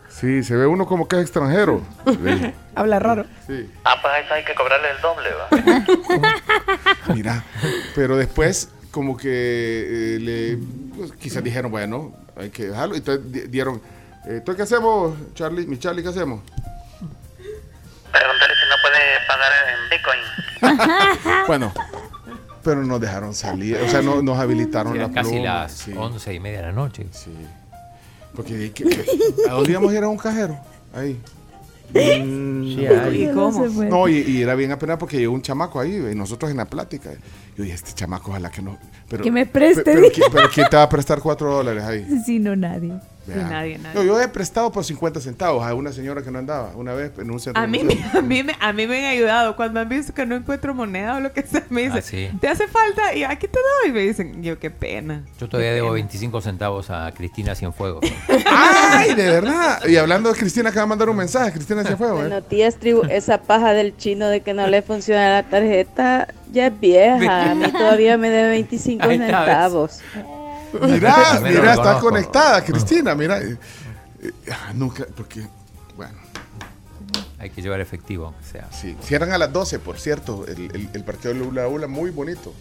Sí, 0.09 0.43
se 0.43 0.57
ve 0.57 0.67
uno 0.67 0.85
como 0.87 1.07
que 1.09 1.17
es 1.17 1.23
extranjero. 1.23 1.81
Sí. 2.07 2.55
Habla 2.75 2.99
raro. 2.99 3.25
Sí. 3.47 3.71
Ah, 3.85 3.97
pues 4.03 4.13
a 4.15 4.19
eso 4.19 4.35
hay 4.35 4.45
que 4.45 4.55
cobrarle 4.55 4.89
el 4.91 5.01
doble, 5.01 5.31
va. 5.33 7.15
Mira, 7.15 7.45
pero 7.95 8.17
después 8.17 8.71
como 8.91 9.17
que 9.17 9.29
eh, 10.17 10.19
le 10.21 10.59
pues, 10.97 11.13
quizás 11.13 11.43
dijeron, 11.45 11.71
bueno, 11.71 12.13
hay 12.37 12.51
que 12.51 12.67
dejarlo. 12.69 12.95
Y 12.95 12.99
entonces 12.99 13.33
di- 13.33 13.47
dieron, 13.49 13.77
eh, 14.27 14.37
¿entonces 14.39 14.57
qué 14.57 14.63
hacemos, 14.63 15.15
Charlie? 15.35 15.67
Mi 15.67 15.79
Charlie, 15.79 16.03
¿qué 16.03 16.09
hacemos? 16.09 16.41
Pregúntale 18.11 18.55
si 18.55 18.67
no 18.69 18.77
puede 18.83 19.01
pagar 19.29 19.53
en 19.75 19.91
Bitcoin. 19.91 21.45
Bueno, 21.47 21.73
pero 22.63 22.83
nos 22.85 23.01
dejaron 23.01 23.35
salir, 23.35 23.77
o 23.77 23.89
sea, 23.89 24.03
no, 24.03 24.21
nos 24.23 24.39
habilitaron 24.39 24.95
Eran 24.97 25.15
la 25.15 25.23
casi 25.23 25.39
las 25.41 25.73
sí. 25.73 25.93
once 25.97 26.33
y 26.35 26.41
media 26.41 26.59
de 26.59 26.67
la 26.67 26.73
noche. 26.73 27.07
Sí. 27.13 27.33
Porque 28.35 28.73
que- 28.73 28.85
que- 28.85 29.05
¿a 29.49 29.53
dónde 29.55 29.71
íbamos 29.71 29.93
a 29.93 29.97
ir 29.97 30.03
a 30.05 30.09
un 30.09 30.19
cajero? 30.19 30.59
Ahí. 30.95 31.21
Sí, 31.93 31.99
hay. 32.87 33.25
¿Y 33.25 33.33
cómo? 33.33 33.67
No, 33.67 34.09
y, 34.09 34.19
y 34.19 34.43
era 34.43 34.55
bien 34.55 34.73
apenas 34.73 34.99
porque 34.99 35.17
llegó 35.19 35.33
un 35.33 35.41
chamaco 35.43 35.81
ahí 35.81 35.95
y 35.97 36.15
nosotros 36.15 36.51
en 36.51 36.59
la 36.59 36.67
plática. 36.67 37.11
Yo 37.59 37.65
dije, 37.65 37.75
este 37.75 37.93
chamaco, 37.93 38.31
ojalá 38.31 38.51
que 38.51 38.63
no. 38.63 38.79
Pero, 39.09 39.25
Que 39.25 39.33
me 39.33 39.45
preste, 39.45 39.83
Pero, 39.83 40.01
dije. 40.03 40.13
¿quién- 40.13 40.31
pero 40.33 40.49
¿quién 40.49 40.69
te 40.71 40.77
va 40.77 40.85
a 40.85 40.89
prestar 40.89 41.21
cuatro 41.21 41.53
dólares 41.53 41.83
ahí? 41.83 42.07
Sí, 42.25 42.39
no, 42.39 42.55
nadie. 42.55 42.93
Vean. 43.35 43.51
nadie, 43.51 43.79
nadie. 43.79 43.95
No, 43.95 44.03
yo 44.03 44.21
he 44.21 44.29
prestado 44.29 44.71
por 44.73 44.85
50 44.85 45.21
centavos 45.21 45.65
a 45.67 45.75
una 45.75 45.93
señora 45.93 46.23
que 46.23 46.31
no 46.31 46.39
andaba 46.39 46.71
una 46.75 46.95
vez 46.95 47.13
en 47.19 47.31
un 47.31 47.41
centro 47.41 47.63
A 47.63 47.67
mí, 47.67 47.81
a, 48.15 48.21
mí 48.21 48.43
me, 48.43 48.55
a 48.59 48.73
mí 48.73 48.87
me 48.87 48.99
han 49.07 49.13
ayudado 49.13 49.57
cuando 49.57 49.81
han 49.81 49.89
visto 49.89 50.13
que 50.15 50.27
no 50.27 50.35
encuentro 50.37 50.75
moneda 50.75 51.17
o 51.17 51.21
lo 51.21 51.33
que 51.33 51.43
sea. 51.43 51.63
Me 51.71 51.83
dicen, 51.83 51.99
Ah, 51.99 52.03
sí. 52.03 52.31
¿te 52.41 52.49
hace 52.49 52.67
falta? 52.69 53.15
Y 53.15 53.25
aquí 53.25 53.47
te 53.49 53.59
doy. 53.83 53.91
Y 53.91 53.93
me 53.93 54.01
dicen, 54.01 54.43
yo, 54.43 54.59
qué 54.59 54.71
pena. 54.71 55.25
Yo 55.41 55.49
todavía 55.49 55.73
debo 55.75 55.89
pena. 55.89 55.95
25 55.95 56.41
centavos 56.41 56.91
a 56.91 57.11
Cristina 57.13 57.55
Cienfuegos. 57.55 58.05
¡Ay, 58.47 59.15
de 59.15 59.27
verdad! 59.31 59.87
Y 59.87 59.97
hablando 59.97 60.33
de 60.33 60.39
Cristina, 60.39 60.71
que 60.71 60.77
va 60.79 60.83
a 60.85 60.87
mandar 60.87 61.09
un 61.09 61.17
mensaje. 61.17 61.53
Cristina 61.53 61.85
se 61.85 61.97
fue, 61.97 62.09
¿eh? 62.09 62.43
Días, 62.51 62.77
tribu. 62.77 63.03
Esa 63.11 63.39
paja 63.43 63.73
del 63.73 63.97
chino 63.97 64.29
de 64.29 64.41
que 64.41 64.55
no 64.55 64.67
le 64.67 64.83
funciona 64.83 65.31
la 65.31 65.43
tarjeta 65.43 66.29
ya 66.53 66.69
es 66.69 66.81
vieja. 66.81 67.51
A 67.51 67.55
mí 67.55 67.71
todavía 67.73 68.17
me 68.17 68.31
debe 68.31 68.49
25 68.51 69.05
Ahí 69.05 69.15
está, 69.21 69.27
¿ves? 69.27 69.47
centavos. 69.47 70.01
Lo 70.73 70.87
mira, 70.89 71.75
está 71.75 71.99
conectada, 72.01 72.65
Cristina, 72.65 73.15
mira. 73.15 73.39
Eh, 73.43 73.57
eh, 74.23 74.33
ah, 74.51 74.73
nunca, 74.75 75.07
porque, 75.17 75.47
bueno, 75.97 76.15
Hay 77.39 77.51
que 77.51 77.63
llevar 77.63 77.81
efectivo, 77.81 78.27
aunque 78.27 78.45
sea. 78.45 78.69
sí. 78.73 78.97
Cierran 79.03 79.33
a 79.33 79.39
las 79.39 79.53
12, 79.53 79.79
por 79.79 79.99
cierto, 79.99 80.45
el, 80.47 80.71
el, 80.75 80.89
el 80.93 81.05
parqueo 81.05 81.33
de 81.33 81.39
Lula 81.39 81.69
Ula, 81.69 81.87
muy 81.87 82.11
bonito. 82.11 82.53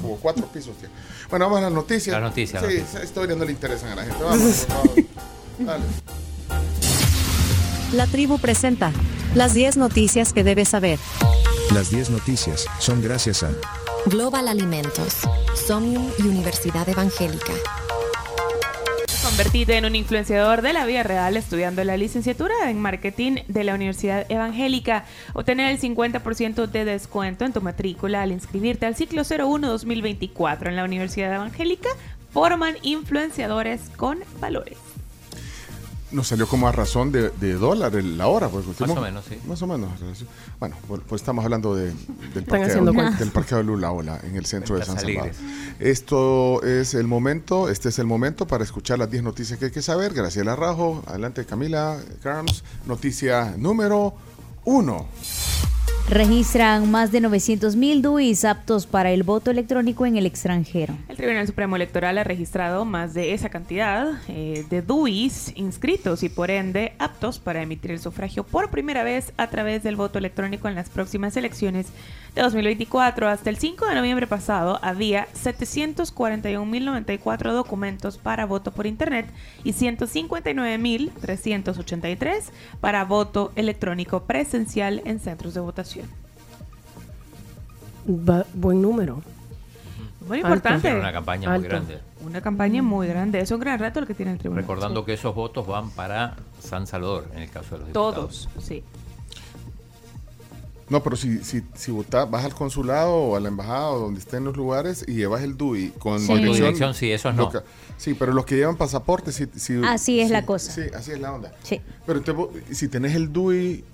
Como 0.00 0.16
cuatro 0.18 0.46
pisos. 0.46 0.76
tiene. 0.78 0.94
Bueno, 1.28 1.46
vamos 1.46 1.58
a 1.58 1.62
las 1.62 1.72
noticias. 1.72 2.14
Las 2.14 2.22
noticias, 2.30 2.62
Sí, 2.62 2.66
las 2.66 2.74
noticias. 2.76 2.94
esa 2.94 3.04
historia 3.04 3.34
no 3.34 3.44
le 3.44 3.50
interesan 3.50 3.90
a 3.90 3.94
la 3.96 4.02
gente. 4.04 4.22
Vamos, 4.22 4.66
favor. 4.68 4.94
Dale. 5.58 5.84
La 7.92 8.06
tribu 8.06 8.38
presenta 8.38 8.92
las 9.34 9.54
10 9.54 9.76
noticias 9.78 10.32
que 10.32 10.44
debes 10.44 10.68
saber. 10.68 10.98
Las 11.74 11.90
10 11.90 12.10
noticias 12.10 12.66
son 12.78 13.02
gracias 13.02 13.42
a 13.42 13.50
Global 14.06 14.48
Alimentos, 14.48 15.18
Somnium 15.54 16.10
y 16.18 16.22
Universidad 16.22 16.88
Evangélica. 16.88 17.52
Convertite 19.22 19.76
en 19.76 19.84
un 19.84 19.94
influenciador 19.94 20.60
de 20.60 20.72
la 20.72 20.84
vida 20.84 21.04
real 21.04 21.36
estudiando 21.36 21.84
la 21.84 21.96
licenciatura 21.96 22.68
en 22.68 22.80
marketing 22.80 23.36
de 23.46 23.62
la 23.62 23.74
Universidad 23.74 24.26
Evangélica. 24.28 25.04
Obtener 25.34 25.70
el 25.70 25.80
50% 25.80 26.66
de 26.66 26.84
descuento 26.84 27.44
en 27.44 27.52
tu 27.52 27.60
matrícula 27.60 28.22
al 28.22 28.32
inscribirte 28.32 28.86
al 28.86 28.96
ciclo 28.96 29.22
01-2024 29.22 30.68
en 30.68 30.76
la 30.76 30.84
Universidad 30.84 31.32
Evangélica. 31.32 31.90
Forman 32.32 32.74
influenciadores 32.82 33.88
con 33.96 34.18
valores. 34.40 34.91
Nos 36.12 36.28
salió 36.28 36.46
como 36.46 36.68
a 36.68 36.72
razón 36.72 37.10
de, 37.10 37.30
de 37.30 37.54
dólar 37.54 37.94
el- 37.96 38.18
la 38.18 38.26
hora. 38.26 38.48
Pues, 38.48 38.66
Más 38.80 38.90
o 38.90 39.00
menos, 39.00 39.24
sí. 39.28 39.38
Más 39.46 39.62
o 39.62 39.66
menos. 39.66 39.90
Bueno, 40.60 40.76
pues, 40.86 41.00
pues 41.08 41.22
estamos 41.22 41.44
hablando 41.44 41.74
de, 41.74 41.86
del, 42.34 42.44
parqueo, 42.44 42.84
del 43.18 43.30
parqueo 43.30 43.58
de 43.58 43.64
Lula 43.64 43.90
Ola 43.92 44.20
en 44.22 44.36
el 44.36 44.44
centro 44.46 44.76
de 44.78 44.84
San 44.84 44.96
Salvador. 44.96 45.30
alegres. 45.30 45.38
Esto 45.80 46.62
es 46.62 46.94
el 46.94 47.06
momento, 47.06 47.68
este 47.68 47.88
es 47.88 47.98
el 47.98 48.06
momento 48.06 48.46
para 48.46 48.62
escuchar 48.62 48.98
las 48.98 49.10
10 49.10 49.22
noticias 49.22 49.58
que 49.58 49.66
hay 49.66 49.70
que 49.70 49.82
saber. 49.82 50.12
Graciela 50.12 50.54
Rajo, 50.54 51.02
adelante 51.06 51.44
Camila 51.46 51.98
Carms. 52.22 52.62
Noticia 52.86 53.54
número 53.56 54.14
1. 54.64 55.06
Registran 56.08 56.90
más 56.90 57.10
de 57.10 57.20
900 57.20 57.76
mil 57.76 58.02
DUIs 58.02 58.44
aptos 58.44 58.86
para 58.86 59.12
el 59.12 59.22
voto 59.22 59.50
electrónico 59.50 60.04
en 60.04 60.16
el 60.16 60.26
extranjero. 60.26 60.94
El 61.08 61.16
Tribunal 61.16 61.46
Supremo 61.46 61.76
Electoral 61.76 62.18
ha 62.18 62.24
registrado 62.24 62.84
más 62.84 63.14
de 63.14 63.32
esa 63.32 63.48
cantidad 63.48 64.20
eh, 64.28 64.66
de 64.68 64.82
DUIs 64.82 65.52
inscritos 65.56 66.22
y 66.22 66.28
por 66.28 66.50
ende 66.50 66.92
aptos 66.98 67.38
para 67.38 67.62
emitir 67.62 67.92
el 67.92 67.98
sufragio 67.98 68.44
por 68.44 68.70
primera 68.70 69.04
vez 69.04 69.32
a 69.38 69.48
través 69.48 69.82
del 69.82 69.96
voto 69.96 70.18
electrónico 70.18 70.68
en 70.68 70.74
las 70.74 70.90
próximas 70.90 71.36
elecciones 71.36 71.86
de 72.34 72.42
2024. 72.42 73.28
Hasta 73.28 73.48
el 73.50 73.56
5 73.56 73.86
de 73.86 73.94
noviembre 73.94 74.26
pasado 74.26 74.80
había 74.82 75.28
741.094 75.34 77.52
documentos 77.52 78.18
para 78.18 78.44
voto 78.46 78.72
por 78.72 78.86
Internet 78.86 79.30
y 79.64 79.72
159.383 79.72 82.50
para 82.80 83.04
voto 83.04 83.52
electrónico 83.56 84.24
presencial 84.24 85.02
en 85.04 85.20
centros 85.20 85.54
de 85.54 85.60
votación. 85.60 86.06
Buen 88.04 88.82
número. 88.82 89.22
Muy 90.26 90.38
importante. 90.38 90.92
Una 90.94 91.12
campaña 91.12 91.50
muy 91.50 91.62
grande. 91.66 91.98
Una 92.24 92.40
campaña 92.40 92.82
muy 92.82 93.08
grande. 93.08 93.40
Es 93.40 93.50
un 93.50 93.60
gran 93.60 93.78
reto 93.78 94.00
el 94.00 94.06
que 94.06 94.14
tiene 94.14 94.32
el 94.32 94.38
tribunal. 94.38 94.62
Recordando 94.62 95.04
que 95.04 95.12
esos 95.14 95.34
votos 95.34 95.66
van 95.66 95.90
para 95.90 96.36
San 96.60 96.86
Salvador, 96.86 97.28
en 97.34 97.42
el 97.42 97.50
caso 97.50 97.74
de 97.74 97.78
los 97.78 97.88
diputados. 97.88 98.14
Todos, 98.14 98.48
sí. 98.64 98.84
No, 100.88 101.02
pero 101.02 101.16
si, 101.16 101.38
si, 101.44 101.62
si 101.74 101.90
votás, 101.90 102.30
vas 102.30 102.44
al 102.44 102.54
consulado 102.54 103.12
o 103.14 103.36
a 103.36 103.40
la 103.40 103.48
embajada 103.48 103.90
o 103.90 103.98
donde 104.00 104.20
estén 104.20 104.44
los 104.44 104.56
lugares 104.56 105.04
y 105.06 105.14
llevas 105.14 105.42
el 105.42 105.56
DUI 105.56 105.90
con 105.98 106.20
Sí. 106.20 106.26
Con 106.26 106.42
tu 106.44 106.52
dirección, 106.54 106.92
sí, 106.94 107.10
esos 107.10 107.34
lo 107.34 107.44
no. 107.44 107.50
que- 107.50 107.60
sí, 107.96 108.14
pero 108.14 108.32
los 108.32 108.44
que 108.44 108.56
llevan 108.56 108.76
pasaporte, 108.76 109.32
sí. 109.32 109.46
sí 109.56 109.80
Así 109.86 110.20
es 110.20 110.26
sí, 110.28 110.32
la 110.32 110.44
cosa. 110.44 110.70
Sí, 110.72 110.82
así 110.94 111.12
es 111.12 111.20
la 111.20 111.32
onda. 111.32 111.52
Sí. 111.62 111.80
Pero 112.04 112.50
si 112.72 112.88
tenés 112.88 113.14
el 113.14 113.32
DUI 113.32 113.84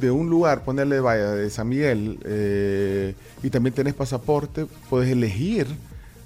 de 0.00 0.10
un 0.10 0.28
lugar, 0.28 0.64
ponerle 0.64 1.00
vaya 1.00 1.30
de 1.30 1.48
San 1.48 1.68
Miguel, 1.68 2.18
eh, 2.24 3.14
y 3.42 3.50
también 3.50 3.72
tenés 3.74 3.94
pasaporte, 3.94 4.66
puedes 4.90 5.08
elegir 5.10 5.66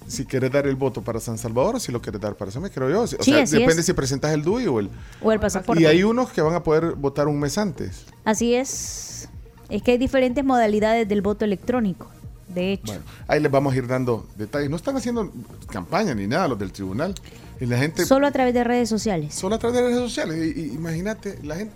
si 0.08 0.24
quieres 0.24 0.50
dar 0.50 0.66
el 0.66 0.74
voto 0.74 1.02
para 1.02 1.20
San 1.20 1.38
Salvador 1.38 1.76
o 1.76 1.78
si 1.78 1.92
lo 1.92 2.02
quieres 2.02 2.20
dar 2.20 2.34
para 2.34 2.50
San 2.50 2.62
Miguel, 2.62 2.74
creo 2.74 2.90
yo. 2.90 3.02
O 3.02 3.06
Sí, 3.06 3.16
sea, 3.30 3.42
así 3.44 3.58
depende 3.58 3.80
es. 3.80 3.86
si 3.86 3.92
presentas 3.92 4.32
el 4.32 4.42
DUI 4.42 4.66
o 4.66 4.80
el... 4.80 4.90
O 5.22 5.30
el 5.30 5.38
pasaporte. 5.38 5.80
Y 5.82 5.86
hay 5.86 6.02
unos 6.02 6.30
que 6.32 6.40
van 6.40 6.54
a 6.54 6.64
poder 6.64 6.94
votar 6.96 7.28
un 7.28 7.38
mes 7.38 7.56
antes. 7.58 8.06
Así 8.24 8.54
es. 8.54 9.28
Es 9.70 9.82
que 9.82 9.92
hay 9.92 9.98
diferentes 9.98 10.44
modalidades 10.44 11.08
del 11.08 11.22
voto 11.22 11.44
electrónico. 11.44 12.10
De 12.48 12.72
hecho. 12.72 12.86
Bueno, 12.86 13.02
ahí 13.28 13.40
les 13.40 13.50
vamos 13.52 13.72
a 13.72 13.76
ir 13.76 13.86
dando 13.86 14.26
detalles. 14.36 14.68
No 14.70 14.76
están 14.76 14.96
haciendo 14.96 15.32
campaña 15.70 16.14
ni 16.14 16.26
nada 16.26 16.48
los 16.48 16.58
del 16.58 16.72
tribunal. 16.72 17.14
Y 17.60 17.66
la 17.66 17.78
gente... 17.78 18.04
Solo 18.04 18.26
a 18.26 18.30
través 18.32 18.54
de 18.54 18.64
redes 18.64 18.88
sociales. 18.88 19.34
Solo 19.34 19.54
a 19.54 19.58
través 19.58 19.76
de 19.78 19.82
redes 19.84 19.98
sociales. 20.00 20.56
Y, 20.56 20.60
y 20.60 20.64
imagínate, 20.72 21.38
la 21.44 21.56
gente... 21.56 21.72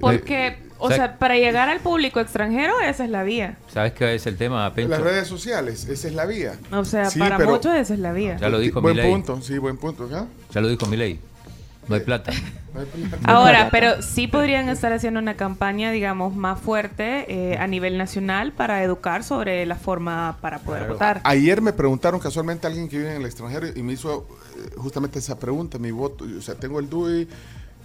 Porque, 0.00 0.58
o 0.78 0.84
¿sabes? 0.88 0.96
sea, 0.96 1.18
para 1.18 1.34
llegar 1.36 1.68
al 1.68 1.80
público 1.80 2.20
extranjero, 2.20 2.78
esa 2.80 3.04
es 3.04 3.10
la 3.10 3.24
vía. 3.24 3.58
¿Sabes 3.74 3.92
qué 3.94 4.14
es 4.14 4.26
el 4.28 4.36
tema, 4.36 4.72
Pencho? 4.72 4.90
Las 4.90 5.00
redes 5.00 5.26
sociales, 5.26 5.86
esa 5.88 6.06
es 6.06 6.14
la 6.14 6.24
vía. 6.24 6.54
O 6.70 6.84
sea, 6.84 7.10
Sí, 7.10 7.18
para 7.18 7.36
pero- 7.36 7.50
muchos 7.50 7.74
esa 7.74 7.94
es 7.94 8.00
la 8.00 8.12
vía. 8.12 8.36
Ya 8.40 8.48
lo 8.48 8.60
dijo 8.60 8.80
Buen 8.80 8.96
punto, 8.96 9.42
sí, 9.42 9.58
buen 9.58 9.76
punto. 9.76 10.08
Ya 10.08 10.60
lo 10.60 10.68
dijo 10.68 10.86
Milei. 10.86 11.18
No 11.88 11.96
hay 11.96 12.00
plata. 12.02 12.32
Ahora, 13.24 13.68
pero 13.70 14.02
sí 14.02 14.26
podrían 14.26 14.68
estar 14.68 14.92
haciendo 14.92 15.20
una 15.20 15.36
campaña, 15.36 15.90
digamos, 15.90 16.34
más 16.34 16.60
fuerte 16.60 17.26
eh, 17.52 17.58
a 17.58 17.66
nivel 17.66 17.98
nacional 17.98 18.52
para 18.52 18.82
educar 18.82 19.24
sobre 19.24 19.64
la 19.66 19.76
forma 19.76 20.38
para 20.40 20.58
poder 20.58 20.88
votar. 20.88 21.20
Ayer 21.24 21.60
me 21.62 21.72
preguntaron 21.72 22.20
casualmente 22.20 22.66
alguien 22.66 22.88
que 22.88 22.98
vive 22.98 23.10
en 23.14 23.20
el 23.22 23.26
extranjero 23.26 23.66
y 23.74 23.82
me 23.82 23.92
hizo 23.92 24.26
eh, 24.56 24.70
justamente 24.76 25.18
esa 25.18 25.38
pregunta, 25.38 25.78
mi 25.78 25.90
voto, 25.90 26.24
o 26.24 26.40
sea, 26.42 26.54
tengo 26.54 26.78
el 26.80 26.88
DUI 26.88 27.28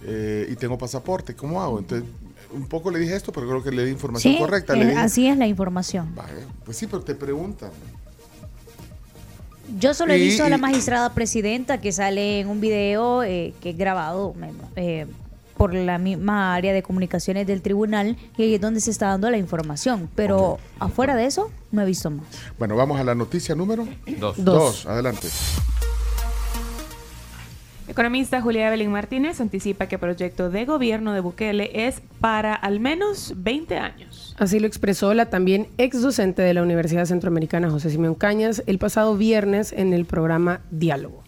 eh, 0.04 0.48
y 0.50 0.56
tengo 0.56 0.76
pasaporte, 0.78 1.34
¿cómo 1.34 1.62
hago? 1.62 1.78
Entonces, 1.78 2.08
un 2.52 2.66
poco 2.68 2.90
le 2.90 2.98
dije 3.00 3.16
esto, 3.16 3.32
pero 3.32 3.48
creo 3.48 3.62
que 3.62 3.72
le 3.72 3.84
di 3.84 3.90
información 3.90 4.34
Sí, 4.34 4.38
correcta. 4.38 4.74
Le 4.74 4.86
dije, 4.86 4.98
así 4.98 5.26
es 5.26 5.36
la 5.36 5.46
información. 5.46 6.14
"Vaya, 6.14 6.46
pues 6.64 6.76
sí, 6.76 6.86
pero 6.86 7.02
te 7.02 7.14
preguntan. 7.14 7.70
Yo 9.78 9.94
solo 9.94 10.12
he 10.12 10.18
Y- 10.18 10.22
visto 10.22 10.44
a 10.44 10.48
la 10.48 10.58
magistrada 10.58 11.12
presidenta 11.14 11.78
que 11.80 11.92
sale 11.92 12.40
en 12.40 12.48
un 12.48 12.60
video 12.60 13.22
eh, 13.22 13.54
que 13.60 13.70
es 13.70 13.76
grabado 13.76 14.34
eh, 14.76 15.06
por 15.56 15.72
la 15.74 15.98
misma 15.98 16.54
área 16.54 16.72
de 16.72 16.82
comunicaciones 16.82 17.46
del 17.46 17.62
tribunal 17.62 18.16
y 18.36 18.42
ahí 18.42 18.54
es 18.54 18.60
donde 18.60 18.80
se 18.80 18.90
está 18.90 19.06
dando 19.08 19.30
la 19.30 19.38
información. 19.38 20.08
Pero 20.14 20.58
afuera 20.80 21.14
de 21.16 21.26
eso, 21.26 21.50
no 21.72 21.82
he 21.82 21.86
visto 21.86 22.10
más. 22.10 22.26
Bueno, 22.58 22.76
vamos 22.76 23.00
a 23.00 23.04
la 23.04 23.14
noticia 23.14 23.54
número 23.54 23.86
Dos. 24.18 24.36
Dos, 24.44 24.86
adelante. 24.86 25.28
Economista 27.86 28.40
Julia 28.40 28.68
Evelyn 28.68 28.90
Martínez 28.90 29.40
anticipa 29.40 29.86
que 29.86 29.96
el 29.96 30.00
proyecto 30.00 30.48
de 30.50 30.64
gobierno 30.64 31.12
de 31.12 31.20
Bukele 31.20 31.86
es 31.86 32.00
para 32.20 32.54
al 32.54 32.80
menos 32.80 33.34
20 33.36 33.76
años. 33.78 34.13
Así 34.36 34.58
lo 34.58 34.66
expresó 34.66 35.14
la 35.14 35.26
también 35.26 35.68
ex 35.78 36.02
docente 36.02 36.42
de 36.42 36.54
la 36.54 36.62
Universidad 36.62 37.04
Centroamericana 37.04 37.70
José 37.70 37.90
Simeón 37.90 38.14
Cañas 38.14 38.62
el 38.66 38.78
pasado 38.78 39.16
viernes 39.16 39.72
en 39.72 39.92
el 39.92 40.06
programa 40.06 40.60
Diálogo. 40.70 41.22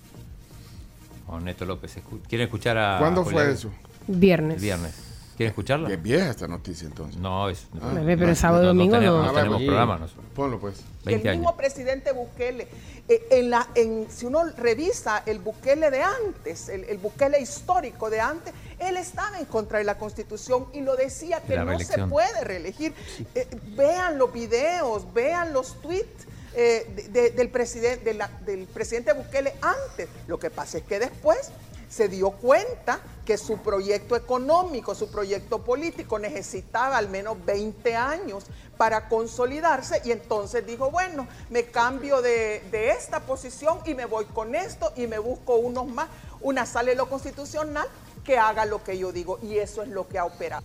Con 1.27 1.45
Neto 1.45 1.65
López. 1.65 1.99
¿Quieren 2.29 2.47
escuchar 2.47 2.79
a. 2.79 2.99
¿Cuándo 2.99 3.25
Julián? 3.25 3.45
fue 3.45 3.53
eso? 3.53 3.71
Viernes. 4.09 4.61
Viernes. 4.61 5.06
¿Quieren 5.37 5.51
escucharla? 5.51 5.91
Es 5.91 6.03
vieja 6.03 6.31
esta 6.31 6.49
noticia 6.49 6.87
entonces. 6.87 7.21
No, 7.21 7.49
es. 7.51 7.67
Ah. 7.81 7.91
Bebé, 7.95 8.17
pero 8.17 8.35
sábado 8.35 8.65
y 8.65 8.67
domingo 8.69 8.97
tenemos, 8.99 9.21
no. 9.21 9.27
no 9.27 9.35
tenemos 9.39 9.63
programa 9.63 9.99
nosotros. 9.99 10.25
Ponlo 10.35 10.59
pues. 10.59 10.83
20 11.05 11.23
el 11.23 11.29
años. 11.29 11.41
mismo 11.41 11.57
presidente 11.57 12.13
Bukele, 12.13 12.67
eh, 13.09 13.27
en 13.31 13.51
la, 13.51 13.69
en, 13.75 14.07
si 14.11 14.27
uno 14.27 14.43
revisa 14.57 15.23
el 15.27 15.39
Bukele 15.39 15.91
de 15.91 16.03
antes, 16.03 16.69
el, 16.69 16.85
el 16.85 16.99
Bukele 16.99 17.39
histórico 17.41 18.09
de 18.11 18.21
antes, 18.21 18.53
él 18.79 18.97
estaba 18.97 19.39
en 19.39 19.45
contra 19.45 19.79
de 19.79 19.85
la 19.85 19.99
constitución 19.99 20.67
y 20.73 20.81
lo 20.81 20.97
decía 20.97 21.41
que 21.43 21.57
no 21.59 21.79
se 21.81 22.07
puede 22.07 22.43
reelegir. 22.43 22.95
Eh, 23.35 23.47
vean 23.77 24.19
los 24.19 24.33
videos, 24.33 25.13
vean 25.13 25.53
los 25.53 25.81
tweets. 25.83 26.27
eh, 26.59 26.91
de- 26.97 27.09
de- 27.11 27.31
del, 27.33 27.51
presidente, 27.51 28.03
de 28.03 28.15
la- 28.15 28.31
del 28.47 28.65
presidente 28.67 29.13
Bukele 29.13 29.53
antes. 29.61 30.09
Lo 30.27 30.39
que 30.39 30.49
pasa 30.49 30.79
es 30.79 30.85
que 30.85 30.99
después 30.99 31.51
se 31.89 32.09
dio 32.09 32.31
cuenta 32.31 33.01
que 33.25 33.37
su 33.37 33.59
proyecto 33.59 34.17
económico, 34.17 34.95
su 34.95 35.11
proyecto 35.11 35.65
político 35.65 36.19
necesitaba 36.19 36.97
al 36.97 37.09
menos 37.09 37.37
20 37.45 37.97
años 37.97 38.45
para 38.77 39.09
consolidarse 39.09 40.01
y 40.05 40.13
entonces 40.13 40.67
dijo, 40.67 40.91
bueno, 40.91 41.27
me 41.51 41.65
cambio 41.65 42.23
de, 42.23 42.63
de 42.71 42.91
esta 42.91 43.21
posición 43.21 43.79
y 43.85 43.95
me 43.95 44.05
voy 44.05 44.27
con 44.27 44.55
esto 44.55 44.93
y 44.97 45.07
me 45.07 45.19
busco 45.19 45.57
unos 45.57 45.87
más, 45.89 46.09
una 46.41 46.67
sale 46.67 46.95
lo 46.95 47.09
constitucional 47.09 47.89
que 48.25 48.39
haga 48.39 48.65
lo 48.65 48.83
que 48.83 48.99
yo 48.99 49.13
digo 49.13 49.39
y 49.43 49.57
eso 49.59 49.83
es 49.83 49.89
lo 49.89 50.09
que 50.09 50.19
ha 50.19 50.25
operado. 50.25 50.65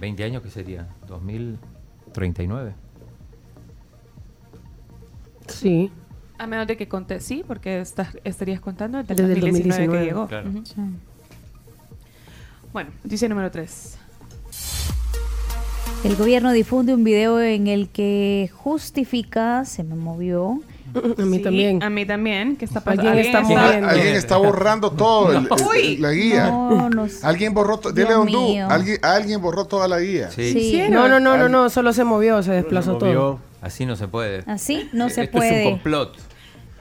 20 0.00 0.24
años, 0.24 0.42
¿qué 0.42 0.50
sería? 0.50 0.88
2039. 1.06 2.74
Sí. 5.48 5.92
A 6.42 6.46
menos 6.48 6.66
de 6.66 6.76
que 6.76 6.88
conté, 6.88 7.20
sí, 7.20 7.44
porque 7.46 7.80
estás, 7.80 8.08
estarías 8.24 8.60
contando 8.60 8.98
desde, 8.98 9.14
Desde 9.14 9.24
el 9.24 9.30
el 9.32 9.40
2019, 9.52 9.82
que 9.84 9.86
2019. 9.86 10.04
llegó. 10.04 10.26
Claro. 10.26 10.50
Bueno, 12.72 12.90
noticia 13.04 13.28
número 13.28 13.50
3. 13.50 13.98
El 16.04 16.16
gobierno 16.16 16.50
difunde 16.50 16.94
un 16.94 17.04
video 17.04 17.40
en 17.40 17.68
el 17.68 17.88
que 17.90 18.50
justifica, 18.52 19.64
se 19.64 19.84
me 19.84 19.94
movió. 19.94 20.60
A 21.16 21.22
mí 21.22 21.38
también. 21.38 21.80
A 21.82 21.88
mí 21.90 22.04
también, 22.04 22.56
que 22.56 22.64
está 22.64 22.82
Alguien 22.84 23.14
pasando. 23.32 23.50
está 23.50 23.88
Alguien, 23.88 24.14
está 24.16 24.36
borrando 24.36 24.90
todo, 24.90 25.30
el- 25.32 25.46
el- 25.46 25.66
Uy. 25.66 25.96
la 25.98 26.10
guía. 26.10 26.48
No, 26.50 26.90
no 26.90 27.08
sé. 27.08 27.24
Alguien 27.24 27.54
borró, 27.54 27.78
to- 27.78 27.92
dile 27.92 28.18
mío. 28.24 28.66
alguien, 28.68 28.98
alguien 29.02 29.40
borró 29.40 29.64
toda 29.66 29.86
la 29.86 30.00
guía. 30.00 30.30
Sí. 30.32 30.52
Sí. 30.52 30.82
No, 30.90 31.08
no, 31.08 31.20
no, 31.20 31.36
no, 31.36 31.48
no, 31.48 31.70
solo 31.70 31.92
se 31.92 32.02
movió, 32.04 32.42
se 32.42 32.50
desplazó 32.50 32.98
todo. 32.98 33.06
Movió. 33.08 33.38
Así 33.62 33.86
no 33.86 33.94
se 33.94 34.08
puede. 34.08 34.42
Así 34.48 34.90
no 34.92 35.08
se 35.08 35.22
Esto 35.22 35.38
es 35.38 35.44
puede. 35.50 35.66
un 35.66 35.72
complot. 35.74 36.16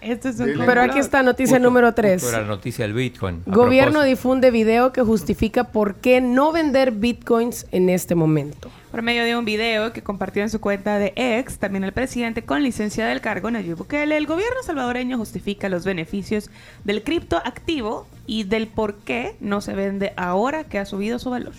Esto 0.01 0.29
es 0.29 0.39
un. 0.39 0.53
Pero 0.65 0.81
aquí 0.81 0.99
está 0.99 1.21
noticia 1.21 1.59
número 1.59 1.93
3. 1.93 2.21
Justo 2.21 2.35
era 2.35 2.41
la 2.41 2.47
noticia 2.47 2.85
del 2.85 2.93
Bitcoin. 2.93 3.43
A 3.45 3.51
Gobierno 3.51 3.91
propósito. 3.91 4.09
difunde 4.09 4.51
video 4.51 4.91
que 4.91 5.01
justifica 5.03 5.65
por 5.65 5.95
qué 5.95 6.21
no 6.21 6.51
vender 6.51 6.91
bitcoins 6.91 7.67
en 7.71 7.89
este 7.89 8.15
momento. 8.15 8.71
Por 8.89 9.03
medio 9.03 9.23
de 9.23 9.37
un 9.37 9.45
video 9.45 9.93
que 9.93 10.01
compartió 10.01 10.41
en 10.41 10.49
su 10.49 10.59
cuenta 10.59 10.97
de 10.97 11.13
ex, 11.15 11.59
también 11.59 11.83
el 11.83 11.93
presidente 11.93 12.41
con 12.41 12.63
licencia 12.63 13.05
del 13.05 13.21
cargo, 13.21 13.49
Nayib 13.51 13.77
Bukele, 13.77 14.17
el 14.17 14.25
gobierno 14.25 14.63
salvadoreño 14.63 15.17
justifica 15.17 15.69
los 15.69 15.85
beneficios 15.85 16.49
del 16.83 17.03
criptoactivo 17.03 18.07
y 18.25 18.43
del 18.43 18.67
por 18.67 18.95
qué 18.95 19.35
no 19.39 19.61
se 19.61 19.73
vende 19.75 20.13
ahora 20.17 20.65
que 20.65 20.79
ha 20.79 20.85
subido 20.85 21.19
su 21.19 21.29
valor. 21.29 21.53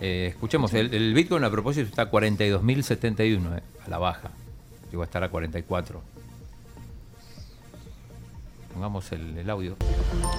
Eh, 0.00 0.26
escuchemos, 0.30 0.74
el, 0.74 0.92
el 0.92 1.14
Bitcoin 1.14 1.44
a 1.44 1.50
propósito 1.50 1.86
está 1.86 2.02
a 2.02 2.10
42.071 2.10 3.58
eh, 3.58 3.62
a 3.86 3.88
la 3.88 3.98
baja. 3.98 4.30
Llegó 4.90 5.02
a 5.02 5.06
estar 5.06 5.22
a 5.22 5.28
44. 5.28 6.13
Pongamos 8.74 9.12
el, 9.12 9.38
el 9.38 9.48
audio. 9.48 9.76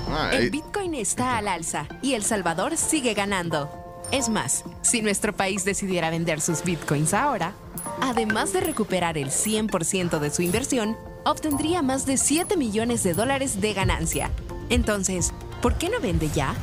Ah, 0.09 0.31
El 0.33 0.49
Bitcoin 0.49 0.93
está 0.93 1.37
al 1.37 1.47
alza 1.47 1.87
y 2.01 2.13
El 2.13 2.23
Salvador 2.23 2.75
sigue 2.75 3.13
ganando. 3.13 3.69
Es 4.11 4.27
más, 4.27 4.65
si 4.81 5.01
nuestro 5.01 5.33
país 5.33 5.63
decidiera 5.63 6.09
vender 6.09 6.41
sus 6.41 6.63
Bitcoins 6.63 7.13
ahora, 7.13 7.53
además 8.01 8.51
de 8.51 8.59
recuperar 8.59 9.17
el 9.17 9.29
100% 9.29 10.19
de 10.19 10.29
su 10.29 10.41
inversión, 10.41 10.97
obtendría 11.23 11.81
más 11.81 12.05
de 12.05 12.17
7 12.17 12.57
millones 12.57 13.03
de 13.03 13.13
dólares 13.13 13.61
de 13.61 13.73
ganancia. 13.73 14.29
Entonces, 14.69 15.33
¿por 15.61 15.77
qué 15.77 15.89
no 15.89 16.01
vende 16.01 16.29
ya? 16.29 16.53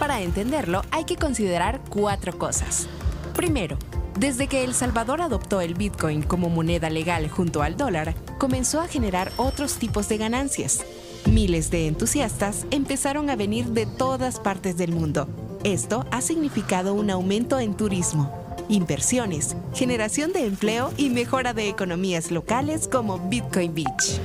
Para 0.00 0.20
entenderlo, 0.20 0.82
hay 0.90 1.04
que 1.04 1.16
considerar 1.16 1.80
cuatro 1.88 2.36
cosas. 2.36 2.88
Primero, 3.34 3.78
desde 4.18 4.46
que 4.46 4.64
El 4.64 4.74
Salvador 4.74 5.22
adoptó 5.22 5.60
el 5.60 5.74
Bitcoin 5.74 6.22
como 6.22 6.48
moneda 6.48 6.90
legal 6.90 7.28
junto 7.28 7.62
al 7.62 7.76
dólar, 7.76 8.14
comenzó 8.38 8.80
a 8.80 8.88
generar 8.88 9.32
otros 9.36 9.76
tipos 9.76 10.08
de 10.08 10.18
ganancias. 10.18 10.84
Miles 11.26 11.70
de 11.70 11.86
entusiastas 11.88 12.66
empezaron 12.70 13.30
a 13.30 13.36
venir 13.36 13.66
de 13.66 13.86
todas 13.86 14.40
partes 14.40 14.76
del 14.76 14.92
mundo. 14.92 15.26
Esto 15.64 16.04
ha 16.10 16.20
significado 16.20 16.92
un 16.92 17.10
aumento 17.10 17.58
en 17.58 17.74
turismo, 17.74 18.30
inversiones, 18.68 19.56
generación 19.72 20.32
de 20.32 20.44
empleo 20.44 20.92
y 20.98 21.08
mejora 21.08 21.54
de 21.54 21.68
economías 21.68 22.30
locales 22.30 22.88
como 22.88 23.18
Bitcoin 23.30 23.74
Beach. 23.74 24.20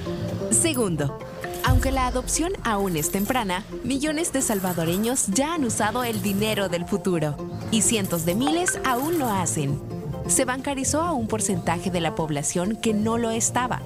Segundo, 0.52 1.18
aunque 1.64 1.92
la 1.92 2.08
adopción 2.08 2.52
aún 2.64 2.98
es 2.98 3.12
temprana, 3.12 3.64
millones 3.84 4.34
de 4.34 4.42
salvadoreños 4.42 5.28
ya 5.28 5.54
han 5.54 5.64
usado 5.64 6.04
el 6.04 6.22
dinero 6.22 6.68
del 6.68 6.86
futuro 6.86 7.36
y 7.72 7.82
cientos 7.82 8.26
de 8.26 8.36
miles 8.36 8.78
aún 8.84 9.18
lo 9.20 9.30
hacen. 9.30 9.80
Se 10.28 10.44
bancarizó 10.44 11.02
a 11.02 11.14
un 11.14 11.28
porcentaje 11.28 11.90
de 11.92 12.02
la 12.02 12.14
población 12.14 12.76
que 12.76 12.94
no 12.94 13.18
lo 13.18 13.32
estaba. 13.32 13.82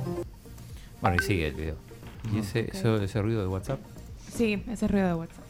Bueno, 1.00 1.18
y 1.22 1.26
sigue 1.26 1.48
el 1.48 1.54
video. 1.54 1.93
¿Y 2.32 2.40
ese, 2.40 2.70
eso- 2.72 2.96
ese 3.02 3.22
ruido 3.22 3.42
de 3.42 3.48
WhatsApp? 3.48 3.80
Sí, 4.34 4.64
ese 4.70 4.88
ruido 4.88 5.08
de 5.08 5.14
WhatsApp. 5.16 5.44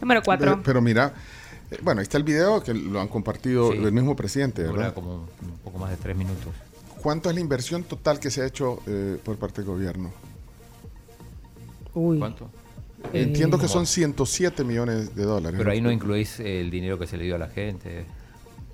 Número 0.00 0.22
4. 0.24 0.44
Pero, 0.46 0.62
pero 0.62 0.80
mira, 0.82 1.12
Eh, 1.70 1.78
Bueno, 1.80 2.00
ahí 2.00 2.02
está 2.02 2.18
el 2.18 2.24
video 2.24 2.62
que 2.62 2.74
lo 2.74 3.00
han 3.00 3.08
compartido 3.08 3.72
Sí. 3.72 3.78
el 3.78 3.92
mismo 3.92 4.14
presidente, 4.14 4.62
Dura 4.62 4.76
¿verdad? 4.76 4.94
como 4.94 5.14
un 5.40 5.58
poco 5.64 5.78
más 5.78 5.88
de 5.90 5.96
tres 5.96 6.14
minutos. 6.14 6.52
¿Cuánto 7.02 7.30
es 7.30 7.34
la 7.34 7.40
inversión 7.40 7.82
total 7.84 8.20
que 8.20 8.30
se 8.30 8.42
ha 8.42 8.46
hecho 8.46 8.80
eh, 8.86 9.16
por 9.24 9.38
parte 9.38 9.62
del 9.62 9.70
gobierno? 9.70 10.10
Uy. 11.94 12.18
¿Cuánto? 12.18 12.50
Entiendo 13.14 13.58
que 13.58 13.68
son 13.68 13.86
107 13.86 14.64
millones 14.64 15.14
de 15.16 15.24
dólares. 15.24 15.56
Pero 15.58 15.70
ahí 15.72 15.80
no 15.80 15.90
incluís 15.90 16.40
el 16.40 16.70
dinero 16.70 16.98
que 16.98 17.06
se 17.06 17.16
le 17.16 17.24
dio 17.24 17.34
a 17.36 17.38
la 17.38 17.48
gente. 17.48 18.04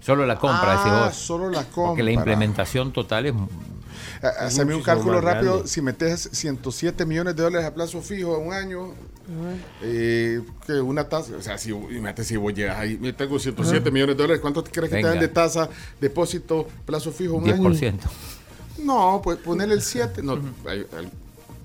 Solo 0.01 0.27
la 0.27 0.37
compra, 0.37 0.73
Ah, 0.75 0.77
decís 0.85 0.93
vos. 1.07 1.15
solo 1.17 1.51
la 1.51 1.63
Porque 1.63 2.03
la 2.03 2.13
compra. 2.13 2.33
implementación 2.33 2.93
total 2.93 3.27
es. 3.27 3.35
Ah, 4.23 4.47
Haceme 4.47 4.75
un 4.75 4.83
cálculo 4.83 5.21
rápido. 5.21 5.53
grande. 5.55 5.69
Si 5.69 5.81
metes 5.83 6.29
107 6.33 7.05
millones 7.07 7.37
de 7.37 7.43
dólares 7.43 7.67
a 7.67 7.75
plazo 7.75 8.01
fijo 8.03 8.37
en 8.41 8.47
un 8.49 8.53
año, 8.53 8.95
eh, 9.83 10.41
que 10.67 10.73
una 10.81 11.09
tasa, 11.09 11.37
o 11.37 11.43
sea, 11.43 11.59
si, 11.59 11.71
imagínate 11.71 12.25
si 12.25 12.37
vos 12.37 12.53
llegas 12.55 12.79
ahí, 12.79 12.99
yo 13.01 13.15
tengo 13.15 13.39
107 13.39 13.83
Ajá. 13.83 13.91
millones 13.93 14.17
de 14.17 14.23
dólares, 14.23 14.41
¿cuánto 14.41 14.63
te 14.63 14.71
crees 14.71 14.91
que 14.91 14.97
te 15.03 15.07
dan 15.07 15.19
de 15.21 15.29
tasa, 15.29 15.69
depósito, 16.01 16.67
plazo 16.87 17.13
fijo 17.13 17.35
en 17.45 17.61
un 17.61 17.73
10%. 17.75 17.89
año? 17.89 17.99
No, 18.85 19.21
pues 19.23 19.39
ponerle 19.39 19.75
el 19.75 19.83
7, 19.83 20.23
no, 20.23 20.35
hay- 20.67 20.87
hay- 20.97 21.11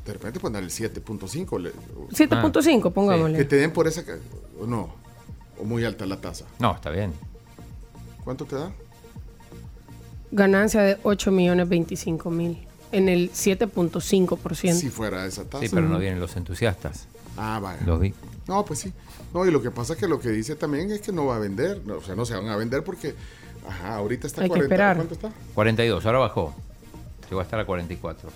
de 0.06 0.14
repente 0.14 0.40
ponerle 0.40 0.66
el 0.68 0.72
7.5. 0.74 1.58
le- 1.60 1.72
7.5, 2.12 2.92
pongámosle. 2.92 3.38
Que 3.38 3.46
te 3.46 3.56
den 3.56 3.72
por 3.72 3.88
esa, 3.88 4.04
o 4.60 4.66
no, 4.66 4.94
o 5.60 5.64
muy 5.64 5.86
alta 5.86 6.06
la 6.06 6.20
tasa. 6.20 6.46
No, 6.60 6.76
está 6.76 6.90
bien. 6.90 7.14
¿Cuánto 8.24 8.46
te 8.46 8.56
da? 8.56 8.72
Ganancia 10.34 10.82
de 10.82 10.98
8 11.04 11.32
millones 11.32 11.70
25 11.70 12.30
mil. 12.32 12.58
En 12.92 13.08
el 13.08 13.32
7.5%. 13.32 14.74
Si 14.74 14.90
fuera 14.90 15.26
esa 15.26 15.46
tasa. 15.46 15.64
Sí, 15.64 15.70
pero 15.74 15.88
no 15.88 16.00
vienen 16.00 16.20
los 16.20 16.36
entusiastas. 16.36 17.08
Ah, 17.38 17.60
vaya. 17.62 17.80
Los 17.86 18.00
vi. 18.00 18.14
No, 18.48 18.66
pues 18.66 18.80
sí. 18.80 18.94
No, 19.34 19.46
y 19.46 19.52
lo 19.52 19.62
que 19.62 19.72
pasa 19.72 19.94
es 19.94 20.00
que 20.00 20.08
lo 20.08 20.20
que 20.20 20.30
dice 20.30 20.56
también 20.56 20.92
es 20.92 21.02
que 21.02 21.12
no 21.12 21.28
va 21.28 21.38
a 21.38 21.40
vender. 21.40 21.82
no, 21.86 21.98
o 21.98 22.02
sea, 22.02 22.16
no 22.16 22.26
se 22.26 22.36
van 22.36 22.48
a 22.50 22.56
vender 22.56 22.84
porque, 22.84 23.16
ajá, 23.68 23.96
ahorita 23.96 24.28
está 24.28 24.42
Hay 24.42 24.48
que 24.48 24.56
40. 24.56 24.66
esperar. 24.66 24.96
¿Cuánto 24.98 25.14
está? 25.16 25.32
42, 25.56 26.06
ahora 26.06 26.20
bajó. 26.20 26.54
Llegó 27.30 27.40
a 27.40 27.44
estar 27.44 27.60
a 27.60 27.66
44. 27.66 28.30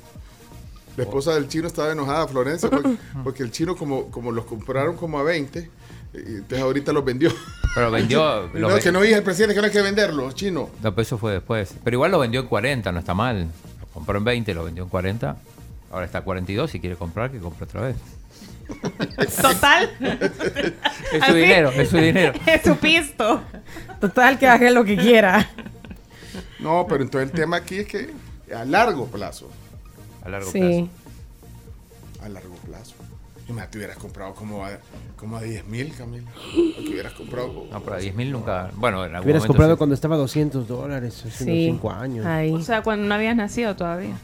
La 0.98 1.04
esposa 1.04 1.34
del 1.36 1.48
chino 1.48 1.68
estaba 1.68 1.92
enojada, 1.92 2.28
Florencia, 2.28 2.70
porque, 2.72 2.96
porque 3.24 3.44
el 3.44 3.52
chino, 3.52 3.76
como, 3.76 4.10
como 4.10 4.32
los 4.32 4.46
compraron 4.46 4.96
como 4.98 5.20
a 5.20 5.24
20, 5.24 5.60
eh, 5.60 5.70
entonces 6.14 6.60
ahorita 6.62 6.94
los 6.94 7.04
vendió. 7.06 7.32
Pero 7.76 7.92
vendió. 7.92 8.50
no, 8.54 8.60
lo 8.60 8.68
ve- 8.70 8.80
que 8.82 8.92
no 8.92 9.02
dije 9.02 9.16
el 9.16 9.24
presidente 9.24 9.54
que 9.56 9.62
no 9.62 9.68
hay 9.68 9.74
que 9.74 9.82
venderlos, 9.82 10.36
chino. 10.36 10.70
No, 10.82 10.92
pero 10.96 11.02
eso 11.02 11.18
fue 11.18 11.34
después. 11.34 11.74
Pero 11.84 11.96
igual 11.96 12.12
lo 12.12 12.20
vendió 12.20 12.40
en 12.42 12.48
40, 12.48 12.92
no 12.92 13.00
está 13.00 13.14
mal. 13.14 13.48
Lo 13.82 13.88
compró 13.94 14.18
en 14.18 14.24
20, 14.24 14.54
lo 14.54 14.64
vendió 14.66 14.84
en 14.84 14.90
40. 14.90 15.38
Ahora 15.92 16.06
está 16.06 16.20
a 16.20 16.22
42. 16.24 16.72
Si 16.72 16.80
quiere 16.80 16.96
comprar, 16.96 17.32
que 17.32 17.40
compre 17.40 17.66
otra 17.66 17.82
vez. 17.82 17.96
Total. 19.42 19.90
Es 21.14 21.24
su 21.26 21.34
dinero, 21.34 21.72
es 21.72 21.90
su 21.90 21.98
dinero. 21.98 22.34
Es 22.46 22.62
su 22.64 22.76
pisto. 22.76 23.42
Total, 24.02 24.38
que 24.38 24.46
haga 24.48 24.70
lo 24.72 24.84
que 24.84 24.98
quiera. 24.98 25.50
No, 26.60 26.86
pero 26.90 27.02
entonces 27.04 27.30
el 27.32 27.36
tema 27.36 27.56
aquí 27.58 27.78
es 27.78 27.88
que 27.88 28.10
a 28.54 28.66
largo 28.66 29.08
plazo. 29.08 29.50
A 30.26 30.28
largo 30.30 30.52
Sí. 30.52 30.90
A 32.22 32.28
largo 32.28 32.56
Imagínate, 33.50 33.72
te 33.72 33.78
hubieras 33.78 33.98
comprado 33.98 34.34
como 34.34 34.66
a, 34.66 34.72
como 35.16 35.38
a 35.38 35.42
10 35.42 35.66
mil, 35.68 35.94
Camila. 35.96 36.30
O 36.80 36.84
que 36.84 36.90
hubieras 36.90 37.14
comprado. 37.14 37.66
No, 37.72 37.80
pero 37.82 37.96
a 37.96 38.00
10 38.00 38.16
mil 38.16 38.32
nunca. 38.32 38.70
Bueno, 38.76 39.06
en 39.06 39.16
algún 39.16 39.26
Hubieras 39.26 39.42
momento 39.44 39.48
comprado 39.54 39.74
sí. 39.74 39.78
cuando 39.78 39.96
estaba 39.96 40.16
a 40.16 40.18
200 40.20 40.68
dólares 40.68 41.14
hace 41.26 41.44
unos 41.44 41.56
Sí. 41.56 41.66
5 41.72 41.92
años. 41.92 42.26
O 42.54 42.62
sea, 42.62 42.82
cuando 42.84 43.08
no 43.08 43.14
habías 43.16 43.36
nacido 43.36 43.76
todavía. 43.76 44.18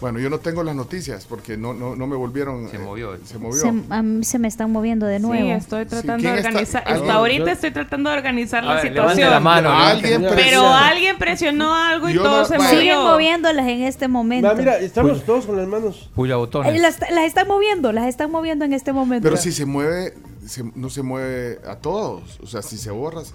Bueno, 0.00 0.20
yo 0.20 0.30
no 0.30 0.38
tengo 0.38 0.62
las 0.62 0.76
noticias 0.76 1.26
porque 1.28 1.56
no, 1.56 1.74
no, 1.74 1.96
no 1.96 2.06
me 2.06 2.14
volvieron. 2.14 2.70
Se 2.70 2.78
movió. 2.78 3.16
Se 3.24 3.36
movió. 3.36 3.60
Se, 3.60 3.68
a 3.90 4.02
mí 4.02 4.22
se 4.24 4.38
me 4.38 4.46
están 4.46 4.70
moviendo 4.70 5.06
de 5.06 5.18
nuevo. 5.18 5.42
Sí, 5.44 5.50
estoy 5.50 5.86
tratando 5.86 6.22
¿quién 6.22 6.34
de 6.34 6.38
está? 6.38 6.48
organizar. 6.50 6.82
¿Alguien? 6.86 7.02
Hasta 7.02 7.14
ahorita 7.18 7.44
Yo- 7.46 7.50
estoy 7.50 7.70
tratando 7.72 8.10
de 8.10 8.16
organizar 8.16 8.62
la 8.62 8.74
ver, 8.74 8.82
situación. 8.82 9.16
levante 9.16 9.30
la 9.34 9.40
mano, 9.40 9.70
¿no? 9.70 9.76
Alguien 9.84 10.22
Pero 10.36 10.68
alguien 10.68 11.18
presionó 11.18 11.74
algo 11.74 12.08
y 12.08 12.14
Yo 12.14 12.22
todo 12.22 12.38
no- 12.42 12.44
se 12.44 12.58
vaya. 12.58 12.70
Siguen 12.70 12.96
movió. 12.96 13.10
moviéndolas 13.12 13.66
en 13.66 13.82
este 13.82 14.06
momento. 14.06 14.46
Va, 14.48 14.54
mira, 14.54 14.78
estamos 14.78 15.24
todos 15.24 15.46
con 15.46 15.56
las 15.56 15.66
manos. 15.66 16.08
Puya 16.14 16.36
botones. 16.36 16.74
Eh, 16.74 16.78
las, 16.78 17.00
las 17.00 17.24
están 17.24 17.48
moviendo, 17.48 17.90
las 17.90 18.06
están 18.06 18.30
moviendo 18.30 18.64
en 18.64 18.74
este 18.74 18.92
momento. 18.92 19.24
Pero 19.24 19.36
si 19.36 19.50
se 19.50 19.66
mueve, 19.66 20.14
se- 20.46 20.62
no 20.76 20.90
se 20.90 21.02
mueve 21.02 21.58
a 21.68 21.74
todos. 21.74 22.38
O 22.40 22.46
sea, 22.46 22.62
si 22.62 22.78
se 22.78 22.92
borras 22.92 23.30
eh, 23.30 23.32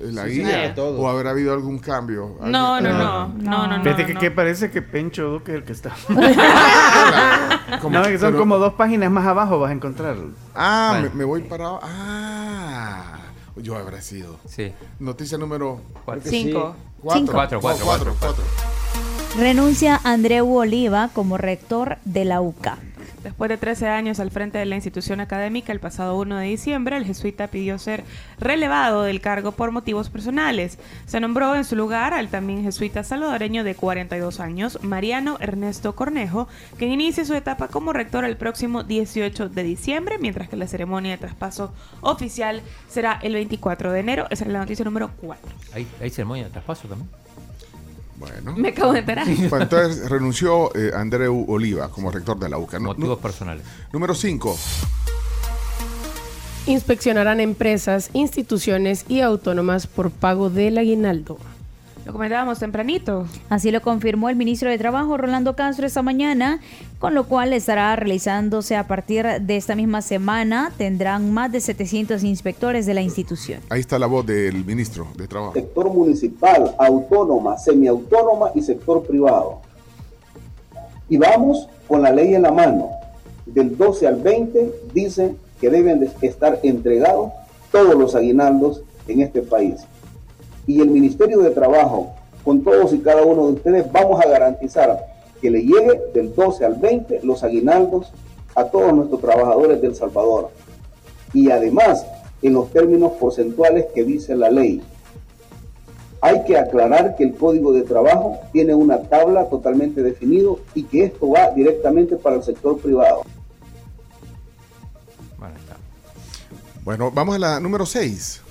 la 0.00 0.26
guía 0.26 0.74
o 0.76 1.08
habrá 1.08 1.30
habido 1.30 1.52
algún 1.52 1.78
cambio. 1.78 2.36
No, 2.40 2.48
no, 2.48 2.56
Ah. 2.56 2.80
no, 2.80 3.28
no, 3.28 3.66
no, 3.66 3.76
no. 3.78 3.82
Fíjate 3.84 4.06
que, 4.06 4.14
no. 4.14 4.20
que 4.20 4.30
parece 4.30 4.70
que 4.70 4.82
Pencho 4.82 5.24
Duque 5.30 5.52
es 5.52 5.58
el 5.58 5.64
que 5.64 5.72
está. 5.72 5.92
Como- 7.80 7.98
no, 7.98 8.04
que 8.04 8.18
son 8.18 8.28
pero- 8.32 8.38
como 8.38 8.58
dos 8.58 8.74
páginas 8.74 9.10
más 9.10 9.26
abajo 9.26 9.58
vas 9.58 9.70
a 9.70 9.74
encontrar. 9.74 10.16
Ah, 10.54 10.90
Bueno. 10.94 11.08
me, 11.10 11.18
me 11.18 11.24
voy 11.24 11.42
parado. 11.42 11.80
Ah, 11.82 13.18
yo 13.56 13.76
habrá 13.76 14.00
sido. 14.02 14.38
Sí. 14.48 14.72
Noticia 14.98 15.38
número 15.38 15.80
Cuatro. 16.04 16.30
Cinco. 16.30 16.76
cuatro. 17.00 17.20
Cinco. 17.20 17.32
Cuatro, 17.32 17.60
cuatro, 17.60 17.84
Oh, 17.84 17.86
cuatro, 17.88 18.16
cuatro. 18.18 18.44
Renuncia 19.38 20.00
Andreu 20.04 20.50
Oliva 20.56 21.10
como 21.12 21.36
rector 21.36 21.98
de 22.04 22.24
la 22.24 22.40
UCA. 22.40 22.78
Después 23.26 23.48
de 23.48 23.56
13 23.56 23.88
años 23.88 24.20
al 24.20 24.30
frente 24.30 24.56
de 24.58 24.66
la 24.66 24.76
institución 24.76 25.18
académica, 25.18 25.72
el 25.72 25.80
pasado 25.80 26.16
1 26.16 26.36
de 26.36 26.46
diciembre, 26.46 26.96
el 26.96 27.04
jesuita 27.04 27.48
pidió 27.48 27.76
ser 27.76 28.04
relevado 28.38 29.02
del 29.02 29.20
cargo 29.20 29.50
por 29.50 29.72
motivos 29.72 30.10
personales. 30.10 30.78
Se 31.06 31.18
nombró 31.18 31.56
en 31.56 31.64
su 31.64 31.74
lugar 31.74 32.14
al 32.14 32.28
también 32.28 32.62
jesuita 32.62 33.02
salvadoreño 33.02 33.64
de 33.64 33.74
42 33.74 34.38
años, 34.38 34.78
Mariano 34.84 35.38
Ernesto 35.40 35.96
Cornejo, 35.96 36.46
quien 36.78 36.92
inicia 36.92 37.24
su 37.24 37.34
etapa 37.34 37.66
como 37.66 37.92
rector 37.92 38.24
el 38.24 38.36
próximo 38.36 38.84
18 38.84 39.48
de 39.48 39.62
diciembre, 39.64 40.18
mientras 40.18 40.48
que 40.48 40.54
la 40.54 40.68
ceremonia 40.68 41.10
de 41.10 41.18
traspaso 41.18 41.74
oficial 42.02 42.62
será 42.86 43.18
el 43.24 43.34
24 43.34 43.90
de 43.90 43.98
enero. 43.98 44.28
Esa 44.30 44.44
es 44.44 44.52
la 44.52 44.60
noticia 44.60 44.84
número 44.84 45.10
4. 45.20 45.50
¿Hay, 45.74 45.84
hay 46.00 46.10
ceremonia 46.10 46.44
de 46.44 46.50
traspaso 46.50 46.86
también? 46.86 47.25
Bueno. 48.18 48.54
Me 48.56 48.68
acabo 48.68 48.92
de 48.92 49.00
enterar. 49.00 49.26
Bueno, 49.50 49.64
entonces 49.64 50.08
renunció 50.08 50.74
eh, 50.74 50.90
Andreu 50.94 51.44
Oliva 51.48 51.88
como 51.90 52.10
rector 52.10 52.38
de 52.38 52.48
la 52.48 52.58
UCA. 52.58 52.78
Motivos 52.80 53.18
personales. 53.18 53.64
número 53.92 54.14
5. 54.14 54.56
Inspeccionarán 56.66 57.40
empresas, 57.40 58.10
instituciones 58.12 59.04
y 59.08 59.20
autónomas 59.20 59.86
por 59.86 60.10
pago 60.10 60.50
del 60.50 60.78
aguinaldo. 60.78 61.38
Lo 62.06 62.12
comentábamos 62.12 62.60
tempranito. 62.60 63.26
Así 63.48 63.72
lo 63.72 63.82
confirmó 63.82 64.28
el 64.28 64.36
ministro 64.36 64.70
de 64.70 64.78
Trabajo, 64.78 65.16
Rolando 65.16 65.56
Castro, 65.56 65.88
esta 65.88 66.02
mañana, 66.02 66.60
con 67.00 67.14
lo 67.14 67.26
cual 67.26 67.52
estará 67.52 67.96
realizándose 67.96 68.76
a 68.76 68.86
partir 68.86 69.26
de 69.40 69.56
esta 69.56 69.74
misma 69.74 70.02
semana. 70.02 70.72
Tendrán 70.78 71.34
más 71.34 71.50
de 71.50 71.60
700 71.60 72.22
inspectores 72.22 72.86
de 72.86 72.94
la 72.94 73.02
institución. 73.02 73.60
Ahí 73.70 73.80
está 73.80 73.98
la 73.98 74.06
voz 74.06 74.24
del 74.24 74.64
ministro 74.64 75.08
de 75.16 75.26
Trabajo. 75.26 75.54
sector 75.54 75.92
municipal, 75.92 76.76
autónoma, 76.78 77.58
semiautónoma 77.58 78.52
y 78.54 78.62
sector 78.62 79.04
privado. 79.04 79.62
Y 81.08 81.16
vamos 81.16 81.68
con 81.88 82.02
la 82.02 82.12
ley 82.12 82.36
en 82.36 82.42
la 82.42 82.52
mano. 82.52 82.88
Del 83.46 83.76
12 83.76 84.06
al 84.06 84.22
20 84.22 84.72
dicen 84.94 85.36
que 85.60 85.70
deben 85.70 85.98
de 85.98 86.08
estar 86.22 86.60
entregados 86.62 87.32
todos 87.72 87.96
los 87.96 88.14
aguinaldos 88.14 88.82
en 89.08 89.22
este 89.22 89.42
país. 89.42 89.74
Y 90.66 90.80
el 90.80 90.90
Ministerio 90.90 91.40
de 91.40 91.50
Trabajo, 91.50 92.14
con 92.44 92.62
todos 92.62 92.92
y 92.92 92.98
cada 92.98 93.22
uno 93.22 93.46
de 93.46 93.52
ustedes, 93.54 93.92
vamos 93.92 94.20
a 94.20 94.28
garantizar 94.28 95.06
que 95.40 95.50
le 95.50 95.62
llegue 95.62 96.00
del 96.14 96.34
12 96.34 96.64
al 96.64 96.74
20 96.74 97.20
los 97.22 97.44
aguinaldos 97.44 98.12
a 98.54 98.64
todos 98.64 98.92
nuestros 98.92 99.20
trabajadores 99.20 99.80
del 99.80 99.94
Salvador. 99.94 100.50
Y 101.32 101.50
además, 101.50 102.06
en 102.42 102.54
los 102.54 102.70
términos 102.70 103.12
porcentuales 103.12 103.86
que 103.94 104.04
dice 104.04 104.34
la 104.34 104.50
ley. 104.50 104.82
Hay 106.20 106.44
que 106.44 106.56
aclarar 106.56 107.14
que 107.16 107.24
el 107.24 107.34
Código 107.34 107.72
de 107.72 107.82
Trabajo 107.82 108.38
tiene 108.52 108.74
una 108.74 109.02
tabla 109.02 109.48
totalmente 109.48 110.02
definido 110.02 110.60
y 110.74 110.84
que 110.84 111.04
esto 111.04 111.28
va 111.28 111.50
directamente 111.50 112.16
para 112.16 112.36
el 112.36 112.42
sector 112.42 112.78
privado. 112.78 113.22
Bueno, 116.84 117.10
vamos 117.10 117.34
a 117.34 117.38
la 117.38 117.60
número 117.60 117.84
6. 117.84 118.45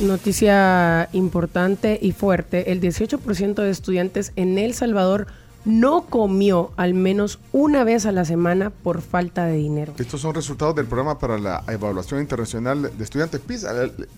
Noticia 0.00 1.08
importante 1.12 1.98
y 2.00 2.12
fuerte. 2.12 2.72
El 2.72 2.80
18% 2.80 3.54
de 3.54 3.70
estudiantes 3.70 4.32
en 4.36 4.58
El 4.58 4.74
Salvador 4.74 5.26
no 5.64 6.02
comió 6.02 6.70
al 6.76 6.94
menos 6.94 7.38
una 7.52 7.84
vez 7.84 8.04
a 8.06 8.12
la 8.12 8.24
semana 8.24 8.70
por 8.70 9.00
falta 9.00 9.46
de 9.46 9.56
dinero. 9.56 9.94
Estos 9.98 10.20
son 10.20 10.34
resultados 10.34 10.74
del 10.74 10.86
programa 10.86 11.18
para 11.18 11.38
la 11.38 11.62
evaluación 11.68 12.20
internacional 12.20 12.90
de 12.96 13.04
estudiantes 13.04 13.40
PISA. 13.40 13.72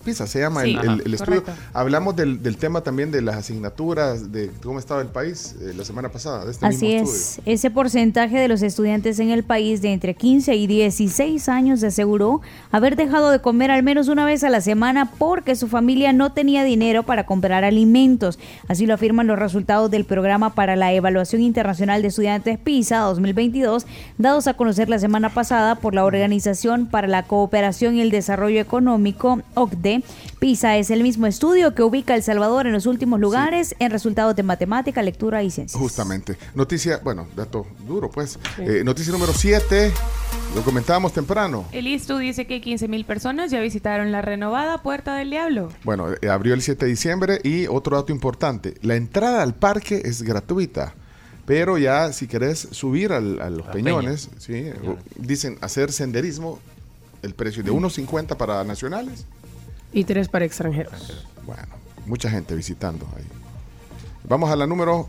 PISA 0.04 0.26
se 0.26 0.40
llama 0.40 0.62
Sí, 0.62 0.70
el, 0.70 0.78
ajá, 0.78 0.92
el- 0.94 1.02
el 1.06 1.14
estudio. 1.14 1.42
correcto. 1.44 1.62
Hablamos 1.72 2.16
del, 2.16 2.42
del 2.42 2.56
tema 2.56 2.80
también 2.80 3.10
de 3.10 3.22
las 3.22 3.36
asignaturas, 3.36 4.32
de 4.32 4.50
cómo 4.62 4.78
estaba 4.78 5.00
el 5.02 5.08
país 5.08 5.54
eh, 5.60 5.72
la 5.76 5.84
semana 5.84 6.08
pasada, 6.10 6.44
de 6.44 6.50
este 6.50 6.66
Así 6.66 6.86
mismo 6.88 7.08
es, 7.10 7.40
ese 7.44 7.70
porcentaje 7.70 8.38
de 8.38 8.48
los 8.48 8.62
estudiantes 8.62 9.18
en 9.20 9.30
el 9.30 9.44
país 9.44 9.82
de 9.82 9.92
entre 9.92 10.14
15 10.14 10.54
y 10.56 10.66
16 10.66 11.48
años 11.48 11.82
aseguró 11.82 12.40
haber 12.72 12.96
dejado 12.96 13.30
de 13.30 13.40
comer 13.40 13.70
al 13.70 13.82
menos 13.82 14.08
una 14.08 14.24
vez 14.24 14.42
a 14.44 14.50
la 14.50 14.60
semana 14.60 15.12
porque 15.18 15.54
su 15.54 15.68
familia 15.68 16.12
no 16.12 16.32
tenía 16.32 16.64
dinero 16.64 17.04
para 17.04 17.24
comprar 17.26 17.62
alimentos. 17.64 18.38
Así 18.68 18.86
lo 18.86 18.94
afirman 18.94 19.26
los 19.26 19.38
resultados 19.38 19.90
del 19.90 20.04
programa 20.04 20.54
para 20.54 20.74
la 20.76 20.92
evaluación 20.92 21.35
Evaluación 21.36 21.42
Internacional 21.42 22.02
de 22.02 22.08
Estudiantes 22.08 22.58
PISA 22.58 23.00
2022, 23.00 23.86
dados 24.18 24.46
a 24.46 24.54
conocer 24.54 24.88
la 24.88 24.98
semana 24.98 25.32
pasada 25.32 25.76
por 25.76 25.94
la 25.94 26.04
Organización 26.04 26.86
para 26.86 27.08
la 27.08 27.24
Cooperación 27.24 27.94
y 27.94 28.00
el 28.00 28.10
Desarrollo 28.10 28.60
Económico, 28.60 29.42
OCDE. 29.54 30.02
PISA 30.38 30.76
es 30.76 30.90
el 30.90 31.02
mismo 31.02 31.26
estudio 31.26 31.74
que 31.74 31.82
ubica 31.82 32.14
a 32.14 32.16
El 32.16 32.22
Salvador 32.22 32.66
en 32.66 32.72
los 32.72 32.86
últimos 32.86 33.20
lugares 33.20 33.74
en 33.78 33.90
resultados 33.90 34.34
de 34.34 34.42
matemática, 34.42 35.02
lectura 35.02 35.42
y 35.42 35.50
ciencias. 35.50 35.80
Justamente. 35.80 36.36
Noticia, 36.54 37.00
bueno, 37.02 37.26
dato 37.36 37.66
duro, 37.86 38.10
pues. 38.10 38.38
Eh, 38.58 38.82
noticia 38.84 39.12
número 39.12 39.32
7, 39.32 39.92
lo 40.54 40.62
comentábamos 40.62 41.12
temprano. 41.12 41.66
El 41.72 41.86
ISTU 41.86 42.18
dice 42.18 42.46
que 42.46 42.62
15.000 42.62 43.04
personas 43.04 43.50
ya 43.50 43.60
visitaron 43.60 44.10
la 44.12 44.22
renovada 44.22 44.82
Puerta 44.82 45.16
del 45.16 45.30
Diablo. 45.30 45.68
Bueno, 45.84 46.06
eh, 46.20 46.28
abrió 46.28 46.54
el 46.54 46.62
7 46.62 46.84
de 46.84 46.90
diciembre 46.90 47.40
y 47.42 47.66
otro 47.66 47.96
dato 47.96 48.12
importante, 48.12 48.74
la 48.82 48.96
entrada 48.96 49.42
al 49.42 49.54
parque 49.54 50.02
es 50.04 50.22
gratuita. 50.22 50.94
Pero 51.46 51.78
ya 51.78 52.12
si 52.12 52.26
querés 52.26 52.68
subir 52.72 53.12
al- 53.12 53.40
a 53.40 53.48
los 53.50 53.66
peñones, 53.68 54.28
¿sí? 54.38 54.70
dicen 55.16 55.58
hacer 55.60 55.92
senderismo, 55.92 56.58
el 57.22 57.34
precio 57.34 57.62
de 57.62 57.70
1.50 57.70 58.36
para 58.36 58.62
nacionales. 58.64 59.24
Y 59.92 60.04
tres 60.04 60.28
para 60.28 60.44
extranjeros. 60.44 60.92
Bueno, 61.46 61.62
mucha 62.06 62.28
gente 62.28 62.54
visitando 62.54 63.06
ahí. 63.16 63.24
Vamos 64.28 64.50
a 64.50 64.56
la 64.56 64.66
número 64.66 65.06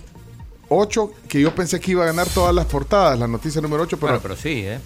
8, 0.69 1.11
que 1.27 1.41
yo 1.41 1.53
pensé 1.55 1.80
que 1.80 1.91
iba 1.91 2.03
a 2.03 2.07
ganar 2.07 2.27
todas 2.30 2.53
las 2.53 2.65
portadas, 2.68 3.18
la 3.18 3.27
noticia 3.27 3.59
número 3.61 3.84
8, 3.84 3.97
pero... 3.97 4.07
Bueno, 4.14 4.19
pero 4.22 4.35
sí, 4.35 4.61
¿eh? 4.65 4.80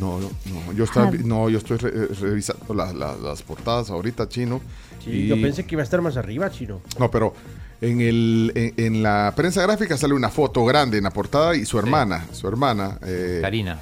No, 0.00 0.18
no, 0.20 0.30
no, 0.52 0.72
yo, 0.72 0.84
estaba, 0.84 1.08
Ah. 1.08 1.12
no, 1.24 1.48
yo 1.48 1.58
estoy 1.58 1.76
re- 1.78 1.90
eh, 1.94 2.08
revisando 2.20 2.74
la- 2.74 2.92
la- 2.92 3.16
las 3.16 3.42
portadas 3.42 3.88
ahorita, 3.90 4.28
chino. 4.28 4.60
Sí, 5.04 5.10
y- 5.10 5.26
yo 5.28 5.40
pensé 5.40 5.64
que 5.64 5.74
iba 5.76 5.82
a 5.82 5.84
estar 5.84 6.02
más 6.02 6.16
arriba, 6.16 6.50
chino. 6.50 6.80
No, 6.98 7.10
pero 7.10 7.34
en, 7.80 8.00
el, 8.00 8.52
en, 8.54 8.74
en 8.76 9.02
la 9.02 9.32
prensa 9.36 9.62
gráfica 9.62 9.96
sale 9.96 10.14
una 10.14 10.28
foto 10.28 10.64
grande 10.64 10.98
en 10.98 11.04
la 11.04 11.10
portada 11.10 11.54
y 11.54 11.64
su 11.64 11.78
hermana, 11.78 12.26
su 12.32 12.48
hermana. 12.48 12.98
eh, 13.06 13.38
Karina. 13.42 13.80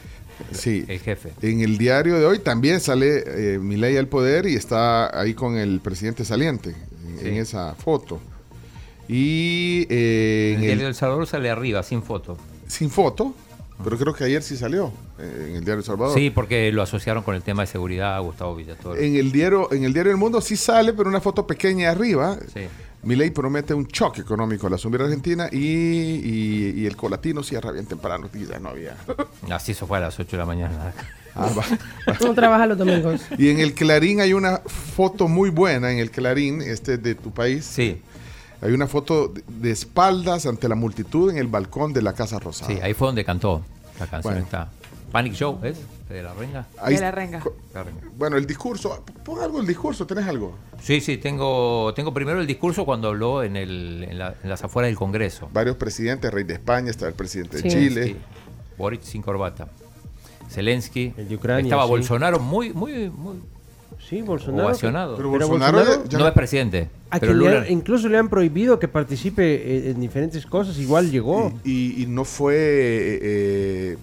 Sí. 0.52 0.84
El 0.88 0.98
jefe. 0.98 1.32
En 1.42 1.60
el 1.60 1.78
diario 1.78 2.18
de 2.18 2.26
hoy 2.26 2.40
también 2.40 2.80
sale 2.80 3.22
eh, 3.54 3.58
Milei 3.60 3.96
al 3.96 4.08
poder 4.08 4.46
y 4.46 4.56
está 4.56 5.18
ahí 5.18 5.32
con 5.32 5.56
el 5.56 5.80
presidente 5.80 6.24
saliente 6.24 6.74
en, 7.20 7.26
en 7.28 7.34
esa 7.36 7.74
foto. 7.76 8.20
Y 9.08 9.86
eh, 9.90 10.54
En 10.56 10.58
en 10.58 10.64
el 10.64 10.70
el- 10.72 10.78
diario 10.78 10.94
Salvador 10.94 11.26
sale 11.26 11.50
arriba, 11.50 11.82
sin 11.82 12.02
foto. 12.02 12.36
sin 12.66 12.90
foto, 12.90 13.34
pero 13.82 13.98
creo 13.98 14.14
que 14.14 14.24
ayer 14.24 14.42
sí 14.42 14.56
salió 14.56 14.92
eh, 15.18 15.46
en 15.50 15.56
el 15.56 15.64
diario 15.64 15.78
El 15.80 15.84
Salvador. 15.84 16.14
Sí, 16.16 16.30
porque 16.30 16.70
lo 16.72 16.82
asociaron 16.82 17.22
con 17.22 17.34
el 17.34 17.42
tema 17.42 17.62
de 17.62 17.66
seguridad, 17.66 18.20
Gustavo 18.22 18.54
Villatoro. 18.54 18.98
En 19.00 19.16
el 19.16 19.32
diario, 19.32 19.72
en 19.72 19.84
el 19.84 19.92
diario 19.92 20.12
El 20.12 20.18
Mundo 20.18 20.40
sí 20.40 20.56
sale, 20.56 20.92
pero 20.92 21.08
una 21.08 21.20
foto 21.20 21.46
pequeña 21.46 21.90
arriba. 21.90 22.38
Sí. 22.52 22.60
Milei 23.02 23.30
promete 23.30 23.74
un 23.74 23.86
choque 23.86 24.22
económico 24.22 24.66
al 24.66 24.72
asumir 24.74 25.02
Argentina 25.02 25.48
y, 25.52 25.58
y- 25.58 26.72
y 26.76 26.86
el 26.86 26.96
colatino 26.96 27.42
cierra 27.42 27.70
bien 27.70 27.84
temprano, 27.84 28.30
y 28.32 28.46
ya 28.46 28.58
no 28.58 28.70
había. 28.70 28.96
Así 29.50 29.72
eso 29.72 29.86
fue 29.86 29.98
a 29.98 30.00
las 30.02 30.18
8 30.18 30.30
de 30.30 30.38
la 30.38 30.46
mañana. 30.46 30.92
Ah, 31.34 31.50
va. 31.58 31.64
No 32.22 32.32
trabaja 32.32 32.66
los 32.66 32.78
domingos. 32.78 33.20
Y 33.36 33.50
en 33.50 33.58
el 33.60 33.74
Clarín 33.74 34.20
hay 34.20 34.32
una 34.32 34.58
foto 34.96 35.28
muy 35.28 35.50
buena, 35.50 35.90
en 35.92 35.98
el 35.98 36.10
Clarín, 36.10 36.62
este 36.62 36.96
de 36.96 37.14
tu 37.14 37.30
país. 37.32 37.64
Sí. 37.66 38.00
Hay 38.64 38.72
una 38.72 38.86
foto 38.88 39.32
de- 39.46 39.70
espaldas 39.70 40.46
ante 40.46 40.68
la 40.68 40.74
multitud 40.74 41.30
en 41.30 41.36
el 41.38 41.46
balcón 41.48 41.92
de 41.92 42.02
la 42.02 42.14
Casa 42.14 42.38
Rosada. 42.38 42.72
Sí, 42.72 42.80
ahí 42.82 42.94
fue 42.94 43.06
donde 43.08 43.24
cantó 43.24 43.62
la 44.00 44.06
canción. 44.06 44.32
Bueno. 44.34 44.44
Está. 44.46 44.70
Panic 45.12 45.34
Show, 45.34 45.60
¿es? 45.62 45.76
De 46.08 46.22
la 46.22 46.34
renga. 46.34 46.66
Ahí- 46.80 46.94
De 46.96 47.00
la 47.02 47.10
renga. 47.12 47.42
La 47.72 47.84
renga. 47.84 48.00
Bueno, 48.16 48.36
el 48.36 48.46
discurso, 48.46 49.04
pon 49.24 49.40
algo 49.40 49.60
el 49.60 49.66
discurso, 49.66 50.06
¿tenés 50.06 50.26
algo? 50.26 50.56
Sí, 50.82 51.00
sí, 51.00 51.18
tengo, 51.18 51.92
tengo 51.94 52.12
primero 52.12 52.40
el 52.40 52.46
discurso 52.46 52.84
cuando 52.84 53.08
habló 53.08 53.42
en, 53.44 53.56
el, 53.56 54.04
en, 54.10 54.18
la- 54.18 54.34
en 54.42 54.48
las 54.50 54.64
afueras 54.64 54.88
del 54.88 54.96
Congreso. 54.96 55.48
Varios 55.52 55.76
presidentes, 55.76 56.32
rey 56.32 56.42
de 56.44 56.54
España, 56.54 56.90
está 56.90 57.06
el 57.06 57.14
presidente 57.14 57.58
de. 57.62 57.68
Chile. 57.70 58.04
Sí. 58.06 58.16
Boric 58.76 59.02
sin 59.02 59.22
corbata. 59.22 59.68
Zelensky. 60.50 61.14
El 61.16 61.28
de 61.28 61.36
Ucrania, 61.36 61.64
Estaba 61.64 61.84
sí. 61.84 61.90
Bolsonaro 61.90 62.38
muy, 62.40 62.72
muy, 62.72 63.08
muy 63.10 63.36
Sí, 64.08 64.20
Bolsonaro. 64.22 64.66
ovacionado. 64.68 65.16
Pero 65.16 65.32
Pero 65.32 65.48
Bolsonaro, 65.48 65.78
Bolsonaro- 65.78 66.02
ya- 66.04 66.08
ya 66.10 66.18
no 66.18 66.28
es 66.28 66.34
presidente. 66.34 66.88
A 67.10 67.18
pero 67.20 67.32
le 67.32 67.38
Lula. 67.38 67.60
han- 67.62 67.72
incluso 67.72 68.08
le 68.08 68.18
han 68.18 68.28
prohibido 68.28 68.78
que 68.78 68.86
participe 68.88 69.90
en 69.90 70.00
diferentes 70.00 70.44
cosas, 70.46 70.76
igual 70.78 71.10
llegó. 71.10 71.52
y, 71.64 72.02
y 72.02 72.06
no 72.06 72.24
fue. 72.24 72.54
eh, 72.56 73.18
eh, 73.22 73.96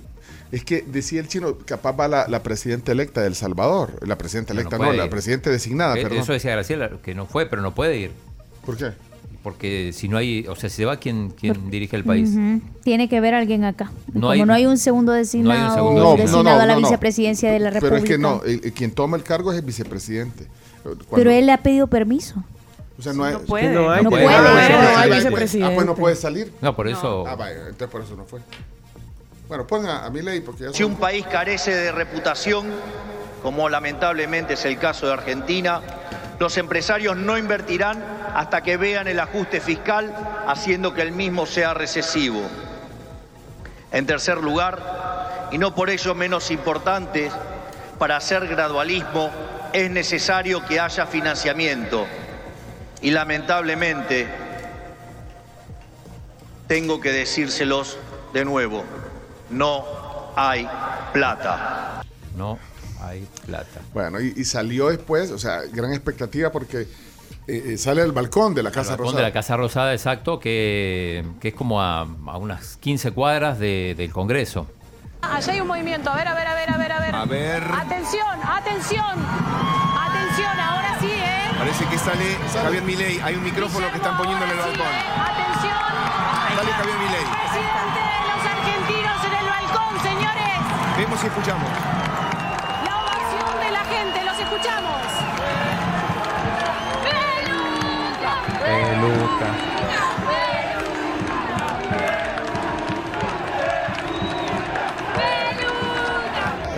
es 0.52 0.66
que 0.66 0.82
decía 0.86 1.22
el 1.22 1.28
chino, 1.28 1.58
capaz 1.66 1.94
va 1.98 2.08
la, 2.08 2.28
la 2.28 2.44
presidenta 2.44 2.92
electa 2.92 3.22
de 3.22 3.28
El 3.28 3.36
Salvador. 3.36 3.92
La 4.06 4.18
presidenta 4.18 4.54
No, 4.54 4.56
no 4.56 4.62
electa, 4.62 4.78
no, 4.78 4.84
puede 4.86 4.98
la 4.98 5.10
presidenta 5.10 5.50
designada, 5.50 5.98
Eh, 5.98 6.02
perdón. 6.04 6.20
Eso 6.20 6.34
decía 6.34 6.52
Graciela, 6.52 6.90
que 7.04 7.16
no 7.16 7.26
fue, 7.26 7.46
pero 7.46 7.62
no 7.62 7.74
puede 7.74 7.98
ir. 7.98 8.12
¿Por 8.66 8.76
qué? 8.78 8.92
Porque 9.44 9.92
si 9.92 10.08
no 10.08 10.18
hay, 10.18 10.46
o 10.48 10.56
sea, 10.56 10.70
si 10.70 10.78
se 10.78 10.86
va 10.86 10.98
quien, 10.98 11.30
quien 11.32 11.72
dirige 11.72 11.96
el 11.96 12.04
país. 12.04 12.30
Tiene 12.84 13.10
que 13.10 13.20
ver 13.20 13.34
alguien 13.34 13.64
acá. 13.64 13.92
No 14.08 14.14
Como 14.14 14.30
hay- 14.30 14.44
no 14.46 14.54
hay 14.54 14.66
un 14.68 14.78
segundo 14.78 15.12
designado, 15.14 15.74
segundo 15.74 16.04
No, 16.04 16.12
designado 16.12 16.44
no, 16.44 16.50
no, 16.56 16.62
a 16.62 16.66
la 16.68 16.74
no, 16.76 16.80
no. 16.82 16.88
vicepresidencia 16.88 17.52
de 17.52 17.60
la 17.60 17.70
Pero 17.72 17.82
República. 17.90 18.04
es 18.04 18.10
que 18.12 18.18
no, 18.22 18.42
el- 18.44 18.74
quien 18.74 18.92
toma 18.92 19.18
el 19.18 19.24
cargo 19.24 19.52
es 19.52 19.58
el 19.58 19.66
vicepresidente. 19.66 20.46
Cuando- 20.84 21.06
Pero 21.16 21.32
él 21.32 21.48
le 21.48 21.52
ha 21.54 21.58
pedido 21.58 21.88
permiso. 21.88 22.44
O 23.00 23.02
sea, 23.02 23.14
no, 23.14 23.24
hay, 23.24 23.34
No 23.34 23.40
puede. 23.42 23.70
no 23.74 23.90
hay, 23.90 24.04
No 24.04 24.10
puede. 24.12 24.24
puede. 24.26 24.38
Ah, 24.38 24.42
no 24.42 24.50
hay 24.58 24.72
ah, 24.72 25.04
pues, 25.08 25.16
vicepresidente. 25.24 25.72
Ah, 25.74 25.76
pues 25.76 25.88
no 25.88 25.96
puede 25.96 26.16
salir. 26.16 26.54
No, 26.62 26.76
por 26.76 26.88
eso. 26.88 27.26
Ah, 27.28 27.36
vaya, 27.36 27.56
entonces 27.62 27.88
por 27.88 28.02
eso 28.04 28.16
no 28.16 28.26
fue. 28.26 28.42
Bueno, 29.48 29.66
ponga 29.66 30.06
a 30.06 30.10
mi 30.12 30.22
ley 30.22 30.42
porque 30.42 30.66
ya 30.66 30.74
Si 30.74 30.84
un 30.84 30.96
país 30.98 31.26
carece 31.26 31.74
de 31.76 31.92
reputación, 31.92 32.68
como 33.42 33.70
lamentablemente 33.70 34.54
es 34.54 34.66
el 34.66 34.78
caso 34.78 35.08
de 35.08 35.14
Argentina, 35.14 35.82
los 36.40 36.58
empresarios 36.58 37.18
no 37.18 37.38
invertirán 37.40 38.04
hasta 38.34 38.62
que 38.62 38.78
vean 38.78 39.08
el 39.08 39.20
ajuste 39.20 39.60
fiscal, 39.60 40.14
haciendo 40.48 40.94
que 40.94 41.02
el 41.02 41.12
mismo 41.12 41.46
sea 41.46 41.74
recesivo. 41.74 42.42
En 43.92 44.06
tercer 44.06 44.38
lugar, 44.38 45.50
y 45.52 45.58
no 45.58 45.76
por 45.76 45.90
ello 45.90 46.16
menos 46.16 46.52
importante, 46.52 47.30
para 47.98 48.18
hacer 48.18 48.48
gradualismo 48.48 49.30
es 49.74 49.92
necesario 49.92 50.66
que 50.66 50.80
haya 50.80 51.06
financiamiento. 51.06 52.08
Y 53.02 53.12
lamentablemente, 53.12 54.28
tengo 56.68 57.02
que 57.02 57.12
decírselos 57.12 57.98
de 58.34 58.46
nuevo, 58.46 58.84
no 59.50 59.86
hay 60.36 60.68
plata. 61.12 62.02
No 62.36 62.58
hay 63.02 63.28
plata. 63.46 63.82
Bueno, 63.94 64.22
y, 64.22 64.34
y 64.38 64.46
salió 64.46 64.88
después, 64.88 65.32
o 65.32 65.40
sea, 65.40 65.62
gran 65.72 65.92
expectativa 65.92 66.52
porque 66.52 66.88
eh, 67.48 67.74
eh, 67.74 67.78
sale 67.78 68.02
al 68.02 68.12
balcón 68.12 68.54
de 68.54 68.64
la 68.64 68.72
Casa 68.72 68.92
Al 68.94 68.98
balcón 68.98 69.06
Rosada. 69.08 69.22
de 69.24 69.30
la 69.30 69.34
Casa 69.34 69.58
Rosada, 69.58 69.94
exacto, 69.94 70.40
que, 70.40 71.26
que 71.40 71.50
es 71.50 71.54
como 71.54 71.82
a, 71.82 72.02
a 72.02 72.38
unas 72.38 72.78
15 72.78 73.12
cuadras 73.12 73.60
de- 73.60 73.96
del 73.98 74.12
Congreso. 74.12 74.68
Allá 75.22 75.54
hay 75.54 75.62
un 75.62 75.68
movimiento. 75.68 76.10
A 76.10 76.16
ver, 76.16 76.28
a 76.28 76.34
ver, 76.34 76.48
a 76.48 76.54
ver, 76.56 76.72
a 76.72 76.78
ver, 76.78 76.92
a 76.92 77.00
ver. 77.00 77.16
A 77.16 77.26
ver. 77.26 77.64
Atención, 77.64 78.40
atención. 78.44 79.16
Atención, 80.00 80.60
ahora 80.60 80.98
sí, 81.00 81.08
¿eh? 81.12 81.50
Parece 81.58 81.86
que 81.86 81.98
sale 81.98 82.38
Javier 82.64 82.84
Milei. 82.84 83.20
Hay 83.20 83.36
un 83.36 83.44
micrófono 83.44 83.90
que 83.92 83.98
están 83.98 84.18
poniendo 84.18 84.44
en 84.46 84.52
el 84.52 84.58
balcón. 84.58 84.82
Atención. 84.82 85.92
Sale 86.58 86.72
Javier 86.72 86.98
Milei. 86.98 87.26
Presidente 87.26 88.02
de 88.02 88.22
los 88.34 88.42
argentinos 88.50 89.18
en 89.26 89.34
el 89.38 89.46
balcón, 89.46 89.94
señores. 90.02 90.98
Vemos 90.98 91.24
y 91.24 91.28
escuchamos. 91.28 91.70
La 92.84 92.94
ovación 92.98 93.60
de 93.62 93.72
la 93.72 93.84
gente, 93.86 94.26
los 94.26 94.40
escuchamos. 94.40 95.02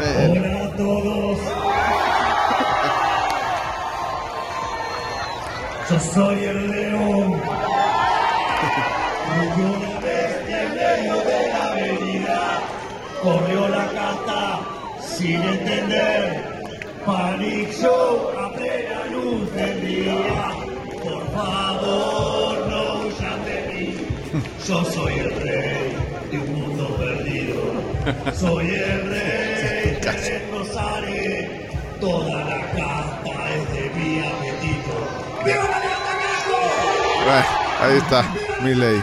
Hola 0.06 0.64
a 0.64 0.70
todos. 0.76 1.40
Yo 5.90 6.00
soy 6.00 6.44
el 6.46 6.72
león. 6.72 7.42
Y 9.36 9.62
una 9.62 10.00
bestia 10.00 10.64
en 10.64 10.76
medio 10.76 11.16
de 11.16 11.48
la 11.50 11.72
avenida. 11.72 12.62
Corrió 13.22 13.68
la 13.70 13.86
cata 13.90 14.60
sin 15.00 15.42
entender. 15.44 16.64
Panic 17.06 17.72
Show 17.74 18.32
a 18.40 18.52
plena 18.54 19.06
luz 19.12 19.54
del 19.54 19.82
día. 19.86 20.63
Favor, 21.34 22.68
no 22.68 22.82
huyan 23.02 23.46
de 23.46 23.58
mí. 23.74 24.08
Yo 24.68 24.86
soy 24.86 25.14
el 25.14 25.32
rey 25.42 25.96
de 26.32 26.38
un 26.38 26.54
mundo 26.54 26.96
perdido. 26.98 27.62
Soy 28.34 28.70
el 28.70 29.10
rey 29.10 29.98
que 30.02 30.12
destrozaré. 30.12 31.68
Toda 32.00 32.44
la 32.44 32.62
casta 32.72 33.56
es 33.56 33.74
de 33.74 33.90
mi 33.96 34.20
apetito. 34.20 34.96
¡Viva 35.46 35.64
la 35.64 35.80
carajo! 36.06 36.60
Ahí 37.82 37.98
está, 37.98 38.26
mi 38.62 38.76
ley. 38.76 39.02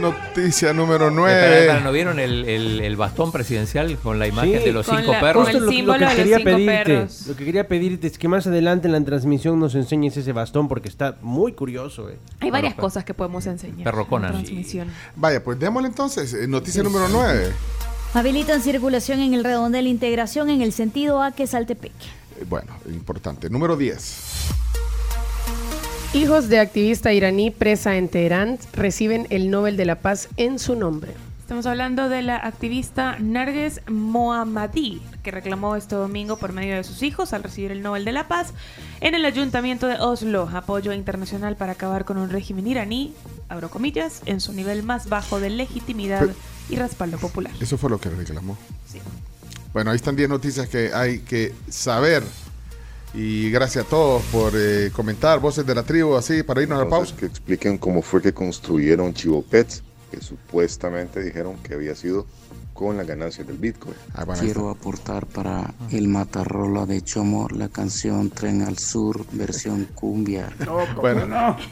Noticia 0.00 0.72
número 0.72 1.08
Espera, 1.08 1.30
espera, 1.58 1.72
9. 1.74 1.84
¿No 1.84 1.92
vieron 1.92 2.18
el, 2.18 2.44
el- 2.48 2.80
el 2.80 2.96
bastón 2.96 3.30
presidencial 3.32 3.96
con 3.98 4.18
la 4.18 4.26
imagen 4.26 4.58
Sí, 4.58 4.64
de 4.64 4.72
los 4.72 4.86
cinco 4.86 5.12
la- 5.12 5.20
perros? 5.20 5.44
con 5.46 5.54
el 5.56 5.60
Lo, 5.60 5.66
lo 5.66 5.72
símbolo 5.72 5.98
que 5.98 6.04
de 6.04 6.06
los 6.06 6.14
quería 6.16 6.36
cinco 6.38 6.50
pedirte, 6.50 6.84
perros. 6.84 7.26
lo 7.26 7.36
que 7.36 7.44
quería 7.44 7.68
pedirte 7.68 8.06
es 8.06 8.18
que 8.18 8.28
más 8.28 8.46
adelante 8.46 8.86
en 8.88 8.92
la 8.92 9.04
transmisión 9.04 9.58
nos 9.60 9.74
enseñes 9.74 10.16
ese 10.16 10.32
bastón 10.32 10.68
porque 10.68 10.88
está 10.88 11.16
muy 11.22 11.52
curioso. 11.52 12.08
eh. 12.10 12.18
Hay 12.40 12.50
varias 12.50 12.74
Bueno, 12.74 12.88
cosas 12.88 13.04
que 13.04 13.14
podemos 13.14 13.46
enseñar. 13.46 13.84
Perro 13.84 14.06
en 14.10 14.22
transmisión. 14.22 14.88
Vaya, 15.16 15.42
pues 15.44 15.58
démosle 15.58 15.88
entonces. 15.88 16.32
eh, 16.34 16.46
Noticia 16.48 16.82
número 16.82 17.08
9. 17.08 17.50
Habilitan 18.14 18.60
circulación 18.62 19.20
en 19.20 19.34
el 19.34 19.44
redondel 19.44 19.86
integración 19.86 20.50
en 20.50 20.62
el 20.62 20.72
sentido 20.72 21.22
a 21.22 21.30
que 21.32 21.46
Saltepeque. 21.46 21.94
Eh, 22.40 22.44
Bueno, 22.48 22.72
importante. 22.90 23.48
Número 23.50 23.76
10. 23.76 24.48
Hijos 26.12 26.48
de 26.48 26.58
activista 26.58 27.12
iraní 27.12 27.52
presa 27.52 27.96
en 27.96 28.08
Teherán 28.08 28.58
reciben 28.72 29.28
el 29.30 29.48
Nobel 29.48 29.76
de 29.76 29.84
la 29.84 29.94
Paz 29.94 30.28
en 30.36 30.58
su 30.58 30.74
nombre. 30.74 31.12
Estamos 31.38 31.66
hablando 31.66 32.08
de 32.08 32.22
la 32.22 32.36
activista 32.36 33.16
Narges 33.20 33.80
Mohammadi, 33.88 35.00
que 35.22 35.30
reclamó 35.30 35.76
este 35.76 35.94
domingo 35.94 36.36
por 36.36 36.52
medio 36.52 36.74
de 36.74 36.82
sus 36.84 37.02
hijos 37.04 37.32
al 37.32 37.44
recibir 37.44 37.70
el 37.70 37.82
Nobel 37.82 38.04
de 38.04 38.10
la 38.12 38.26
Paz 38.26 38.54
en 39.00 39.14
el 39.14 39.24
Ayuntamiento 39.24 39.86
de 39.86 39.96
Oslo, 40.00 40.48
apoyo 40.52 40.92
internacional 40.92 41.54
para 41.56 41.72
acabar 41.72 42.04
con 42.04 42.18
un 42.18 42.28
régimen 42.30 42.66
iraní, 42.66 43.14
abro 43.48 43.70
comillas, 43.70 44.22
en 44.26 44.40
su 44.40 44.52
nivel 44.52 44.82
más 44.82 45.08
bajo 45.08 45.38
de 45.38 45.50
legitimidad 45.50 46.20
Pero- 46.20 46.34
y 46.68 46.76
respaldo 46.76 47.18
popular. 47.18 47.52
Eso 47.60 47.78
fue 47.78 47.88
lo 47.90 48.00
que 48.00 48.10
reclamó. 48.10 48.58
Bueno, 49.72 49.90
ahí 49.92 49.96
están 49.96 50.16
10 50.16 50.28
noticias 50.28 50.68
que 50.68 50.92
hay 50.92 51.20
que 51.20 51.54
saber. 51.68 52.24
Y 53.12 53.50
gracias 53.50 53.86
a 53.86 53.88
todos 53.88 54.22
por 54.24 54.52
eh, 54.54 54.90
comentar, 54.92 55.40
voces 55.40 55.66
de 55.66 55.74
la 55.74 55.82
tribu, 55.82 56.14
así, 56.14 56.42
para 56.42 56.62
irnos 56.62 56.80
a 56.80 56.84
la 56.84 56.90
pausa. 56.90 57.16
que 57.16 57.26
expliquen 57.26 57.76
cómo 57.76 58.02
fue 58.02 58.22
que 58.22 58.32
construyeron 58.32 59.12
Chivo 59.14 59.42
Pets, 59.42 59.82
que 60.10 60.20
supuestamente 60.20 61.22
dijeron 61.22 61.56
que 61.62 61.74
había 61.74 61.94
sido 61.96 62.26
con 62.80 62.96
las 62.96 63.06
ganancias 63.06 63.46
del 63.46 63.58
Bitcoin. 63.58 63.94
Ah, 64.14 64.24
bueno, 64.24 64.40
Quiero 64.40 64.70
aportar 64.70 65.26
para 65.26 65.74
El 65.90 66.08
Matarrola 66.08 66.86
de 66.86 67.02
Chomo 67.02 67.46
la 67.50 67.68
canción 67.68 68.30
Tren 68.30 68.62
al 68.62 68.78
Sur, 68.78 69.26
versión 69.32 69.84
cumbia. 69.94 70.48
Bueno. 70.96 71.56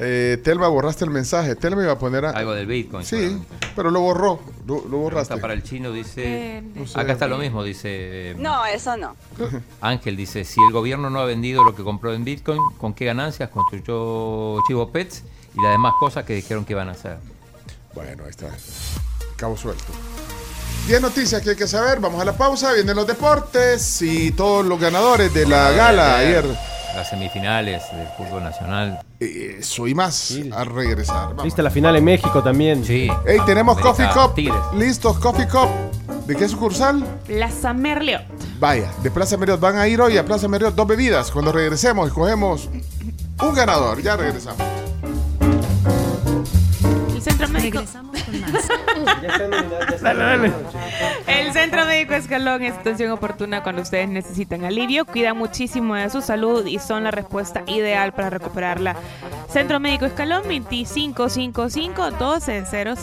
Eh, 0.00 0.38
Telma, 0.44 0.68
borraste 0.68 1.04
el 1.04 1.10
mensaje. 1.10 1.56
Telma 1.56 1.82
iba 1.82 1.92
a 1.92 1.98
poner 1.98 2.24
a- 2.24 2.30
Algo 2.30 2.52
del 2.54 2.66
Bitcoin. 2.66 3.04
Sí, 3.04 3.36
pero 3.74 3.90
lo 3.90 4.00
borró. 4.00 4.40
Lo, 4.66 4.86
lo 4.86 4.98
borraste. 4.98 5.36
para 5.38 5.52
el 5.54 5.62
chino 5.64 5.90
dice. 5.92 6.58
Eh, 6.58 6.62
no 6.74 6.86
sé. 6.86 7.00
Acá 7.00 7.12
está 7.14 7.26
lo 7.26 7.36
mismo, 7.38 7.64
dice. 7.64 8.34
No, 8.38 8.64
eso 8.66 8.96
no. 8.96 9.16
Ángel 9.80 10.16
dice: 10.16 10.44
Si 10.44 10.60
el 10.64 10.72
gobierno 10.72 11.10
no 11.10 11.18
ha 11.20 11.24
vendido 11.24 11.64
lo 11.64 11.74
que 11.74 11.82
compró 11.82 12.14
en 12.14 12.24
Bitcoin, 12.24 12.60
¿con 12.78 12.94
qué 12.94 13.06
ganancias 13.06 13.48
construyó 13.50 14.62
Chivo 14.68 14.90
Pets 14.90 15.24
y 15.56 15.62
las 15.62 15.72
demás 15.72 15.94
cosas 15.98 16.24
que 16.24 16.34
dijeron 16.34 16.64
que 16.64 16.72
iban 16.74 16.88
a 16.88 16.92
hacer? 16.92 17.18
Bueno, 17.94 18.22
ahí 18.24 18.30
está. 18.30 18.50
Cabo 19.38 19.56
suelto. 19.56 19.84
10 20.88 21.00
noticias 21.00 21.40
que 21.42 21.50
hay 21.50 21.56
que 21.56 21.68
saber. 21.68 22.00
Vamos 22.00 22.20
a 22.20 22.24
la 22.24 22.36
pausa. 22.36 22.72
Vienen 22.72 22.96
los 22.96 23.06
deportes 23.06 24.02
y 24.02 24.32
todos 24.32 24.66
los 24.66 24.80
ganadores 24.80 25.32
de 25.32 25.46
la 25.46 25.70
gala 25.70 26.18
ayer. 26.18 26.44
Las 26.96 27.08
semifinales 27.08 27.84
del 27.92 28.08
fútbol 28.16 28.42
nacional. 28.42 29.00
Eso 29.20 29.86
y 29.86 29.94
más 29.94 30.36
a 30.52 30.64
regresar. 30.64 31.28
Vamos. 31.28 31.44
Viste 31.44 31.62
la 31.62 31.70
final 31.70 31.94
en 31.94 32.04
México 32.04 32.42
también. 32.42 32.84
Sí. 32.84 33.08
Hey, 33.24 33.38
tenemos 33.46 33.76
América, 33.76 33.90
Coffee 33.90 34.08
Cup. 34.12 34.34
Tigres. 34.34 34.60
Listos, 34.74 35.18
Coffee 35.20 35.46
Cup. 35.46 35.68
¿De 36.26 36.34
qué 36.34 36.48
sucursal? 36.48 37.04
Plaza 37.24 37.72
Merliot. 37.72 38.22
Vaya, 38.58 38.90
de 39.04 39.10
Plaza 39.12 39.36
Merriot 39.36 39.60
van 39.60 39.76
a 39.76 39.86
ir 39.86 40.00
hoy 40.00 40.18
a 40.18 40.24
Plaza 40.24 40.48
Merriot 40.48 40.74
dos 40.74 40.86
bebidas. 40.88 41.30
Cuando 41.30 41.52
regresemos, 41.52 42.08
escogemos 42.08 42.68
un 43.40 43.54
ganador. 43.54 44.02
Ya 44.02 44.16
regresamos. 44.16 44.77
El 47.28 47.34
Centro 47.34 47.48
Médico. 47.48 47.82
Dale, 50.02 50.24
dale. 50.24 50.52
El 51.26 51.52
Centro 51.52 51.84
Médico 51.84 52.14
Escalón 52.14 52.62
es 52.62 52.74
atención 52.74 53.12
oportuna 53.12 53.62
cuando 53.62 53.82
ustedes 53.82 54.08
necesitan 54.08 54.64
alivio, 54.64 55.04
cuidan 55.04 55.36
muchísimo 55.36 55.94
de 55.94 56.08
su 56.08 56.22
salud 56.22 56.66
y 56.66 56.78
son 56.78 57.04
la 57.04 57.10
respuesta 57.10 57.62
ideal 57.66 58.12
para 58.12 58.30
recuperarla. 58.30 58.96
Centro 59.50 59.78
Médico 59.78 60.06
Escalón 60.06 60.42
2555 60.44 62.10
1200. 62.12 62.98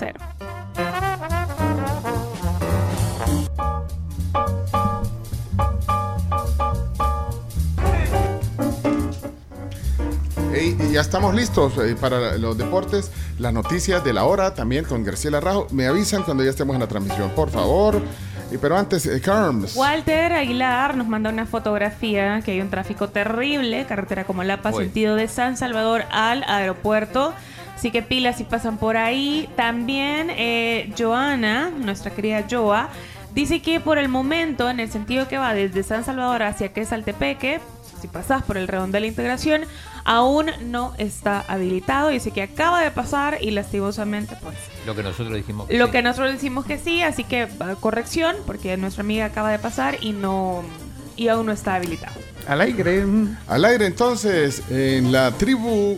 Ya 10.96 11.02
estamos 11.02 11.36
listos 11.36 11.78
eh, 11.78 11.94
para 12.00 12.38
los 12.38 12.58
deportes, 12.58 13.12
las 13.38 13.52
noticias 13.52 14.02
de 14.06 14.14
la 14.14 14.24
hora 14.24 14.54
también 14.54 14.86
con 14.86 15.04
Graciela 15.04 15.42
Rajo. 15.42 15.68
Me 15.72 15.88
avisan 15.88 16.24
cuando 16.24 16.42
ya 16.42 16.52
estemos 16.52 16.74
en 16.74 16.80
la 16.80 16.88
transmisión, 16.88 17.32
por 17.32 17.50
favor. 17.50 18.02
Pero 18.62 18.78
antes, 18.78 19.06
eh, 19.06 19.20
Carms. 19.20 19.76
Walter 19.76 20.32
Aguilar 20.32 20.96
nos 20.96 21.06
manda 21.06 21.30
una 21.32 21.46
fotografía 21.46 22.40
que 22.46 22.52
hay 22.52 22.62
un 22.62 22.70
tráfico 22.70 23.10
terrible, 23.10 23.86
carretera 23.86 24.24
como 24.24 24.46
Lapa, 24.46 24.72
Uy. 24.72 24.86
sentido 24.86 25.18
de 25.18 25.28
San 25.28 25.58
Salvador 25.58 26.06
al 26.12 26.46
aeropuerto. 26.48 27.34
Así 27.76 27.92
que 27.92 28.02
pilas 28.02 28.38
si 28.38 28.46
pasan 28.46 28.78
por 28.78 28.96
ahí. 28.96 29.50
También 29.58 30.30
eh, 30.30 30.94
Joana, 30.98 31.72
nuestra 31.72 32.12
querida 32.12 32.46
Joa, 32.50 32.88
dice 33.34 33.62
que 33.62 33.82
por 33.82 33.98
el 33.98 34.08
momento, 34.08 34.70
en 34.70 34.80
el 34.80 34.90
sentido 34.90 35.28
que 35.28 35.38
va 35.38 35.54
desde 35.54 35.84
San 35.84 36.06
Salvador 36.06 36.44
hacia 36.44 36.72
Quesaltepeque, 36.72 37.60
si 38.06 38.12
pasas 38.12 38.44
por 38.44 38.58
el 38.58 38.68
redondel 38.68 39.02
de 39.02 39.08
integración, 39.08 39.62
aún 40.04 40.52
no 40.66 40.94
está 41.00 41.44
habilitado. 41.48 42.10
Dice 42.10 42.30
que 42.30 42.44
acaba 42.44 42.84
de 42.84 42.92
pasar 42.92 43.40
y 43.42 43.50
lastimosamente 43.50 44.38
pues 44.44 44.56
Lo 44.86 44.96
que 44.96 45.02
nosotros 45.02 45.36
dijimos. 45.36 45.68
lo 45.72 45.86
sí. 45.88 45.92
que 45.92 46.02
nosotros 46.04 46.34
decimos 46.34 46.66
que 46.66 46.78
sí, 46.78 47.02
así 47.02 47.24
que 47.24 47.48
corrección, 47.80 48.36
porque 48.46 48.78
nuestra 48.78 49.02
amiga 49.02 49.26
acaba 49.26 49.52
de 49.52 49.58
pasar 49.58 49.98
y 50.02 50.14
no 50.14 50.64
y 51.18 51.30
aún 51.30 51.48
no 51.48 51.52
está 51.52 51.76
habilitado. 51.76 52.14
Al 52.48 52.62
aire. 52.62 53.06
Al 53.48 53.66
aire, 53.66 53.88
entonces, 53.88 54.62
en 54.70 55.12
la 55.12 55.32
tribu 55.32 55.98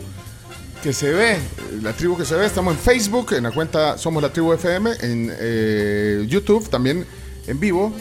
que 0.82 0.92
se 0.94 1.12
ve, 1.12 1.36
la 1.82 1.92
tribu 1.92 2.16
que 2.16 2.24
se 2.24 2.36
ve, 2.36 2.46
estamos 2.46 2.72
en 2.72 2.80
Facebook, 2.80 3.34
en 3.34 3.42
la 3.42 3.50
cuenta 3.50 3.98
Somos 3.98 4.22
la 4.22 4.32
Tribu 4.32 4.52
FM, 4.54 4.90
en 5.02 5.32
eh, 5.38 6.24
YouTube 6.28 6.70
también 6.70 7.04
en 7.48 7.60
vivo 7.60 7.92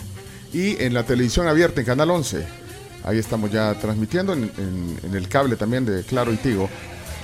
y 0.54 0.82
en 0.82 0.94
la 0.94 1.04
televisión 1.04 1.48
abierta 1.48 1.82
en 1.82 1.88
Canal 1.88 2.12
11. 2.12 2.67
Ahí 3.08 3.18
estamos 3.20 3.50
ya 3.52 3.74
transmitiendo 3.76 4.34
en, 4.34 4.44
en- 4.58 5.00
en 5.04 5.16
el 5.16 5.28
cable 5.30 5.56
también 5.56 5.86
de 5.86 6.04
Claro 6.04 6.32
y 6.34 6.38
Tigo. 6.38 6.70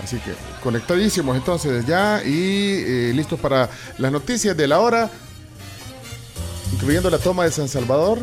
Así 0.04 0.18
que 0.18 0.32
conectadísimos 0.64 1.36
entonces 1.38 1.86
ya 1.86 2.22
y 2.26 2.84
eh, 2.86 3.12
listos 3.16 3.40
para 3.40 3.70
las 3.98 4.12
noticias 4.12 4.56
de 4.58 4.68
la 4.68 4.80
hora, 4.80 5.10
incluyendo 6.74 7.10
la 7.10 7.18
toma 7.20 7.44
de 7.46 7.52
San 7.52 7.68
Salvador 7.68 8.20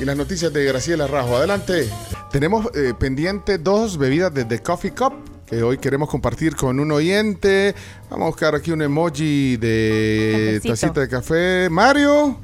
y 0.00 0.04
las 0.04 0.16
noticias 0.16 0.52
de 0.52 0.64
Graciela 0.64 1.06
Rajo. 1.06 1.36
Adelante. 1.36 1.88
Tenemos 2.30 2.66
eh, 2.74 2.92
pendiente 2.98 3.58
dos 3.58 3.98
bebidas 3.98 4.32
de 4.34 4.44
The 4.44 4.60
Coffee 4.62 4.92
Cup 4.92 5.12
que 5.46 5.62
hoy 5.62 5.78
queremos 5.78 6.08
compartir 6.08 6.56
con 6.56 6.80
un 6.80 6.90
oyente. 6.90 7.74
Vamos 8.10 8.24
a 8.24 8.28
buscar 8.30 8.54
aquí 8.56 8.72
un 8.72 8.82
emoji 8.82 9.56
de 9.56 10.58
Cafecito. 10.60 10.72
tacita 10.72 11.00
de 11.02 11.08
café. 11.08 11.68
Mario. 11.70 12.38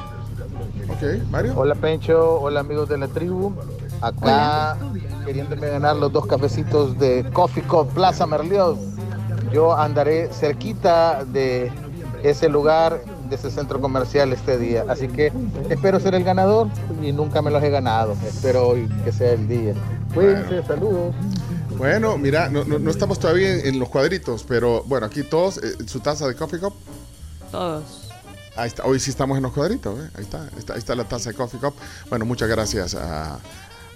Ok, 0.88 1.02
Mario. 1.30 1.54
Hola 1.56 1.74
Pencho, 1.74 2.40
hola 2.40 2.60
amigos 2.60 2.88
de 2.88 2.98
la 2.98 3.08
tribu. 3.08 3.52
Acá 4.02 4.76
queriéndome 5.24 5.68
ganar 5.68 5.96
los 5.96 6.12
dos 6.12 6.26
cafecitos 6.26 6.98
de 6.98 7.24
Coffee 7.32 7.62
Cup 7.62 7.88
Plaza 7.94 8.26
Merliot. 8.26 8.76
Yo 9.52 9.74
andaré 9.76 10.28
cerquita 10.32 11.24
de 11.24 11.70
ese 12.22 12.48
lugar, 12.48 13.02
de 13.28 13.36
ese 13.36 13.50
centro 13.50 13.80
comercial 13.80 14.32
este 14.32 14.58
día. 14.58 14.84
Así 14.88 15.08
que 15.08 15.32
espero 15.70 16.00
ser 16.00 16.14
el 16.14 16.24
ganador 16.24 16.68
y 17.02 17.12
nunca 17.12 17.42
me 17.42 17.50
los 17.50 17.62
he 17.62 17.70
ganado. 17.70 18.16
Espero 18.26 18.68
hoy 18.68 18.88
que 19.04 19.12
sea 19.12 19.32
el 19.32 19.46
día. 19.48 19.74
Cuídense, 20.14 20.62
saludos. 20.64 21.14
Bueno, 21.78 22.18
mira, 22.18 22.48
no, 22.48 22.64
no- 22.64 22.78
no 22.78 22.90
estamos 22.90 23.18
todavía 23.18 23.52
en, 23.54 23.66
en 23.66 23.78
los 23.78 23.88
cuadritos, 23.88 24.44
pero 24.46 24.82
bueno, 24.86 25.06
aquí 25.06 25.22
todos, 25.22 25.58
eh, 25.58 25.76
su 25.86 26.00
taza 26.00 26.26
de 26.28 26.34
Coffee 26.34 26.60
Cup. 26.60 26.74
Todos. 27.50 28.08
Ahí 28.56 28.68
está, 28.68 28.84
hoy 28.84 29.00
sí 29.00 29.10
estamos 29.10 29.36
en 29.38 29.42
los 29.44 29.52
cuadritos, 29.52 29.98
¿eh? 29.98 30.10
ahí, 30.14 30.22
está, 30.24 30.42
ahí 30.42 30.48
está, 30.58 30.72
ahí 30.74 30.78
está 30.78 30.94
la 30.94 31.04
taza 31.04 31.30
de 31.30 31.36
Coffee 31.36 31.58
Cup. 31.58 31.74
Bueno, 32.10 32.26
muchas 32.26 32.48
gracias 32.48 32.94
a, 32.94 33.38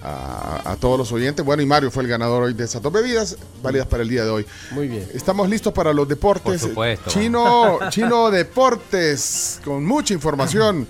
a- 0.09 0.73
a 0.73 0.77
todos 0.77 0.97
los 0.99 1.11
oyentes. 1.13 1.45
Bueno, 1.45 1.63
y 1.63 1.67
Mario 1.67 1.91
fue 1.91 2.03
el 2.05 2.09
ganador 2.09 2.45
hoy 2.45 2.55
de 2.55 2.65
esas 2.65 2.81
dos 2.81 2.93
bebidas, 2.93 3.37
válidas 3.63 3.87
para 3.89 4.03
el 4.03 4.09
día 4.09 4.25
de 4.25 4.31
hoy. 4.31 4.47
Muy 4.71 4.89
bien. 4.89 5.09
Estamos 5.15 5.49
listos 5.49 5.73
para 5.73 5.93
los 5.93 6.07
deportes. 6.09 6.61
Por 6.61 6.69
supuesto. 6.71 7.11
Chino, 7.11 7.79
Chino 7.91 8.31
Deportes, 8.31 9.61
con 9.65 9.85
mucha 9.85 10.15
información. 10.15 10.87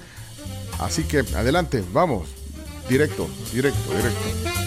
Así 0.78 1.04
que 1.04 1.20
adelante, 1.34 1.82
vamos. 1.92 2.28
Directo, 2.88 3.26
directo, 3.52 3.90
directo. 3.94 4.65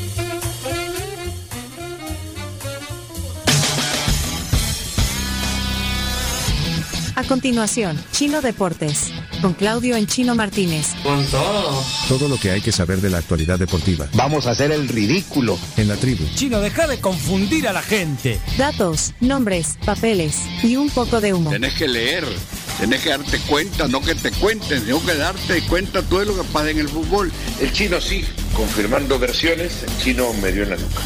A 7.19 7.23
continuación, 7.25 8.01
Chino 8.13 8.39
Deportes, 8.39 9.11
con 9.41 9.51
Claudio 9.51 9.97
en 9.97 10.07
Chino 10.07 10.35
Martínez. 10.35 10.93
Con 11.03 11.25
todo. 11.25 11.83
Todo 12.07 12.29
lo 12.29 12.37
que 12.37 12.49
hay 12.49 12.61
que 12.61 12.71
saber 12.71 13.01
de 13.01 13.09
la 13.09 13.17
actualidad 13.17 13.59
deportiva. 13.59 14.07
Vamos 14.13 14.47
a 14.47 14.51
hacer 14.51 14.71
el 14.71 14.87
ridículo. 14.87 15.59
En 15.75 15.89
la 15.89 15.97
tribu. 15.97 16.23
Chino, 16.35 16.61
deja 16.61 16.87
de 16.87 17.01
confundir 17.01 17.67
a 17.67 17.73
la 17.73 17.81
gente. 17.81 18.39
Datos, 18.57 19.13
nombres, 19.19 19.77
papeles 19.85 20.37
y 20.63 20.77
un 20.77 20.89
poco 20.91 21.19
de 21.19 21.33
humo. 21.33 21.49
Tenés 21.49 21.73
que 21.73 21.89
leer, 21.89 22.23
tenés 22.79 23.01
que 23.01 23.09
darte 23.09 23.39
cuenta, 23.39 23.87
no 23.87 24.01
que 24.01 24.15
te 24.15 24.31
cuenten, 24.31 24.85
tenés 24.85 25.03
que 25.03 25.15
darte 25.15 25.61
cuenta 25.63 26.01
todo 26.01 26.25
lo 26.25 26.35
que 26.35 26.43
pasa 26.45 26.69
en 26.69 26.79
el 26.79 26.89
fútbol. 26.89 27.31
El 27.59 27.71
chino 27.73 27.99
sí, 27.99 28.23
confirmando 28.53 29.19
versiones, 29.19 29.83
el 29.83 29.97
chino 29.97 30.33
me 30.41 30.51
dio 30.51 30.63
en 30.63 30.71
la 30.71 30.75
nuca. 30.77 31.01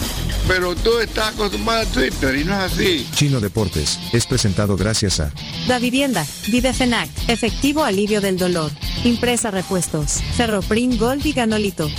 Pero 0.47 0.75
tú 0.75 0.99
estás 0.99 1.33
acostumbrado 1.33 1.81
a 1.81 1.85
Twitter 1.85 2.35
y 2.35 2.43
no 2.43 2.53
es 2.53 2.73
así. 2.73 3.07
Chino 3.15 3.39
Deportes 3.39 3.99
es 4.11 4.25
presentado 4.25 4.75
gracias 4.75 5.19
a 5.19 5.31
Da 5.67 5.79
Vivienda, 5.79 6.25
Videfenac, 6.47 7.09
efectivo 7.27 7.83
alivio 7.83 8.21
del 8.21 8.37
dolor. 8.37 8.71
Impresa 9.03 9.51
repuestos, 9.51 10.21
Ferroprim 10.35 10.97
Gold 10.97 11.25
y 11.25 11.33
Ganolito. 11.33 11.89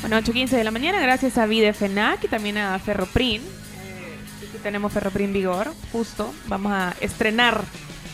Bueno, 0.00 0.18
8.15 0.18 0.50
de 0.50 0.64
la 0.64 0.70
mañana, 0.70 1.00
gracias 1.00 1.36
a 1.36 1.46
Videfenac 1.46 2.22
y 2.22 2.28
también 2.28 2.58
a 2.58 2.78
Ferroprin. 2.78 3.55
Tenemos 4.66 4.92
Ferroprin 4.92 5.32
Vigor, 5.32 5.72
justo. 5.92 6.34
Vamos 6.48 6.72
a 6.72 6.92
estrenar 7.00 7.62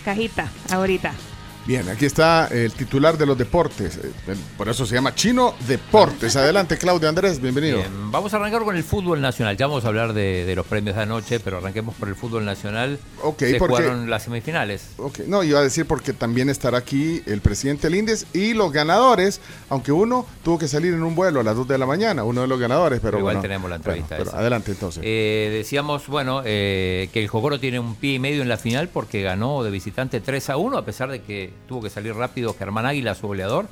cajita 0.05 0.51
ahorita. 0.70 1.15
Bien, 1.64 1.89
aquí 1.89 2.06
está 2.06 2.48
el 2.48 2.72
titular 2.72 3.16
de 3.16 3.24
los 3.24 3.39
deportes. 3.39 3.97
eh, 3.97 4.10
Por 4.59 4.68
eso 4.68 4.84
se 4.84 4.97
llama 4.97 5.14
Chino 5.14 5.55
Deportes. 5.68 6.34
Adelante, 6.34 6.76
Claudio 6.76 7.09
Andrés, 7.09 7.40
bienvenido. 7.40 7.78
Bien, 7.78 8.10
vamos 8.10 8.34
a 8.34 8.39
arrancar 8.39 8.62
con 8.64 8.76
el 8.76 8.82
fútbol 8.82 9.20
nacional. 9.20 9.56
Ya 9.56 9.68
vamos 9.68 9.84
a 9.84 9.89
hablar 9.89 10.12
de, 10.12 10.44
de 10.44 10.56
los 10.56 10.66
premios 10.66 10.97
de 10.97 11.02
anoche, 11.02 11.39
pero 11.39 11.59
arranquemos 11.59 11.94
por 11.94 12.09
el 12.09 12.16
fútbol 12.16 12.44
nacional. 12.44 12.98
Ok, 13.22 13.39
Se 13.39 13.59
porque- 13.59 13.76
jugaron 13.76 14.10
las 14.10 14.24
semifinales. 14.24 14.89
Ok, 14.97 15.20
no, 15.28 15.44
iba 15.44 15.60
a 15.60 15.62
decir 15.62 15.86
porque 15.86 16.12
también 16.12 16.48
estará 16.51 16.78
aquí 16.78 17.22
el 17.26 17.40
presidente 17.40 17.89
Lindes 17.90 18.26
y 18.32 18.55
los 18.55 18.72
ganadores, 18.72 19.40
aunque 19.68 19.93
uno 19.93 20.26
tuvo 20.43 20.59
que 20.59 20.66
salir 20.66 20.93
en 20.93 21.05
un 21.05 21.14
vuelo 21.14 21.39
a 21.39 21.44
las 21.44 21.55
2 21.55 21.68
de 21.68 21.78
la 21.78 21.86
mañana, 21.86 22.24
uno 22.24 22.40
de 22.40 22.48
los 22.48 22.59
ganadores, 22.59 22.98
pero 23.01 23.18
Igual 23.18 23.36
bueno, 23.36 23.43
tenemos 23.43 23.70
la 23.70 23.76
entrevista 23.76 24.16
bueno, 24.16 24.30
pero 24.32 24.36
adelante 24.40 24.72
entonces. 24.72 25.01
Eh, 25.06 25.51
decíamos, 25.52 26.09
bueno, 26.09 26.43
eh, 26.44 27.09
que 27.12 27.20
el 27.22 27.28
Jocoro 27.28 27.60
tiene 27.60 27.78
un 27.78 27.94
pie 27.94 28.14
y 28.14 28.18
medio 28.18 28.43
en 28.43 28.48
la 28.48 28.56
final 28.56 28.89
porque 28.89 29.22
ganó 29.22 29.62
de 29.62 29.70
visitante 29.70 30.20
3 30.20 30.51
a 30.51 30.56
1, 30.56 30.76
a 30.76 30.84
pesar 30.84 31.09
de 31.09 31.22
que 31.22 31.52
tuvo 31.69 31.83
que 31.83 31.91
salir 31.91 32.15
rápido 32.15 32.55
Germán 32.55 32.87
Águila, 32.87 33.15
su 33.15 33.27
goleador, 33.27 33.66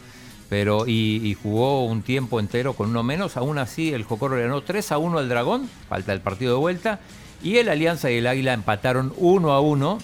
pero 0.48 0.86
y, 0.86 1.20
y 1.24 1.34
jugó 1.34 1.84
un 1.84 2.02
tiempo 2.02 2.40
entero 2.40 2.74
con 2.74 2.90
uno 2.90 3.02
menos. 3.02 3.36
Aún 3.36 3.58
así, 3.58 3.92
el 3.92 4.04
Jocoro 4.04 4.36
le 4.36 4.42
ganó 4.42 4.62
3 4.62 4.92
a 4.92 4.98
1 4.98 5.18
al 5.18 5.28
Dragón, 5.28 5.68
falta 5.88 6.12
el 6.12 6.20
partido 6.20 6.54
de 6.54 6.58
vuelta, 6.58 7.00
y 7.42 7.56
el 7.56 7.68
Alianza 7.68 8.10
y 8.10 8.16
el 8.16 8.26
Águila 8.26 8.52
empataron 8.52 9.12
1 9.16 9.52
a 9.52 9.60
1. 9.60 9.98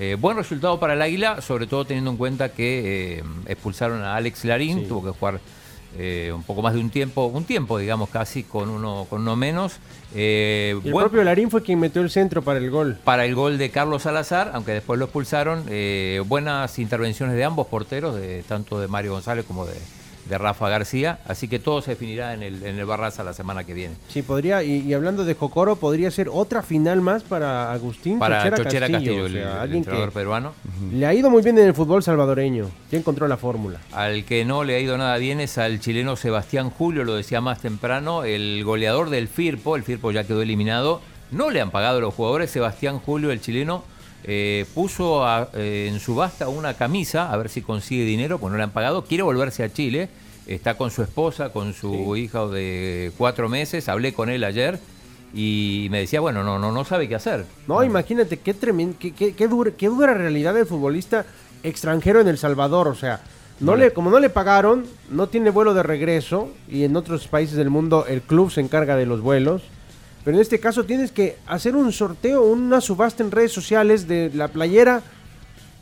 Eh, 0.00 0.16
buen 0.20 0.36
resultado 0.36 0.78
para 0.78 0.94
el 0.94 1.02
Águila, 1.02 1.40
sobre 1.40 1.66
todo 1.66 1.84
teniendo 1.84 2.10
en 2.10 2.16
cuenta 2.16 2.50
que 2.50 3.18
eh, 3.18 3.24
expulsaron 3.46 4.02
a 4.02 4.14
Alex 4.14 4.44
Larín, 4.44 4.86
tuvo 4.86 5.04
que 5.04 5.18
jugar 5.18 5.40
eh, 5.98 6.32
un 6.32 6.42
poco 6.44 6.62
más 6.62 6.74
de 6.74 6.80
un 6.80 6.90
tiempo, 6.90 7.26
un 7.26 7.44
tiempo 7.44 7.76
digamos 7.76 8.08
casi 8.08 8.44
con 8.44 8.68
uno, 8.68 9.06
con 9.10 9.22
uno 9.22 9.34
menos. 9.36 9.78
Eh, 10.14 10.80
el 10.84 10.92
buen- 10.92 11.04
propio 11.04 11.24
Larín 11.24 11.50
fue 11.50 11.62
quien 11.62 11.78
metió 11.80 12.00
el 12.02 12.10
centro 12.10 12.40
para 12.42 12.58
el 12.60 12.70
gol. 12.70 12.96
para 13.04 13.24
el 13.26 13.34
gol 13.34 13.58
de 13.58 13.70
Carlos 13.70 14.02
Salazar, 14.02 14.52
aunque 14.54 14.72
después 14.72 14.98
lo 14.98 15.06
expulsaron. 15.06 15.64
eh, 15.68 16.22
buenas 16.26 16.78
intervenciones 16.78 17.34
de 17.36 17.44
ambos 17.44 17.66
porteros, 17.66 18.14
de, 18.14 18.42
tanto 18.44 18.80
de 18.80 18.88
Mario 18.88 19.12
González 19.12 19.44
como 19.44 19.66
de, 19.66 19.74
de 20.28 20.38
Rafa 20.38 20.68
García. 20.68 21.18
Así 21.26 21.48
que 21.48 21.58
todo 21.58 21.80
se 21.82 21.92
definirá 21.92 22.34
en 22.34 22.42
el, 22.42 22.62
en 22.64 22.78
el 22.78 22.84
Barraza 22.86 23.24
la 23.24 23.32
semana 23.32 23.64
que 23.64 23.74
viene. 23.74 23.94
Sí, 24.08 24.22
podría, 24.22 24.62
y, 24.62 24.80
y 24.86 24.94
hablando 24.94 25.24
de 25.24 25.34
Jocoro, 25.34 25.76
podría 25.76 26.10
ser 26.10 26.28
otra 26.32 26.62
final 26.62 27.00
más 27.00 27.22
para 27.22 27.72
Agustín 27.72 28.18
Para 28.18 28.38
Chochera, 28.42 28.56
Chochera 28.64 28.88
Castillo. 28.88 28.98
Castillo, 28.98 29.22
o 29.22 29.26
el- 29.26 29.32
sea, 29.32 29.52
el 29.54 29.58
alguien 29.60 29.78
entrenador 29.78 30.08
que 30.10 30.14
peruano. 30.14 30.52
le 30.92 31.06
ha 31.06 31.14
ido 31.14 31.30
muy 31.30 31.42
bien 31.42 31.58
en 31.58 31.66
el 31.66 31.74
fútbol 31.74 32.02
salvadoreño. 32.02 32.66
Ya 32.90 32.98
encontró 32.98 33.26
la 33.28 33.36
fórmula. 33.36 33.80
Al 33.92 34.24
que 34.24 34.44
no 34.44 34.64
le 34.64 34.76
ha 34.76 34.80
ido 34.80 34.96
nada 34.98 35.16
bien 35.18 35.40
es 35.40 35.58
al 35.58 35.80
chileno 35.80 36.16
Sebastián 36.16 36.70
Julio, 36.70 37.04
lo 37.04 37.14
decía 37.14 37.40
más 37.40 37.60
temprano, 37.60 38.24
el 38.24 38.62
goleador 38.64 39.10
del 39.10 39.28
Firpo, 39.28 39.76
el 39.76 39.82
Firpo 39.82 40.10
ya 40.10 40.24
quedó 40.24 40.42
eliminado, 40.42 41.00
no 41.30 41.50
le 41.50 41.60
han 41.60 41.70
pagado 41.70 42.00
los 42.00 42.14
jugadores, 42.14 42.50
Sebastián 42.50 42.98
Julio, 42.98 43.30
el 43.30 43.40
chileno, 43.40 43.84
eh, 44.24 44.66
puso 44.74 45.24
a- 45.24 45.48
eh, 45.54 45.88
en 45.92 46.00
subasta 46.00 46.48
una 46.48 46.74
camisa, 46.74 47.32
a 47.32 47.36
ver 47.36 47.48
si 47.48 47.62
consigue 47.62 48.04
dinero, 48.04 48.38
pues 48.38 48.50
no 48.50 48.56
le 48.58 48.64
han 48.64 48.70
pagado, 48.70 49.04
quiere 49.04 49.22
volverse 49.22 49.62
a 49.64 49.72
Chile, 49.72 50.08
está 50.46 50.74
con 50.76 50.90
su 50.90 51.02
esposa, 51.02 51.50
con 51.52 51.72
su 51.74 52.16
hija 52.16 52.46
de 52.46 53.12
cuatro 53.16 53.48
meses, 53.48 53.88
hablé 53.88 54.12
con 54.12 54.28
él 54.30 54.44
ayer 54.44 54.78
y 55.34 55.88
me 55.90 56.00
decía, 56.00 56.20
bueno, 56.20 56.42
no, 56.42 56.58
no, 56.58 56.72
no 56.72 56.84
sabe 56.84 57.06
qué 57.08 57.14
hacer. 57.14 57.44
No, 57.66 57.84
imagínate 57.84 58.38
qué 58.38 58.54
tremendo, 58.54 58.96
qué, 58.98 59.12
qué, 59.12 59.34
qué 59.34 59.46
dura, 59.48 59.70
qué 59.76 59.86
dura 59.88 60.14
realidad 60.14 60.54
del 60.54 60.66
futbolista 60.66 61.26
extranjero 61.62 62.20
en 62.20 62.28
El 62.28 62.38
Salvador. 62.38 62.88
O 62.88 62.94
sea, 62.94 63.20
no 63.60 63.72
Vale. 63.72 63.86
le, 63.86 63.92
como 63.92 64.10
no 64.10 64.20
le 64.20 64.30
pagaron, 64.30 64.86
no 65.10 65.26
tiene 65.28 65.50
vuelo 65.50 65.74
de 65.74 65.82
regreso 65.82 66.48
y 66.68 66.84
en 66.84 66.96
otros 66.96 67.28
países 67.28 67.56
del 67.56 67.68
mundo 67.70 68.06
el 68.08 68.22
club 68.22 68.50
se 68.50 68.60
encarga 68.62 68.96
de 68.96 69.04
los 69.06 69.20
vuelos. 69.20 69.62
Pero 70.24 70.36
en 70.36 70.40
este 70.42 70.60
caso 70.60 70.84
tienes 70.84 71.10
que 71.12 71.36
hacer 71.46 71.74
un 71.76 71.92
sorteo, 71.92 72.42
una 72.42 72.80
subasta 72.80 73.22
en 73.22 73.30
redes 73.30 73.52
sociales 73.52 74.06
de 74.08 74.30
la 74.34 74.48
playera 74.48 75.02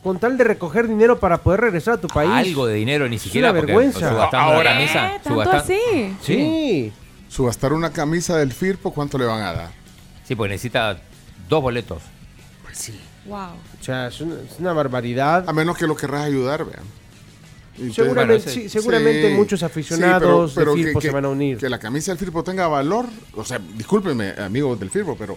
con 0.03 0.19
tal 0.21 0.37
de 0.39 0.45
recoger 0.45 0.87
dinero 0.87 1.19
para 1.19 1.39
poder 1.39 1.61
regresar 1.63 1.95
a 1.95 1.97
tu 2.01 2.07
país. 2.07 2.31
Algo 2.31 2.67
de 2.67 2.75
dinero, 2.75 3.09
ni 3.09 3.17
Es 3.17 3.23
siquiera 3.23 3.51
una 3.51 3.59
porque 3.61 3.73
vergüenza. 3.73 4.09
subastando 4.11 4.63
la 4.63 4.71
camisa. 4.73 5.07
¿Eh? 5.09 5.21
¿Tanto 5.25 5.31
subasta- 5.43 5.57
así? 5.59 6.17
Sí. 6.23 6.93
Subastar 7.29 7.73
una 7.73 7.91
camisa 7.91 8.37
del 8.37 8.53
Firpo, 8.53 8.93
¿cuánto 8.93 9.19
le 9.19 9.25
van 9.25 9.43
a 9.43 9.53
dar? 9.53 9.71
Sí, 10.25 10.37
porque 10.37 10.51
necesita 10.55 10.97
dos 11.49 11.61
boletos. 11.63 12.03
Pues 12.63 12.79
sí. 12.79 13.01
Wow. 13.27 13.39
O 13.81 13.83
sea, 13.85 14.07
es 14.07 14.21
una, 14.21 14.35
es 14.37 14.61
una 14.61 14.73
barbaridad. 14.73 15.45
A 15.49 15.53
menos 15.53 15.77
que 15.77 15.87
lo 15.89 15.97
querrás 15.97 16.23
ayudar, 16.25 16.65
vean. 16.65 16.85
Seguramente, 17.93 18.49
ustedes- 18.49 18.55
sí, 18.55 18.69
seguramente 18.69 19.35
muchos 19.35 19.63
aficionados 19.63 20.53
pero- 20.55 20.73
pero 20.73 20.77
de 20.77 20.85
Firpo 20.85 21.01
que- 21.01 21.07
se 21.09 21.13
van 21.13 21.25
a 21.25 21.29
unir. 21.29 21.59
Que 21.59 21.69
la 21.69 21.79
camisa 21.79 22.11
del 22.13 22.19
Firpo 22.19 22.43
tenga 22.45 22.67
valor. 22.69 23.07
O 23.35 23.45
sea, 23.45 23.59
discúlpenme, 23.59 24.31
amigos 24.39 24.79
del 24.81 24.91
Firpo, 24.91 25.17
pero. 25.19 25.37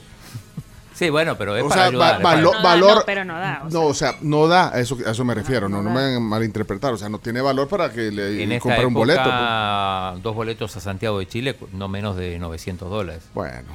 Sí, 0.94 1.10
bueno, 1.10 1.38
pero 1.38 1.56
es 1.56 1.64
o 1.64 1.70
para 1.70 1.82
sea, 1.84 1.90
ayudar. 1.92 2.12
va- 2.12 2.18
es 2.18 2.24
para- 2.24 2.36
valo- 2.36 2.52
No 2.52 2.58
da, 2.58 2.64
valor. 2.64 2.96
no, 2.98 3.02
pero 3.06 3.24
no 3.24 3.34
da, 3.40 3.62
o 3.66 3.70
no, 3.70 3.86
o 3.86 3.94
sea, 3.94 4.16
no 4.20 4.48
da. 4.48 4.76
A 4.76 4.82
eso, 4.82 4.98
a 5.08 5.12
eso 5.12 5.24
me 5.24 5.34
refiero. 5.34 5.70
No, 5.70 5.82
no, 5.82 5.90
me 5.90 5.98
hagan 5.98 6.24
malinterpretar. 6.24 6.92
O 6.94 6.98
sea, 6.98 7.08
no 7.08 7.20
tiene 7.20 7.40
valor 7.40 7.70
para 7.70 7.90
que 7.94 8.12
le 8.12 8.44
en 8.44 8.60
compre 8.60 8.86
un 8.86 8.94
boleto. 8.94 9.22
pues. 9.24 10.24
dos 10.24 10.36
boletos 10.36 10.76
a 10.76 10.82
Santiago 10.82 11.20
de 11.20 11.26
Chile, 11.28 11.56
no 11.72 11.88
menos 11.88 12.18
de 12.18 12.38
900 12.38 12.90
dólares. 12.90 13.24
Bueno, 13.34 13.70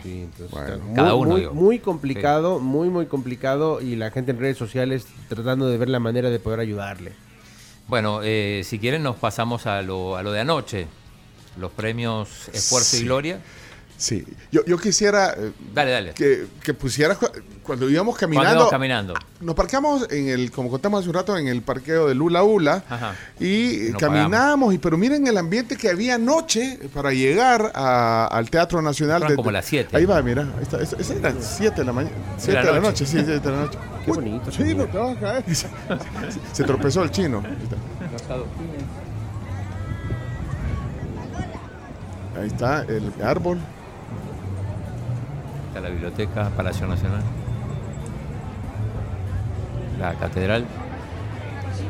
cada 0.95 1.15
uno. 1.15 1.31
Muy, 1.31 1.41
digo. 1.41 1.55
muy 1.55 1.79
complicado, 1.79 2.59
muy, 2.61 2.91
muy 2.91 3.07
complicado. 3.07 3.81
Y 3.81 3.97
la 3.97 4.11
gente 4.11 4.33
en 4.33 4.39
redes 4.39 4.59
sociales 4.59 5.07
tratando 5.31 5.67
de 5.67 5.79
ver 5.79 5.89
la 5.89 6.01
manera 6.01 6.29
de 6.29 6.39
poder 6.39 6.61
ayudarle. 6.61 7.13
Bueno, 7.87 8.21
eh, 8.23 8.63
si 8.65 8.79
quieren 8.79 9.03
nos 9.03 9.17
pasamos 9.17 9.67
a 9.67 9.83
lo, 9.83 10.17
a 10.17 10.23
lo 10.23 10.33
de 10.33 10.41
anoche. 10.41 10.87
Los 11.59 11.71
premios 11.71 12.49
Esfuerzo 12.53 12.97
y. 12.97 13.05
Gloria. 13.05 13.41
Sí. 13.97 14.25
Yo, 14.51 14.65
yo 14.65 14.77
quisiera 14.77 15.35
eh, 15.39 15.53
Dale, 15.73 15.91
dale. 15.93 16.15
que, 16.15 16.47
que 16.63 16.75
pusieras 16.75 17.17
cu- 17.17 17.29
cuando 17.63 17.89
íbamos 17.89 18.17
Cuando 18.19 18.35
caminando. 18.37 18.55
íbamos 18.57 18.71
caminando. 18.71 19.15
Nos 19.41 19.55
parqueamos 19.55 20.11
en 20.11 20.29
el, 20.29 20.51
como 20.51 20.69
contamos 20.69 21.01
hace 21.01 21.09
un 21.09 21.15
rato, 21.15 21.37
en 21.39 21.47
el 21.49 21.63
parqueo 21.63 22.09
de 22.09 22.15
Lula 22.15 22.43
Ula. 22.43 22.83
Ajá. 22.91 23.15
Y 23.41 23.91
No 23.93 23.99
caminamos, 23.99 24.75
y, 24.75 24.79
pero 24.79 24.99
miren 24.99 25.27
el 25.29 25.39
ambiente 25.39 25.77
que 25.77 25.89
había 25.91 26.17
anoche 26.17 26.79
para 26.93 27.13
llegar 27.13 27.71
a- 27.75 28.27
al 28.27 28.51
Teatro 28.51 28.83
Nacional. 28.83 29.23
Eran 29.23 29.37
como 29.37 29.51
las 29.53 29.65
siete. 29.65 29.97
Ahí 29.97 30.05
va, 30.05 30.21
mira. 30.23 30.43
Ahí 30.57 30.63
está, 30.63 30.81
esa, 30.83 30.97
esa 30.97 31.15
era 31.15 31.33
7 31.41 31.81
de 31.81 31.85
la 31.85 31.93
mañana. 31.93 32.17
7 32.37 32.53
la 32.61 32.67
de 32.67 32.73
la 32.73 32.81
noche. 32.81 33.07
sí, 33.07 33.13
7 33.25 33.39
de 33.41 33.51
la 33.51 33.57
noche. 33.63 33.79
Qué 34.05 34.11
bonito. 34.13 34.51
Chino, 34.51 34.85
te 34.87 34.99
vas 34.99 35.17
a 35.17 35.21
caer. 35.21 35.45
Se, 35.55 35.69
se 36.53 36.65
tropezó 36.65 37.03
el 37.05 37.11
chino. 37.11 37.43
Ahí 42.41 42.47
está 42.49 42.83
el 42.83 43.13
árbol. 43.23 43.59
Está 45.75 45.89
la 45.89 45.91
biblioteca, 45.93 46.51
Palacio 46.51 46.87
Nacional. 46.87 47.21
La 49.99 50.15
catedral. 50.15 50.65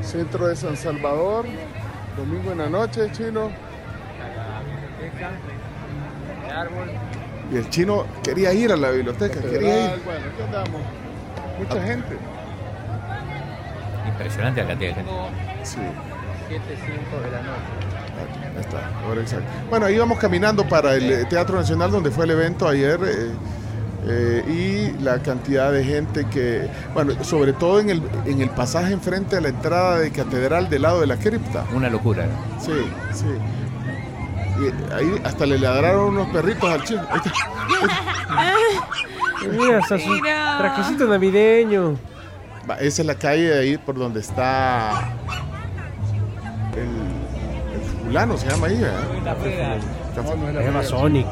Centro 0.00 0.46
de 0.46 0.56
San 0.56 0.74
Salvador. 0.74 1.44
Domingo 2.16 2.52
en 2.52 2.58
la 2.58 2.70
noche, 2.70 3.12
chino. 3.12 3.50
Y 7.52 7.56
el 7.56 7.68
chino 7.68 8.06
quería 8.22 8.54
ir 8.54 8.72
a 8.72 8.76
la 8.76 8.88
biblioteca, 8.88 9.42
quería 9.42 9.96
ir. 9.96 10.02
Bueno, 10.02 10.24
aquí 10.32 10.42
andamos. 10.42 10.80
Mucha 11.58 11.82
gente. 11.82 12.16
Impresionante 14.08 14.62
la 14.62 14.68
cantidad 14.68 14.88
de 14.88 14.94
gente. 14.94 15.12
Sí. 15.62 15.78
7, 16.48 16.62
5 17.10 17.22
de 17.22 17.30
la 17.30 17.42
noche. 17.42 17.84
Ahí 18.54 18.60
está, 18.60 18.98
ahora 19.04 19.20
exacto. 19.20 19.46
Bueno, 19.68 19.90
íbamos 19.90 20.18
caminando 20.18 20.66
para 20.66 20.94
el 20.94 21.12
eh, 21.12 21.24
Teatro 21.26 21.58
Nacional 21.58 21.90
donde 21.90 22.10
fue 22.10 22.24
el 22.24 22.30
evento 22.30 22.66
ayer 22.66 22.98
eh, 23.04 23.32
eh, 24.06 24.44
y 24.96 25.02
la 25.02 25.18
cantidad 25.20 25.72
de 25.72 25.82
gente 25.84 26.26
que, 26.26 26.68
bueno, 26.92 27.12
sobre 27.24 27.52
todo 27.52 27.80
en 27.80 27.90
el, 27.90 28.02
en 28.26 28.40
el 28.42 28.50
pasaje 28.50 28.92
enfrente 28.92 29.36
a 29.36 29.40
la 29.40 29.48
entrada 29.48 29.98
de 29.98 30.10
Catedral 30.10 30.68
del 30.68 30.82
lado 30.82 31.00
de 31.00 31.06
la 31.06 31.16
cripta. 31.16 31.64
Una 31.74 31.88
locura. 31.88 32.24
era. 32.24 32.34
Sí, 32.60 32.72
sí. 33.12 33.24
Y 34.60 34.92
ahí 34.94 35.20
hasta 35.24 35.46
le 35.46 35.58
ladraron 35.58 36.10
unos 36.14 36.28
perritos 36.28 36.70
al 36.70 36.84
chino. 36.84 37.02
Ahí 37.10 37.20
está. 37.24 37.32
Mira, 39.50 39.78
hasta 39.78 39.98
su 39.98 40.18
trajecito 40.20 41.06
navideño. 41.06 41.96
Va, 42.68 42.76
esa 42.76 43.02
es 43.02 43.06
la 43.06 43.14
calle 43.16 43.42
de 43.50 43.58
ahí 43.60 43.76
por 43.78 43.94
donde 43.96 44.20
está 44.20 44.92
el, 46.74 46.80
el 47.74 47.80
fulano, 48.06 48.36
se 48.38 48.48
llama 48.48 48.68
ahí, 48.68 48.80
¿verdad? 48.80 49.00
Café- 49.24 49.80
Se 50.60 50.64
llama 50.64 50.82
Sonic. 50.82 51.26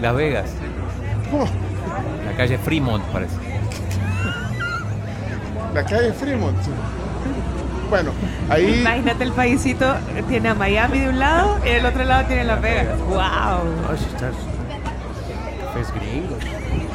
Las 0.00 0.14
Vegas. 0.16 0.50
Oh, 1.32 1.46
La 2.24 2.32
calle 2.36 2.58
Fremont, 2.58 3.02
parece. 3.06 3.34
la 5.74 5.84
calle 5.84 6.12
Fremont. 6.12 6.56
sí. 6.62 6.70
Bueno, 7.88 8.10
ahí 8.48 8.80
Imagínate 8.80 9.22
el 9.22 9.32
paisito, 9.32 9.94
tiene 10.28 10.48
a 10.48 10.54
Miami 10.54 10.98
de 10.98 11.08
un 11.08 11.20
lado 11.20 11.58
y 11.64 11.68
del 11.68 11.86
otro 11.86 12.02
lado 12.04 12.26
tiene 12.26 12.42
Las 12.44 12.60
Vegas. 12.60 12.98
¡Wow! 13.08 13.18
Ay, 13.18 13.96
estás. 14.12 14.34
Cafés 15.72 15.94
gringos. 15.94 16.38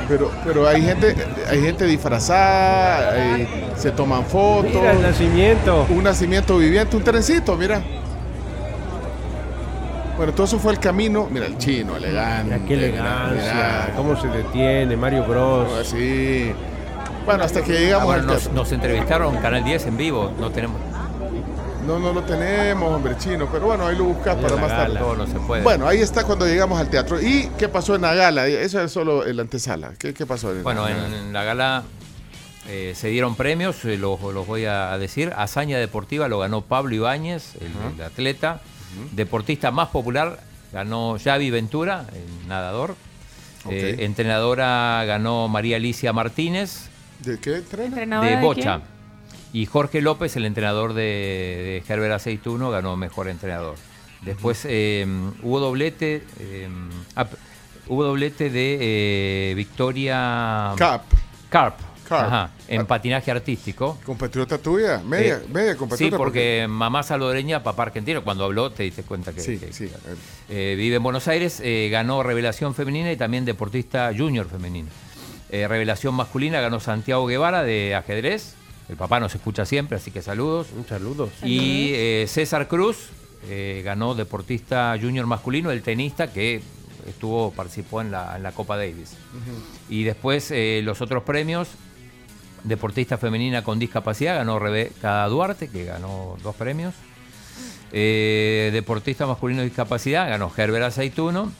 Pero, 0.10 0.32
pero 0.44 0.68
hay 0.68 0.82
gente, 0.82 1.16
hay 1.50 1.62
gente 1.62 1.86
disfrazada, 1.86 3.14
eh, 3.16 3.48
se 3.78 3.92
toman 3.92 4.26
fotos. 4.26 4.74
Mira 4.74 4.92
el 4.92 5.02
nacimiento. 5.02 5.86
Un 5.90 6.04
nacimiento 6.04 6.58
viviente, 6.58 6.98
un 6.98 7.04
trencito, 7.04 7.56
mira. 7.56 7.82
Bueno, 10.22 10.34
todo 10.36 10.46
eso 10.46 10.60
fue 10.60 10.74
el 10.74 10.80
camino. 10.80 11.28
Mira, 11.32 11.48
el 11.48 11.58
chino, 11.58 11.98
elegante. 11.98 12.54
Mira 12.54 12.68
qué 12.68 12.74
elegancia. 12.76 13.54
mira, 13.54 13.94
Cómo 13.96 14.22
se 14.22 14.28
detiene 14.28 14.96
Mario 14.96 15.24
Bros. 15.24 15.68
mira, 15.68 15.82
así. 15.82 16.52
Bueno, 17.26 17.44
hasta 17.44 17.64
que 17.64 17.72
llegamos 17.74 18.04
Ahora 18.06 18.20
al 18.20 18.28
nos, 18.28 18.36
teatro. 18.44 18.54
nos 18.54 18.72
entrevistaron 18.72 19.38
Canal 19.38 19.64
10 19.64 19.88
en 19.88 19.98
vivo. 19.98 20.32
No 20.40 20.52
tenemos. 20.52 20.80
No, 21.88 21.98
no 21.98 22.14
lo 22.14 22.22
tenemos, 22.22 22.94
hombre, 22.94 23.16
chino. 23.18 23.48
Pero 23.52 23.66
bueno, 23.66 23.88
ahí 23.88 23.98
lo 23.98 24.04
buscas 24.04 24.36
para 24.36 24.56
más 24.58 24.68
tarde. 24.68 24.94
gala. 24.94 25.00
Todo 25.00 25.16
no 25.16 25.26
se 25.26 25.40
puede. 25.40 25.64
Bueno, 25.64 25.88
ahí 25.88 26.02
está 26.02 26.24
cuando 26.24 26.46
llegamos 26.46 26.80
al 26.80 26.88
teatro. 26.92 27.20
¿Y 27.20 27.50
qué 27.58 27.68
pasó 27.68 27.96
en 27.96 28.04
la 28.04 28.14
gala? 28.14 28.46
Eso 28.46 28.80
es 28.80 28.92
solo 28.92 29.26
en 29.26 29.36
la 29.38 29.42
antesala. 29.42 29.94
¿Qué, 29.98 30.14
qué 30.14 30.28
pasó? 30.28 30.52
En 30.52 30.62
Bueno, 30.62 30.84
la 30.86 30.92
en, 30.92 30.98
gala? 31.02 31.18
en 31.18 31.34
la 31.34 31.44
gala 31.44 31.84
eh, 32.70 32.94
se 32.96 33.08
dieron 33.08 33.36
premios, 33.36 33.84
eh, 33.86 33.98
los, 33.98 34.22
los 34.22 34.46
voy 34.46 34.66
a 34.66 34.96
decir. 35.00 35.34
Hazaña 35.36 35.80
deportiva 35.80 36.28
lo 36.28 36.38
ganó 36.38 36.62
Pablo 36.62 36.94
Ibáñez, 36.94 37.56
el, 37.60 37.72
el 38.00 38.04
atleta. 38.06 38.62
Deportista 39.12 39.72
más 39.72 39.90
popular 39.90 40.40
ganó 40.74 41.18
Xavi 41.24 41.50
Ventura, 41.50 42.06
el 42.14 42.48
nadador. 42.48 42.96
Eh, 43.70 43.98
entrenadora 44.00 45.04
ganó 45.06 45.48
María 45.48 45.76
Alicia 45.78 46.14
Martínez, 46.14 46.90
¿De 47.20 47.40
qué 47.40 47.58
entrena? 47.58 47.86
¿Entrenadora 47.88 48.30
de 48.30 48.36
de 48.38 48.42
Bocha. 48.42 48.82
Y 49.54 49.66
Jorge 49.68 50.02
López, 50.02 50.36
el 50.38 50.46
entrenador 50.46 50.94
de, 50.94 51.04
de 51.04 51.84
Herbert 51.94 52.14
Aceituno, 52.14 52.72
ganó 52.72 52.96
mejor 52.98 53.28
entrenador. 53.28 53.76
Después 54.22 54.66
eh, 54.68 55.06
hubo 55.44 55.60
doblete. 55.60 56.24
eh, 56.40 56.70
ah, 57.16 57.26
p- 57.26 57.38
hubo 57.88 58.04
doblete 58.04 58.50
de 58.50 58.78
eh, 59.52 59.54
Victoria 59.56 60.74
Cap. 60.78 61.04
Carp. 61.50 61.76
Ajá, 62.20 62.52
en 62.68 62.86
patinaje 62.86 63.32
artístico. 63.32 63.98
¿Compatriota 64.06 64.58
tuya? 64.58 65.00
Media, 65.06 65.36
Eh, 65.44 65.48
media 65.52 65.72
Sí, 65.74 65.78
compatriota. 65.78 66.18
porque 66.18 66.66
mamá 66.70 67.04
salvadoreña, 67.04 67.64
papá 67.64 67.84
argentino. 67.84 68.24
Cuando 68.24 68.46
habló 68.46 68.72
te 68.72 68.84
diste 68.84 69.04
cuenta 69.04 69.32
que, 69.34 69.42
Sí, 69.42 69.58
que- 69.58 69.72
sí. 69.74 69.90
eh, 70.50 70.76
vive 70.78 70.96
en 70.98 71.04
Buenos 71.04 71.28
Aires, 71.28 71.60
eh, 71.64 71.90
ganó 71.92 72.24
Revelación 72.24 72.74
Femenina 72.76 73.12
y 73.12 73.18
también 73.18 73.46
Deportista 73.46 74.12
Junior 74.18 74.48
Femenino. 74.50 74.90
Eh, 75.50 75.68
Revelación 75.68 76.16
Masculina 76.16 76.62
ganó 76.62 76.80
Santiago 76.80 77.26
Guevara 77.28 77.64
de 77.64 77.96
ajedrez. 77.96 78.56
El 78.90 78.98
papá 78.98 79.20
nos 79.20 79.34
escucha 79.36 79.66
siempre, 79.66 79.98
así 79.98 80.12
que 80.12 80.22
saludos. 80.22 80.68
Un 80.78 80.86
saludo. 80.88 81.30
Y 81.44 81.92
eh, 81.94 82.26
César 82.28 82.68
Cruz 82.68 83.10
eh, 83.50 83.82
ganó 83.84 84.16
Deportista 84.16 84.96
Junior 85.02 85.26
Masculino, 85.26 85.72
el 85.72 85.82
tenista 85.82 86.32
que 86.32 86.62
estuvo 87.08 87.52
participó 87.52 88.02
en 88.02 88.12
la, 88.12 88.36
en 88.36 88.44
la 88.44 88.52
Copa 88.52 88.78
Davis. 88.78 89.14
Y 89.90 90.04
después 90.04 90.52
eh, 90.52 90.82
los 90.84 91.02
otros 91.02 91.24
premios, 91.24 91.70
Deportista 92.64 93.18
Femenina 93.18 93.64
con 93.64 93.80
Discapacidad, 93.80 94.36
ganó 94.36 94.60
Rebeca 94.60 95.26
Duarte, 95.28 95.68
que 95.68 95.86
ganó 95.86 96.38
dos 96.44 96.56
premios. 96.56 96.94
Eh, 97.92 98.70
deportista 98.72 99.26
Masculino 99.28 99.62
de 99.62 99.68
Discapacidad, 99.68 100.30
ganó 100.30 100.52
Herbert 100.56 100.86
Aceituno. 100.86 101.52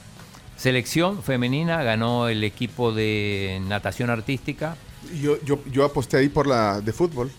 Selección 0.56 1.22
Femenina, 1.22 1.82
ganó 1.82 2.28
el 2.28 2.44
equipo 2.44 2.92
de 2.92 3.60
natación 3.66 4.10
artística 4.10 4.76
Yo, 5.20 5.36
yo, 5.44 5.58
yo 5.70 5.84
aposté 5.84 6.18
ahí 6.18 6.28
por 6.28 6.46
la 6.46 6.80
de 6.80 6.92
fútbol. 6.92 7.30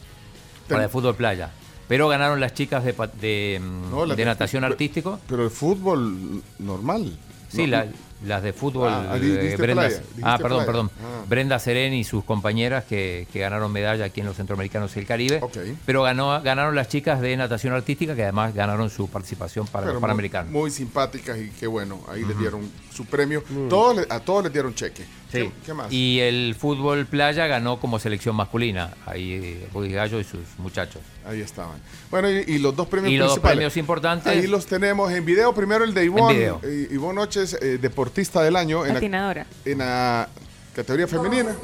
para 0.68 0.84
el 0.84 0.90
fútbol 0.90 1.16
playa. 1.16 1.52
Pero 1.88 2.08
ganaron 2.10 2.40
las 2.40 2.54
chicas 2.54 2.84
de, 2.84 2.94
de, 3.22 3.62
No, 3.92 4.06
de 4.08 4.16
de 4.16 4.26
natación 4.26 4.64
artístico. 4.64 5.20
Pero 5.28 5.44
el 5.44 5.50
fútbol 5.52 6.42
normal. 6.60 7.18
Sí, 7.50 7.62
No, 7.62 7.68
la- 7.68 7.88
las 8.26 8.42
de 8.44 8.54
fútbol. 8.54 8.90
Ah, 8.92 9.18
di- 9.20 9.32
eh, 9.32 9.56
Brenda, 9.58 9.84
playa, 9.88 10.02
ah, 10.24 10.38
perdón, 10.38 10.58
playa. 10.60 10.66
perdón. 10.66 10.92
Ah. 11.04 11.26
Brenda 11.28 11.60
Serén 11.60 11.94
y 11.94 12.04
sus 12.04 12.24
compañeras 12.24 12.84
que, 12.86 13.28
que 13.32 13.40
ganaron 13.40 13.72
medalla 13.72 14.06
aquí 14.06 14.22
en 14.22 14.28
los 14.28 14.38
Centroamericanos 14.38 14.96
y 14.96 15.00
el 15.00 15.06
Caribe. 15.06 15.42
Pero 15.86 16.04
ganó, 16.04 16.42
ganaron 16.42 16.76
las 16.76 16.88
chicas 16.90 17.22
de 17.22 17.36
natación 17.38 17.74
artística 17.74 18.16
que 18.16 18.24
además 18.24 18.54
ganaron 18.54 18.90
su 18.90 19.08
participación 19.10 19.68
para 19.68 19.84
pero 19.86 19.94
los 19.94 20.02
Panamericanos. 20.02 20.52
Muy, 20.52 20.72
simpáticas 20.72 21.38
y 21.38 21.50
qué 21.60 21.68
bueno. 21.68 22.00
Ahí 22.10 22.24
les 22.26 22.38
dieron 22.38 22.62
su 22.94 23.06
premio. 23.06 23.44
Mm. 23.50 23.70
Todos 23.70 23.96
le- 23.98 24.06
a 24.10 24.20
todos 24.20 24.44
les 24.44 24.54
dieron 24.54 24.74
cheque. 24.76 25.04
Sí. 25.32 25.40
¿Qué, 25.40 25.52
qué 25.66 25.74
más? 25.74 25.92
Y 25.92 26.20
el 26.20 26.56
fútbol 26.58 27.06
playa 27.08 27.48
ganó 27.48 27.80
como 27.80 27.98
selección 27.98 28.36
masculina. 28.36 28.94
Ahí 29.06 29.34
eh, 29.34 29.70
Rudy 29.74 29.92
Gallo 29.92 30.20
y 30.20 30.24
sus 30.24 30.42
muchachos. 30.60 31.02
Ahí 31.26 31.42
estaban. 31.42 31.78
Bueno, 32.12 32.30
y, 32.30 32.44
y 32.48 32.58
los 32.60 32.76
dos 32.76 32.88
premios 32.88 33.12
Y 33.12 33.18
los 33.18 33.28
dos 33.30 33.34
principales. 33.40 33.56
premios 33.58 33.78
importantes. 33.78 34.28
Ahí 34.28 34.46
los 34.48 34.66
tenemos 34.68 35.12
en 35.12 35.26
video. 35.26 35.54
Primero 35.54 35.84
el 35.84 35.94
de 35.94 36.06
Ivonne. 36.06 36.34
video. 36.38 36.60
eh, 36.64 36.88
Ivonne 36.92 37.16
Noches, 37.16 37.58
eh, 37.62 37.80
deportista 37.82 38.42
del 38.44 38.56
año 38.56 38.84
Patinadora. 38.84 39.48
en 39.66 39.78
la 39.80 40.30
categoría 40.76 41.08
femenina. 41.08 41.56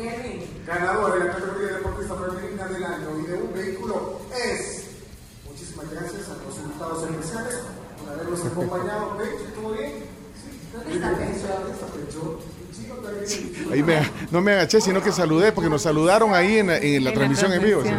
ganador 0.65 1.13
de 1.19 1.25
la 1.25 1.31
categoría 1.33 1.67
deportista 1.77 2.15
femenina 2.15 2.65
del 2.67 2.83
año 2.83 3.19
y 3.23 3.27
de 3.27 3.33
un 3.35 3.53
vehículo 3.53 4.21
es. 4.45 4.87
Muchísimas 5.47 5.89
gracias 5.91 6.27
a 6.29 6.43
los 6.43 6.57
invitados 6.57 7.03
especiales 7.09 7.55
por 7.99 8.13
habernos 8.13 8.45
acompañado. 8.45 9.17
¿Ve? 9.17 9.25
¿Estuvo 9.47 9.71
bien? 9.73 10.18
Ahí 13.71 13.83
me- 13.83 14.09
no 14.31 14.41
me 14.41 14.53
agaché, 14.53 14.81
sino 14.81 15.01
que 15.01 15.11
saludé, 15.11 15.51
porque 15.51 15.69
nos 15.69 15.81
saludaron 15.83 16.33
ahí 16.33 16.57
en 16.59 16.67
la, 16.67 16.77
en 16.77 16.81
la 16.81 16.97
En 16.97 17.03
la 17.05 17.13
transmisión 17.13 17.53
en 17.53 17.61
vivo. 17.63 17.83
sí. 17.83 17.89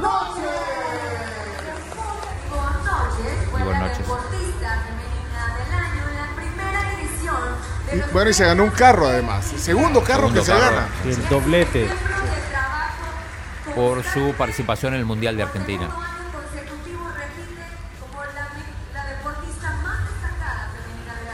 Noche. 0.00 0.42
Buenas 3.50 3.80
noches. 3.80 3.98
deportista 3.98 4.84
femenina 4.84 5.42
del 5.56 5.72
año 5.74 6.02
en 6.08 6.16
la 6.16 6.26
primera 6.36 6.92
edición 6.92 7.36
de 7.86 7.96
Y, 7.96 8.00
los 8.00 8.12
bueno, 8.12 8.30
y 8.30 8.34
se 8.34 8.44
ganó 8.44 8.64
un 8.64 8.70
carro 8.70 9.06
además. 9.06 9.44
Segundo 9.56 10.02
carro 10.02 10.28
Segundo 10.28 10.40
que 10.40 10.46
se 10.46 10.52
gana. 10.58 10.88
Y 11.04 11.08
el 11.10 11.28
doblete. 11.28 11.88
Por 13.74 14.02
su 14.02 14.32
participación 14.36 14.94
en 14.94 15.00
el 15.00 15.06
Mundial 15.06 15.36
de 15.36 15.42
Argentina. 15.44 15.88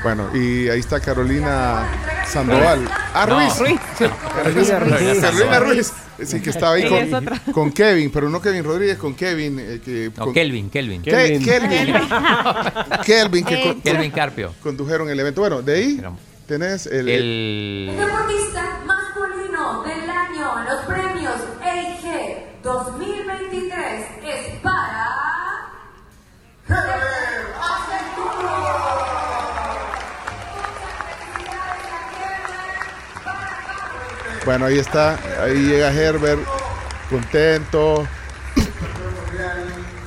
Bueno, 0.04 0.28
y 0.36 0.68
ahí 0.68 0.78
está 0.80 1.00
Carolina 1.00 1.88
Sandoval. 2.28 2.86
Ah, 3.12 3.26
No. 3.28 3.36
Ruiz. 3.40 3.54
Carolina 3.98 4.78
Ruiz. 4.78 5.20
Carolina 5.20 5.58
Ruiz. 5.60 5.92
Sí, 6.22 6.40
que 6.40 6.50
estaba 6.50 6.74
ahí 6.74 6.88
con, 6.88 7.52
con 7.52 7.72
Kevin, 7.72 8.10
pero 8.12 8.28
no 8.30 8.40
Kevin 8.40 8.62
Rodríguez, 8.62 8.98
con 8.98 9.14
Kevin. 9.14 9.58
eh, 9.58 9.80
que, 9.84 10.12
No, 10.16 10.26
con- 10.26 10.34
Kelvin, 10.34 10.70
Kelvin. 10.70 11.02
Ke- 11.02 11.10
Kelvin. 11.10 11.42
Kelvin. 11.42 11.94
Kelvin, 13.04 13.44
que 13.44 13.62
con- 13.62 13.80
Kelvin 13.80 14.10
Carpio. 14.12 14.52
condujeron 14.62 15.08
el 15.10 15.18
evento. 15.18 15.40
Bueno, 15.40 15.60
de 15.62 15.74
ahí 15.74 16.02
tenés 16.46 16.86
el, 16.86 17.08
El 17.08 17.88
El 17.90 17.96
deportista 17.96 18.78
masculino 18.86 19.82
del 19.82 20.08
año 20.10 20.64
los 20.68 20.84
premios 20.84 21.34
EIG 21.64 22.62
2023 22.62 23.23
Bueno, 34.44 34.66
ahí 34.66 34.78
está. 34.78 35.18
Ahí 35.42 35.54
llega 35.54 35.92
Herbert, 35.92 36.40
contento. 37.08 38.06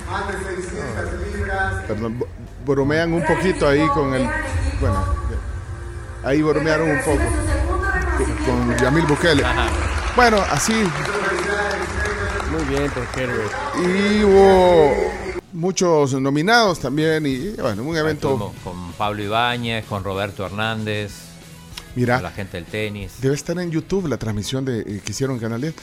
Más 0.10 0.28
de 0.28 0.56
600 0.56 1.36
libras. 1.36 1.74
Perdón, 1.88 2.24
bromean 2.66 3.14
un 3.14 3.26
poquito 3.26 3.68
ahí 3.68 3.86
con 3.88 4.14
el. 4.14 4.30
Bueno, 4.80 5.06
ahí 6.24 6.42
bromearon 6.42 6.90
un 6.90 7.00
poco 7.00 7.24
con, 8.46 8.68
con 8.68 8.78
Yamil 8.78 9.06
Bukele. 9.06 9.44
Bueno, 10.16 10.38
así. 10.52 10.74
Muy 12.52 12.64
bien, 12.66 12.90
por 12.92 13.04
Herbert. 13.20 13.52
Y 13.76 14.24
hubo 14.24 15.14
muchos 15.54 16.14
nominados 16.14 16.80
también. 16.80 17.26
Y 17.26 17.52
bueno, 17.52 17.84
un 17.84 17.98
evento. 17.98 18.32
Estuvimos 18.32 18.56
con 18.64 18.94
Pablo 18.94 19.24
Ibáñez, 19.24 19.86
con 19.86 20.04
Roberto 20.04 20.46
Hernández, 20.46 21.12
con 21.94 22.06
la 22.08 22.18
Mira, 22.18 22.32
gente 22.32 22.58
del 22.58 22.66
tenis. 22.66 23.14
debe 23.22 23.36
estar 23.36 23.58
en 23.60 23.72
YouTube 23.72 24.08
la 24.08 24.18
transmisión 24.18 24.66
de, 24.66 24.82
eh, 24.82 25.02
que 25.04 25.12
hicieron 25.12 25.36
en 25.38 25.42
Canal 25.42 25.62
10. 25.62 25.74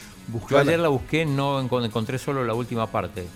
Yo 0.51 0.59
ayer 0.59 0.79
la 0.79 0.89
busqué, 0.89 1.27
no 1.27 1.61
encon- 1.63 1.85
encontré 1.85 2.19
solo 2.19 2.45
la 2.45 2.55
última 2.55 2.87
parte. 2.91 3.27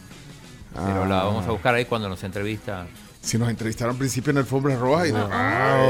Pero 0.73 1.05
Ah. 1.05 1.09
la 1.09 1.23
vamos 1.25 1.47
a 1.47 1.51
buscar 1.51 1.75
ahí 1.75 1.85
cuando 1.87 2.09
nos 2.09 2.23
entrevista. 2.25 2.87
Si 3.21 3.37
nos 3.37 3.51
entrevistaron 3.51 3.95
al 3.95 3.99
principio 3.99 4.31
en 4.31 4.39
Alfombra 4.39 4.77
Roja 4.77 5.09
y 5.09 5.13
no. 5.13 5.27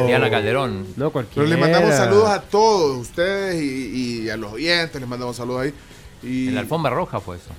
Diana 0.06 0.30
Calderón. 0.30 0.86
No 0.96 1.10
cualquiera. 1.10 1.46
Pero 1.46 1.54
le 1.54 1.60
mandamos 1.60 1.94
saludos 1.94 2.30
a 2.30 2.40
todos 2.40 2.96
ustedes 2.98 3.60
y, 3.62 4.22
y 4.24 4.30
a 4.30 4.36
los 4.36 4.52
oyentes, 4.54 4.98
les 5.00 5.08
mandamos 5.08 5.36
saludos 5.36 5.62
ahí. 5.62 5.74
Y, 6.22 6.48
En 6.48 6.54
la 6.54 6.62
alfombra 6.62 6.90
roja 6.90 7.20
fue 7.20 7.36
eso. 7.36 7.50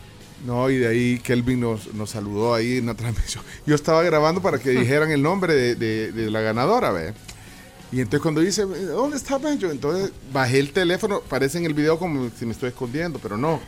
No, 0.45 0.69
y 0.69 0.77
de 0.77 0.87
ahí 0.87 1.19
Kelvin 1.19 1.59
nos, 1.61 1.93
nos 1.93 2.09
saludó 2.09 2.53
ahí 2.55 2.77
en 2.77 2.87
la 2.87 2.95
transmisión. 2.95 3.43
Yo 3.65 3.75
estaba 3.75 4.01
grabando 4.03 4.41
para 4.41 4.57
que 4.57 4.71
dijeran 4.71 5.11
el 5.11 5.21
nombre 5.21 5.53
de, 5.53 5.75
de- 5.75 6.11
de 6.13 6.31
la 6.31 6.41
ganadora, 6.41 6.91
¿ve? 6.91 7.13
Y 7.91 8.01
entonces 8.01 8.21
cuando 8.21 8.41
dice, 8.41 8.63
¿dónde 8.63 9.17
está 9.17 9.37
Benjo? 9.37 9.67
Entonces 9.71 10.11
bajé 10.31 10.59
el 10.59 10.71
teléfono, 10.71 11.21
parece 11.27 11.57
en 11.57 11.65
el 11.65 11.73
video 11.73 11.97
como 11.97 12.29
si 12.37 12.45
me 12.45 12.51
estoy 12.51 12.69
escondiendo, 12.69 13.19
pero 13.21 13.35
no. 13.37 13.59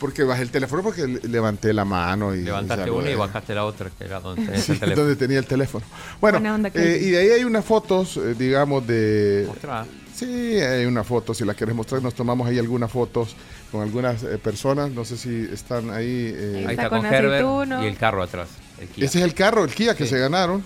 Porque 0.00 0.22
bajé 0.24 0.42
el 0.42 0.50
teléfono 0.50 0.82
porque 0.82 1.06
le- 1.06 1.20
levanté 1.28 1.72
la 1.72 1.84
mano 1.84 2.34
y... 2.34 2.42
Levantaste 2.42 2.86
y 2.88 2.90
una 2.90 3.10
y 3.10 3.14
bajaste 3.14 3.54
la 3.54 3.64
otra, 3.64 3.90
que 3.96 4.04
era 4.04 4.20
donde 4.20 4.42
tenías 4.46 4.68
el 4.68 4.78
teléfono. 4.80 4.96
donde 5.02 5.16
tenía 5.16 5.38
el 5.38 5.46
teléfono. 5.46 5.84
Bueno, 6.20 6.38
eh, 6.74 7.00
y 7.02 7.10
de 7.10 7.18
ahí 7.18 7.28
hay 7.30 7.44
unas 7.44 7.64
fotos, 7.64 8.16
eh, 8.16 8.34
digamos, 8.38 8.86
de... 8.86 9.44
Mostrá. 9.46 9.86
Sí, 10.14 10.24
hay 10.26 10.84
una 10.86 11.02
foto, 11.02 11.34
si 11.34 11.44
la 11.44 11.54
quieres 11.54 11.74
mostrar, 11.74 12.00
nos 12.02 12.14
tomamos 12.14 12.46
ahí 12.48 12.58
algunas 12.58 12.90
fotos 12.90 13.34
con 13.72 13.82
algunas 13.82 14.22
eh, 14.22 14.38
personas, 14.38 14.90
no 14.92 15.04
sé 15.04 15.16
si 15.16 15.48
están 15.52 15.90
ahí. 15.90 16.32
eh, 16.34 16.64
Ahí 16.68 16.74
está 16.76 16.88
con 16.88 17.04
Herbert 17.04 17.44
y 17.82 17.86
el 17.86 17.96
carro 17.96 18.22
atrás. 18.22 18.48
el 18.80 18.88
Kia. 18.88 19.04
Ese 19.06 19.18
es 19.18 19.24
el 19.24 19.34
carro, 19.34 19.64
el 19.64 19.74
Kia 19.74 19.96
que 19.96 20.06
se 20.06 20.16
ganaron. 20.18 20.62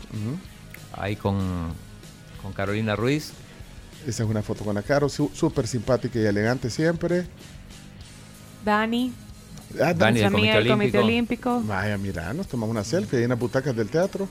Ahí 0.93 1.17
con, 1.17 1.73
con 2.43 2.53
Carolina 2.53 2.97
Ruiz. 2.97 3.33
Esa 4.07 4.23
es 4.23 4.29
una 4.29 4.43
foto 4.43 4.65
con 4.65 4.75
la 4.75 4.83
Caro, 4.83 5.09
súper 5.09 5.67
simpática 5.67 6.19
y 6.19 6.25
elegante 6.25 6.71
siempre. 6.71 7.27
Dani. 8.65 9.13
Ah, 9.83 9.93
Dani 9.93 10.23
Comité 10.23 10.55
del 10.55 10.69
Comité 10.69 10.99
Olímpico. 10.99 11.51
Olímpico. 11.57 11.63
Vaya, 11.67 11.99
mira, 11.99 12.33
nos 12.33 12.49
tomamos 12.49 12.71
una 12.71 12.85
selfie 12.85 13.19
ahí 13.19 13.25
en 13.25 13.31
las 13.31 13.39
butacas 13.39 13.77
del 13.77 13.89
teatro. 13.89 14.29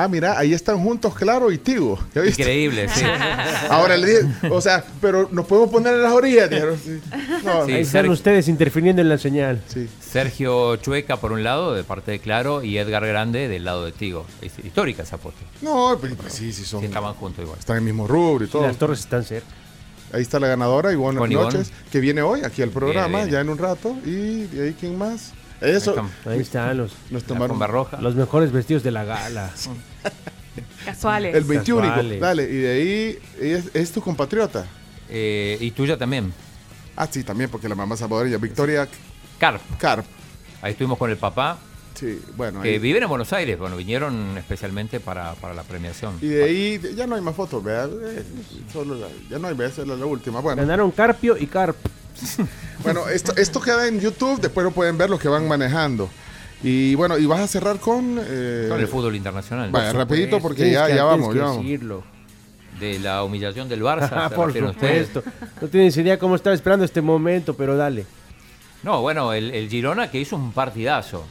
Ah, 0.00 0.06
mira, 0.06 0.38
ahí 0.38 0.54
están 0.54 0.78
juntos 0.82 1.12
Claro 1.14 1.50
y 1.50 1.58
Tigo. 1.58 1.98
¿Ya 2.14 2.20
viste? 2.22 2.42
Increíble, 2.42 2.88
sí. 2.88 3.02
Ahora 3.70 3.96
le 3.96 4.06
dije, 4.06 4.48
o 4.50 4.60
sea, 4.60 4.84
pero 5.00 5.28
nos 5.32 5.44
podemos 5.46 5.70
poner 5.70 5.94
en 5.94 6.02
las 6.02 6.12
orillas. 6.12 6.48
dijeron, 6.48 6.78
sí. 6.82 7.00
No, 7.44 7.66
Sí, 7.66 7.72
Ahí 7.72 7.80
están 7.82 8.02
Sergio- 8.04 8.12
ustedes 8.12 8.46
interfiriendo 8.48 9.02
en 9.02 9.08
la 9.08 9.18
señal. 9.18 9.60
Sí. 9.66 9.88
Sergio 10.00 10.76
Chueca 10.76 11.16
por 11.16 11.32
un 11.32 11.42
lado, 11.42 11.74
de 11.74 11.82
parte 11.84 12.12
de 12.12 12.18
Claro, 12.20 12.62
y 12.62 12.78
Edgar 12.78 13.04
Grande 13.06 13.48
del 13.48 13.64
lado 13.64 13.84
de 13.84 13.92
Tigo. 13.92 14.24
Es 14.40 14.52
histórica 14.64 15.02
esa 15.02 15.18
foto. 15.18 15.36
No, 15.62 15.96
pues, 16.00 16.14
pues 16.14 16.32
sí, 16.32 16.52
sí 16.52 16.64
son. 16.64 16.80
Sí, 16.80 16.86
estaban 16.86 17.14
juntos 17.14 17.42
igual. 17.44 17.58
Están 17.58 17.76
en 17.78 17.82
el 17.82 17.84
mismo 17.86 18.06
rubro 18.06 18.44
y 18.44 18.46
Sí, 18.46 18.52
todo. 18.52 18.62
las 18.68 18.76
torres 18.76 19.00
están 19.00 19.24
cerca. 19.24 19.48
Ahí 20.12 20.22
está 20.22 20.40
la 20.40 20.46
ganadora, 20.46 20.90
Ivonne 20.92 21.18
Con 21.18 21.30
Noches, 21.30 21.68
Ivonne. 21.68 21.90
que 21.92 22.00
viene 22.00 22.22
hoy 22.22 22.40
aquí 22.42 22.62
al 22.62 22.70
programa, 22.70 23.26
ya 23.26 23.40
en 23.40 23.50
un 23.50 23.58
rato. 23.58 23.94
Y 24.06 24.44
de 24.46 24.68
ahí, 24.68 24.76
¿quién 24.78 24.96
más? 24.96 25.32
Eso. 25.60 26.08
Ahí 26.24 26.40
están 26.40 26.76
los, 26.76 26.92
Nos 27.10 27.24
tomaron 27.24 27.60
roja. 27.60 28.00
los 28.00 28.14
mejores 28.14 28.52
vestidos 28.52 28.82
de 28.82 28.90
la 28.90 29.04
gala. 29.04 29.50
Casuales. 30.84 31.34
el 31.34 31.44
21. 31.44 31.82
Casuales. 31.82 32.20
Dale, 32.20 32.42
y 32.44 32.56
de 32.56 32.70
ahí, 32.72 33.18
es, 33.40 33.64
es 33.74 33.92
tu 33.92 34.00
compatriota. 34.00 34.66
Eh, 35.08 35.56
y 35.60 35.70
tuya 35.70 35.96
también. 35.96 36.32
Ah, 36.96 37.06
sí, 37.10 37.22
también, 37.24 37.50
porque 37.50 37.68
la 37.68 37.74
mamá 37.74 37.96
salvadoreña, 37.96 38.38
Victoria 38.38 38.88
Carp. 39.38 39.60
Carp. 39.78 40.04
Ahí 40.62 40.72
estuvimos 40.72 40.98
con 40.98 41.10
el 41.10 41.16
papá, 41.16 41.58
Sí, 41.94 42.20
bueno. 42.36 42.60
que 42.62 42.70
ahí- 42.70 42.78
viven 42.78 43.02
en 43.04 43.08
Buenos 43.08 43.32
Aires. 43.32 43.58
Bueno, 43.58 43.76
vinieron 43.76 44.36
especialmente 44.36 44.98
para, 45.00 45.34
para 45.34 45.54
la 45.54 45.62
premiación. 45.62 46.18
Y 46.20 46.26
de 46.28 46.44
ahí 46.44 46.80
ya 46.96 47.06
no 47.06 47.14
hay 47.14 47.20
más 47.22 47.34
fotos, 47.36 47.62
¿verdad? 47.62 47.90
Eh, 48.10 48.24
Solo 48.72 48.96
la- 48.96 49.08
ya 49.30 49.38
no 49.38 49.48
hay, 49.48 49.54
¿verdad? 49.54 49.72
Esa 49.72 49.82
es 49.82 49.88
la, 49.88 49.96
la 49.96 50.06
última. 50.06 50.40
Bueno, 50.40 50.60
Ganaron 50.62 50.90
Carpio 50.90 51.36
y 51.38 51.46
Carp. 51.46 51.76
bueno 52.82 53.08
esto, 53.08 53.32
esto 53.36 53.60
queda 53.60 53.86
en 53.88 54.00
YouTube, 54.00 54.40
después 54.40 54.64
lo 54.64 54.70
pueden 54.70 54.96
ver 54.98 55.10
los 55.10 55.20
que 55.20 55.28
van 55.28 55.46
manejando. 55.48 56.08
Y 56.62 56.94
bueno, 56.96 57.16
y 57.18 57.26
vas 57.26 57.40
a 57.40 57.46
cerrar 57.46 57.78
con... 57.78 58.18
eh, 58.20 58.66
Con 58.68 58.80
el 58.80 58.88
fútbol 58.88 59.14
internacional. 59.14 59.70
Vaya, 59.70 59.90
Por 59.92 59.98
rapidito 60.00 60.36
supuesto, 60.38 60.48
porque 60.48 60.70
ya, 60.72 60.88
ya 60.88 61.04
vamos, 61.04 61.34
ya 61.34 61.42
vamos. 61.42 61.62
decirlo. 61.62 62.02
De 62.80 62.98
la 62.98 63.22
humillación 63.22 63.68
del 63.68 63.82
Barça. 63.82 64.28
¿se 64.28 64.34
Por 64.34 64.52
supuesto. 64.52 65.22
No 65.60 65.68
tienes 65.68 65.96
idea 65.96 66.18
cómo 66.18 66.34
estaba 66.34 66.54
esperando 66.54 66.84
este 66.84 67.00
momento, 67.00 67.54
pero 67.54 67.76
dale. 67.76 68.06
No, 68.82 69.00
bueno, 69.02 69.32
el, 69.32 69.52
el 69.52 69.68
Girona 69.68 70.10
que 70.10 70.18
hizo 70.20 70.34
un 70.36 70.52
partidazo. 70.52 71.24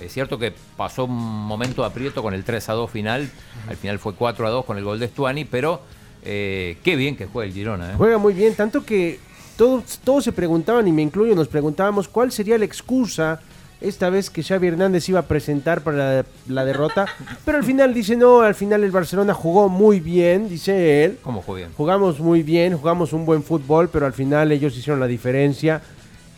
Es 0.00 0.12
cierto 0.12 0.38
que 0.38 0.52
pasó 0.76 1.04
un 1.04 1.12
momento 1.46 1.82
de 1.82 1.88
aprieto 1.88 2.20
con 2.22 2.34
el 2.34 2.42
3 2.42 2.68
a 2.68 2.72
2 2.72 2.90
final. 2.90 3.30
Al 3.68 3.76
final 3.76 4.00
fue 4.00 4.14
4 4.14 4.44
a 4.46 4.50
2 4.50 4.64
con 4.64 4.76
el 4.76 4.82
gol 4.84 4.98
de 4.98 5.06
Stuani, 5.06 5.44
pero 5.44 5.82
eh, 6.24 6.78
qué 6.82 6.96
bien 6.96 7.16
que 7.16 7.26
juega 7.26 7.46
el 7.46 7.54
Girona. 7.54 7.92
¿eh? 7.92 7.94
Juega 7.96 8.18
muy 8.18 8.34
bien, 8.34 8.54
tanto 8.56 8.84
que 8.84 9.20
todos, 9.56 10.00
todos 10.04 10.24
se 10.24 10.32
preguntaban, 10.32 10.86
y 10.88 10.92
me 10.92 11.02
incluyo, 11.02 11.34
nos 11.34 11.48
preguntábamos 11.48 12.08
cuál 12.08 12.32
sería 12.32 12.58
la 12.58 12.64
excusa 12.64 13.40
esta 13.80 14.08
vez 14.08 14.30
que 14.30 14.42
Xavi 14.42 14.68
Hernández 14.68 15.08
iba 15.10 15.20
a 15.20 15.24
presentar 15.24 15.82
para 15.82 15.96
la, 15.96 16.24
la 16.48 16.64
derrota. 16.64 17.06
Pero 17.44 17.58
al 17.58 17.64
final 17.64 17.92
dice, 17.92 18.16
no, 18.16 18.40
al 18.40 18.54
final 18.54 18.82
el 18.82 18.90
Barcelona 18.90 19.34
jugó 19.34 19.68
muy 19.68 20.00
bien, 20.00 20.48
dice 20.48 21.04
él. 21.04 21.18
¿Cómo 21.22 21.42
jugó 21.42 21.58
bien? 21.58 21.70
Jugamos 21.76 22.18
muy 22.18 22.42
bien, 22.42 22.78
jugamos 22.78 23.12
un 23.12 23.26
buen 23.26 23.42
fútbol, 23.42 23.90
pero 23.90 24.06
al 24.06 24.14
final 24.14 24.52
ellos 24.52 24.74
hicieron 24.76 25.00
la 25.00 25.06
diferencia. 25.06 25.82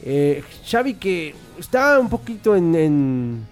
Eh, 0.03 0.43
Xavi 0.69 0.95
que 0.95 1.35
está 1.59 2.01
un 2.01 2.09
poquito 2.09 2.57
en, 2.57 2.75
en, 2.75 3.47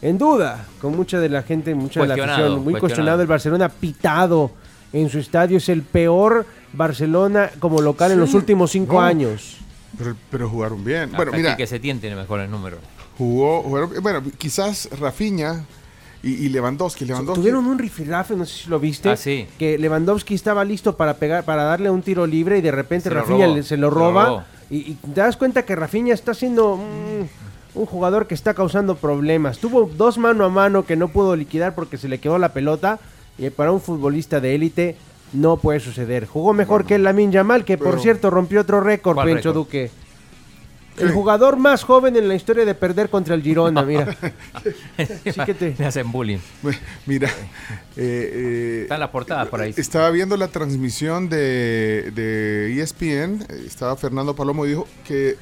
en 0.00 0.18
duda, 0.18 0.66
con 0.80 0.96
mucha 0.96 1.18
de 1.18 1.28
la 1.28 1.42
gente, 1.42 1.74
mucha 1.74 2.02
de 2.02 2.08
la 2.08 2.14
afición, 2.14 2.36
muy 2.36 2.74
cuestionado. 2.74 2.80
cuestionado 2.80 3.22
el 3.22 3.26
Barcelona 3.26 3.68
pitado 3.68 4.52
en 4.92 5.08
su 5.08 5.18
estadio, 5.18 5.58
es 5.58 5.68
el 5.68 5.82
peor 5.82 6.46
Barcelona 6.72 7.50
como 7.58 7.80
local 7.80 8.12
en 8.12 8.20
los 8.20 8.34
últimos 8.34 8.70
cinco 8.70 8.94
no. 8.94 9.00
años. 9.00 9.56
Pero, 9.98 10.14
pero 10.30 10.48
jugaron 10.48 10.84
bien. 10.84 11.10
Bueno, 11.12 11.30
Hasta 11.32 11.36
mira, 11.36 11.56
que 11.56 11.66
se 11.66 11.78
tiene 11.80 12.14
mejores 12.14 12.48
números. 12.48 12.80
jugó, 13.18 13.62
jugaron- 13.62 13.90
bueno, 14.02 14.22
quizás 14.38 14.88
Rafinha 14.98 15.64
y, 16.22 16.30
y 16.32 16.48
Lewandowski. 16.48 17.04
Lewandowski 17.04 17.40
Tuvieron 17.40 17.66
un 17.66 17.78
rifirrafe, 17.78 18.36
no 18.36 18.44
sé 18.46 18.64
si 18.64 18.70
lo 18.70 18.78
viste, 18.78 19.10
Ah, 19.10 19.16
sí. 19.16 19.46
que 19.58 19.78
Lewandowski 19.78 20.34
estaba 20.34 20.64
listo 20.64 20.96
para 20.96 21.14
pegar, 21.14 21.44
para 21.44 21.64
darle 21.64 21.90
un 21.90 22.02
tiro 22.02 22.26
libre 22.26 22.58
y 22.58 22.60
de 22.60 22.70
repente 22.70 23.08
Se 23.08 23.14
lo 23.14 23.20
Rafinha 23.22 23.46
robó, 23.46 23.54
se 23.54 23.58
lo 23.60 23.64
se 23.64 23.76
lo 23.78 23.90
roba 23.90 24.24
robó. 24.26 24.42
y, 24.70 24.76
y 24.76 24.94
te 25.14 25.20
das 25.20 25.36
cuenta 25.36 25.64
que 25.64 25.74
Rafinha 25.76 26.14
está 26.14 26.34
siendo 26.34 26.76
mm, 26.76 27.78
un 27.78 27.86
jugador 27.86 28.26
que 28.26 28.34
está 28.34 28.54
causando 28.54 28.94
problemas. 28.96 29.58
Tuvo 29.58 29.90
dos 29.96 30.18
mano 30.18 30.44
a 30.44 30.48
mano 30.48 30.84
que 30.86 30.94
no 30.96 31.08
pudo 31.08 31.36
liquidar 31.36 31.74
porque 31.74 31.98
se 31.98 32.08
le 32.08 32.18
quedó 32.20 32.38
la 32.38 32.52
pelota 32.52 33.00
y 33.38 33.50
para 33.50 33.72
un 33.72 33.80
futbolista 33.80 34.40
de 34.40 34.54
élite 34.54 34.96
no 35.32 35.56
puede 35.56 35.80
suceder. 35.80 36.26
Jugó 36.26 36.52
mejor 36.52 36.84
que 36.86 36.96
el 36.96 37.02
Lamin 37.04 37.32
Yamal, 37.32 37.64
que 37.64 37.78
por 37.78 38.00
cierto 38.00 38.30
rompió 38.30 38.60
otro 38.60 38.80
récord, 38.80 39.14
¿Cuál 39.14 39.26
Pencho 39.28 39.50
récord? 39.50 39.54
Duque. 39.66 39.90
El 40.98 41.12
jugador 41.12 41.56
más 41.56 41.82
joven 41.82 42.14
en 42.16 42.28
la 42.28 42.34
historia 42.34 42.66
de 42.66 42.74
perder 42.74 43.08
contra 43.08 43.34
el 43.34 43.42
Girona, 43.42 43.82
mira. 43.82 44.14
Sí 45.24 45.40
que 45.46 45.54
te- 45.54 45.74
Le 45.78 45.86
hacen 45.86 46.12
bullying. 46.12 46.38
Mira, 47.06 47.28
eh, 47.96 48.30
eh, 48.34 48.78
Están 48.82 49.00
las 49.00 49.08
portadas 49.08 49.48
por 49.48 49.62
ahí. 49.62 49.72
estaba 49.78 50.10
viendo 50.10 50.36
la 50.36 50.48
transmisión 50.48 51.30
de, 51.30 52.10
de 52.14 52.78
ESPN, 52.82 53.46
estaba 53.66 53.96
Fernando 53.96 54.34
Palomo 54.36 54.66
y 54.66 54.70
dijo 54.70 54.86
que 55.06 55.36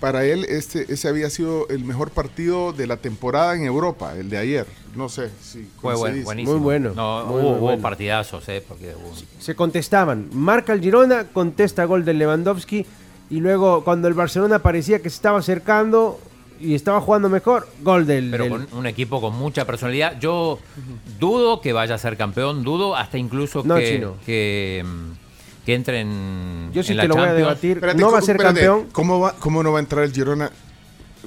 para 0.00 0.24
él 0.24 0.44
este 0.48 0.92
ese 0.92 1.08
había 1.08 1.28
sido 1.30 1.68
el 1.68 1.84
mejor 1.84 2.10
partido 2.10 2.72
de 2.72 2.86
la 2.86 2.96
temporada 2.96 3.54
en 3.54 3.64
Europa, 3.64 4.14
el 4.16 4.30
de 4.30 4.38
ayer. 4.38 4.66
No 4.96 5.08
sé 5.08 5.30
si 5.42 5.68
Fue 5.80 5.94
buenísimo. 5.94 6.50
Muy 6.52 6.58
bueno, 6.60 6.92
No, 6.96 7.24
muy, 7.26 7.42
hubo, 7.42 7.50
muy 7.56 7.74
hubo 7.74 7.82
partidazos, 7.82 8.48
¿eh? 8.48 8.64
Porque 8.66 8.94
hubo- 8.96 9.14
se 9.38 9.54
contestaban. 9.54 10.28
Marca 10.32 10.72
el 10.72 10.80
Girona, 10.80 11.24
contesta 11.32 11.84
gol 11.84 12.04
de 12.04 12.14
Lewandowski. 12.14 12.86
Y 13.30 13.38
luego, 13.38 13.84
cuando 13.84 14.08
el 14.08 14.14
Barcelona 14.14 14.58
parecía 14.58 14.98
que 15.00 15.08
se 15.10 15.14
estaba 15.16 15.38
acercando 15.38 16.18
y 16.58 16.74
estaba 16.74 17.00
jugando 17.00 17.28
mejor, 17.28 17.68
gol 17.82 18.04
del. 18.06 18.30
Pero 18.32 18.44
del- 18.44 18.66
con 18.66 18.78
un 18.78 18.86
equipo 18.86 19.20
con 19.20 19.36
mucha 19.38 19.64
personalidad. 19.64 20.18
Yo 20.18 20.58
dudo 21.20 21.60
que 21.60 21.72
vaya 21.72 21.94
a 21.94 21.98
ser 21.98 22.16
campeón, 22.16 22.64
dudo 22.64 22.96
hasta 22.96 23.18
incluso 23.18 23.62
No, 23.64 23.76
que, 23.76 23.88
Chino. 23.94 24.14
que, 24.26 24.84
mm, 24.84 25.12
que 25.70 25.74
entre 25.76 26.00
en, 26.00 26.70
Yo 26.72 26.82
sí 26.82 26.92
en 26.92 26.98
te 26.98 27.02
la 27.02 27.08
lo 27.08 27.14
voy 27.20 27.28
a 27.28 27.32
debatir. 27.34 27.76
Espérate, 27.76 27.98
no 28.00 28.06
va 28.06 28.18
a 28.18 28.20
¿cómo- 28.20 28.26
ser 28.26 28.36
espérate, 28.36 28.60
campeón. 28.60 28.88
¿Cómo, 28.92 29.20
va, 29.20 29.34
¿Cómo 29.38 29.62
no 29.62 29.72
va 29.72 29.78
a 29.78 29.80
entrar 29.82 30.04
el 30.04 30.12
Girona? 30.12 30.50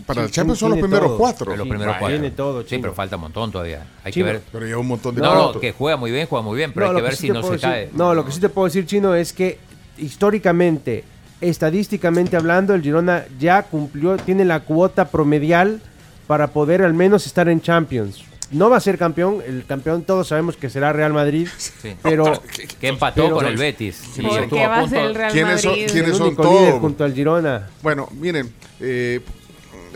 Para 0.06 0.22
Sí, 0.22 0.26
el 0.26 0.32
Champions 0.32 0.60
son 0.60 0.72
los 0.72 0.80
primeros 0.80 1.08
todo. 1.08 1.18
cuatro. 1.18 1.56
Los 1.56 1.64
Sí, 1.66 1.70
primeros 1.70 1.96
cuatro. 2.00 2.18
tiene 2.18 2.32
todo, 2.32 2.62
sí, 2.64 2.68
Chino. 2.70 2.82
pero 2.82 2.94
falta 2.94 3.16
un 3.16 3.22
montón 3.22 3.52
todavía. 3.52 3.86
Hay 4.04 4.12
Chino. 4.12 4.26
que 4.26 4.32
ver. 4.34 4.42
Pero 4.52 4.66
lleva 4.66 4.80
un 4.80 4.88
montón 4.88 5.14
de 5.16 5.22
No, 5.22 5.60
que 5.60 5.72
juega 5.72 5.98
muy 5.98 6.12
bien, 6.12 6.26
juega 6.28 6.44
muy 6.44 6.58
bien, 6.58 6.74
pero 6.74 6.88
No, 6.88 6.92
hay 6.92 6.96
que 6.98 7.02
ver 7.04 7.16
sí 7.16 7.28
si 7.28 7.30
no 7.30 7.44
se 7.44 7.52
decir- 7.52 7.62
cae. 7.70 7.90
No, 7.94 8.14
lo 8.16 8.26
que 8.26 8.32
sí 8.32 8.40
te 8.40 8.50
puedo 8.50 8.66
decir, 8.66 8.86
Chino, 8.88 9.14
es 9.16 9.32
que 9.34 9.60
históricamente, 10.00 11.04
estadísticamente 11.42 12.36
hablando, 12.38 12.74
el 12.74 12.82
Girona 12.82 13.26
ya 13.40 13.64
cumplió, 13.64 14.18
tiene 14.18 14.46
la 14.46 14.62
cuota 14.62 15.10
promedial 15.10 15.80
para 16.28 16.48
poder 16.48 16.82
al 16.82 16.94
menos 16.94 17.26
estar 17.28 17.48
en 17.50 17.62
Champions. 17.62 18.24
No 18.54 18.70
va 18.70 18.78
a 18.78 18.80
ser 18.80 18.98
campeón, 18.98 19.40
el 19.46 19.66
campeón 19.66 20.04
todos 20.04 20.28
sabemos 20.28 20.56
que 20.56 20.70
será 20.70 20.94
Real 20.94 21.12
Madrid, 21.14 21.48
Sí. 21.58 21.96
pero 22.04 22.42
Que 22.80 22.88
empató 22.88 23.24
Pero- 23.24 23.36
con 23.36 23.46
el 23.46 23.58
Betis. 23.58 24.02
y 24.18 24.22
¿Por 24.22 24.40
estuvo 24.44 24.58
qué 24.60 24.64
a 24.64 24.68
va 24.70 24.78
a 24.78 24.82
punto- 24.82 24.96
ser 24.96 25.06
el 25.06 25.16
Real 25.16 25.32
¿Quiénes 25.32 25.62
son- 25.62 25.72
Madrid? 25.72 25.88
quiénes 25.92 26.12
el 26.12 26.16
son 26.18 26.28
único 26.28 26.44
líder 26.44 26.74
junto 26.80 27.04
al 27.04 27.14
Girona. 27.14 27.70
Bueno, 27.82 28.08
miren, 28.14 28.54
eh, 28.80 29.20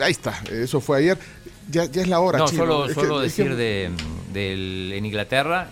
ahí 0.00 0.10
está, 0.12 0.42
eso 0.50 0.80
fue 0.80 0.98
ayer. 0.98 1.18
Ya, 1.70 1.84
ya 1.84 2.02
es 2.02 2.08
la 2.08 2.20
hora, 2.20 2.38
No, 2.38 2.46
Chino. 2.48 2.62
solo, 2.64 2.86
Es 2.86 2.94
que- 2.94 3.00
solo 3.00 3.22
es 3.22 3.34
que- 3.34 3.42
decir 3.42 3.56
de, 3.56 3.90
del, 4.32 4.92
en 4.94 5.04
Inglaterra, 5.06 5.68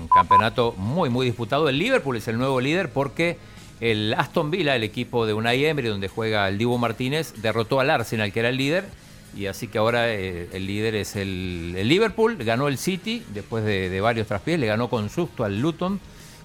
un 0.00 0.08
campeonato 0.08 0.74
muy, 0.76 1.08
muy 1.08 1.24
disputado. 1.26 1.68
El 1.68 1.78
Liverpool 1.78 2.16
es 2.16 2.26
el 2.28 2.36
nuevo 2.36 2.60
líder 2.60 2.90
porque 2.90 3.38
el 3.80 4.12
Aston 4.14 4.50
Villa, 4.50 4.74
el 4.76 4.82
equipo 4.82 5.24
de 5.26 5.32
Unai 5.32 5.64
Emery, 5.64 5.88
donde 5.88 6.08
juega 6.08 6.48
el 6.48 6.58
Dibu 6.58 6.76
Martínez, 6.78 7.32
derrotó 7.40 7.78
al 7.80 7.90
Arsenal, 7.90 8.32
que 8.32 8.40
era 8.40 8.48
el 8.50 8.56
líder, 8.56 8.84
Y 9.36 9.46
así 9.46 9.68
que 9.68 9.78
ahora 9.78 10.12
eh, 10.12 10.48
el 10.52 10.66
líder 10.66 10.94
es 10.96 11.14
el, 11.16 11.74
el 11.76 11.88
Liverpool, 11.88 12.36
ganó 12.38 12.68
el 12.68 12.78
City 12.78 13.22
después 13.32 13.64
de, 13.64 13.88
de 13.88 14.00
varios 14.00 14.26
traspiés, 14.26 14.58
le 14.58 14.66
ganó 14.66 14.88
con 14.90 15.08
susto 15.08 15.44
al 15.44 15.60
Luton 15.60 16.00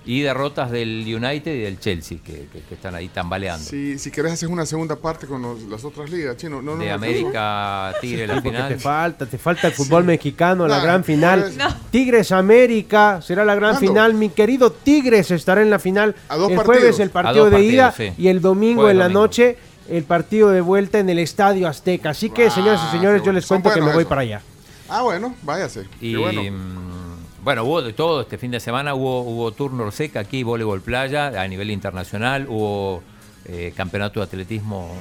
y 0.07 0.22
derrotas 0.22 0.70
del 0.70 1.02
United 1.03 1.52
y 1.52 1.62
del 1.62 1.80
Chelsea, 1.80 2.20
que, 2.24 2.45
que- 2.53 2.62
que 2.62 2.76
están 2.76 2.94
ahí 2.94 3.07
tambaleando. 3.07 3.66
Si, 3.68 3.98
si 3.98 4.12
querés 4.12 4.34
hacer 4.34 4.49
una 4.49 4.68
segunda 4.68 4.98
parte 4.98 5.26
con 5.26 5.41
los- 5.41 5.64
las 5.64 5.84
otras 5.84 6.12
ligas, 6.12 6.38
chino. 6.38 6.62
No, 6.62 6.76
no, 6.76 6.84
de 6.84 6.90
no, 6.90 6.94
América, 6.94 7.91
Tigre, 8.02 8.28
la 8.28 8.40
final. 8.40 8.68
te 8.68 8.78
falta, 8.78 9.26
te 9.26 9.40
falta 9.40 9.66
el 9.68 9.74
fútbol 9.74 10.03
mexicano, 10.03 10.68
la 10.68 10.80
gran 10.80 11.03
final. 11.03 11.52
Tigres 11.90 12.32
América 12.32 13.20
será 13.24 13.44
la 13.44 13.56
gran 13.56 13.72
¿Cuándo? 13.72 13.88
final. 13.90 14.14
Mi 14.14 14.30
querido 14.30 14.72
Tigres 14.72 15.32
estará 15.32 15.64
en 15.64 15.72
la 15.72 15.80
final. 15.80 16.16
A 16.30 16.36
dos 16.38 16.52
el 16.52 16.56
partidos. 16.57 16.78
jueves 16.78 16.99
el 16.99 17.10
partido 17.10 17.45
de 17.45 17.52
partidos, 17.52 17.74
ida 17.74 17.91
sí. 17.91 18.14
y 18.18 18.28
el 18.28 18.41
domingo 18.41 18.82
Jueves, 18.84 18.91
en 18.94 18.99
la 18.99 19.06
domingo. 19.06 19.22
noche 19.22 19.57
el 19.90 20.03
partido 20.03 20.49
de 20.49 20.62
vuelta 20.62 20.99
en 20.99 21.10
el 21.10 21.20
Estadio 21.20 21.68
Azteca. 21.68 22.10
Así 22.12 22.30
que, 22.30 22.49
señoras 22.49 22.82
y 22.90 22.91
señores, 22.91 23.22
yo 23.24 23.32
les 23.32 23.45
cuento 23.45 23.72
que 23.74 23.82
me 23.82 23.94
voy 23.94 24.06
para 24.06 24.22
allá. 24.22 24.41
Ah, 24.90 25.02
bueno, 25.02 25.36
váyase. 25.44 25.86
Y 26.02 26.12
Qué 26.12 26.18
bueno. 26.18 26.41
mm, 26.44 27.44
bueno, 27.44 27.64
hubo 27.64 27.82
de 27.82 27.94
todo 27.94 28.22
este 28.22 28.38
fin 28.38 28.52
de 28.52 28.60
semana, 28.60 28.94
hubo, 28.95 29.22
hubo 29.22 29.52
turno 29.52 29.91
seca 29.91 30.20
aquí, 30.20 30.44
voleibol 30.44 30.82
playa 30.82 31.28
a 31.41 31.48
nivel 31.48 31.72
internacional, 31.72 32.45
hubo 32.49 33.03
eh, 33.45 33.74
campeonato 33.76 34.20
de 34.20 34.26
atletismo 34.26 34.91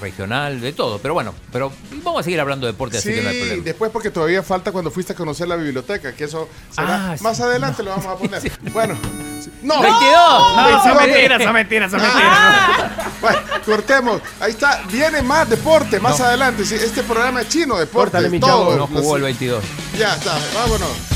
regional, 0.00 0.60
de 0.60 0.72
todo, 0.72 0.98
pero 0.98 1.14
bueno, 1.14 1.32
pero 1.50 1.72
vamos 2.04 2.20
a 2.20 2.22
seguir 2.22 2.38
hablando 2.38 2.66
de 2.66 2.72
deporte, 2.72 2.98
así 2.98 3.08
Sí, 3.08 3.14
que 3.14 3.22
no 3.22 3.30
hay 3.30 3.38
problema. 3.38 3.62
después 3.64 3.90
porque 3.90 4.10
todavía 4.10 4.42
falta 4.42 4.70
cuando 4.70 4.90
fuiste 4.90 5.14
a 5.14 5.16
conocer 5.16 5.48
la 5.48 5.56
biblioteca, 5.56 6.12
que 6.14 6.24
eso 6.24 6.48
será 6.70 7.12
Ah, 7.12 7.16
sí. 7.16 7.24
más 7.24 7.40
adelante 7.40 7.82
lo 7.82 7.90
vamos 7.90 8.06
a 8.06 8.16
poner. 8.16 8.42
Bueno. 8.72 8.94
No, 9.62 9.80
22. 9.80 10.12
No, 10.12 10.70
No, 10.70 10.82
son 10.82 10.96
22. 10.96 10.96
mentiras, 11.06 11.42
son 11.42 11.52
mentiras, 11.52 11.90
son 11.90 12.00
Ah. 12.02 12.88
Bueno, 13.20 13.38
cortemos. 13.64 14.20
Ahí 14.40 14.50
está, 14.52 14.82
viene 14.90 15.22
más 15.22 15.48
deporte 15.48 15.98
más 16.00 16.20
adelante. 16.20 16.62
Este 16.62 17.02
programa 17.02 17.40
es 17.42 17.48
chino, 17.48 17.76
deporte. 17.76 18.12
Córtale, 18.12 18.28
mi 18.30 18.38
todo. 18.40 18.74
chavo. 18.74 18.76
No 18.76 18.86
jugó 18.86 19.16
el 19.16 19.22
22. 19.22 19.64
Ya 19.98 20.14
está, 20.14 20.36
vámonos. 20.54 21.15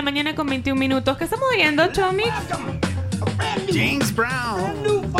La 0.00 0.04
mañana 0.04 0.34
con 0.34 0.46
21 0.46 0.78
minutos. 0.80 1.18
¿Qué 1.18 1.24
estamos 1.24 1.46
viendo, 1.54 1.86
Chomi? 1.92 2.22
James 3.70 4.14
Brown. 4.14 5.10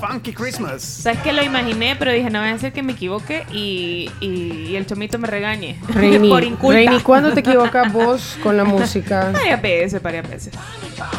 Funky 0.00 0.32
Christmas. 0.32 0.82
Sabes 0.82 1.20
que 1.20 1.32
lo 1.32 1.42
imaginé, 1.42 1.94
pero 1.96 2.12
dije, 2.12 2.28
no 2.30 2.40
voy 2.40 2.48
a 2.48 2.54
hacer 2.54 2.72
que 2.72 2.82
me 2.82 2.92
equivoque 2.92 3.44
y, 3.52 4.10
y- 4.20 4.66
y 4.70 4.76
el 4.76 4.86
chomito 4.86 5.18
me 5.18 5.26
regañe. 5.28 5.78
Reini, 5.88 6.28
Por 6.30 6.42
inculta. 6.44 6.76
Reini, 6.78 7.00
¿cuándo 7.00 7.32
te 7.32 7.40
equivocas 7.40 7.92
vos 7.92 8.36
con 8.42 8.56
la 8.56 8.64
música? 8.64 9.30
Varias 9.32 9.60
veces, 9.62 10.02
varias 10.02 10.28
veces. 10.28 10.52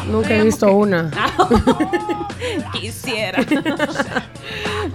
Nunca 0.06 0.34
he 0.34 0.42
visto 0.42 0.72
una. 0.72 1.10
Quisiera. 2.72 3.44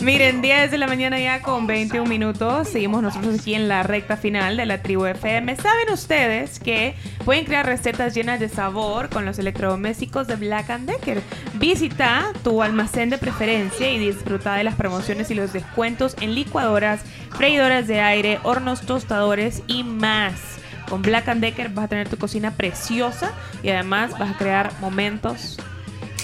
Miren, 0.02 0.42
10 0.42 0.72
de 0.72 0.78
la 0.78 0.88
mañana 0.88 1.20
ya 1.20 1.42
con 1.42 1.68
21 1.68 2.08
minutos. 2.08 2.68
Seguimos 2.70 3.02
nosotros 3.02 3.40
aquí 3.40 3.54
en 3.54 3.68
la 3.68 3.84
recta 3.84 4.18
final 4.18 4.58
de 4.58 4.66
la 4.66 4.82
tribu 4.82 5.06
FM. 5.06 5.56
¿Saben 5.56 5.92
ustedes 5.92 6.60
que 6.60 6.96
pueden 7.24 7.46
crear 7.46 7.66
recetas 7.66 8.14
llenas 8.14 8.40
de 8.40 8.50
sabor 8.50 9.10
con 9.10 9.26
los 9.26 9.40
electrodomésticos 9.40 10.28
de 10.28 10.36
Black 10.36 10.68
Decker? 10.80 11.22
Visita 11.56 12.32
tu 12.44 12.62
almacén 12.62 13.10
de 13.10 13.18
preferencia 13.18 13.92
y 13.92 14.00
disfruta 14.00 14.56
de 14.56 14.64
las 14.64 14.76
promociones 14.76 15.32
y 15.32 15.36
los 15.36 15.54
descuentos 15.54 16.16
en 16.22 16.36
licuadoras, 16.36 17.02
freidoras 17.32 17.88
de 17.88 18.02
aire, 18.02 18.40
hornos 18.44 18.82
tostadores 18.82 19.62
y 19.68 19.84
más. 19.84 20.65
Con 20.90 21.02
Black 21.02 21.26
Decker 21.26 21.70
vas 21.70 21.86
a 21.86 21.88
tener 21.88 22.10
tu 22.10 22.18
cocina 22.18 22.52
preciosa 22.52 23.32
y 23.64 23.70
además 23.70 24.12
vas 24.18 24.32
a 24.32 24.38
crear 24.38 24.72
momentos 24.80 25.58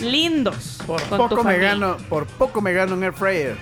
lindos 0.01 0.79
Por 0.85 1.01
con 1.03 1.17
tu 1.29 1.35
poco 1.35 1.43
me 1.43 1.57
gano, 1.57 1.97
por 2.09 2.25
poco 2.25 2.61
me 2.61 2.73
gano 2.73 2.95
un 2.95 3.03
air 3.03 3.13
fryer. 3.13 3.57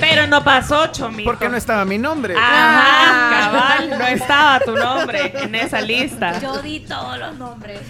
Pero 0.00 0.26
no 0.26 0.44
pasó, 0.44 0.86
Chomito. 0.88 1.28
Porque 1.30 1.48
no 1.48 1.56
estaba 1.56 1.84
mi 1.84 1.98
nombre. 1.98 2.34
Ajá, 2.36 3.30
cabal, 3.30 3.98
no 3.98 4.06
estaba 4.06 4.60
tu 4.60 4.76
nombre 4.76 5.32
en 5.42 5.54
esa 5.54 5.80
lista. 5.80 6.38
Yo 6.40 6.62
di 6.62 6.80
todos 6.80 7.18
los 7.18 7.36
nombres. 7.36 7.80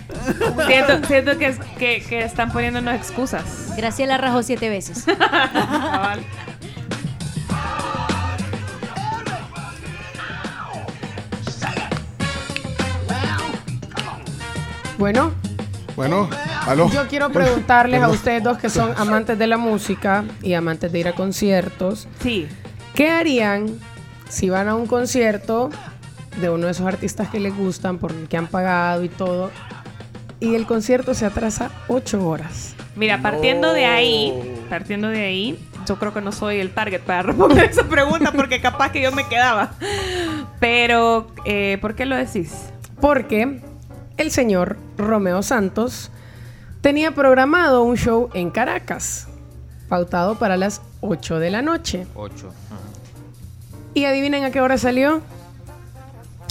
Siento, 0.66 1.06
siento 1.06 1.38
que, 1.38 1.56
que, 1.78 2.02
que 2.02 2.20
están 2.20 2.50
poniéndonos 2.50 2.94
excusas. 2.94 3.74
Graciela 3.76 4.16
rajó 4.16 4.42
siete 4.42 4.68
veces. 4.70 5.04
Cabal. 5.18 6.24
Bueno, 14.98 15.32
Bueno, 15.96 16.28
aló. 16.66 16.90
yo 16.90 17.06
quiero 17.08 17.30
preguntarles 17.30 18.02
a 18.02 18.08
ustedes 18.08 18.42
dos 18.42 18.58
que 18.58 18.68
son 18.68 18.92
amantes 18.96 19.38
de 19.38 19.46
la 19.46 19.56
música 19.56 20.24
y 20.42 20.54
amantes 20.54 20.90
de 20.92 20.98
ir 20.98 21.08
a 21.08 21.12
conciertos. 21.12 22.08
Sí. 22.20 22.46
¿Qué 22.94 23.08
harían 23.10 23.66
si 24.28 24.50
van 24.50 24.68
a 24.68 24.74
un 24.74 24.86
concierto 24.86 25.70
de 26.40 26.50
uno 26.50 26.66
de 26.66 26.72
esos 26.72 26.86
artistas 26.86 27.28
que 27.28 27.40
les 27.40 27.56
gustan, 27.56 27.98
por 27.98 28.12
el 28.12 28.28
que 28.28 28.36
han 28.36 28.48
pagado 28.48 29.02
y 29.04 29.08
todo, 29.08 29.50
y 30.40 30.54
el 30.54 30.66
concierto 30.66 31.14
se 31.14 31.26
atrasa 31.26 31.70
ocho 31.88 32.26
horas? 32.28 32.74
Mira, 32.96 33.22
partiendo 33.22 33.72
de 33.72 33.86
ahí, 33.86 34.34
partiendo 34.68 35.08
de 35.08 35.24
ahí, 35.24 35.58
yo 35.86 35.96
creo 35.98 36.12
que 36.12 36.20
no 36.20 36.32
soy 36.32 36.58
el 36.58 36.70
target 36.74 37.00
para 37.02 37.22
responder 37.22 37.64
esa 37.70 37.84
pregunta 37.84 38.32
porque 38.32 38.60
capaz 38.60 38.90
que 38.90 39.00
yo 39.00 39.12
me 39.12 39.26
quedaba. 39.28 39.70
Pero, 40.60 41.28
eh, 41.44 41.78
¿por 41.80 41.94
qué 41.94 42.04
lo 42.06 42.16
decís? 42.16 42.52
Porque 43.00 43.60
el 44.18 44.30
señor 44.32 44.76
Romeo 44.98 45.42
Santos 45.42 46.10
tenía 46.80 47.12
programado 47.12 47.82
un 47.82 47.96
show 47.96 48.28
en 48.34 48.50
Caracas, 48.50 49.28
pautado 49.88 50.38
para 50.38 50.56
las 50.56 50.82
8 51.00 51.38
de 51.38 51.50
la 51.50 51.62
noche. 51.62 52.06
8. 52.14 52.52
¿Y 53.94 54.04
adivinen 54.04 54.44
a 54.44 54.50
qué 54.50 54.60
hora 54.60 54.76
salió? 54.76 55.22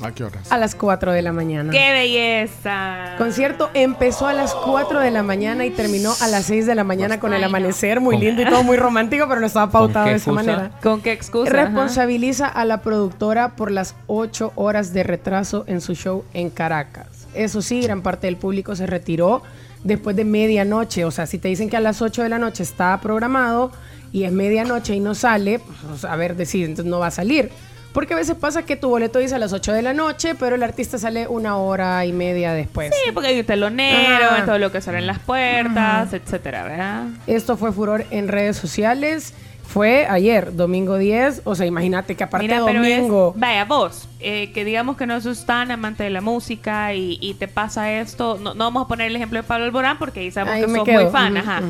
¿A 0.03 0.11
qué 0.11 0.23
horas? 0.23 0.51
A 0.51 0.57
las 0.57 0.75
4 0.75 1.11
de 1.11 1.21
la 1.23 1.33
mañana. 1.33 1.71
¡Qué 1.71 1.91
belleza! 1.91 3.15
Concierto 3.17 3.69
empezó 3.73 4.27
a 4.27 4.33
las 4.33 4.53
4 4.53 4.99
de 4.99 5.09
la 5.11 5.23
mañana 5.23 5.65
y 5.65 5.71
terminó 5.71 6.13
a 6.21 6.27
las 6.27 6.45
6 6.45 6.67
de 6.67 6.75
la 6.75 6.83
mañana 6.83 7.19
con 7.19 7.33
el 7.33 7.43
amanecer, 7.43 7.99
muy 7.99 8.17
lindo 8.17 8.43
y 8.43 8.45
todo 8.45 8.63
muy 8.63 8.77
romántico, 8.77 9.27
pero 9.27 9.41
no 9.41 9.47
estaba 9.47 9.71
pautado 9.71 10.05
de 10.05 10.15
esa 10.15 10.31
manera. 10.31 10.71
¿Con 10.83 11.01
qué 11.01 11.11
excusa? 11.11 11.51
Responsabiliza 11.51 12.47
a 12.47 12.63
la 12.63 12.81
productora 12.81 13.55
por 13.55 13.71
las 13.71 13.95
8 14.05 14.53
horas 14.55 14.93
de 14.93 15.03
retraso 15.03 15.65
en 15.67 15.81
su 15.81 15.95
show 15.95 16.23
en 16.33 16.51
Caracas. 16.51 17.16
Eso 17.37 17.61
sí, 17.61 17.81
gran 17.81 18.01
parte 18.01 18.27
del 18.27 18.37
público 18.37 18.75
se 18.75 18.85
retiró 18.85 19.43
después 19.83 20.15
de 20.15 20.25
medianoche. 20.25 21.05
O 21.05 21.11
sea, 21.11 21.25
si 21.25 21.37
te 21.37 21.47
dicen 21.47 21.69
que 21.69 21.77
a 21.77 21.81
las 21.81 22.01
8 22.01 22.23
de 22.23 22.29
la 22.29 22.39
noche 22.39 22.63
está 22.63 22.99
programado 23.01 23.71
y 24.11 24.23
es 24.23 24.31
medianoche 24.31 24.95
y 24.95 24.99
no 24.99 25.15
sale, 25.15 25.59
pues, 25.59 26.05
a 26.05 26.15
ver, 26.15 26.35
decir, 26.35 26.65
entonces 26.65 26.89
no 26.89 26.99
va 26.99 27.07
a 27.07 27.11
salir. 27.11 27.49
Porque 27.93 28.13
a 28.13 28.17
veces 28.17 28.35
pasa 28.35 28.63
que 28.63 28.75
tu 28.75 28.89
boleto 28.89 29.17
dice 29.17 29.35
a 29.35 29.39
las 29.39 29.53
8 29.53 29.73
de 29.73 29.81
la 29.81 29.93
noche, 29.93 30.35
pero 30.35 30.55
el 30.55 30.61
artista 30.61 30.99
sale 30.99 31.27
una 31.27 31.57
hora 31.57 32.05
y 32.05 32.13
media 32.13 32.53
después. 32.53 32.93
Sí, 32.93 33.11
porque 33.11 33.29
hay 33.29 33.39
un 33.39 33.45
telonero, 33.45 34.25
Ajá. 34.25 34.45
todo 34.45 34.59
lo 34.59 34.71
que 34.71 34.81
salen 34.81 35.07
las 35.07 35.17
puertas, 35.19 36.13
etcétera, 36.13 36.63
¿verdad? 36.63 37.05
Esto 37.25 37.57
fue 37.57 37.71
furor 37.71 38.05
en 38.11 38.27
redes 38.27 38.55
sociales. 38.57 39.33
Fue 39.67 40.07
ayer, 40.07 40.55
domingo 40.55 40.97
10. 40.97 41.41
O 41.43 41.53
sea, 41.53 41.65
imagínate 41.65 42.15
que 42.15 42.23
aparte 42.23 42.45
Mira, 42.47 42.57
es, 42.57 42.65
domingo. 42.65 43.33
vaya, 43.35 43.65
vos, 43.65 44.07
eh, 44.19 44.51
que 44.53 44.63
digamos 44.63 44.95
que 44.97 45.05
no 45.05 45.19
sos 45.21 45.45
tan 45.45 45.69
amante 45.71 46.03
de 46.03 46.09
la 46.09 46.21
música 46.21 46.93
y, 46.93 47.17
y 47.21 47.33
te 47.33 47.47
pasa 47.47 47.91
esto, 47.91 48.39
no, 48.41 48.53
no 48.53 48.63
vamos 48.63 48.85
a 48.85 48.87
poner 48.87 49.07
el 49.07 49.15
ejemplo 49.15 49.37
de 49.39 49.43
Pablo 49.43 49.65
Alborán 49.65 49.97
porque 49.99 50.21
ahí 50.21 50.31
sabemos 50.31 50.55
Ahí 50.55 50.61
que 50.65 50.75
sos 50.77 50.85
quedo. 50.85 51.01
muy 51.03 51.11
fan, 51.11 51.37
ajá. 51.37 51.61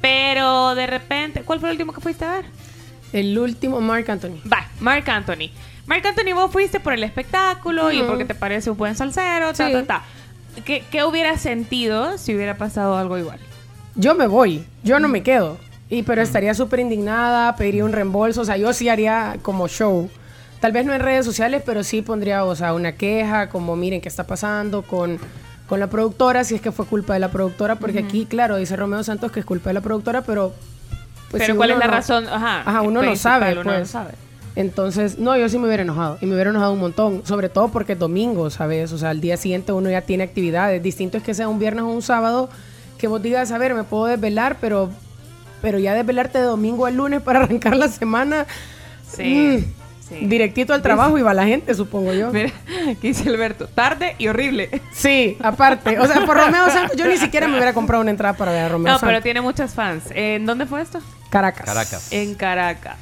Pero 0.00 0.74
de 0.74 0.86
repente, 0.86 1.42
¿cuál 1.42 1.58
fue 1.60 1.70
el 1.70 1.74
último 1.74 1.92
que 1.92 2.00
fuiste 2.00 2.24
a 2.24 2.32
ver? 2.36 2.44
El 3.12 3.38
último, 3.38 3.80
Mark 3.80 4.08
Anthony. 4.10 4.38
Va, 4.52 4.66
Mark 4.80 5.08
Anthony. 5.08 5.50
Mark 5.86 6.06
Anthony, 6.06 6.34
vos 6.34 6.50
fuiste 6.52 6.78
por 6.80 6.92
el 6.92 7.04
espectáculo 7.04 7.90
y 7.90 7.98
Ujú. 8.00 8.08
porque 8.08 8.24
te 8.24 8.34
parece 8.34 8.70
un 8.70 8.76
buen 8.76 8.94
salsero, 8.96 9.52
ta, 9.54 9.66
Sí. 9.66 9.72
ta, 9.72 9.84
ta. 9.84 10.02
¿qué, 10.64 10.84
qué 10.90 11.04
hubiera 11.04 11.38
sentido 11.38 12.18
si 12.18 12.34
hubiera 12.34 12.56
pasado 12.58 12.96
algo 12.96 13.16
igual? 13.18 13.38
Yo 13.94 14.14
me 14.14 14.26
voy, 14.26 14.64
yo 14.82 15.00
no 15.00 15.08
me 15.08 15.22
quedo. 15.22 15.56
Y 15.88 16.02
pero 16.02 16.20
estaría 16.22 16.52
súper 16.54 16.80
indignada, 16.80 17.54
pediría 17.56 17.84
un 17.84 17.92
reembolso, 17.92 18.40
o 18.40 18.44
sea, 18.44 18.56
yo 18.56 18.72
sí 18.72 18.88
haría 18.88 19.36
como 19.42 19.68
show. 19.68 20.10
Tal 20.60 20.72
vez 20.72 20.84
no 20.84 20.92
en 20.94 21.00
redes 21.00 21.24
sociales, 21.24 21.62
pero 21.64 21.84
sí 21.84 22.02
pondría, 22.02 22.44
o 22.44 22.56
sea, 22.56 22.74
una 22.74 22.92
queja, 22.92 23.48
como 23.48 23.76
miren 23.76 24.00
qué 24.00 24.08
está 24.08 24.26
pasando 24.26 24.82
con, 24.82 25.18
con 25.68 25.78
la 25.78 25.86
productora, 25.88 26.42
si 26.44 26.56
es 26.56 26.60
que 26.60 26.72
fue 26.72 26.86
culpa 26.86 27.12
de 27.14 27.20
la 27.20 27.30
productora, 27.30 27.76
porque 27.76 28.00
aquí, 28.00 28.26
claro, 28.26 28.56
dice 28.56 28.74
Romeo 28.74 29.04
Santos 29.04 29.30
que 29.30 29.40
es 29.40 29.46
culpa 29.46 29.70
de 29.70 29.74
la 29.74 29.80
productora, 29.80 30.22
pero... 30.22 30.52
pues, 31.30 31.42
Pero 31.42 31.52
si 31.54 31.56
¿cuál 31.56 31.70
es 31.70 31.78
la 31.78 31.86
no- 31.86 31.92
razón? 31.92 32.26
Ajá, 32.26 32.62
Ajá, 32.66 32.82
uno 32.82 33.02
no 33.02 33.14
sabe, 33.14 33.52
uno 33.52 33.62
pues. 33.62 33.78
no 33.80 33.86
sabe. 33.86 34.10
Entonces, 34.56 35.18
no, 35.18 35.36
yo 35.36 35.48
sí 35.50 35.58
me 35.58 35.66
hubiera 35.66 35.82
enojado. 35.82 36.16
Y 36.22 36.26
me 36.26 36.32
hubiera 36.34 36.48
enojado 36.48 36.72
un 36.72 36.78
montón. 36.80 37.20
Sobre 37.26 37.50
todo 37.50 37.68
porque 37.68 37.92
es 37.92 37.98
domingo, 37.98 38.48
¿sabes? 38.48 38.90
O 38.90 38.96
sea, 38.96 39.10
al 39.10 39.20
día 39.20 39.36
siguiente 39.36 39.70
uno 39.72 39.90
ya 39.90 40.00
tiene 40.00 40.24
actividades. 40.24 40.82
Distinto 40.82 41.18
es 41.18 41.22
que 41.22 41.34
sea 41.34 41.46
un 41.46 41.58
viernes 41.58 41.84
o 41.84 41.88
un 41.88 42.00
sábado 42.00 42.48
que 42.96 43.06
vos 43.06 43.20
digas, 43.22 43.52
a 43.52 43.58
ver, 43.58 43.74
me 43.74 43.84
puedo 43.84 44.06
desvelar, 44.06 44.56
pero, 44.58 44.88
pero 45.62 45.78
ya 45.78 45.94
desvelarte 45.94 46.38
de 46.38 46.44
domingo 46.44 46.86
al 46.86 46.96
lunes 46.96 47.20
para 47.22 47.40
arrancar 47.44 47.76
la 47.76 47.88
semana. 47.88 48.46
Sí, 49.10 49.58
mm, 49.64 50.08
sí. 50.08 50.26
Directito 50.26 50.74
al 50.74 50.82
trabajo 50.82 51.16
y 51.18 51.22
va 51.22 51.32
la 51.34 51.46
gente, 51.46 51.74
supongo 51.74 52.12
yo. 52.12 52.30
Mira, 52.32 52.50
aquí 52.90 53.08
dice 53.08 53.28
Alberto, 53.28 53.66
tarde 53.68 54.14
y 54.18 54.28
horrible. 54.28 54.82
Sí, 54.92 55.36
aparte. 55.42 55.98
O 55.98 56.06
sea, 56.06 56.24
por 56.26 56.36
Romeo 56.36 56.68
Santos, 56.70 56.96
yo 56.96 57.06
ni 57.06 57.16
siquiera 57.16 57.46
me 57.48 57.54
hubiera 57.54 57.72
comprado 57.72 58.02
una 58.02 58.10
entrada 58.10 58.36
para 58.36 58.52
ver 58.52 58.64
a 58.64 58.68
Romeo 58.68 58.92
No, 58.92 58.98
Santos. 58.98 59.08
pero 59.08 59.22
tiene 59.22 59.40
muchas 59.40 59.74
fans. 59.74 60.04
¿En 60.10 60.44
dónde 60.46 60.66
fue 60.66 60.82
esto? 60.82 61.00
Caracas. 61.30 61.66
Caracas. 61.66 62.12
En 62.12 62.34
Caracas. 62.34 62.96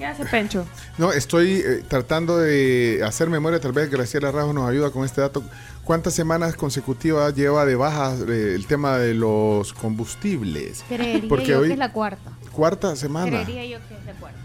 ¿Qué 0.00 0.06
hace 0.06 0.24
Pencho? 0.24 0.64
No, 0.96 1.12
estoy 1.12 1.62
eh, 1.62 1.84
tratando 1.86 2.38
de 2.38 3.02
hacer 3.04 3.28
memoria, 3.28 3.60
tal 3.60 3.72
vez 3.72 3.90
Graciela 3.90 4.32
Rajo 4.32 4.54
nos 4.54 4.66
ayuda 4.66 4.90
con 4.90 5.04
este 5.04 5.20
dato. 5.20 5.42
¿Cuántas 5.84 6.14
semanas 6.14 6.54
consecutivas 6.56 7.34
lleva 7.34 7.66
de 7.66 7.74
baja 7.74 8.14
eh, 8.26 8.54
el 8.56 8.66
tema 8.66 8.96
de 8.96 9.12
los 9.12 9.74
combustibles? 9.74 10.82
Creería 10.88 11.28
Porque 11.28 11.48
yo 11.48 11.60
hoy, 11.60 11.66
que 11.68 11.72
es 11.74 11.78
la 11.78 11.92
cuarta. 11.92 12.32
cuarta 12.50 12.96
semana. 12.96 13.44
Creería 13.44 13.78
yo 13.78 13.86
que 13.88 13.94
es 13.94 14.04
la 14.06 14.12
cuarta. 14.14 14.38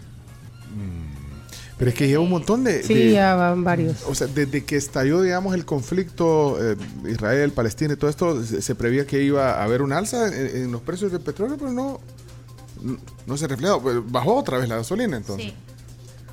Pero 1.78 1.90
es 1.90 1.96
que 1.96 2.06
lleva 2.08 2.22
un 2.22 2.30
montón 2.30 2.64
de... 2.64 2.82
Sí, 2.82 2.92
de- 2.94 3.12
ya 3.12 3.34
van 3.34 3.62
varios. 3.64 4.02
O 4.08 4.14
sea, 4.14 4.26
desde 4.26 4.64
que 4.64 4.76
estalló, 4.76 5.20
digamos, 5.22 5.54
el 5.54 5.64
conflicto 5.66 6.58
eh, 6.60 6.76
Israel, 7.08 7.52
Palestina 7.52 7.94
y 7.94 7.96
todo 7.96 8.08
esto, 8.10 8.42
se, 8.44 8.60
se 8.62 8.74
preveía 8.74 9.06
que 9.06 9.22
iba 9.22 9.52
a 9.60 9.64
haber 9.64 9.80
un 9.82 9.92
alza 9.92 10.28
en, 10.28 10.56
en 10.56 10.72
los 10.72 10.80
precios 10.82 11.12
del 11.12 11.20
petróleo, 11.20 11.56
pero 11.58 11.72
no, 11.72 12.00
no, 13.26 13.36
se 13.36 13.46
reflejó. 13.46 13.80
Bajó 14.06 14.36
otra 14.36 14.58
vez 14.58 14.68
la 14.68 14.76
gasolina, 14.76 15.16
entonces. 15.16 15.46
Sí. 15.46 15.54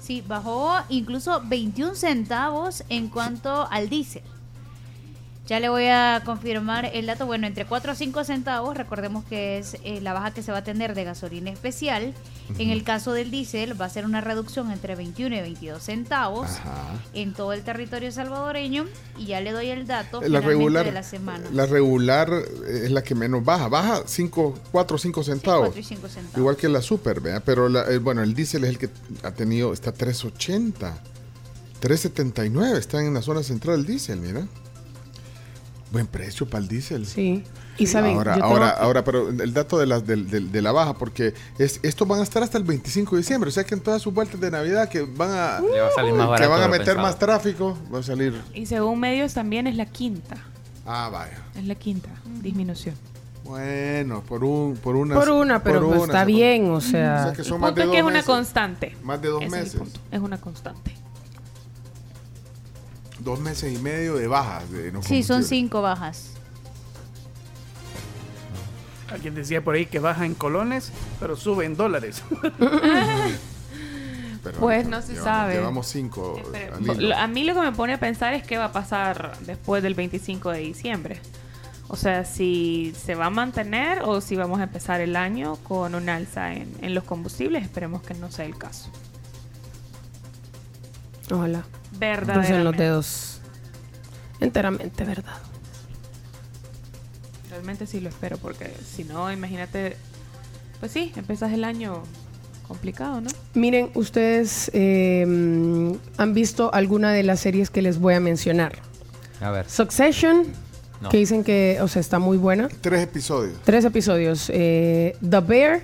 Sí, 0.04 0.22
bajó 0.28 0.74
incluso 0.90 1.42
21 1.46 1.96
centavos 1.96 2.84
en 2.90 3.08
cuanto 3.08 3.70
al 3.72 3.88
diésel. 3.88 4.24
Ya 5.46 5.60
le 5.60 5.68
voy 5.68 5.88
a 5.88 6.22
confirmar 6.24 6.90
el 6.94 7.06
dato. 7.06 7.26
Bueno, 7.26 7.48
entre 7.48 7.66
4 7.66 7.92
a 7.92 7.96
5 7.96 8.24
centavos, 8.24 8.78
recordemos 8.78 9.26
que 9.26 9.58
es 9.58 9.76
eh, 9.84 10.00
la 10.02 10.14
baja 10.14 10.32
que 10.32 10.42
se 10.42 10.54
va 10.54 10.60
a 10.60 10.64
tener 10.64 10.96
de 10.96 11.04
gasolina 11.04 11.52
especial. 11.52 12.14
En 12.60 12.70
el 12.70 12.84
caso 12.86 13.12
del 13.12 13.30
diésel 13.30 13.80
va 13.80 13.86
a 13.86 13.90
ser 13.90 14.06
una 14.06 14.22
reducción 14.22 14.72
entre 14.72 14.96
21 14.96 15.36
y 15.36 15.42
22 15.42 15.84
centavos 15.84 16.48
en 17.14 17.34
todo 17.34 17.52
el 17.52 17.62
territorio 17.64 18.10
salvadoreño. 18.14 18.86
Y 19.18 19.26
ya 19.26 19.42
le 19.42 19.52
doy 19.52 19.68
el 19.68 19.86
dato 19.86 20.22
La 20.22 20.40
regular, 20.40 20.86
de 20.86 20.94
la 20.94 21.04
semana. 21.04 21.44
la 21.52 21.66
regular 21.66 22.30
eh, 22.32 22.82
es 22.86 22.92
la 22.92 23.04
que 23.04 23.14
menos 23.14 23.44
baja. 23.44 23.68
Baja 23.68 24.04
5, 24.06 24.60
4 24.72 24.96
o 24.96 24.98
5 25.00 25.24
centavos. 25.24 25.66
4 25.68 25.82
y 25.82 25.84
5 25.84 26.08
centavos. 26.08 26.38
Igual 26.38 26.56
que 26.56 26.70
la 26.70 26.82
super, 26.82 27.20
¿verdad? 27.20 27.44
Pero 27.46 27.68
la- 27.68 27.84
eh, 27.92 27.98
bueno, 27.98 28.24
el 28.24 28.34
diésel 28.34 28.64
es 28.64 28.70
el 28.70 28.78
que 28.78 28.90
ha 29.24 29.32
tenido, 29.32 29.74
está 29.74 29.94
3.80. 29.94 30.94
3.79 31.82 32.78
está 32.78 33.02
en 33.02 33.14
la 33.14 33.22
zona 33.22 33.44
central 33.44 33.80
el 33.82 33.86
diésel, 33.86 34.22
mira. 34.22 34.48
Buen 35.94 36.08
precio 36.08 36.46
para 36.50 36.62
el 36.64 36.68
diésel. 36.68 37.06
Sí. 37.06 37.44
Y 37.78 37.86
saben, 37.88 38.18
ahora, 38.18 38.34
ahora, 38.42 38.74
que- 38.76 38.82
ahora, 38.84 39.04
pero 39.04 39.30
el 39.30 39.54
dato 39.54 39.78
de 39.78 39.86
la, 39.86 40.00
del- 40.02 40.30
del- 40.30 40.52
de 40.52 40.62
la 40.62 40.72
baja, 40.72 40.94
porque 40.96 41.34
es, 41.58 41.80
estos 41.84 42.08
van 42.08 42.20
a 42.20 42.24
estar 42.24 42.42
hasta 42.44 42.58
el 42.58 42.64
25 42.64 43.16
de 43.16 43.22
diciembre, 43.22 43.48
o 43.48 43.52
sea 43.52 43.64
que 43.64 43.76
en 43.76 43.82
todas 43.82 44.02
sus 44.02 44.14
vueltas 44.14 44.40
de 44.42 44.50
Navidad 44.52 44.90
que 44.90 45.02
van 45.04 45.30
a, 45.32 45.60
Le 45.62 45.80
va 45.82 45.88
a 45.88 45.92
salir 45.92 46.14
más 46.14 46.40
que 46.42 46.48
van 46.48 46.60
a 46.62 46.64
de 46.64 46.70
meter 46.80 46.98
más 46.98 47.18
tráfico, 47.18 47.78
va 47.94 48.00
a 48.00 48.04
salir. 48.04 48.34
Y 48.54 48.66
según 48.66 49.00
medios 49.00 49.34
también 49.34 49.68
es 49.68 49.76
la 49.76 49.86
quinta. 49.86 50.36
Ah, 50.86 51.10
vaya. 51.14 51.38
Es 51.56 51.66
la 51.66 51.76
quinta 51.76 52.10
disminución. 52.42 52.96
Bueno, 53.44 54.22
por 54.22 54.44
un, 54.44 54.76
por 54.78 54.96
una. 54.96 55.16
Por 55.16 55.30
una, 55.30 55.62
pero 55.64 55.88
pues 55.90 56.04
está 56.04 56.22
se- 56.22 56.26
bien, 56.26 56.72
o 56.72 56.82
sea. 56.82 57.18
O 57.20 57.24
sea 57.26 57.34
que 57.34 57.42
El 57.42 57.48
son 57.48 57.62
más 57.62 57.76
de 57.76 57.82
es 57.82 57.86
que 57.88 57.90
dos 57.92 57.98
es 57.98 58.04
una 58.04 58.12
meses. 58.14 58.26
constante. 58.26 58.98
Más 59.04 59.22
de 59.22 59.28
dos 59.30 59.44
es 59.44 59.52
meses. 59.52 59.82
Es 60.12 60.20
una 60.20 60.40
constante. 60.40 60.96
Dos 63.24 63.40
meses 63.40 63.74
y 63.74 63.78
medio 63.82 64.16
de 64.16 64.28
baja. 64.28 64.62
De 64.66 64.92
los 64.92 65.06
Sí, 65.06 65.24
son. 65.24 65.44
5 65.44 65.82
bajas. 65.82 66.32
Alguien 69.12 69.36
decía 69.36 69.64
por 69.64 69.76
ahí 69.76 69.86
que 69.86 70.00
baja 70.00 70.26
en 70.26 70.34
colones, 70.34 70.92
pero 71.20 71.36
sube 71.36 71.66
en 71.66 71.76
dólares. 71.78 72.24
Pero 74.44 74.60
Pues 74.60 74.86
no 74.88 75.02
se 75.02 75.14
llevamos- 75.14 75.24
sabe. 75.24 75.54
Llevamos 75.54 75.88
cinco. 75.88 76.38
Pero, 76.52 77.16
A 77.16 77.28
mí 77.28 77.46
lo 77.46 77.54
que 77.54 77.62
me 77.62 77.72
pone 77.72 77.94
a 77.94 78.00
pensar 78.02 78.34
es 78.34 78.44
qué 78.46 78.58
va 78.58 78.66
a 78.66 78.72
pasar 78.74 79.38
después 79.46 79.82
del 79.82 79.94
25 79.96 80.52
de 80.52 80.60
diciembre. 80.60 81.22
O 81.88 81.96
sea, 81.96 82.26
si 82.26 82.94
se 83.02 83.16
va 83.16 83.28
a 83.28 83.30
mantener 83.30 84.02
o 84.04 84.20
si 84.20 84.36
vamos 84.36 84.60
a 84.60 84.64
empezar 84.64 85.00
el 85.00 85.16
año 85.16 85.56
con 85.64 85.96
un 85.96 86.10
alza 86.10 86.52
en, 86.54 86.76
en 86.82 86.94
los 86.94 87.06
combustibles. 87.06 87.64
Esperemos 87.64 88.02
que 88.02 88.16
no 88.16 88.30
sea 88.32 88.44
el 88.44 88.58
caso. 88.58 88.90
Ojalá. 91.32 91.64
Crucen 92.00 92.18
los 92.18 92.28
Verdaderamente. 92.28 92.84
dedos. 92.84 93.42
Enteramente, 94.40 95.04
verdad. 95.04 95.38
Realmente 97.50 97.86
sí 97.86 98.00
lo 98.00 98.10
espero 98.10 98.38
porque 98.38 98.72
si 98.86 99.04
no, 99.04 99.32
imagínate, 99.32 99.96
pues 100.80 100.92
sí, 100.92 101.12
empezás 101.16 101.52
el 101.54 101.64
año 101.64 102.04
complicado, 102.68 103.22
¿no? 103.22 103.30
Miren, 103.54 103.92
ustedes 103.94 104.72
eh, 104.74 105.24
mm, 105.28 105.94
han 106.18 106.34
visto 106.34 106.74
alguna 106.74 107.12
de 107.12 107.24
las 107.24 107.40
series 107.42 107.70
que 107.70 107.82
les 107.82 108.00
voy 108.00 108.16
a 108.16 108.20
mencionar. 108.20 108.74
A 109.40 109.52
ver. 109.52 109.70
Succession, 109.70 110.48
No. 111.02 111.10
que 111.10 111.18
dicen 111.18 111.44
que, 111.44 111.78
o 111.82 111.88
sea, 111.88 112.00
está 112.00 112.18
muy 112.18 112.38
buena. 112.38 112.70
Tres 112.82 113.04
episodios. 113.04 113.54
Tres 113.64 113.86
episodios. 113.86 114.50
Eh, 114.54 115.16
The 115.28 115.42
Bear, 115.42 115.82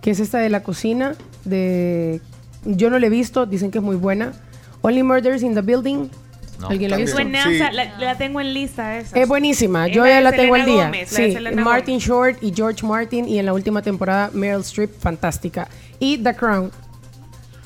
que 0.00 0.12
es 0.12 0.20
esta 0.20 0.38
de 0.38 0.48
la 0.48 0.62
cocina. 0.62 1.14
De, 1.44 2.20
yo 2.64 2.88
no 2.88 2.98
la 2.98 3.06
he 3.06 3.10
visto, 3.10 3.44
dicen 3.44 3.70
que 3.70 3.78
es 3.78 3.84
muy 3.84 3.96
buena. 3.96 4.32
Only 4.82 5.02
Murders 5.02 5.42
in 5.42 5.54
the 5.54 5.62
Building. 5.62 6.08
No. 6.60 6.68
¿Alguien 6.68 6.90
la 6.90 6.96
ha 6.96 7.00
visto? 7.00 7.16
Buena, 7.16 7.48
o 7.48 7.50
sea, 7.50 7.72
la, 7.72 7.98
la 7.98 8.16
tengo 8.16 8.40
en 8.40 8.54
lista 8.54 8.96
esa. 8.98 9.18
Es 9.18 9.26
buenísima, 9.26 9.88
yo 9.88 10.06
ya 10.06 10.16
de 10.16 10.20
la 10.22 10.30
tengo 10.32 10.54
al 10.54 10.64
día. 10.64 10.84
Gómez, 10.84 11.10
la 11.40 11.50
sí, 11.50 11.56
Martin 11.56 11.98
Short 11.98 12.40
y 12.40 12.52
George 12.54 12.86
Martin 12.86 13.26
y 13.28 13.38
en 13.40 13.46
la 13.46 13.52
última 13.52 13.82
temporada 13.82 14.30
Meryl 14.32 14.60
Streep, 14.60 14.90
fantástica. 15.00 15.66
Y 15.98 16.18
The 16.18 16.34
Crown. 16.36 16.70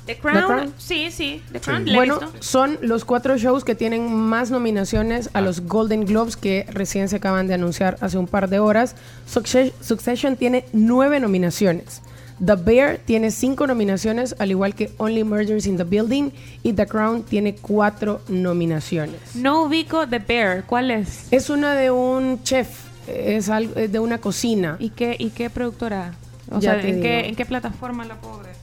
The 0.06 0.16
Crown, 0.18 0.36
The 0.38 0.44
Crown. 0.46 0.72
sí, 0.78 1.10
sí, 1.10 1.42
The 1.52 1.60
Crown, 1.60 1.84
la 1.84 1.92
he 1.92 1.96
Bueno, 1.96 2.20
visto. 2.20 2.36
son 2.40 2.78
los 2.80 3.04
cuatro 3.04 3.36
shows 3.36 3.64
que 3.64 3.74
tienen 3.74 4.10
más 4.14 4.50
nominaciones 4.52 5.28
a 5.34 5.40
los 5.40 5.62
Golden 5.62 6.04
Globes 6.06 6.36
que 6.36 6.64
recién 6.70 7.08
se 7.08 7.16
acaban 7.16 7.48
de 7.48 7.54
anunciar 7.54 7.98
hace 8.00 8.16
un 8.16 8.28
par 8.28 8.48
de 8.48 8.60
horas. 8.60 8.94
Succe- 9.28 9.72
Succession 9.80 10.36
tiene 10.36 10.64
nueve 10.72 11.18
nominaciones. 11.20 12.02
The 12.44 12.54
Bear 12.56 12.98
tiene 12.98 13.30
cinco 13.30 13.66
nominaciones, 13.66 14.36
al 14.38 14.50
igual 14.50 14.74
que 14.74 14.90
Only 14.98 15.24
Murders 15.24 15.66
in 15.66 15.76
the 15.76 15.84
Building. 15.84 16.30
Y 16.62 16.72
The 16.74 16.86
Crown 16.86 17.22
tiene 17.22 17.54
cuatro 17.54 18.20
nominaciones. 18.28 19.34
No 19.34 19.62
ubico 19.62 20.06
The 20.06 20.18
Bear, 20.18 20.64
¿cuál 20.64 20.90
es? 20.90 21.28
Es 21.30 21.48
una 21.48 21.74
de 21.74 21.90
un 21.90 22.42
chef, 22.42 22.68
es, 23.08 23.48
algo, 23.48 23.74
es 23.76 23.90
de 23.90 23.98
una 23.98 24.18
cocina. 24.18 24.76
¿Y 24.78 24.90
qué, 24.90 25.16
y 25.18 25.30
qué 25.30 25.48
productora? 25.48 26.12
O 26.50 26.60
Ya 26.60 26.80
sea, 26.80 26.88
¿en 26.88 27.00
qué. 27.00 27.26
¿en 27.26 27.34
qué 27.34 27.46
plataforma 27.46 28.04
la 28.04 28.16
puedo 28.16 28.38
ver? 28.40 28.54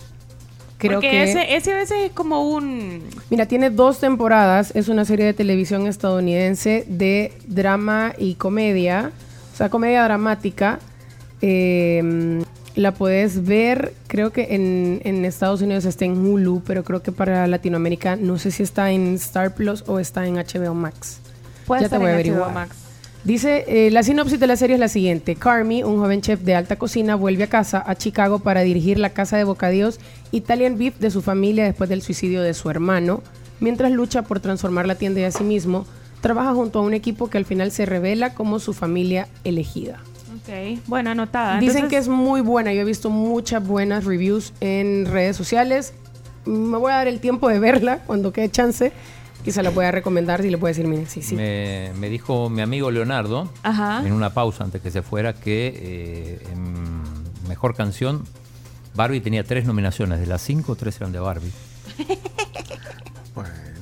Creo 0.78 1.00
Porque 1.00 1.12
que 1.12 1.24
ese, 1.24 1.56
ese 1.56 1.72
a 1.72 1.78
veces 1.78 1.98
es 2.08 2.12
como 2.12 2.50
un... 2.50 3.04
Mira, 3.30 3.46
tiene 3.46 3.70
dos 3.70 4.00
temporadas. 4.00 4.72
Es 4.76 4.90
una 4.90 5.06
serie 5.06 5.26
de 5.26 5.34
televisión 5.34 5.88
estadounidense 5.88 6.84
de 6.90 7.32
drama 7.48 8.14
y 8.18 8.36
comedia. 8.36 9.12
O 9.54 9.56
sea, 9.56 9.70
comedia 9.70 10.04
dramática. 10.04 10.80
Eh, 11.42 12.44
la 12.76 12.94
puedes 12.94 13.46
ver, 13.46 13.94
creo 14.08 14.32
que 14.32 14.56
en, 14.56 15.02
en 15.04 15.26
Estados 15.26 15.62
Unidos 15.62 15.86
está 15.86 16.06
en 16.06 16.26
Hulu, 16.26 16.64
pero 16.66 16.84
creo 16.84 17.04
que 17.04 17.12
para 17.12 17.46
Latinoamérica 17.48 18.16
no 18.16 18.38
sé 18.40 18.52
si 18.52 18.64
está 18.64 18.92
en 18.92 19.14
Star 19.16 19.54
Plus 19.54 19.84
o 19.88 20.00
está 20.00 20.26
en 20.26 20.36
HBO 20.36 20.74
Max. 20.74 21.20
Puede 21.66 21.82
ya 21.82 21.86
estar 21.86 22.00
te 22.00 22.04
voy 22.04 22.12
a 22.12 22.16
averiguar. 22.16 22.50
HBO 22.50 22.54
Max. 22.54 22.84
Dice, 23.24 23.64
eh, 23.68 23.90
la 23.90 24.04
sinopsis 24.04 24.38
de 24.38 24.48
la 24.48 24.58
serie 24.58 24.74
es 24.76 24.80
la 24.82 24.90
siguiente. 24.90 25.36
Carmi, 25.36 25.82
un 25.82 25.98
joven 25.98 26.20
chef 26.20 26.42
de 26.42 26.56
alta 26.56 26.76
cocina, 26.76 27.16
vuelve 27.16 27.46
a 27.46 27.48
casa, 27.48 27.82
a 27.86 27.96
Chicago, 27.96 28.40
para 28.40 28.62
dirigir 28.62 29.00
la 29.00 29.12
casa 29.12 29.38
de 29.38 29.46
bocadillos 29.46 30.00
Italian 30.32 30.78
Beef 30.78 30.98
de 31.00 31.10
su 31.10 31.22
familia 31.22 31.64
después 31.64 31.90
del 31.90 32.02
suicidio 32.02 32.42
de 32.42 32.54
su 32.54 32.70
hermano. 32.70 33.22
Mientras 33.62 33.94
lucha 33.94 34.24
por 34.24 34.42
transformar 34.42 34.88
la 34.88 34.96
tienda 34.96 35.22
y 35.22 35.24
a 35.24 35.32
sí 35.32 35.46
mismo, 35.46 35.86
trabaja 36.20 36.54
junto 36.54 36.80
a 36.80 36.82
un 36.82 36.94
equipo 36.94 37.30
que 37.30 37.38
al 37.38 37.46
final 37.46 37.72
se 37.72 37.86
revela 37.86 38.34
como 38.34 38.60
su 38.60 38.74
familia 38.74 39.30
elegida. 39.46 40.02
Ok, 40.44 40.80
bueno, 40.88 41.12
anotada. 41.12 41.60
Dicen 41.60 41.88
que 41.88 41.98
es 41.98 42.08
muy 42.08 42.42
buena. 42.42 42.74
Yo 42.74 42.82
he 42.82 42.86
visto 42.86 43.10
muchas 43.10 43.66
buenas 43.66 44.04
reviews 44.06 44.54
en 44.60 45.06
redes 45.06 45.36
sociales. 45.38 45.94
Me 46.46 46.78
voy 46.78 46.92
a 46.92 46.96
dar 46.96 47.08
el 47.08 47.20
tiempo 47.22 47.48
de 47.48 47.60
verla 47.60 48.00
cuando 48.06 48.34
quede 48.34 48.50
chance. 48.52 48.92
quizá 49.46 49.62
la 49.64 49.72
pueda 49.72 49.92
recomendar 49.92 50.44
y 50.46 50.50
le 50.50 50.58
puede 50.58 50.74
decir, 50.74 50.88
mire, 50.88 51.06
sí, 51.06 51.22
sí. 51.22 51.36
Me, 51.36 51.92
me 51.98 52.10
dijo 52.10 52.50
mi 52.50 52.62
amigo 52.62 52.92
Leonardo, 52.92 53.50
Ajá. 53.64 54.02
en 54.06 54.12
una 54.14 54.34
pausa 54.34 54.64
antes 54.64 54.82
que 54.82 54.92
se 54.92 55.02
fuera, 55.02 55.34
que 55.34 55.74
eh, 55.76 56.48
en 56.52 57.48
Mejor 57.48 57.76
Canción, 57.76 58.24
Barbie 58.96 59.22
tenía 59.22 59.44
tres 59.46 59.66
nominaciones. 59.66 60.20
De 60.20 60.28
las 60.28 60.42
cinco, 60.42 60.76
tres 60.76 60.98
eran 60.98 61.12
de 61.14 61.20
Barbie. 61.20 61.52
Bueno, 63.34 63.50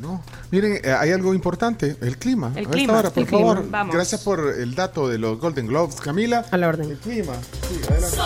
miren, 0.52 0.80
eh, 0.84 0.92
hay 0.98 1.12
algo 1.12 1.34
importante, 1.34 1.96
el 2.02 2.18
clima. 2.18 2.52
El 2.56 2.68
A 2.68 2.70
clima, 2.70 2.94
hora, 2.94 3.10
por 3.10 3.20
el 3.24 3.28
clima, 3.28 3.48
favor. 3.56 3.70
vamos. 3.70 3.96
Gracias 3.96 4.22
por 4.22 4.40
el 4.60 4.76
dato 4.76 5.08
de 5.08 5.18
los 5.18 5.40
Golden 5.40 5.68
Globes, 5.68 5.96
Camila. 6.02 6.46
A 6.52 6.58
la 6.58 6.68
orden. 6.68 6.92
El 6.92 6.98
clima. 6.98 7.34
Sí, 7.70 7.82
adelante. 7.90 8.18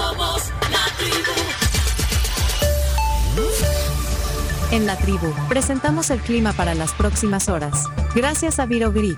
En 4.72 4.86
la 4.86 4.98
tribu, 4.98 5.34
presentamos 5.48 6.10
el 6.10 6.20
clima 6.20 6.52
para 6.54 6.74
las 6.76 6.92
próximas 6.94 7.48
horas. 7.50 7.86
Gracias 8.14 8.60
a 8.60 8.66
Virogrip. 8.66 9.18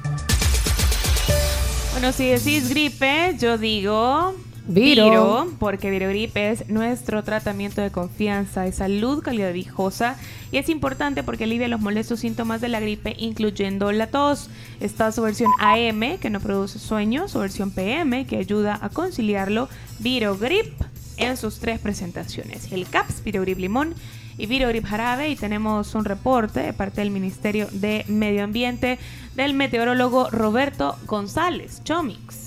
Bueno, 1.93 2.11
si 2.11 2.29
decís 2.29 2.69
gripe, 2.69 3.35
yo 3.39 3.57
digo 3.57 4.35
Viro. 4.67 5.47
porque 5.59 5.89
Virogrip 5.89 6.35
es 6.35 6.67
nuestro 6.69 7.23
tratamiento 7.23 7.81
de 7.81 7.89
confianza, 7.89 8.63
de 8.63 8.71
salud, 8.73 9.23
calidad 9.23 9.53
viejosa 9.53 10.17
y 10.51 10.57
es 10.57 10.67
importante 10.69 11.23
porque 11.23 11.45
alivia 11.45 11.67
los 11.67 11.79
molestos 11.79 12.19
síntomas 12.19 12.59
de 12.59 12.67
la 12.67 12.79
gripe, 12.79 13.15
incluyendo 13.17 13.91
la 13.91 14.07
tos. 14.07 14.49
Está 14.79 15.11
su 15.11 15.21
versión 15.21 15.51
AM, 15.59 16.17
que 16.19 16.29
no 16.29 16.39
produce 16.39 16.79
sueño, 16.79 17.27
su 17.27 17.39
versión 17.39 17.71
PM, 17.71 18.25
que 18.25 18.37
ayuda 18.37 18.77
a 18.81 18.89
conciliarlo, 18.89 19.69
Virogrip 19.99 20.73
en 21.17 21.37
sus 21.37 21.59
tres 21.59 21.79
presentaciones, 21.79 22.71
el 22.71 22.87
CAPS, 22.87 23.23
Virogrip 23.23 23.57
Limón 23.57 23.95
y 24.37 24.45
Virogrip 24.45 24.85
Jarabe 24.85 25.29
y 25.29 25.35
tenemos 25.35 25.95
un 25.95 26.05
reporte 26.05 26.59
de 26.59 26.73
parte 26.73 27.01
del 27.01 27.11
Ministerio 27.11 27.67
de 27.71 28.05
Medio 28.07 28.43
Ambiente 28.43 28.99
del 29.35 29.53
meteorólogo 29.53 30.29
Roberto 30.29 30.97
González, 31.05 31.81
Chomix. 31.83 32.46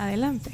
Adelante. 0.00 0.50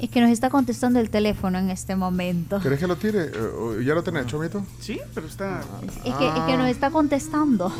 Es 0.00 0.10
que 0.10 0.20
nos 0.20 0.30
está 0.30 0.50
contestando 0.50 1.00
el 1.00 1.10
teléfono 1.10 1.58
en 1.58 1.70
este 1.70 1.96
momento. 1.96 2.60
¿Querés 2.60 2.78
que 2.78 2.86
lo 2.86 2.96
tire? 2.96 3.30
O- 3.58 3.80
¿Ya 3.80 3.94
lo 3.94 4.04
tenés, 4.04 4.26
Chomito? 4.26 4.64
Sí, 4.80 5.00
pero 5.14 5.26
está. 5.26 5.62
Es 6.04 6.14
que, 6.14 6.28
es 6.28 6.32
Ah. 6.36 6.44
que 6.46 6.56
nos 6.56 6.68
está 6.68 6.90
contestando. 6.90 7.72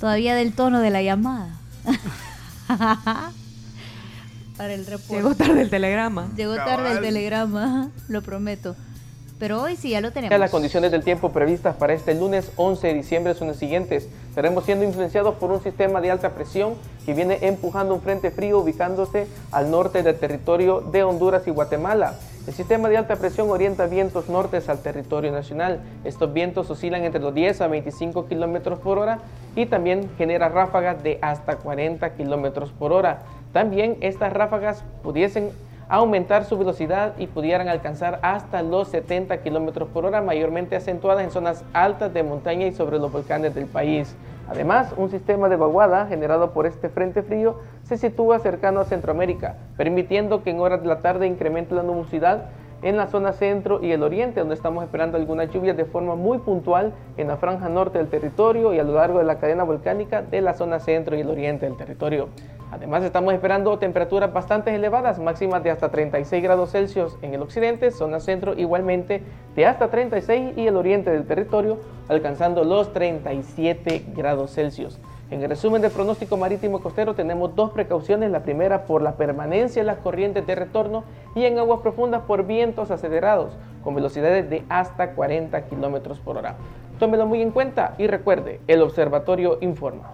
Todavía 0.00 0.34
del 0.34 0.52
tono 0.52 0.80
de 0.80 0.90
la 0.90 1.00
llamada. 1.02 1.54
Para 4.56 4.74
el 4.74 4.84
reporte. 4.86 5.14
Llegó 5.14 5.34
tarde 5.34 5.62
el 5.62 5.70
telegrama. 5.70 6.28
Llegó 6.36 6.56
tarde 6.56 6.92
el 6.92 7.00
telegrama, 7.00 7.88
lo 8.08 8.20
prometo. 8.22 8.76
Pero 9.38 9.62
hoy 9.62 9.76
sí 9.76 9.90
ya 9.90 10.00
lo 10.00 10.12
tenemos. 10.12 10.38
Las 10.38 10.50
condiciones 10.50 10.92
del 10.92 11.02
tiempo 11.02 11.30
previstas 11.32 11.74
para 11.74 11.92
este 11.92 12.14
lunes 12.14 12.52
11 12.56 12.86
de 12.86 12.94
diciembre 12.94 13.34
son 13.34 13.48
las 13.48 13.56
siguientes. 13.56 14.08
Estaremos 14.28 14.64
siendo 14.64 14.84
influenciados 14.84 15.34
por 15.34 15.50
un 15.50 15.62
sistema 15.62 16.00
de 16.00 16.10
alta 16.10 16.30
presión 16.30 16.74
que 17.04 17.14
viene 17.14 17.38
empujando 17.42 17.94
un 17.94 18.00
frente 18.00 18.30
frío 18.30 18.60
ubicándose 18.60 19.26
al 19.50 19.70
norte 19.70 20.02
del 20.02 20.16
territorio 20.18 20.80
de 20.80 21.02
Honduras 21.02 21.46
y 21.46 21.50
Guatemala. 21.50 22.14
El 22.46 22.52
sistema 22.52 22.88
de 22.88 22.98
alta 22.98 23.16
presión 23.16 23.50
orienta 23.50 23.86
vientos 23.86 24.28
nortes 24.28 24.68
al 24.68 24.82
territorio 24.82 25.32
nacional. 25.32 25.80
Estos 26.04 26.32
vientos 26.32 26.70
oscilan 26.70 27.02
entre 27.02 27.20
los 27.20 27.34
10 27.34 27.60
a 27.62 27.68
25 27.68 28.26
kilómetros 28.26 28.78
por 28.78 28.98
hora 28.98 29.20
y 29.56 29.66
también 29.66 30.10
genera 30.16 30.48
ráfagas 30.48 31.02
de 31.02 31.18
hasta 31.22 31.56
40 31.56 32.14
kilómetros 32.14 32.70
por 32.70 32.92
hora. 32.92 33.22
También 33.52 33.96
estas 34.00 34.32
ráfagas 34.32 34.84
pudiesen 35.02 35.50
aumentar 35.88 36.44
su 36.44 36.58
velocidad 36.58 37.14
y 37.18 37.26
pudieran 37.26 37.68
alcanzar 37.68 38.18
hasta 38.22 38.62
los 38.62 38.88
70 38.88 39.42
kilómetros 39.42 39.88
por 39.88 40.06
hora, 40.06 40.22
mayormente 40.22 40.76
acentuadas 40.76 41.24
en 41.24 41.30
zonas 41.30 41.64
altas 41.72 42.12
de 42.12 42.22
montaña 42.22 42.66
y 42.66 42.72
sobre 42.72 42.98
los 42.98 43.12
volcanes 43.12 43.54
del 43.54 43.66
país. 43.66 44.14
Además, 44.48 44.92
un 44.96 45.10
sistema 45.10 45.48
de 45.48 45.56
vaguada 45.56 46.06
generado 46.06 46.52
por 46.52 46.66
este 46.66 46.88
frente 46.88 47.22
frío 47.22 47.60
se 47.82 47.96
sitúa 47.96 48.38
cercano 48.38 48.80
a 48.80 48.84
Centroamérica, 48.84 49.56
permitiendo 49.76 50.42
que 50.42 50.50
en 50.50 50.60
horas 50.60 50.82
de 50.82 50.88
la 50.88 51.00
tarde 51.00 51.26
incremente 51.26 51.74
la 51.74 51.82
nubosidad 51.82 52.44
en 52.84 52.98
la 52.98 53.08
zona 53.08 53.32
centro 53.32 53.82
y 53.82 53.92
el 53.92 54.02
oriente, 54.02 54.40
donde 54.40 54.54
estamos 54.54 54.84
esperando 54.84 55.16
algunas 55.16 55.50
lluvias 55.50 55.76
de 55.76 55.86
forma 55.86 56.14
muy 56.14 56.38
puntual 56.38 56.92
en 57.16 57.28
la 57.28 57.38
franja 57.38 57.68
norte 57.68 57.98
del 57.98 58.08
territorio 58.08 58.74
y 58.74 58.78
a 58.78 58.84
lo 58.84 58.94
largo 58.94 59.18
de 59.18 59.24
la 59.24 59.38
cadena 59.38 59.64
volcánica 59.64 60.22
de 60.22 60.42
la 60.42 60.52
zona 60.52 60.78
centro 60.78 61.16
y 61.16 61.20
el 61.20 61.30
oriente 61.30 61.66
del 61.66 61.76
territorio. 61.76 62.28
Además, 62.70 63.02
estamos 63.02 63.32
esperando 63.32 63.78
temperaturas 63.78 64.32
bastante 64.32 64.74
elevadas, 64.74 65.18
máximas 65.18 65.62
de 65.62 65.70
hasta 65.70 65.90
36 65.90 66.42
grados 66.42 66.72
Celsius 66.72 67.16
en 67.22 67.32
el 67.32 67.40
occidente, 67.40 67.90
zona 67.90 68.20
centro 68.20 68.52
igualmente 68.54 69.22
de 69.56 69.64
hasta 69.64 69.88
36 69.88 70.54
y 70.56 70.66
el 70.66 70.76
oriente 70.76 71.10
del 71.10 71.24
territorio, 71.24 71.78
alcanzando 72.08 72.64
los 72.64 72.92
37 72.92 74.06
grados 74.14 74.54
Celsius. 74.54 75.00
En 75.34 75.42
el 75.42 75.48
resumen 75.48 75.82
del 75.82 75.90
pronóstico 75.90 76.36
marítimo 76.36 76.80
costero 76.80 77.16
tenemos 77.16 77.56
dos 77.56 77.72
precauciones. 77.72 78.30
La 78.30 78.44
primera 78.44 78.86
por 78.86 79.02
la 79.02 79.16
permanencia 79.16 79.82
de 79.82 79.86
las 79.86 79.98
corrientes 79.98 80.46
de 80.46 80.54
retorno 80.54 81.02
y 81.34 81.44
en 81.44 81.58
aguas 81.58 81.80
profundas 81.80 82.22
por 82.22 82.46
vientos 82.46 82.92
acelerados 82.92 83.52
con 83.82 83.96
velocidades 83.96 84.48
de 84.48 84.62
hasta 84.68 85.10
40 85.10 85.62
kilómetros 85.66 86.20
por 86.20 86.38
hora. 86.38 86.54
Tómelo 87.00 87.26
muy 87.26 87.42
en 87.42 87.50
cuenta 87.50 87.96
y 87.98 88.06
recuerde, 88.06 88.60
el 88.68 88.80
observatorio 88.80 89.58
informa. 89.60 90.12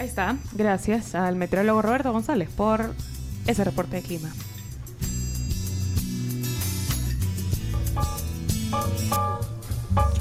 Ahí 0.00 0.08
está. 0.08 0.34
Gracias 0.54 1.14
al 1.14 1.36
meteorólogo 1.36 1.82
Roberto 1.82 2.10
González 2.10 2.50
por 2.50 2.90
ese 3.46 3.62
reporte 3.62 3.94
de 3.94 4.02
clima. 4.02 4.30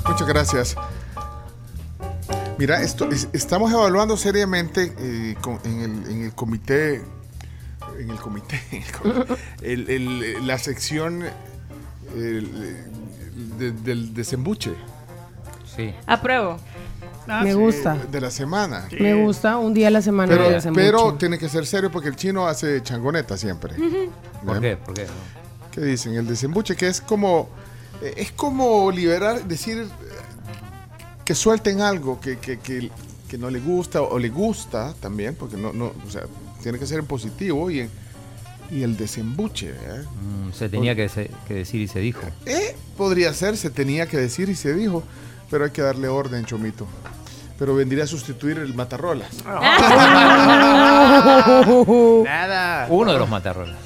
Muchas 0.07 0.27
gracias. 0.27 0.75
Mira, 2.57 2.81
esto 2.81 3.09
es- 3.11 3.27
estamos 3.33 3.71
evaluando 3.71 4.15
seriamente 4.17 4.93
eh, 4.97 5.35
con- 5.41 5.59
en, 5.65 5.81
el, 5.81 6.11
en 6.11 6.23
el 6.23 6.33
comité, 6.33 7.01
en 7.99 8.09
el 8.09 8.17
comité, 8.17 8.59
en 8.71 8.81
el 8.83 8.91
comité, 8.91 9.33
el- 9.61 9.89
el- 9.89 10.47
la 10.47 10.57
sección 10.57 11.23
el- 12.15 12.77
de- 13.59 13.71
del 13.71 14.13
desembuche. 14.13 14.71
Sí. 15.75 15.93
Apruebo. 16.07 16.57
Me 17.43 17.53
gusta. 17.55 17.97
De 18.11 18.21
la 18.21 18.29
semana. 18.31 18.87
Me 18.99 19.15
gusta 19.15 19.57
un 19.57 19.73
día 19.73 19.87
a 19.87 19.91
la 19.91 20.01
semana 20.01 20.31
Pero, 20.31 20.49
desembuche. 20.49 20.85
pero 20.85 21.13
tiene 21.15 21.37
que 21.39 21.49
ser 21.49 21.65
serio 21.65 21.91
porque 21.91 22.07
el 22.07 22.15
chino 22.15 22.47
hace 22.47 22.81
changoneta 22.83 23.35
siempre. 23.35 23.73
¿Por 24.45 24.61
qué? 24.61 24.77
¿Por 24.77 24.93
qué? 24.93 25.07
¿Qué 25.71 25.81
dicen? 25.81 26.13
El 26.13 26.27
desembuche 26.27 26.75
que 26.75 26.87
es 26.87 27.01
como 27.01 27.49
eh, 28.01 28.13
es 28.17 28.31
como 28.31 28.91
liberar, 28.91 29.43
decir 29.45 29.79
eh, 29.79 30.04
que 31.25 31.35
suelten 31.35 31.81
algo 31.81 32.19
que, 32.21 32.37
que, 32.39 32.59
que- 32.59 32.89
que 33.27 33.37
no 33.39 33.49
le 33.49 33.59
gusta 33.59 34.01
o 34.01 34.19
le 34.19 34.29
gusta 34.29 34.93
también, 35.01 35.35
porque 35.35 35.57
no, 35.57 35.73
no, 35.73 35.91
o 36.05 36.09
sea, 36.11 36.21
tiene 36.61 36.77
que 36.79 36.85
ser 36.85 36.99
en 36.99 37.05
positivo 37.07 37.69
y, 37.71 37.79
en- 37.81 37.89
y 38.71 38.83
el 38.83 38.95
desembuche. 38.95 39.71
Mm, 39.73 40.51
se 40.53 40.69
tenía 40.69 40.95
que, 40.95 41.09
se- 41.09 41.31
que 41.47 41.55
decir 41.55 41.81
y 41.81 41.87
se 41.87 41.99
dijo. 41.99 42.21
Eh, 42.45 42.75
podría 42.95 43.33
ser, 43.33 43.57
se 43.57 43.69
tenía 43.71 44.05
que 44.07 44.17
decir 44.17 44.47
y 44.49 44.55
se 44.55 44.73
dijo, 44.73 45.03
pero 45.49 45.65
hay 45.65 45.71
que 45.71 45.81
darle 45.81 46.07
orden, 46.07 46.45
Chomito. 46.45 46.87
Pero 47.57 47.73
vendría 47.73 48.03
a 48.03 48.07
sustituir 48.07 48.57
el 48.59 48.73
matarrolas. 48.75 49.29
Nada. 52.25 52.87
Uno 52.89 53.13
de 53.13 53.19
los 53.19 53.29
matarrolas. 53.29 53.77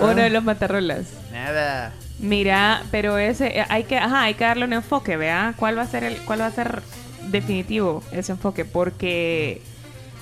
Uno 0.00 0.14
de 0.14 0.30
los 0.30 0.44
matarrolas. 0.44 1.06
Nada. 1.32 1.92
Mira, 2.20 2.82
pero 2.90 3.16
ese 3.18 3.58
eh, 3.60 3.64
hay 3.68 3.84
que, 3.84 3.96
ajá, 3.98 4.22
hay 4.22 4.34
que 4.34 4.44
darle 4.44 4.64
un 4.64 4.72
enfoque, 4.72 5.16
¿vea? 5.16 5.54
¿Cuál 5.56 5.78
va 5.78 5.82
a 5.82 5.86
ser 5.86 6.02
el, 6.04 6.16
cuál 6.24 6.40
va 6.40 6.46
a 6.46 6.50
ser 6.50 6.82
definitivo 7.30 8.02
ese 8.10 8.32
enfoque? 8.32 8.64
Porque 8.64 9.62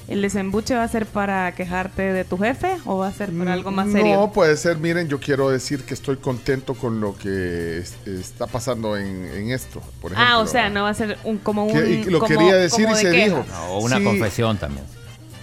el 0.09 0.21
desembuche 0.23 0.75
va 0.77 0.85
a 0.85 0.89
ser 0.89 1.07
para 1.07 1.51
quejarte 1.53 2.03
de 2.13 2.25
tu 2.25 2.37
jefe 2.39 2.77
o 2.85 2.99
va 2.99 3.09
a 3.09 3.13
ser 3.13 3.33
para 3.33 3.55
algo 3.55 3.71
más 3.71 3.91
serio. 3.91 4.15
No, 4.17 4.31
puede 4.33 4.57
ser, 4.59 4.77
miren, 4.77 5.09
yo 5.09 5.19
quiero 5.19 5.49
decir 5.49 5.85
que 5.85 5.95
estoy 5.95 6.17
contento 6.19 6.75
con 6.75 7.01
lo 7.01 7.17
que 7.17 7.79
es- 7.79 7.97
está 8.07 8.47
pasando 8.47 8.97
en, 8.99 9.25
en 9.25 9.51
esto, 9.51 9.81
por 10.03 10.13
ejemplo. 10.13 10.35
ah, 10.35 10.39
o 10.41 10.47
sea, 10.47 10.69
no 10.69 10.83
va 10.85 10.91
a 10.91 10.95
ser 10.95 11.17
un 11.25 11.39
como 11.39 11.65
un 11.65 11.73
Que- 11.73 11.91
y 11.91 12.05
lo 12.05 12.19
como- 12.21 12.29
quería 12.29 12.57
decir 12.57 12.87
y 12.89 12.93
de 12.93 12.95
se 13.01 13.11
queja. 13.11 13.25
dijo. 13.25 13.45
O 13.71 13.81
una 13.81 13.97
Sí. 13.99 14.05
confesión 14.05 14.59
también. 14.59 14.85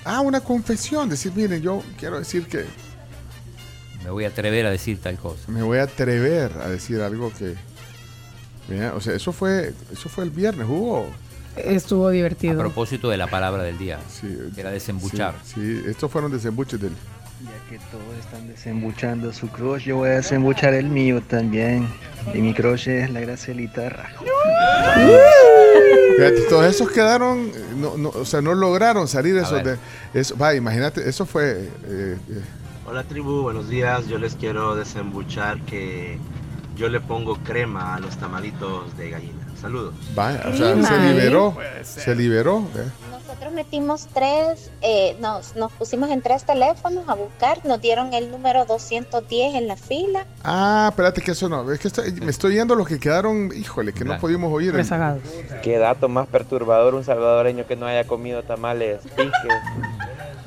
Ah, 0.05 0.21
una 0.21 0.39
confesión, 0.41 1.09
decir, 1.09 1.31
miren, 1.35 1.61
yo 1.61 1.81
quiero 1.97 2.19
decir 2.19 2.45
que 2.47 2.65
Me 4.03 4.09
voy 4.09 4.25
a 4.25 4.27
atrever 4.29 4.65
a 4.65 4.69
decir 4.71 4.99
tal 5.01 5.17
cosa. 5.17 5.41
me 5.47 5.63
voy 5.63 5.77
a 5.79 5.83
atrever 5.83 6.51
a 6.63 6.69
decir 6.69 7.01
algo 7.01 7.31
que... 7.37 7.55
Mira, 8.67 8.93
o 8.95 9.01
sea, 9.01 9.13
eso 9.15 9.31
fue, 9.33 9.73
eso 9.91 10.09
fue 10.09 10.23
el 10.23 10.29
viernes, 10.29 10.67
hubo... 10.69 11.07
Estuvo 11.55 12.07
A 12.07 12.11
divertido. 12.11 12.57
propósito 12.57 13.09
de 13.09 13.17
la 13.17 13.27
palabra 13.27 13.61
del 13.63 13.77
día, 13.77 13.99
que 14.55 14.59
era 14.59 14.71
desembuchar. 14.71 15.35
Sí, 15.43 15.53
sí, 15.55 15.83
estos 15.87 16.11
fueron 16.11 16.31
desembuches 16.31 16.81
del... 16.81 16.91
Ya 16.91 17.69
que 17.69 17.77
todos 17.91 18.17
están 18.19 18.47
desembuchando 18.47 19.31
su 19.33 19.49
crush, 19.49 19.83
yo 19.83 19.97
voy 19.97 20.09
a 20.09 20.13
desembuchar 20.13 20.73
el 20.73 20.85
mío 20.87 21.21
también. 21.21 21.87
Y 22.33 22.39
mi 22.39 22.53
crush 22.53 22.87
es 22.87 23.09
la 23.11 23.19
Gracielita 23.19 23.89
Rajo. 23.89 24.25
Fíjate, 26.17 26.41
todos 26.49 26.65
esos 26.65 26.89
quedaron, 26.91 27.47
eh, 27.53 27.65
no, 27.75 27.97
no, 27.97 28.09
o 28.09 28.25
sea, 28.25 28.41
no 28.41 28.53
lograron 28.53 29.07
salir 29.07 29.37
A 29.37 29.41
esos 29.41 29.63
de... 29.63 29.77
Eso, 30.13 30.37
va, 30.37 30.55
imagínate, 30.55 31.07
eso 31.07 31.25
fue... 31.25 31.51
eh, 31.51 32.17
eh, 32.29 32.41
Hola 32.85 33.03
tribu, 33.03 33.41
buenos 33.43 33.69
días. 33.69 34.07
Yo 34.07 34.17
les 34.17 34.35
quiero 34.35 34.75
desembuchar 34.75 35.59
que 35.61 36.17
yo 36.75 36.89
le 36.89 36.99
pongo 36.99 37.35
crema 37.37 37.95
a 37.95 37.99
los 37.99 38.17
tamalitos 38.17 38.95
de 38.97 39.09
gallina. 39.11 39.39
Saludos. 39.59 39.93
Vaya, 40.13 40.41
o 40.51 40.55
sea, 40.57 40.75
se 40.83 40.99
liberó. 41.13 41.55
Se 41.83 42.15
liberó. 42.15 42.59
¿eh? 42.75 42.83
Nosotros 43.09 43.53
metimos 43.53 44.07
tres, 44.13 44.69
eh, 44.81 45.15
nos, 45.21 45.55
nos 45.55 45.71
pusimos 45.71 46.09
en 46.11 46.21
tres 46.21 46.43
teléfonos 46.43 47.07
a 47.07 47.13
buscar, 47.15 47.65
nos 47.65 47.79
dieron 47.81 48.13
el 48.13 48.29
número 48.29 48.65
210 48.65 49.55
en 49.55 49.67
la 49.69 49.77
fila. 49.77 50.25
Ah, 50.43 50.87
espérate 50.89 51.21
que 51.21 51.31
eso 51.31 51.47
no. 51.47 51.71
Es 51.71 51.79
que 51.79 51.87
estoy- 51.87 52.11
me 52.11 52.29
estoy 52.31 52.55
yendo 52.55 52.75
los 52.75 52.87
que 52.87 52.99
quedaron, 52.99 53.51
híjole, 53.55 53.93
que 53.93 54.03
no 54.03 54.19
pudimos 54.19 54.51
oír. 54.51 54.73
Qué 55.63 55.77
dato 55.77 56.09
más 56.09 56.27
perturbador 56.27 56.93
un 56.95 57.05
salvadoreño 57.05 57.65
que 57.65 57.77
no 57.77 57.85
haya 57.85 58.05
comido 58.05 58.43
tamales 58.43 58.99
piques. 59.15 59.31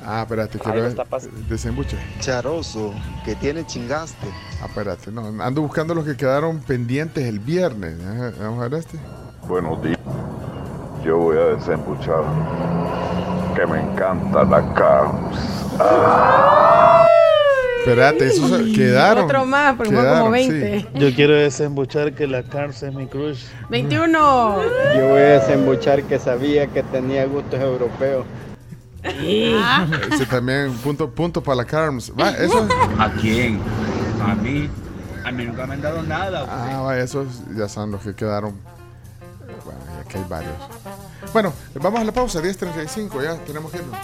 Ah, 0.09 0.21
espérate, 0.21 0.57
quiero 0.57 0.87
está 0.87 1.03
ver. 1.03 1.29
Desembuche. 1.49 1.97
Charoso, 2.21 2.93
que 3.25 3.35
tiene 3.35 3.65
chingaste. 3.65 4.25
Ah, 4.61 4.67
espérate, 4.67 5.11
no, 5.11 5.43
ando 5.43 5.61
buscando 5.61 5.93
los 5.93 6.05
que 6.05 6.15
quedaron 6.15 6.59
pendientes 6.59 7.25
el 7.25 7.39
viernes. 7.39 7.97
Vamos 8.39 8.63
a 8.63 8.69
ver 8.69 8.79
este. 8.79 8.97
Buenos 9.49 9.83
días. 9.83 9.99
Yo 11.03 11.17
voy 11.17 11.37
a 11.37 11.55
desembuchar. 11.57 12.23
Que 13.53 13.67
me 13.67 13.81
encanta 13.81 14.45
la 14.45 14.73
caos. 14.75 15.37
Espérate, 17.79 18.27
esos 18.27 18.49
quedaron. 18.73 19.25
otro 19.25 19.45
más, 19.45 19.75
porque 19.75 19.91
fue 19.91 20.03
como 20.03 20.31
quedaron, 20.31 20.31
20. 20.31 20.79
sí. 20.79 20.87
Yo 20.93 21.13
quiero 21.15 21.33
desembuchar 21.33 22.13
que 22.13 22.27
la 22.27 22.43
Cars 22.43 22.81
es 22.81 22.93
mi 22.93 23.07
crush. 23.07 23.43
21. 23.69 24.61
Yo 24.95 25.07
voy 25.09 25.19
a 25.19 25.39
desembuchar 25.39 26.03
que 26.03 26.17
sabía 26.17 26.67
que 26.67 26.81
tenía 26.83 27.25
gustos 27.25 27.59
europeos. 27.59 28.25
Ese 30.11 30.25
también, 30.25 30.73
punto, 30.77 31.09
punto 31.09 31.41
para 31.41 31.57
la 31.57 31.65
Carms. 31.65 32.11
Va, 32.19 32.31
eso. 32.31 32.67
¿A 32.99 33.11
quién? 33.11 33.59
A 34.21 34.35
mí. 34.35 34.69
A 35.25 35.31
mí 35.31 35.45
nunca 35.45 35.67
me 35.67 35.73
han 35.73 35.81
dado 35.81 36.01
nada. 36.03 36.45
Ah, 36.49 36.81
vaya, 36.81 37.03
esos 37.03 37.27
ya 37.55 37.67
son 37.67 37.91
los 37.91 38.01
que 38.01 38.15
quedaron. 38.15 38.55
Bueno, 39.65 39.79
ya 39.97 40.07
que 40.07 40.17
hay 40.17 40.25
varios. 40.29 40.53
Bueno, 41.33 41.53
vamos 41.81 41.99
a 41.99 42.03
la 42.05 42.13
pausa, 42.13 42.41
10.35, 42.41 43.21
ya 43.21 43.35
tenemos 43.45 43.71
que 43.71 43.77
irnos. 43.79 43.97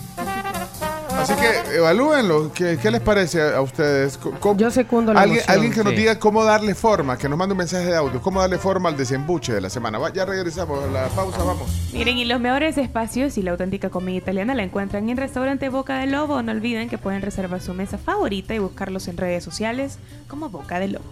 Así 1.17 1.33
que 1.35 1.75
evalúenlo. 1.77 2.51
¿Qué, 2.53 2.77
qué 2.81 2.91
les 2.91 3.01
parece 3.01 3.41
a, 3.41 3.57
a 3.57 3.61
ustedes? 3.61 4.19
Yo 4.57 4.71
secundo 4.71 5.13
la 5.13 5.21
¿Alguien, 5.21 5.39
emoción. 5.39 5.55
alguien 5.55 5.73
que 5.73 5.83
nos 5.83 5.95
diga 5.95 6.19
cómo 6.19 6.43
darle 6.43 6.75
forma, 6.75 7.17
que 7.17 7.29
nos 7.29 7.37
mande 7.37 7.53
un 7.53 7.57
mensaje 7.59 7.85
de 7.85 7.95
audio, 7.95 8.21
cómo 8.21 8.41
darle 8.41 8.57
forma 8.57 8.89
al 8.89 8.97
desembuche 8.97 9.53
de 9.53 9.61
la 9.61 9.69
semana. 9.69 9.97
Va, 9.99 10.11
ya 10.11 10.25
regresamos 10.25 10.83
a 10.83 10.87
la 10.87 11.07
pausa, 11.07 11.43
vamos. 11.43 11.69
Miren, 11.93 12.17
y 12.17 12.25
los 12.25 12.39
mejores 12.39 12.77
espacios 12.77 13.37
y 13.37 13.41
la 13.41 13.51
auténtica 13.51 13.89
comida 13.89 14.17
italiana 14.17 14.53
la 14.55 14.63
encuentran 14.63 15.09
en 15.09 15.17
Restaurante 15.17 15.69
Boca 15.69 15.99
del 15.99 16.11
Lobo. 16.11 16.41
No 16.41 16.51
olviden 16.51 16.89
que 16.89 16.97
pueden 16.97 17.21
reservar 17.21 17.61
su 17.61 17.73
mesa 17.73 17.97
favorita 17.97 18.53
y 18.53 18.59
buscarlos 18.59 19.07
en 19.07 19.17
redes 19.17 19.43
sociales 19.43 19.99
como 20.27 20.49
Boca 20.49 20.79
del 20.79 20.93
Lobo. 20.93 21.05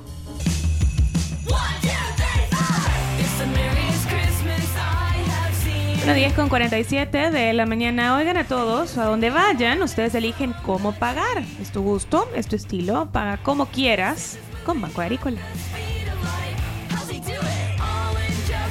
Bueno, 6.03 6.13
10 6.15 6.33
con 6.33 6.49
47 6.49 7.29
de 7.31 7.53
la 7.53 7.65
mañana. 7.67 8.15
Oigan 8.17 8.35
a 8.37 8.45
todos, 8.47 8.97
a 8.97 9.05
donde 9.05 9.29
vayan, 9.29 9.81
ustedes 9.83 10.15
eligen 10.15 10.53
cómo 10.65 10.93
pagar. 10.93 11.43
Es 11.61 11.71
tu 11.71 11.83
gusto, 11.83 12.27
es 12.35 12.47
tu 12.47 12.55
estilo. 12.55 13.09
Paga 13.11 13.37
como 13.43 13.67
quieras 13.67 14.37
con 14.65 14.81
Banco 14.81 15.01
Agrícola. 15.01 15.37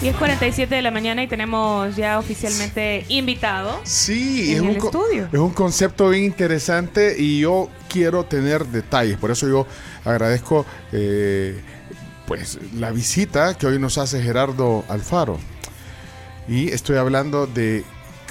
10.47 0.02 0.66
de 0.68 0.80
la 0.82 0.90
mañana 0.90 1.22
y 1.22 1.26
tenemos 1.28 1.94
ya 1.94 2.18
oficialmente 2.18 3.04
invitado 3.08 3.78
Sí, 3.84 4.52
es 4.52 4.58
en 4.58 4.64
un, 4.64 4.70
el 4.70 4.78
co- 4.78 4.86
estudio. 4.86 5.28
es 5.30 5.38
un 5.38 5.50
concepto 5.50 6.08
bien 6.08 6.24
interesante 6.24 7.16
y 7.18 7.40
yo 7.40 7.68
quiero 7.86 8.24
tener 8.24 8.64
detalles. 8.64 9.18
Por 9.18 9.30
eso 9.30 9.46
yo 9.46 9.66
agradezco 10.06 10.64
eh, 10.92 11.60
pues 12.26 12.58
la 12.78 12.90
visita 12.92 13.52
que 13.58 13.66
hoy 13.66 13.78
nos 13.78 13.98
hace 13.98 14.22
Gerardo 14.22 14.84
Alfaro. 14.88 15.38
Y 16.48 16.68
estoy 16.68 16.96
hablando 16.96 17.46
de 17.46 17.84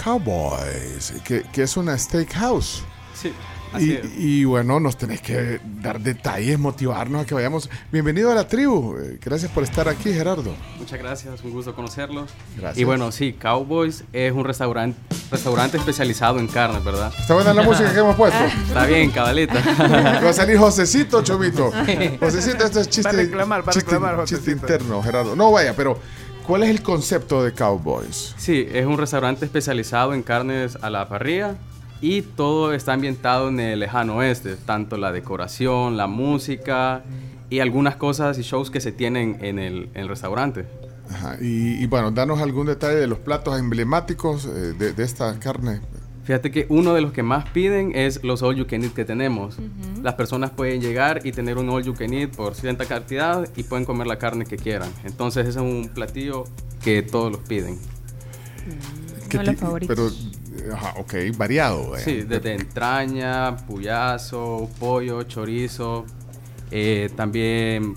Cowboys, 0.03 1.13
que, 1.23 1.43
que 1.43 1.63
es 1.63 1.77
una 1.77 1.97
steakhouse. 1.97 2.83
Sí, 3.13 3.31
Y, 3.73 3.75
así 3.75 3.93
es. 3.93 4.05
y 4.17 4.45
bueno, 4.45 4.79
nos 4.79 4.97
tenés 4.97 5.21
que 5.21 5.59
dar 5.81 5.99
detalles, 6.01 6.57
motivarnos 6.59 7.21
a 7.23 7.25
que 7.25 7.33
vayamos. 7.33 7.69
Bienvenido 7.91 8.31
a 8.31 8.35
la 8.35 8.47
tribu. 8.47 8.95
Gracias 9.23 9.51
por 9.51 9.63
estar 9.63 9.87
aquí, 9.87 10.11
Gerardo. 10.13 10.53
Muchas 10.77 10.99
gracias, 10.99 11.43
un 11.43 11.51
gusto 11.51 11.73
conocerlos. 11.75 12.29
Gracias. 12.57 12.77
Y 12.77 12.83
bueno, 12.83 13.11
sí, 13.11 13.33
Cowboys 13.33 14.03
es 14.11 14.33
un 14.33 14.43
restaurante, 14.43 14.97
restaurante 15.31 15.77
especializado 15.77 16.39
en 16.39 16.47
carne, 16.47 16.79
¿verdad? 16.83 17.13
Está 17.17 17.35
buena 17.35 17.53
la 17.53 17.61
música 17.63 17.93
que 17.93 17.99
hemos 17.99 18.15
puesto. 18.15 18.39
Está 18.67 18.85
bien, 18.85 19.11
cabalita. 19.11 19.53
Va 20.23 20.29
a 20.29 20.33
salir 20.33 20.57
Josecito, 20.57 21.23
Chomito. 21.23 21.71
Josecito, 22.19 22.65
esto 22.65 22.81
es 22.81 22.89
chiste, 22.89 23.09
Va 23.11 23.19
a 23.19 23.23
reclamar, 23.23 23.61
va 23.67 23.71
a 23.71 23.73
chiste- 23.73 23.91
reclamar, 23.91 24.25
chiste 24.25 24.51
interno, 24.51 25.01
Gerardo. 25.03 25.35
No 25.35 25.51
vaya, 25.51 25.73
pero 25.75 25.99
¿cuál 26.49 26.63
es 26.63 26.71
el 26.71 26.81
concepto 26.81 27.43
de 27.43 27.53
Cowboys? 27.53 28.33
Sí, 28.37 28.65
es 28.73 28.87
un 28.87 28.97
restaurante 28.97 29.45
especializado 29.45 30.15
en 30.15 30.23
carnes 30.23 30.79
a 30.81 30.89
la 30.89 31.07
parrilla 31.07 31.55
y 32.01 32.23
todo 32.23 32.73
está 32.73 32.93
ambientado 32.93 33.49
en 33.49 33.59
el 33.59 33.79
lejano 33.79 34.15
oeste, 34.15 34.55
tanto 34.55 34.97
la 34.97 35.11
decoración, 35.11 35.95
la 35.95 36.07
música 36.07 37.03
y 37.51 37.59
algunas 37.59 37.97
cosas 37.97 38.39
y 38.39 38.41
shows 38.41 38.71
que 38.71 38.81
se 38.81 38.91
tienen 38.91 39.37
en 39.41 39.59
el, 39.59 39.89
en 39.93 40.01
el 40.01 40.07
restaurante. 40.07 40.65
Ajá, 41.11 41.37
Y, 41.39 41.83
y 41.83 41.85
bueno, 41.85 42.09
danos 42.09 42.39
algún 42.41 42.65
detalle 42.65 42.95
de 42.95 43.05
los 43.05 43.19
platos 43.19 43.59
emblemáticos 43.59 44.45
eh, 44.45 44.73
de, 44.73 44.93
de 44.93 45.03
esta 45.03 45.37
carne. 45.39 45.81
Fíjate 46.29 46.51
que 46.51 46.67
uno 46.69 46.93
de 46.93 47.01
los 47.01 47.11
que 47.11 47.23
más 47.23 47.49
piden 47.49 47.91
es 47.95 48.23
los 48.23 48.43
all 48.43 48.55
you 48.55 48.67
can 48.67 48.83
eat 48.83 48.93
que 48.93 49.03
tenemos. 49.03 49.57
Las 50.03 50.13
personas 50.13 50.51
pueden 50.51 50.79
llegar 50.79 51.25
y 51.25 51.31
tener 51.31 51.57
un 51.57 51.67
all 51.71 51.83
you 51.83 51.95
can 51.95 52.13
eat 52.13 52.29
por 52.29 52.53
cierta 52.53 52.85
cantidad 52.85 53.49
y 53.55 53.63
pueden 53.63 53.83
comer 53.83 54.05
la 54.05 54.19
carne 54.19 54.45
que 54.45 54.55
quieran. 54.55 54.91
Entonces 55.05 55.47
ese 55.47 55.57
es 55.57 55.65
un 55.65 55.89
platillo 55.91 56.43
que 56.83 57.01
todos 57.01 57.31
los 57.31 57.41
piden. 57.41 57.79
¿Qué 59.27 59.37
Son 59.37 59.45
los 59.47 59.55
favoritos. 59.55 60.29
Pero, 60.55 60.75
ajá, 60.75 60.93
ok, 60.99 61.15
variado. 61.35 61.97
eh. 61.97 62.01
Sí, 62.05 62.21
desde 62.21 62.53
entraña, 62.53 63.57
puyazo, 63.65 64.69
pollo, 64.79 65.23
chorizo. 65.23 66.05
eh, 66.69 67.09
también 67.15 67.95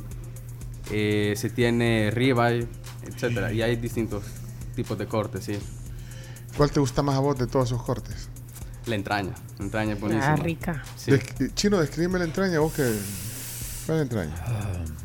eh, 0.91 1.35
se 1.37 1.51
tiene 1.51 2.11
ribeye, 2.11 2.67
etcétera. 3.07 3.53
Y 3.53 3.61
hay 3.61 3.77
distintos 3.77 4.25
tipos 4.75 4.97
de 4.97 5.05
cortes, 5.05 5.45
sí. 5.45 5.59
¿Cuál 6.57 6.71
te 6.71 6.81
gusta 6.81 7.03
más 7.03 7.17
a 7.17 7.21
vos 7.21 7.39
de 7.39 7.47
todos 7.47 7.67
esos 7.69 7.83
cortes? 7.83 8.29
La 8.87 8.95
entraña, 8.97 9.33
la 9.59 9.65
entraña 9.65 9.93
es 9.95 10.01
buenísima. 10.01 10.33
Ah, 10.33 10.37
rica. 10.37 10.83
Sí. 10.97 11.13
Des- 11.13 11.55
Chino, 11.55 11.79
descríbeme 11.81 12.19
la 12.19 12.25
entraña, 12.25 12.59
vos 12.59 12.73
que... 12.73 12.83
¿Cuál 13.87 13.99
es 14.01 14.13
la 14.13 14.25
entraña? 14.27 14.35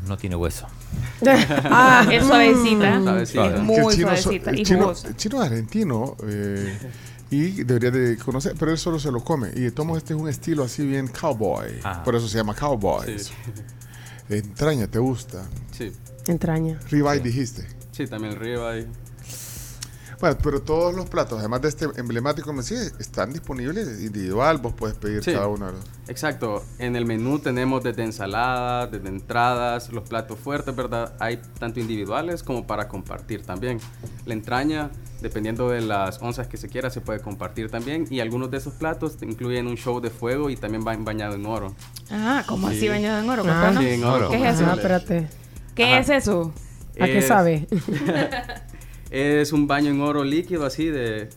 No 0.08 0.18
tiene 0.18 0.36
hueso. 0.36 0.68
Ah, 1.26 2.08
es 2.12 2.26
suavecita. 2.26 3.02
Suavecita. 3.02 3.56
Es 3.56 3.62
muy 3.62 3.94
chino, 3.96 4.08
suavecita 4.18 4.50
el 4.52 4.60
y 4.60 4.64
chino- 4.64 4.92
es 4.92 5.34
argentino 5.36 6.16
eh, 6.24 6.78
y 7.30 7.64
debería 7.64 7.92
de 7.92 8.18
conocer, 8.18 8.56
pero 8.58 8.72
él 8.72 8.78
solo 8.78 9.00
se 9.00 9.12
lo 9.12 9.24
come. 9.24 9.50
Y 9.56 9.62
de 9.62 9.72
todos 9.72 9.98
este 9.98 10.14
es 10.14 10.20
un 10.20 10.30
estilo 10.30 10.64
así 10.64 10.86
bien 10.86 11.08
cowboy. 11.08 11.80
Ah. 11.84 12.04
Por 12.04 12.16
eso 12.16 12.28
se 12.28 12.38
llama 12.38 12.56
cowboys. 12.56 13.28
Sí. 13.28 13.34
Entraña, 14.30 14.88
¿te 14.88 15.00
gusta? 15.00 15.44
Sí, 15.72 15.92
Entraña. 16.28 16.80
Ribeye 16.90 17.20
dijiste. 17.22 17.66
sí, 17.92 18.08
también 18.08 18.34
el 18.34 18.40
ribeye. 18.40 18.88
Bueno, 20.20 20.36
pero 20.42 20.62
todos 20.62 20.96
los 20.96 21.06
platos, 21.08 21.38
además 21.40 21.62
de 21.62 21.70
este 21.70 21.86
emblemático, 21.98 22.52
me 22.52 22.64
sigue, 22.64 22.88
están 23.00 23.32
disponibles 23.32 24.02
individual. 24.02 24.58
Vos 24.58 24.74
puedes 24.74 24.98
pedir 24.98 25.24
Sí. 25.24 25.32
cada 25.32 25.46
uno 25.48 25.68
de 25.68 25.72
los. 25.74 25.82
Exacto. 26.08 26.64
En 26.80 26.96
el 26.96 27.06
menú 27.06 27.38
tenemos 27.38 27.84
desde 27.84 28.04
ensaladas, 28.04 28.90
desde 28.92 29.10
entradas, 29.10 29.92
los 29.92 30.10
platos 30.10 30.40
fuertes, 30.40 30.76
¿verdad? 30.76 31.14
Hay 31.20 31.40
tanto 31.60 31.80
individuales 31.80 32.42
como 32.42 32.66
para 32.66 32.88
compartir 32.88 33.44
también. 33.46 33.80
La 34.26 34.34
entraña, 34.34 34.90
dependiendo 35.22 35.70
de 35.70 35.82
las 35.82 36.20
onzas 36.20 36.48
que 36.48 36.58
se 36.58 36.68
quiera, 36.68 36.90
se 36.90 37.00
puede 37.02 37.20
compartir 37.20 37.70
también. 37.70 38.08
Y 38.10 38.20
algunos 38.20 38.50
de 38.50 38.58
esos 38.58 38.74
platos 38.74 39.18
incluyen 39.22 39.68
un 39.68 39.76
show 39.78 40.02
de 40.02 40.10
fuego 40.10 40.50
y 40.50 40.56
también 40.58 40.84
van 40.84 41.06
bañado 41.06 41.36
en 41.36 41.46
oro. 41.46 41.76
Ah, 42.10 42.44
¿cómo 42.48 42.70
así 42.70 42.80
Sí. 42.80 42.90
bañado 42.90 43.22
en 43.24 43.30
oro? 43.30 43.44
Ah, 43.46 43.66
Contanos. 43.66 43.84
sí, 43.84 43.90
en 43.92 44.04
oro. 44.04 44.30
¿Qué 44.30 44.48
es 44.50 44.56
eso? 44.56 44.66
Ah, 44.68 44.74
espérate. 44.74 45.30
¿Qué 45.76 45.84
Ajá. 45.86 46.00
es 46.00 46.10
eso? 46.10 46.54
¿A 47.00 47.06
qué 47.06 47.20
Es- 47.20 47.28
sabe? 47.28 47.68
Es 49.10 49.54
un 49.54 49.68
baño 49.68 49.92
en 49.92 50.02
oro 50.02 50.24
líquido 50.24 50.66
así 50.66 50.86
de... 50.88 51.30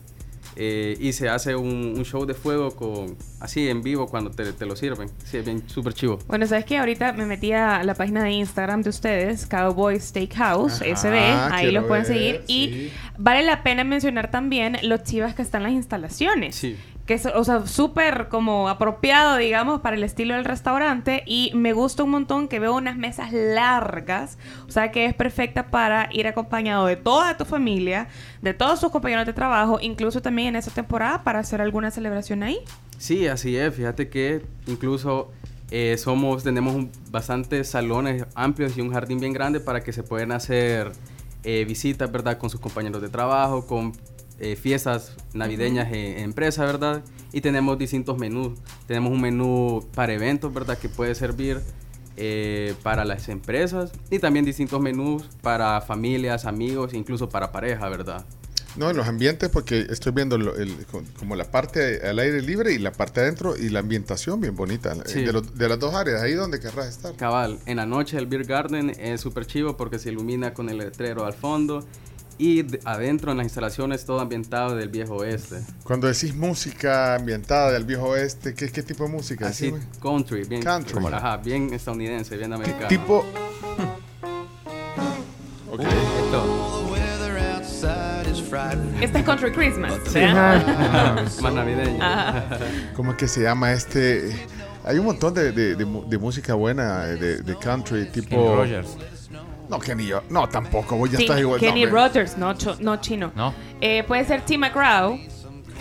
eh, 0.57 0.97
y 0.99 1.13
se 1.13 1.29
hace 1.29 1.55
un, 1.55 1.93
un 1.97 2.03
show 2.03 2.25
de 2.25 2.33
fuego 2.33 2.71
con 2.75 3.15
así 3.39 3.69
en 3.69 3.81
vivo 3.81 4.07
cuando 4.07 4.29
te, 4.31 4.51
te 4.53 4.65
lo 4.65 4.75
sirven. 4.75 5.09
Sí, 5.23 5.37
es 5.37 5.45
bien 5.45 5.63
súper 5.67 5.93
chivo. 5.93 6.19
Bueno, 6.27 6.45
¿sabes 6.45 6.65
qué? 6.65 6.77
Ahorita 6.77 7.13
me 7.13 7.25
metí 7.25 7.53
a 7.53 7.83
la 7.83 7.95
página 7.95 8.23
de 8.23 8.31
Instagram 8.31 8.81
de 8.83 8.89
ustedes, 8.89 9.45
Cowboy 9.47 9.99
Steakhouse, 9.99 10.81
Ajá, 10.81 10.95
SB, 10.95 11.13
ahí 11.53 11.71
los 11.71 11.85
pueden 11.85 12.03
ver, 12.03 12.13
seguir. 12.13 12.41
Y 12.47 12.91
vale 13.17 13.43
la 13.43 13.63
pena 13.63 13.83
mencionar 13.85 14.29
también 14.29 14.77
los 14.83 15.03
chivas 15.03 15.33
que 15.33 15.41
están 15.41 15.61
en 15.61 15.67
las 15.69 15.73
instalaciones. 15.73 16.55
Sí. 16.55 16.75
Que 17.11 17.15
es, 17.15 17.25
o 17.25 17.43
sea, 17.43 17.67
súper 17.67 18.29
como 18.29 18.69
apropiado, 18.69 19.35
digamos, 19.35 19.81
para 19.81 19.97
el 19.97 20.03
estilo 20.05 20.35
del 20.35 20.45
restaurante. 20.45 21.23
Y 21.25 21.51
me 21.55 21.73
gusta 21.73 22.05
un 22.05 22.11
montón 22.11 22.47
que 22.47 22.57
veo 22.57 22.73
unas 22.73 22.95
mesas 22.95 23.33
largas. 23.33 24.37
O 24.65 24.71
sea, 24.71 24.91
que 24.93 25.03
es 25.07 25.13
perfecta 25.13 25.67
para 25.67 26.07
ir 26.13 26.25
acompañado 26.25 26.85
de 26.85 26.95
toda 26.95 27.35
tu 27.35 27.43
familia, 27.43 28.07
de 28.41 28.53
todos 28.53 28.79
tus 28.79 28.91
compañeros 28.91 29.25
de 29.25 29.33
trabajo, 29.33 29.77
incluso 29.81 30.21
también 30.21 30.47
en 30.47 30.55
esta 30.55 30.71
temporada 30.71 31.21
para 31.21 31.39
hacer 31.39 31.59
alguna 31.59 31.91
celebración 31.91 32.43
ahí. 32.43 32.59
Sí, 32.97 33.27
así 33.27 33.57
es. 33.57 33.75
Fíjate 33.75 34.07
que 34.07 34.45
incluso 34.67 35.33
Eh, 35.69 35.97
somos, 35.97 36.43
tenemos 36.43 36.85
bastantes 37.11 37.69
salones 37.69 38.25
amplios 38.35 38.77
y 38.77 38.81
un 38.81 38.91
jardín 38.91 39.19
bien 39.19 39.33
grande 39.33 39.59
para 39.59 39.81
que 39.81 39.91
se 39.91 40.03
puedan 40.03 40.31
hacer 40.31 40.91
eh, 41.43 41.65
visitas, 41.65 42.09
¿verdad? 42.11 42.37
Con 42.37 42.49
sus 42.49 42.59
compañeros 42.59 43.01
de 43.01 43.09
trabajo, 43.09 43.65
con 43.65 43.93
eh, 44.41 44.55
fiestas 44.55 45.13
navideñas 45.33 45.87
en, 45.89 46.17
en 46.17 46.19
empresa, 46.19 46.65
¿verdad? 46.65 47.03
Y 47.31 47.39
tenemos 47.41 47.77
distintos 47.77 48.17
menús. 48.17 48.57
Tenemos 48.87 49.11
un 49.13 49.21
menú 49.21 49.87
para 49.95 50.13
eventos, 50.13 50.53
¿verdad? 50.53 50.77
Que 50.77 50.89
puede 50.89 51.15
servir 51.15 51.61
eh, 52.17 52.75
para 52.83 53.05
las 53.05 53.29
empresas 53.29 53.91
y 54.09 54.19
también 54.19 54.43
distintos 54.45 54.81
menús 54.81 55.23
para 55.41 55.79
familias, 55.81 56.45
amigos, 56.45 56.93
incluso 56.93 57.29
para 57.29 57.51
pareja, 57.51 57.87
¿verdad? 57.87 58.25
No, 58.77 58.89
en 58.89 58.95
los 58.95 59.05
ambientes, 59.07 59.49
porque 59.49 59.85
estoy 59.89 60.13
viendo 60.13 60.35
el- 60.37 60.85
co- 60.89 61.03
como 61.19 61.35
la 61.35 61.43
parte 61.51 62.07
al 62.07 62.19
aire 62.19 62.41
libre 62.41 62.71
y 62.73 62.77
la 62.79 62.93
parte 62.93 63.19
adentro 63.19 63.57
y 63.57 63.67
la 63.69 63.79
ambientación 63.79 64.39
bien 64.39 64.55
bonita 64.55 64.93
eh, 64.93 65.01
Sí. 65.05 65.21
de, 65.23 65.33
lo- 65.33 65.41
de 65.41 65.67
las 65.69 65.77
dos 65.77 65.93
áreas, 65.93 66.21
ahí 66.21 66.33
donde 66.33 66.59
querrás 66.61 66.87
estar. 66.87 67.13
Cabal, 67.15 67.59
en 67.65 67.77
la 67.77 67.85
noche 67.85 68.17
el 68.17 68.27
Beer 68.27 68.45
Garden 68.45 68.91
es 68.97 69.19
súper 69.19 69.45
chivo 69.45 69.75
porque 69.75 69.99
se 69.99 70.09
ilumina 70.11 70.53
con 70.53 70.69
el 70.69 70.77
letrero 70.77 71.25
al 71.25 71.33
fondo 71.33 71.85
y 72.41 72.63
de- 72.63 72.79
adentro 72.85 73.31
en 73.31 73.37
las 73.37 73.45
instalaciones 73.45 74.03
todo 74.03 74.19
ambientado 74.19 74.75
del 74.75 74.89
viejo 74.89 75.17
oeste. 75.17 75.61
Cuando 75.83 76.07
decís 76.07 76.33
música 76.35 77.15
ambientada 77.15 77.71
del 77.71 77.85
viejo 77.85 78.07
oeste, 78.09 78.55
¿qué, 78.55 78.71
qué 78.71 78.81
tipo 78.81 79.03
de 79.03 79.09
música? 79.11 79.47
Así, 79.49 79.71
country, 80.01 80.43
bien, 80.45 80.63
Country. 80.63 81.05
Ajá, 81.11 81.37
bien 81.37 81.71
estadounidense, 81.73 82.35
bien 82.37 82.51
americano. 82.53 82.87
Tipo. 82.87 83.23
Ok. 85.71 85.81
Este 89.01 89.19
es 89.19 89.25
Country 89.25 89.51
Christmas. 89.51 89.93
Sí. 90.11 90.19
Más 91.41 91.53
navideño. 91.53 92.03
Ajá. 92.03 92.45
¿Cómo 92.95 93.11
es 93.11 93.17
que 93.17 93.27
se 93.27 93.41
llama 93.41 93.71
este? 93.71 94.31
Hay 94.83 94.97
un 94.99 95.05
montón 95.05 95.33
de, 95.33 95.51
de- 95.51 95.75
de 95.75 95.85
de 96.07 96.17
música 96.17 96.53
buena, 96.55 97.05
de, 97.05 97.37
de 97.41 97.55
country, 97.57 98.05
tipo... 98.11 98.29
Kenny 98.29 98.55
Rogers. 98.55 98.97
No, 99.71 99.79
Kenny, 99.79 100.09
no, 100.29 100.49
tampoco, 100.49 100.97
vos 100.97 101.09
ya 101.09 101.17
Sí, 101.17 101.23
estás 101.23 101.39
igual. 101.39 101.57
Kenny 101.57 101.85
no. 101.85 101.91
Rogers, 101.91 102.37
no, 102.37 102.53
cho- 102.55 102.75
no 102.81 102.97
chino. 102.97 103.31
No. 103.33 103.53
Eh, 103.79 104.03
puede 104.05 104.25
ser 104.25 104.41
Tim 104.41 104.59
McGraw. 104.59 105.17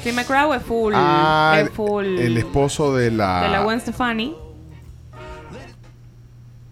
Tim 0.04 0.14
McGraw 0.14 0.54
es 0.54 0.62
full. 0.62 0.92
Ah, 0.94 1.58
es 1.60 1.70
full 1.70 2.06
el 2.06 2.36
esposo 2.36 2.94
de 2.94 3.10
la... 3.10 3.42
de 3.42 3.48
la 3.48 3.64
Gwen 3.64 3.80
Stefani. 3.80 4.36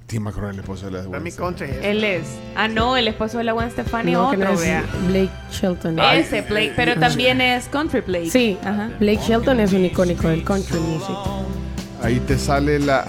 Tim 0.06 0.22
McGraw, 0.22 0.50
el 0.50 0.60
esposo 0.60 0.88
de 0.88 0.92
la 0.92 1.30
country 1.36 1.66
es. 1.68 1.84
Él 1.84 2.04
es. 2.04 2.22
Ah, 2.54 2.68
no, 2.68 2.96
el 2.96 3.08
esposo 3.08 3.38
de 3.38 3.44
la 3.44 3.52
Gwen 3.52 3.70
Stefani, 3.72 4.12
No, 4.12 4.30
que 4.30 4.36
otro, 4.36 4.48
no 4.50 4.54
es 4.54 4.60
vea. 4.60 4.84
Blake 5.08 5.30
Shelton. 5.50 5.98
Ese 5.98 6.42
Blake, 6.42 6.72
pero 6.76 6.94
también 7.00 7.40
es 7.40 7.66
Country 7.66 8.00
Blake. 8.00 8.30
Sí, 8.30 8.56
Ajá. 8.62 8.90
Blake 9.00 9.20
Shelton 9.26 9.58
es 9.58 9.72
un 9.72 9.84
icónico 9.84 10.28
del 10.28 10.44
country 10.44 10.78
music. 10.78 11.16
Ahí 12.00 12.20
te 12.20 12.38
sale 12.38 12.78
la... 12.78 13.06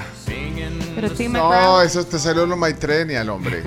Pero 1.02 1.14
Tim 1.14 1.34
No, 1.34 1.82
eso 1.82 2.06
te 2.06 2.20
salió 2.20 2.46
lo 2.46 2.58
Maitrenial, 2.58 3.30
hombre. 3.30 3.64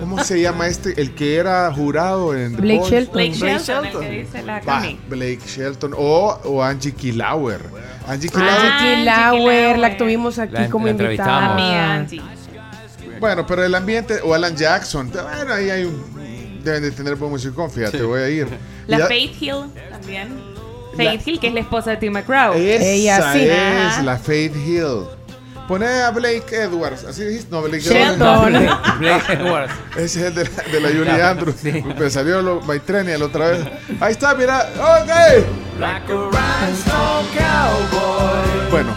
¿Cómo 0.00 0.22
se 0.24 0.40
llama 0.40 0.66
este? 0.68 1.00
El 1.00 1.14
que 1.14 1.36
era 1.36 1.72
jurado 1.72 2.34
en... 2.36 2.56
Blake? 2.56 2.82
Shelton. 2.88 3.12
Blake 3.14 3.30
Blake 3.38 3.58
Shelton, 3.58 3.84
Shelton. 3.84 4.02
el 4.04 4.10
que 4.10 4.16
dice 4.22 4.42
la. 4.42 4.60
Blake 5.08 5.40
Shelton 5.46 5.94
o, 5.96 6.38
o 6.44 6.62
Angie 6.62 6.92
Kilauer. 6.92 7.60
Angie 8.06 8.28
Kilauer. 8.28 8.50
Ah, 8.50 9.28
Angie 9.30 9.76
la 9.76 9.96
tuvimos 9.96 10.38
aquí 10.38 10.54
La- 10.54 10.70
como 10.70 10.86
la 10.86 10.92
invitada. 10.92 11.52
Amiga 11.52 11.92
Angie. 11.94 12.22
Bueno, 13.20 13.44
pero 13.46 13.64
el 13.64 13.74
ambiente, 13.74 14.20
o 14.24 14.32
Alan 14.32 14.56
Jackson, 14.56 15.10
bueno, 15.10 15.52
ahí 15.52 15.70
hay 15.70 15.84
un. 15.84 16.18
Deben 16.62 16.82
de 16.82 16.90
tener 16.92 17.16
buen 17.16 17.30
musicón, 17.32 17.70
fíjate, 17.70 17.98
Sí. 17.98 18.04
voy 18.04 18.20
a 18.20 18.28
ir. 18.28 18.46
La 18.86 18.98
Ya- 18.98 19.06
Faith 19.06 19.40
Hill 19.40 19.64
también. 19.90 20.28
Faith 20.96 21.26
Hill, 21.26 21.40
que 21.40 21.48
es 21.48 21.54
la 21.54 21.60
esposa 21.60 21.90
de 21.90 21.96
Tim 21.98 22.12
McGraw. 22.12 22.54
Esa 22.54 22.84
Ella 22.84 23.32
sí. 23.32 23.40
es 23.42 23.52
Ajá. 23.92 24.02
la 24.02 24.18
Faith 24.18 24.54
Hill. 24.56 25.04
Poné 25.68 25.86
a 26.02 26.10
Blake 26.10 26.44
Edwards, 26.50 27.04
así 27.04 27.22
dijiste. 27.24 27.50
No, 27.50 27.60
Blake. 27.62 27.84
Edwards. 27.86 28.74
Blake 28.98 29.32
Edwards. 29.34 29.72
Ese 29.96 30.02
es 30.04 30.16
el 30.28 30.34
de 30.34 30.44
la, 30.44 30.62
de 30.72 30.80
la 30.80 30.88
Julie 30.88 31.22
Andrews. 31.30 31.56
sí. 31.62 31.84
Me 31.98 32.08
salió 32.10 32.40
lo 32.40 32.60
Maitrenial 32.62 33.22
otra 33.22 33.48
vez. 33.50 33.66
Ahí 34.00 34.12
está, 34.12 34.34
mira. 34.34 34.66
¡Ok! 34.78 35.44
Bueno, 38.70 38.90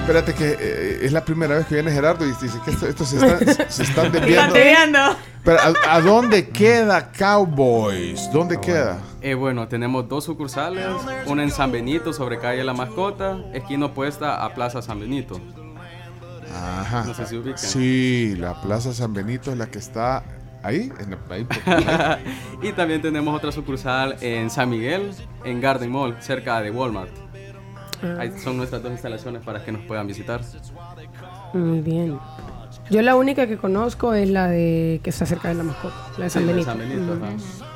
espérate 0.00 0.34
que 0.34 0.56
eh, 0.60 0.98
es 1.02 1.12
la 1.12 1.24
primera 1.24 1.56
vez 1.56 1.66
que 1.66 1.74
viene 1.76 1.90
Gerardo 1.92 2.24
y 2.26 2.28
dice 2.32 2.58
que 2.64 2.70
esto, 2.72 2.86
esto 2.88 3.04
se, 3.04 3.16
está- 3.16 3.70
se 3.70 3.82
están 3.84 4.06
Están 4.14 4.52
desviando. 4.52 5.16
Pero, 5.44 5.58
¿a, 5.60 5.94
a 5.96 6.00
dónde 6.00 6.48
queda 6.48 7.10
Cowboys? 7.12 8.30
¿Dónde 8.32 8.60
queda? 8.60 8.98
Eh, 9.20 9.34
bueno, 9.34 9.66
tenemos 9.68 10.08
dos 10.08 10.24
sucursales, 10.24 10.86
una 11.26 11.42
en 11.42 11.50
San 11.50 11.72
Benito 11.72 12.12
sobre 12.12 12.38
calle 12.38 12.62
La 12.62 12.74
Mascota, 12.74 13.38
esquina 13.52 13.86
opuesta 13.86 14.44
a 14.44 14.54
Plaza 14.54 14.82
San 14.82 15.00
Benito. 15.00 15.40
Ajá. 16.54 17.04
No 17.06 17.14
sé 17.14 17.26
si 17.26 17.36
ubican. 17.36 17.58
Sí, 17.58 18.34
la 18.38 18.60
Plaza 18.60 18.92
San 18.92 19.12
Benito 19.12 19.50
es 19.52 19.58
la 19.58 19.66
que 19.70 19.78
está 19.78 20.22
ahí. 20.62 20.92
En 21.00 21.10
por- 21.18 21.32
ahí. 21.32 21.46
y 22.62 22.72
también 22.72 23.00
tenemos 23.02 23.34
otra 23.36 23.50
sucursal 23.52 24.16
en 24.20 24.50
San 24.50 24.70
Miguel, 24.70 25.12
en 25.44 25.60
Garden 25.60 25.90
Mall, 25.90 26.16
cerca 26.20 26.60
de 26.60 26.70
Walmart. 26.70 27.10
Ahí 28.18 28.32
son 28.42 28.56
nuestras 28.56 28.82
dos 28.82 28.90
instalaciones 28.90 29.42
para 29.44 29.64
que 29.64 29.70
nos 29.70 29.82
puedan 29.82 30.06
visitar. 30.08 30.40
Muy 31.54 31.80
bien. 31.80 32.18
Yo 32.90 33.00
la 33.00 33.16
única 33.16 33.46
que 33.46 33.56
conozco 33.56 34.12
es 34.12 34.28
la 34.28 34.48
de 34.48 35.00
que 35.02 35.10
está 35.10 35.24
cerca 35.24 35.48
de 35.48 35.54
la 35.54 35.62
mascota, 35.62 35.94
la 36.18 36.24
de 36.24 36.30
San 36.30 36.42
Sí, 36.42 36.46
de 36.48 36.52
Benito. 36.52 36.70
San 36.70 36.78
Benito, 36.78 37.12
ajá. 37.22 37.32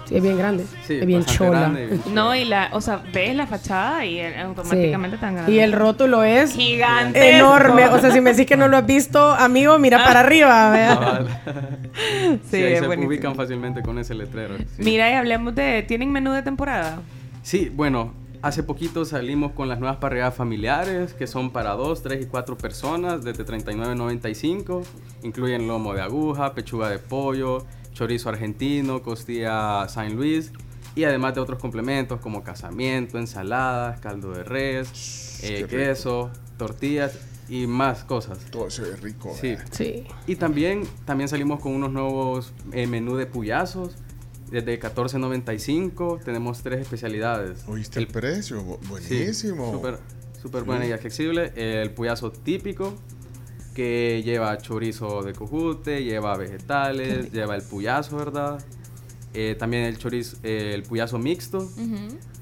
Sí, 0.06 0.14
es 0.16 0.22
bien 0.22 0.36
grande. 0.38 0.64
Sí, 0.86 0.94
es 0.98 1.06
bien 1.06 1.24
chola. 1.24 1.60
grande 1.60 1.84
y 1.84 1.86
bien 1.88 2.00
No, 2.14 2.34
y 2.34 2.44
la, 2.44 2.68
o 2.72 2.80
sea, 2.80 3.00
ves 3.12 3.34
la 3.34 3.46
fachada 3.46 4.04
y 4.04 4.20
automáticamente 4.20 5.16
Sí. 5.16 5.20
tan 5.20 5.34
grande. 5.34 5.52
Y 5.52 5.58
el 5.58 5.72
rótulo 5.72 6.22
es 6.22 6.52
Gigante. 6.54 7.36
enorme. 7.38 7.86
O 7.86 7.98
sea, 7.98 8.10
si 8.12 8.20
me 8.20 8.30
decís 8.30 8.46
que 8.46 8.56
no 8.56 8.68
lo 8.68 8.76
has 8.76 8.86
visto, 8.86 9.32
amigo, 9.32 9.78
mira 9.78 10.04
para 10.04 10.20
arriba. 10.20 10.70
vea. 10.70 10.94
Cabal. 10.94 11.26
Sí, 11.96 12.40
Sí, 12.50 12.56
ahí 12.58 12.72
es 12.74 12.80
se 12.80 12.86
buenísimo. 12.86 13.08
ubican 13.08 13.34
fácilmente 13.34 13.82
con 13.82 13.98
ese 13.98 14.14
letrero. 14.14 14.56
sí. 14.58 14.64
Mira, 14.82 15.10
y 15.10 15.14
hablemos 15.14 15.54
de. 15.54 15.82
¿Tienen 15.88 16.12
menú 16.12 16.32
de 16.32 16.42
temporada? 16.42 17.00
Sí, 17.42 17.72
bueno, 17.74 18.12
hace 18.42 18.62
poquito 18.62 19.04
salimos 19.04 19.52
con 19.52 19.68
las 19.68 19.78
nuevas 19.78 19.98
parrilladas 19.98 20.34
familiares 20.34 21.14
que 21.14 21.26
son 21.26 21.50
para 21.50 21.72
dos, 21.72 22.02
tres 22.02 22.24
y 22.24 22.26
cuatro 22.26 22.56
personas 22.56 23.24
desde 23.24 23.44
39.95. 23.44 24.82
Incluyen 25.22 25.66
lomo 25.68 25.94
de 25.94 26.02
aguja, 26.02 26.54
pechuga 26.54 26.88
de 26.90 26.98
pollo, 26.98 27.64
chorizo 27.92 28.28
argentino, 28.28 29.02
costilla 29.02 29.88
Saint 29.88 30.14
Luis 30.14 30.52
y 30.94 31.04
además 31.04 31.34
de 31.34 31.40
otros 31.40 31.58
complementos 31.58 32.20
como 32.20 32.42
casamiento, 32.42 33.18
ensaladas, 33.18 34.00
caldo 34.00 34.32
de 34.32 34.44
res, 34.44 35.40
eh, 35.42 35.66
queso, 35.68 36.30
tortillas 36.56 37.18
y 37.48 37.66
más 37.66 38.04
cosas. 38.04 38.38
Todo 38.50 38.70
se 38.70 38.82
ve 38.82 38.96
rico. 38.96 39.32
Sí. 39.38 39.48
eh. 39.48 39.58
Sí. 39.70 40.04
Y 40.26 40.36
también, 40.36 40.84
también 41.04 41.28
salimos 41.28 41.60
con 41.60 41.72
unos 41.72 41.92
nuevos 41.92 42.52
eh, 42.72 42.86
menú 42.86 43.16
de 43.16 43.26
puyazos. 43.26 43.96
Desde 44.50 44.78
14.95 44.78 46.22
tenemos 46.24 46.62
tres 46.62 46.80
especialidades. 46.80 47.64
¿Oíste 47.68 47.98
el 47.98 48.06
precio? 48.06 48.62
Bu- 48.64 48.78
Sí, 48.80 48.88
Buenísimo. 48.88 49.72
Súper 49.72 49.98
súper 50.40 50.62
buena 50.64 50.86
y 50.86 50.92
accesible. 50.92 51.52
El 51.56 51.90
puyazo 51.90 52.30
típico 52.30 52.94
que 53.74 54.22
lleva 54.24 54.56
chorizo 54.58 55.22
de 55.22 55.32
cojute, 55.32 56.04
lleva 56.04 56.36
vegetales, 56.36 57.30
lleva 57.32 57.56
el 57.56 57.62
puyazo, 57.62 58.16
¿verdad? 58.16 58.64
Eh, 59.34 59.56
también 59.58 59.82
el 59.84 59.98
chorizo, 59.98 60.36
eh, 60.42 60.72
el 60.74 60.82
puyazo 60.84 61.18
mixto, 61.18 61.68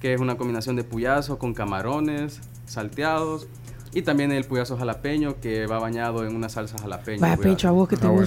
que 0.00 0.14
es 0.14 0.20
una 0.20 0.36
combinación 0.36 0.76
de 0.76 0.84
puyazo 0.84 1.38
con 1.38 1.54
camarones 1.54 2.40
salteados. 2.66 3.48
Y 3.94 4.02
también 4.02 4.32
el 4.32 4.44
puyazo 4.44 4.76
jalapeño 4.76 5.40
que 5.40 5.66
va 5.66 5.78
bañado 5.78 6.26
en 6.26 6.34
una 6.34 6.48
salsa 6.48 6.76
jalapeña. 6.78 7.20
Vaya 7.20 7.36
pecho, 7.36 7.68
a 7.68 7.70
vos 7.70 7.88
que 7.88 7.96
te 7.96 8.06
Ah, 8.06 8.10
bueno. 8.10 8.26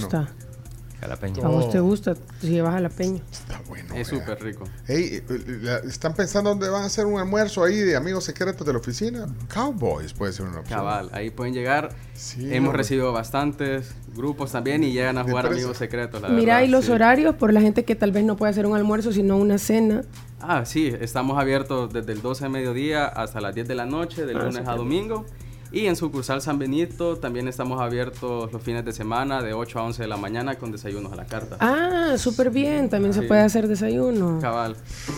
Jalapeño. 0.99 1.45
A 1.45 1.47
vos 1.49 1.69
te 1.69 1.79
gusta 1.79 2.15
si 2.41 2.47
llevas 2.49 2.73
jalapeño. 2.73 3.21
Está 3.31 3.61
bueno. 3.67 3.93
Es 3.93 4.07
súper 4.07 4.41
rico. 4.43 4.63
Ey, 4.87 5.21
eh, 5.29 5.81
¿están 5.85 6.15
pensando 6.15 6.49
dónde 6.49 6.69
van 6.69 6.81
a 6.83 6.85
hacer 6.87 7.05
un 7.05 7.19
almuerzo 7.19 7.63
ahí 7.63 7.75
de 7.77 7.95
amigos 7.95 8.23
secretos 8.23 8.65
de 8.65 8.73
la 8.73 8.79
oficina? 8.79 9.27
Cowboys 9.53 10.13
puede 10.13 10.33
ser 10.33 10.47
una 10.47 10.59
opción. 10.61 10.79
Cabal, 10.79 11.09
ahí 11.13 11.29
pueden 11.29 11.53
llegar. 11.53 11.89
Sí, 12.13 12.51
Hemos 12.53 12.69
hombre. 12.69 12.77
recibido 12.79 13.13
bastantes 13.13 13.93
grupos 14.15 14.51
también 14.51 14.83
y 14.83 14.91
llegan 14.91 15.19
a 15.19 15.23
¿Te 15.23 15.29
jugar 15.29 15.45
amigos 15.47 15.77
secretos. 15.77 16.19
la 16.21 16.29
Mira, 16.29 16.55
verdad, 16.55 16.67
y 16.67 16.71
los 16.71 16.85
sí. 16.85 16.91
horarios 16.91 17.35
por 17.35 17.53
la 17.53 17.61
gente 17.61 17.85
que 17.85 17.95
tal 17.95 18.11
vez 18.11 18.23
no 18.25 18.35
puede 18.35 18.49
hacer 18.49 18.65
un 18.65 18.75
almuerzo, 18.75 19.11
sino 19.11 19.37
una 19.37 19.59
cena. 19.59 20.01
Ah, 20.41 20.65
sí, 20.65 20.91
estamos 20.99 21.37
abiertos 21.39 21.93
desde 21.93 22.11
el 22.13 22.21
12 22.23 22.45
de 22.45 22.49
mediodía 22.49 23.05
hasta 23.05 23.39
las 23.39 23.53
10 23.53 23.67
de 23.67 23.75
la 23.75 23.85
noche, 23.85 24.25
de 24.25 24.33
Ah, 24.33 24.39
lunes 24.43 24.67
a 24.67 24.73
bien. 24.75 24.87
Y 25.71 25.85
en 25.87 25.95
sucursal 25.95 26.41
San 26.41 26.57
Benito 26.59 27.17
también 27.17 27.47
estamos 27.47 27.81
abiertos 27.81 28.51
los 28.53 28.61
fines 28.61 28.85
de 28.85 28.93
semana 28.93 29.41
de 29.41 29.53
8 29.53 29.79
a 29.79 29.83
11 29.83 30.01
de 30.03 30.07
la 30.07 30.17
mañana 30.17 30.55
con 30.55 30.71
desayunos 30.71 31.11
a 31.11 31.15
la 31.15 31.25
carta. 31.25 31.57
Ah, 31.59 32.15
súper 32.17 32.49
bien. 32.51 32.89
También 32.89 33.13
se 33.13 33.21
puede 33.23 33.41
hacer 33.41 33.67
desayuno. 33.67 34.39
Cabal. 34.41 34.75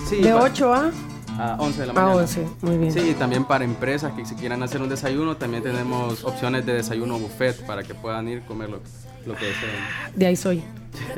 Sí, 0.10 0.18
De 0.18 0.32
pa- 0.32 0.42
8 0.44 0.74
a... 0.74 0.92
a 1.38 1.56
11 1.60 1.80
de 1.82 1.86
la 1.88 1.92
A 1.92 1.96
mañana. 1.96 2.16
11, 2.16 2.48
muy 2.62 2.78
bien. 2.78 2.92
Sí, 2.92 3.00
y 3.12 3.14
también 3.14 3.46
para 3.46 3.64
empresas 3.64 4.12
que 4.14 4.26
si 4.26 4.34
quieran 4.36 4.64
hacer 4.64 4.82
un 4.82 4.90
desayuno, 4.90 5.38
también 5.38 5.62
tenemos 5.62 6.24
opciones 6.24 6.66
de 6.66 6.74
desayuno 6.74 7.20
buffet 7.20 7.66
para 7.68 7.84
que 7.84 7.94
puedan 7.94 8.28
ir 8.28 8.42
a 8.44 8.46
comer 8.48 8.70
lo, 8.72 8.80
lo 9.28 9.36
que 9.36 9.46
deseen. 9.46 9.72
De 10.16 10.26
ahí 10.26 10.36
soy. 10.36 10.64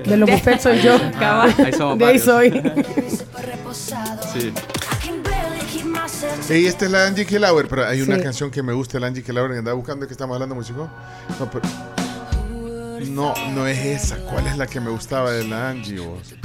De 0.06 0.18
los 0.18 0.30
buffets 0.30 0.64
soy 0.64 0.82
yo. 0.82 0.98
Cabal. 1.18 1.56
Ahí 1.58 1.72
somos 1.74 1.98
De 1.98 2.06
ahí 2.06 2.20
soy. 2.20 2.50
Sí. 4.34 4.52
Y 6.50 6.66
esta 6.66 6.86
es 6.86 6.92
la 6.92 7.08
Angie 7.08 7.26
Kelauer, 7.26 7.68
pero 7.68 7.86
hay 7.88 8.02
una 8.02 8.18
Sí. 8.18 8.24
canción 8.24 8.52
que 8.52 8.62
me 8.62 8.74
gusta, 8.74 9.00
la 9.00 9.08
Angie 9.08 9.24
Kelauer, 9.24 9.52
que 9.52 9.58
andaba 9.60 9.76
buscando 9.76 10.06
que 10.08 10.14
estamos 10.14 10.34
hablando 10.36 10.56
músico. 10.56 10.90
No, 11.40 11.50
pero- 11.50 11.68
no, 13.10 13.34
no 13.54 13.68
es 13.68 13.78
esa. 13.80 14.18
¿Cuál 14.18 14.48
es 14.48 14.58
la 14.58 14.68
que 14.68 14.80
me 14.80 14.90
gustaba 14.90 15.32
de 15.32 15.46
la 15.48 15.70
Angie? 15.70 16.00
vos? 16.00 16.36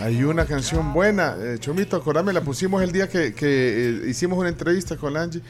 Hay 0.00 0.22
una 0.24 0.44
canción 0.44 0.92
buena. 0.92 1.34
Eh, 1.38 1.56
Chomito, 1.58 1.96
acordame, 1.96 2.32
la 2.32 2.42
pusimos 2.42 2.82
el 2.82 2.92
día 2.92 3.08
que, 3.08 3.34
que, 3.34 3.88
eh, 3.88 4.08
hicimos 4.08 4.38
una 4.38 4.48
entrevista 4.50 4.96
con 4.96 5.14
la 5.14 5.22
Angie. 5.22 5.42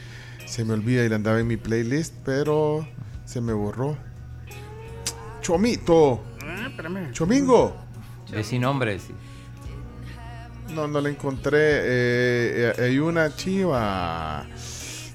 Se 0.45 0.63
me 0.63 0.73
olvida 0.73 1.03
y 1.03 1.09
la 1.09 1.17
andaba 1.17 1.39
en 1.39 1.47
mi 1.47 1.57
playlist, 1.57 2.13
pero 2.23 2.87
se 3.25 3.41
me 3.41 3.51
borró. 3.53 3.97
Chomito. 5.41 6.21
Ah. 6.43 6.69
Chomingo. 7.11 7.75
De 8.31 8.43
sin 8.43 8.61
nombre, 8.61 8.99
sí. 8.99 9.13
No, 10.73 10.87
no 10.87 11.01
la 11.01 11.09
encontré. 11.09 11.57
Eh, 11.59 12.73
eh, 12.77 12.83
hay 12.83 12.99
una 12.99 13.33
chiva 13.35 14.45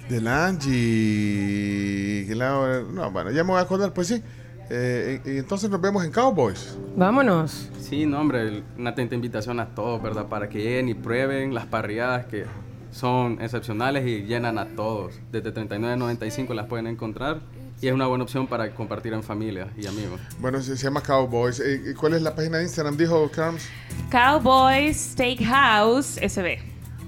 de 0.09 0.21
la 0.21 0.47
Angie. 0.47 2.35
la- 2.35 2.83
no, 2.93 3.11
bueno, 3.11 3.31
ya 3.31 3.45
me 3.45 3.51
voy 3.51 3.59
a 3.59 3.63
acordar, 3.63 3.93
pues 3.93 4.09
sí. 4.09 4.23
Eh, 4.71 5.21
y, 5.25 5.31
y 5.33 5.39
entonces 5.39 5.69
nos 5.71 5.81
vemos 5.81 6.05
en 6.05 6.11
Cowboys. 6.11 6.79
Vámonos. 6.97 7.69
Sí, 7.79 8.07
no, 8.07 8.21
hombre, 8.21 8.63
una 8.79 8.91
atenta 8.91 9.15
invitación 9.15 9.61
a 9.61 9.67
todos, 9.75 10.03
¿verdad? 10.03 10.27
Para 10.27 10.49
que 10.49 10.59
lleguen 10.59 10.89
y 10.89 10.95
prueben 10.95 11.53
las 11.55 11.67
parrilladas 11.67 12.27
que 12.27 12.45
son 12.91 13.39
excepcionales 13.43 14.07
y 14.07 14.23
llenan 14.23 14.59
a 14.59 14.67
todos. 14.75 15.15
Desde 15.31 15.53
39.95 15.53 16.55
las 16.55 16.67
pueden 16.67 16.87
encontrar 16.87 17.41
y 17.83 17.89
es 17.89 17.93
una 17.93 18.07
buena 18.07 18.23
opción 18.23 18.47
para 18.47 18.73
compartir 18.73 19.13
en 19.13 19.25
familia 19.25 19.69
y 19.77 19.87
amigos. 19.87 20.21
Bueno, 20.39 20.63
se, 20.63 20.77
se 20.77 20.85
llama 20.85 21.03
Cowboys. 21.03 21.59
Eh, 21.59 21.91
¿y 21.91 21.95
¿Cuál 21.95 22.15
es 22.15 22.23
la 22.23 22.33
página 22.35 22.59
de 22.59 22.63
Instagram? 22.63 22.97
Dijo 22.97 23.29
Carms. 23.29 23.69
Cowboys 24.09 24.97
Steakhouse 24.97 26.21
SB. 26.23 26.59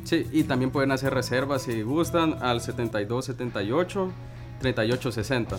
Sí, 0.03 0.27
y 0.33 0.43
también 0.43 0.73
pueden 0.73 0.91
hacer 0.91 1.15
reservas 1.15 1.63
si 1.63 1.83
gustan 1.83 2.37
al 2.43 2.61
7278 2.61 4.13
3860 4.61 5.57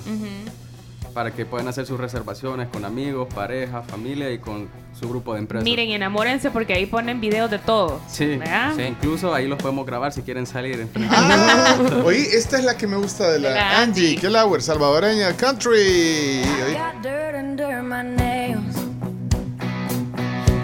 para 1.15 1.31
que 1.31 1.45
puedan 1.45 1.69
hacer 1.69 1.85
sus 1.85 1.97
reservaciones 1.97 2.67
con 2.67 2.83
amigos, 2.83 3.33
pareja, 3.33 3.81
familia 3.83 4.29
y 4.31 4.37
con 4.37 4.67
su 4.99 5.07
grupo 5.07 5.33
de 5.33 5.39
empresas. 5.39 5.63
Miren, 5.63 5.89
enamórense 5.91 6.51
porque 6.51 6.73
ahí 6.73 6.87
ponen 6.87 7.21
videos 7.21 7.49
de 7.49 7.57
todo. 7.57 8.01
Sí, 8.09 8.35
¿Verdad? 8.35 8.73
sí, 8.75 8.81
incluso 8.83 9.33
ahí 9.33 9.47
los 9.47 9.57
podemos 9.57 9.85
grabar 9.85 10.11
si 10.11 10.23
quieren 10.23 10.45
salir. 10.45 10.85
Ah, 11.09 11.77
oye, 12.03 12.35
esta 12.35 12.59
es 12.59 12.65
la 12.65 12.75
que 12.75 12.85
me 12.85 12.97
gusta 12.97 13.31
de 13.31 13.39
la, 13.39 13.47
De 13.47 13.55
la 13.55 13.79
Angie 13.79 14.17
Kelauer, 14.17 14.61
salvadoreña 14.61 15.31
country. 15.37 16.41
Oye, 16.65 16.73
got 16.73 17.01
dirt 17.01 17.33
under 17.33 17.81
my 17.81 18.03
nails. 18.03 18.75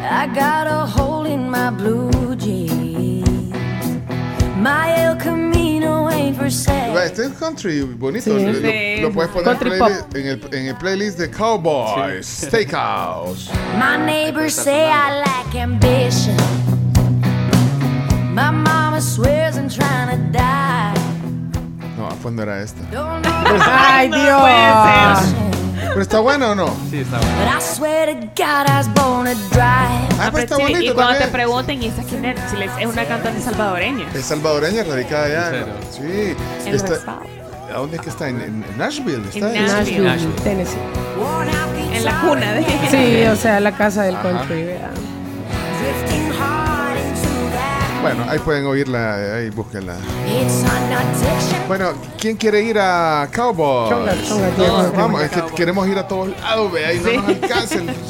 I 0.03 0.27
got 0.35 0.67
a 0.67 0.85
hole 0.85 1.25
in 1.25 1.49
my 1.49 1.69
blue 1.69 2.35
jeans. 2.35 2.80
Este 7.03 7.25
es 7.25 7.31
country 7.39 7.81
bonito. 7.81 8.23
Sí. 8.25 8.45
Lo, 8.45 8.53
Sí. 8.53 9.01
lo 9.01 9.11
puedes 9.11 9.31
poner 9.31 9.47
en, 9.47 9.57
Country 9.57 9.69
playlist- 9.79 10.15
en, 10.15 10.27
el, 10.27 10.53
en 10.53 10.65
el 10.67 10.75
playlist 10.75 11.17
de 11.17 11.29
Cowboys 11.31 12.25
Steakhouse. 12.47 13.49
My 13.77 13.97
neighbors 13.97 14.53
say 14.55 14.85
I 14.87 15.21
lack 15.25 15.55
ambition. 15.55 16.35
My 18.33 18.51
mama 18.51 19.01
swears 19.01 19.57
I'm 19.57 19.67
trying 19.69 20.09
to 20.11 20.17
die. 20.31 20.93
No, 21.97 22.07
pues 22.21 22.33
no 22.33 22.43
era 22.43 22.61
esta. 22.61 22.81
Ay, 23.65 24.09
Dios. 24.09 25.50
¿Pero 25.93 26.01
está 26.01 26.19
buena 26.19 26.51
o 26.51 26.55
no? 26.55 26.67
Sí, 26.89 26.99
está 26.99 27.17
But 27.17 27.27
I 27.57 27.61
swear 27.61 28.07
to 28.07 28.27
God 28.35 28.67
I 28.69 28.77
was 28.77 28.87
born 28.93 29.25
to 29.25 29.35
drive. 29.49 30.07
Ah, 30.19 30.29
pues 30.31 30.45
está 30.45 30.55
Sí, 30.55 30.61
bonito 30.63 30.79
y 30.83 30.93
cuando 30.93 31.19
te 31.19 31.27
pregunten, 31.27 31.83
¿y 31.83 31.87
esa 31.87 32.03
quién 32.03 32.25
es? 32.25 32.39
Si 32.49 32.55
les- 32.57 32.71
es 32.79 32.85
una 32.85 33.05
cantante 33.05 33.41
salvadoreña. 33.41 34.05
Es 34.13 34.25
salvadoreña, 34.25 34.83
radicada 34.83 35.25
allá. 35.25 35.57
¿En 35.57 35.65
Sí. 35.91 36.35
En 36.65 36.75
Está-. 36.75 37.19
¿A 37.73 37.77
dónde 37.77 37.97
es 37.97 38.01
que 38.01 38.09
está? 38.09 38.27
¿En, 38.29 38.65
Nashville? 38.77 39.23
¿Está? 39.33 39.53
En 39.55 39.65
Nashville. 39.67 40.03
Nashville, 40.03 40.33
Tennessee. 40.43 40.77
En 41.93 42.05
la 42.05 42.21
cuna 42.21 42.53
de 42.53 42.65
Sí, 42.89 43.23
o 43.27 43.35
sea, 43.35 43.59
la 43.59 43.71
casa 43.73 44.03
del 44.03 44.15
Ajá. 44.15 44.23
country. 44.23 44.65
Bueno, 48.01 48.25
ahí 48.27 48.39
pueden 48.39 48.65
oírla, 48.65 49.35
ahí 49.35 49.49
búsquenla. 49.51 49.95
Bueno, 51.67 51.91
¿quién 52.19 52.35
quiere 52.37 52.61
ir 52.63 52.77
a 52.79 53.27
Cowboys? 53.33 53.89
Chonga, 53.91 54.13
chonga, 54.27 54.49
Todos, 54.49 54.85
chonga. 54.87 54.97
vamos, 54.97 55.21
es 55.21 55.29
que 55.31 55.41
queremos 55.55 55.87
ir 55.87 55.97
a 55.97 56.07
todos 56.07 56.29
lados, 56.41 56.71
vea, 56.71 56.93
y 56.93 56.99
no 56.99 57.13
nos 57.13 57.25
alcanza 57.27 57.75
el- 57.75 57.89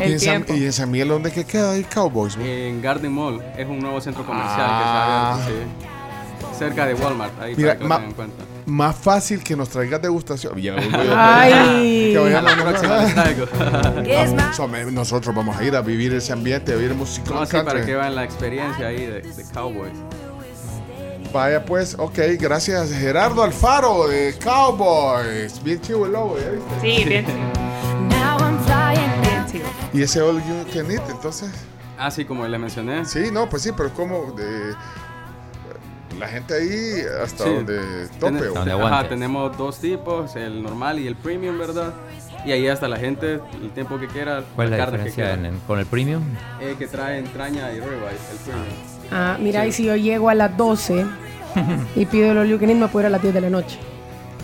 El 0.00 0.10
¿Y 0.10 0.12
en, 0.12 0.20
San. 0.20 0.44
¿Y 0.56 0.64
en 0.64 0.72
San 0.72 0.90
Miguel 0.92 1.08
dónde 1.08 1.32
que 1.32 1.44
queda 1.44 1.72
ahí 1.72 1.82
Cowboys? 1.82 2.36
En 2.40 2.80
Garden 2.80 3.12
Mall 3.12 3.42
es 3.56 3.66
un 3.68 3.80
nuevo 3.80 4.00
centro 4.00 4.24
comercial 4.24 4.56
Ah. 4.60 5.36
que 5.38 5.44
se 5.44 5.50
abierto, 5.50 5.74
sí. 5.80 5.88
Cerca 6.58 6.86
de 6.86 6.94
Walmart, 6.94 7.40
ahí 7.40 7.54
Mira, 7.56 7.78
para 7.78 7.78
que 7.78 8.02
lo 8.02 8.08
en 8.08 8.12
cuenta. 8.14 8.44
Más 8.66 8.96
fácil 8.96 9.42
que 9.42 9.56
nos 9.56 9.68
traigas 9.68 10.02
degustación. 10.02 10.60
Ya. 10.60 10.74
Ay. 11.16 12.12
Que 12.12 12.18
vayamos 12.18 12.52
A 12.52 12.56
la 12.56 12.62
próxima 12.64 14.52
so- 14.52 14.68
nosotros 14.90 15.34
vamos 15.34 15.56
a 15.56 15.64
ir 15.64 15.74
a 15.76 15.80
vivir 15.80 16.12
ese 16.14 16.32
ambiente, 16.32 16.72
a 16.72 16.76
vivir 16.76 16.94
música. 16.94 17.30
No, 17.32 17.46
sí, 17.46 17.56
para 17.64 17.84
que 17.84 17.94
vean 17.94 18.14
la 18.14 18.24
experiencia 18.24 18.88
ahí 18.88 19.06
de, 19.06 19.22
de 19.22 19.44
Cowboys. 19.54 19.92
Vaya 21.32 21.64
pues, 21.64 21.94
ok, 21.98 22.18
gracias 22.38 22.90
Gerardo 22.90 23.42
Alfaro 23.42 24.08
de 24.08 24.34
Cowboys. 24.42 25.62
Bien 25.62 25.80
chivo 25.80 26.06
el 26.06 26.12
logo, 26.12 26.38
¿ya 26.38 26.50
viste? 26.50 26.80
Sí, 26.80 27.04
bien 27.04 27.26
chido. 27.26 27.58
Y 29.92 30.02
ese 30.02 30.20
All 30.20 30.36
You 30.44 30.64
Can 30.72 30.90
Eat, 30.90 31.08
entonces. 31.10 31.50
Ah, 31.98 32.10
sí, 32.10 32.24
como 32.24 32.46
les 32.46 32.60
mencioné. 32.60 33.04
Sí, 33.04 33.30
no, 33.32 33.48
pues 33.48 33.62
sí, 33.62 33.70
pero 33.76 33.90
como 33.92 34.32
de 34.32 34.74
la 36.18 36.28
gente 36.28 36.54
ahí 36.54 37.02
hasta 37.24 37.44
Sí. 37.44 37.50
donde 37.50 38.08
tope. 38.18 38.32
Ten- 38.40 38.72
¿o? 38.72 38.86
Ajá, 38.86 39.08
tenemos 39.08 39.56
dos 39.56 39.78
tipos, 39.78 40.34
el 40.36 40.62
normal 40.62 40.98
y 40.98 41.06
el 41.06 41.16
premium, 41.16 41.58
¿verdad? 41.58 41.92
Y 42.44 42.52
ahí 42.52 42.68
hasta 42.68 42.88
la 42.88 42.96
gente, 42.96 43.40
el 43.62 43.70
tiempo 43.70 43.98
que 43.98 44.06
quiera, 44.06 44.42
¿Cuál 44.54 44.66
es 44.66 44.70
la 44.72 44.76
carne 44.78 44.98
que 44.98 45.04
diferencia 45.04 45.24
quiera. 45.34 45.48
en- 45.48 45.54
en- 45.54 45.60
con 45.66 45.78
el 45.78 45.86
premium? 45.86 46.22
Eh, 46.60 46.76
que 46.78 46.86
trae 46.86 47.18
entraña 47.18 47.70
y 47.72 47.80
ribeye, 47.80 47.96
el 48.32 48.38
premium. 48.44 48.66
Ah, 49.10 49.36
mira, 49.40 49.66
y 49.66 49.72
si 49.72 49.84
yo 49.84 49.96
llego 49.96 50.28
a 50.28 50.34
las 50.34 50.56
12 50.56 51.04
y 51.96 52.06
pido 52.06 52.30
el 52.32 52.38
all 52.38 52.46
you 52.48 52.58
can 52.58 52.70
eat, 52.70 52.78
me 52.78 52.88
puedo 52.88 53.02
ir 53.04 53.06
a 53.06 53.10
las 53.10 53.22
10 53.22 53.34
de 53.34 53.40
la 53.40 53.50
noche. 53.50 53.78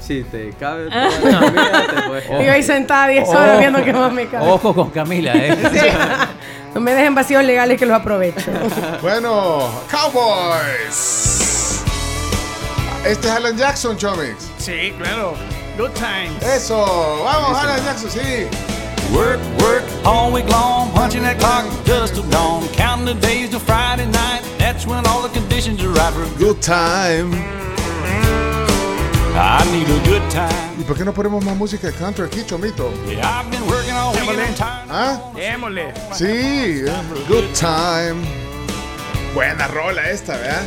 Sí, 0.01 0.23
te 0.31 0.51
cabe 0.61 0.89
toda 0.91 1.05
la 1.11 1.41
comida, 1.41 1.87
te 1.95 2.03
puedes 2.09 2.25
Y 2.43 2.45
yo 2.47 2.53
ahí 2.53 2.63
sentada 2.63 3.07
10 3.09 3.27
horas 3.29 3.59
viendo 3.59 3.83
qué 3.83 3.93
más 3.93 4.13
me 4.13 4.27
cabe. 4.27 4.47
Ojo 4.51 4.75
con 4.75 4.91
Camila, 4.91 5.33
¿eh? 5.35 5.57
No 6.75 6.81
me 6.81 6.93
dejen 6.93 7.15
vacíos 7.15 7.45
legales 7.45 7.79
que 7.79 7.87
los 7.87 7.95
aprovecho. 7.97 8.51
Bueno, 9.01 9.71
Cowboys. 9.91 11.44
Este 13.05 13.29
es 13.29 13.35
Alan 13.35 13.57
Jackson, 13.57 13.99
Chomix. 13.99 14.49
Sí, 14.57 14.95
claro. 14.99 15.35
Good 15.77 15.93
times. 15.93 16.43
Eso, 16.43 16.77
vamos, 17.23 17.59
Alan 17.59 17.85
Jackson, 17.85 18.11
sí. 18.11 18.49
Work, 19.13 19.41
work 19.61 19.85
all 20.07 20.33
week 20.33 20.49
long, 20.49 20.91
punching 20.93 21.23
that 21.23 21.39
clock 21.39 21.67
just 21.85 22.15
till 22.15 22.23
dawn. 22.31 22.67
Counting 22.73 23.05
the 23.05 23.15
days 23.21 23.51
till 23.51 23.61
Friday 23.61 24.07
night. 24.07 24.43
That's 24.59 24.87
when 24.87 25.07
all 25.07 25.21
the 25.21 25.29
conditions 25.29 25.83
are 25.85 25.91
right 25.91 26.15
for 26.15 26.39
Good 26.39 26.63
time. 26.63 27.33
I 29.37 29.65
need 29.71 29.89
a 29.89 30.01
good 30.09 30.23
time. 30.31 30.75
¿Y 30.79 30.85
por 30.85 30.97
qué 30.97 31.05
no 31.05 31.13
ponemos 31.13 31.45
más 31.45 31.57
música 31.57 31.89
de 31.89 31.93
country 31.93 32.25
aquí, 32.25 32.43
Chomito? 32.47 32.91
Yeah, 33.07 33.41
I've 33.41 33.51
been 33.51 33.67
working 33.67 33.93
all 33.93 34.13
week. 34.15 34.57
¿Ah? 34.61 35.21
Démosle. 35.35 35.93
Sí, 36.13 36.85
good 37.29 37.53
time. 37.55 38.44
Buena 39.35 39.67
rola 39.67 40.11
esta, 40.11 40.37
¿verdad? 40.37 40.63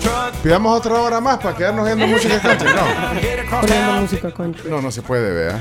Truck. 0.00 0.42
Pidamos 0.42 0.76
otra 0.76 1.00
hora 1.00 1.20
más 1.20 1.38
para 1.38 1.56
quedarnos 1.56 1.86
viendo 1.86 2.06
música 2.12 2.40
country, 2.40 2.68
no. 2.68 3.60
Poniendo 3.60 3.92
música 4.00 4.32
country. 4.32 4.70
No, 4.70 4.82
no 4.82 4.90
se 4.90 5.02
puede, 5.02 5.32
¿verdad? 5.32 5.60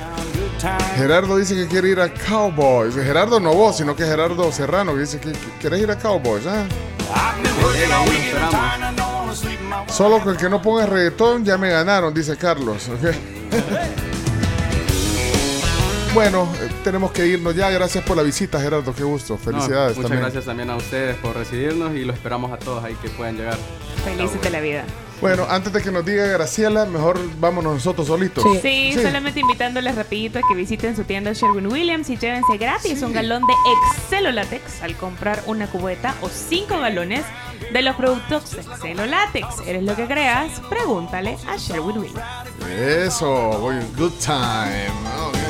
Gerardo 0.98 1.38
dice 1.38 1.53
que 1.56 1.67
quiere 1.67 1.90
ir 1.90 1.99
a 1.99 2.09
Cowboys. 2.11 2.95
Gerardo 2.95 3.40
no 3.40 3.53
vos, 3.53 3.77
sino 3.77 3.95
que 3.95 4.06
Gerardo 4.06 4.51
Serrano 4.51 4.93
que 4.95 5.01
dice 5.01 5.19
que 5.19 5.32
que 5.33 5.38
querés 5.61 5.82
ir 5.82 5.91
a 5.91 5.98
Cowboys, 5.99 6.48
¿ah? 6.48 6.65
Solo 9.88 10.19
con 10.19 10.33
el 10.33 10.38
que 10.38 10.49
no 10.49 10.61
ponga 10.61 10.88
reggaetón 10.88 11.45
ya 11.45 11.57
me 11.57 11.69
ganaron, 11.69 12.14
dice 12.14 12.35
Carlos. 12.38 12.90
bueno, 16.16 16.48
eh, 16.61 16.69
tenemos 16.84 17.11
que 17.11 17.27
irnos 17.27 17.56
ya. 17.56 17.69
Gracias 17.69 18.03
por 18.03 18.18
la 18.18 18.24
visita, 18.24 18.60
Gerardo. 18.60 18.95
Qué 18.95 19.03
gusto. 19.03 19.34
No, 19.34 19.40
Felicidades 19.40 19.98
muchas 19.98 20.10
también. 20.10 20.22
gracias 20.22 20.45
también 20.45 20.69
a 20.69 20.76
ustedes 20.77 21.16
por 21.18 21.35
recibirnos 21.35 21.94
y 21.94 22.06
los 22.06 22.16
esperamos 22.16 22.52
a 22.52 22.58
todos 22.58 22.84
ahí 22.84 22.95
que 22.95 23.10
puedan 23.10 23.38
llegar. 23.38 23.58
Felices 24.03 24.42
de 24.42 24.50
la 24.50 24.61
vida. 24.61 24.85
Bueno, 25.22 25.45
antes 25.50 25.72
de 25.72 25.82
que 25.82 25.92
nos 25.92 26.06
diga 26.06 26.26
Graciela, 26.26 26.85
mejor 26.85 27.19
vámonos 27.40 27.74
nosotros 27.76 28.08
solitos. 28.08 28.44
Sí, 28.61 28.94
solamente 28.94 29.40
invitándoles 29.40 29.95
rapidito 29.95 30.40
a 30.40 30.42
que 30.48 30.56
visiten 30.56 30.95
su 30.95 31.03
tienda 31.03 31.32
Sherwin 31.34 31.68
Williams 31.68 32.10
y 32.10 32.18
llévense 32.18 32.58
gratis 32.58 33.02
un 33.02 33.14
galón 33.14 33.44
de 33.48 33.53
Excelolatex 33.94 34.82
al 34.82 34.95
comprar 34.98 35.42
una 35.45 35.68
cubeta 35.68 36.16
o 36.22 36.30
cinco 36.30 36.80
galones 36.80 37.24
de 37.72 37.82
los 37.82 37.95
productos 37.95 38.53
Excelolatex. 38.56 39.61
¿Eres 39.66 39.84
lo 39.84 39.95
que 39.95 40.06
creas? 40.06 40.60
Pregúntale 40.69 41.38
a 41.48 41.56
Sherwin 41.58 41.98
Williams. 41.98 42.22
Eso, 42.77 43.58
voy 43.60 43.76
good 43.98 44.11
time. 44.19 44.90
Ok. 45.27 45.44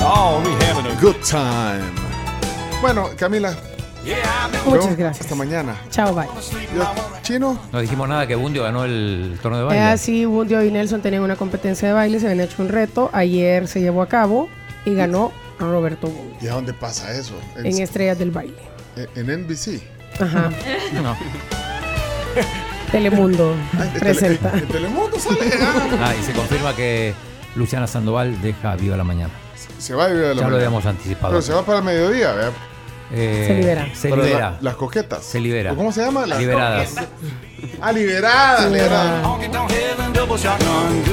We 0.00 0.52
having 0.64 0.86
a 0.86 0.98
Good 1.00 1.16
time. 1.22 1.84
Bueno, 2.80 3.10
Camila, 3.18 3.54
Muchas 4.64 4.96
gracias. 4.96 5.20
Hasta 5.26 5.34
mañana. 5.34 5.76
Chao, 5.90 6.14
bye. 6.14 6.26
Chino. 7.22 7.58
No 7.70 7.80
dijimos 7.80 8.08
nada 8.08 8.26
que 8.26 8.34
Bundio 8.34 8.62
ganó 8.62 8.84
el 8.86 9.38
torneo 9.42 9.60
de 9.60 9.64
Es 9.66 9.68
baile. 9.68 9.82
así, 9.92 10.24
Bundio 10.24 10.64
y 10.64 10.70
Nelson 10.70 11.02
tenían 11.02 11.22
una 11.22 11.36
competencia 11.36 11.88
de 11.88 11.92
baile, 11.94 12.18
se 12.18 12.28
habían 12.30 12.46
hecho 12.48 12.62
un 12.62 12.70
reto, 12.70 13.10
ayer 13.12 13.68
se 13.68 13.80
llevó 13.82 14.00
a 14.00 14.08
cabo 14.08 14.48
y 14.86 14.94
ganó 14.94 15.32
Roberto 15.58 16.06
Bundio 16.06 16.36
¿Y 16.40 16.48
a 16.48 16.54
dónde 16.54 16.72
pasa 16.72 17.12
eso? 17.12 17.34
en 17.58 17.66
Estrellas 17.66 18.18
del 18.18 18.30
Baile. 18.30 18.54
en 18.96 19.26
NBC. 19.44 19.82
Ajá. 20.18 20.50
No. 20.94 21.14
Telemundo 22.90 23.54
en 23.74 23.78
tele- 23.92 23.98
presenta. 24.00 24.50
en 24.56 24.66
Telemundo 24.66 25.18
sale. 25.18 25.50
ah. 25.60 25.88
Ah, 26.06 26.14
y 26.18 26.22
se 26.24 26.32
confirma 26.32 26.74
que 26.74 27.12
Luciana 27.54 27.86
Sandoval 27.86 28.40
deja 28.40 28.74
Viva 28.76 28.96
la 28.96 29.04
Mañana. 29.04 29.32
Se 29.78 29.94
va 29.94 30.04
a 30.04 30.08
vivir 30.08 30.24
a 30.24 30.28
la 30.28 30.34
Ya 30.34 30.36
lo 30.36 30.42
mañana. 30.42 30.56
habíamos 30.56 30.86
anticipado. 30.86 31.28
Pero 31.32 31.42
se 31.42 31.52
va 31.52 31.64
para 31.64 31.78
el 31.78 31.84
mediodía, 31.84 32.32
¿verdad? 32.32 32.52
Eh, 33.12 33.44
Se 33.48 33.54
libera. 33.54 33.88
Se 33.94 34.08
libera. 34.10 34.50
la- 34.52 34.58
las 34.60 34.74
coquetas. 34.76 35.24
Se 35.24 35.40
libera. 35.40 35.72
¿O 35.72 35.76
¿Cómo 35.76 35.90
se 35.92 36.00
llama? 36.04 36.26
Las 36.26 36.38
Liberadas. 36.38 36.94
Ah, 37.80 37.90
liberada, 37.92 38.68
liberada. 38.68 39.22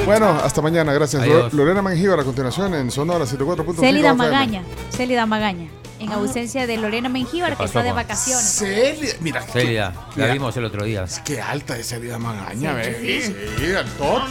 Bueno, 0.06 0.28
hasta 0.44 0.62
mañana, 0.62 0.92
gracias. 0.92 1.22
Adiós. 1.22 1.52
Lo- 1.52 1.64
Lorena 1.64 1.82
Mangíbar 1.82 2.20
a 2.20 2.24
continuación 2.24 2.74
en 2.74 2.90
Sonora 2.90 3.26
104.5. 3.26 3.80
Célida 3.80 4.10
FM. 4.12 4.14
Magaña. 4.30 4.62
Célida 4.90 5.26
Magaña. 5.26 5.68
En 6.00 6.12
ausencia 6.12 6.66
de 6.66 6.76
Lorena 6.76 7.08
Mengíbar, 7.08 7.56
que 7.56 7.64
está 7.64 7.82
de 7.82 7.92
vacaciones. 7.92 8.44
Célida, 8.44 9.14
mira. 9.20 9.42
Célida, 9.42 9.92
la 10.16 10.26
vimos 10.26 10.56
el 10.56 10.64
otro 10.64 10.84
día. 10.84 11.04
Qué 11.24 11.40
alta 11.40 11.76
es 11.76 11.88
Célida 11.88 12.18
Magaña, 12.18 12.70
Sí, 12.70 12.76
¿ves? 12.76 13.26
sí. 13.26 13.34
Sí, 13.58 13.74
altota. 13.74 14.26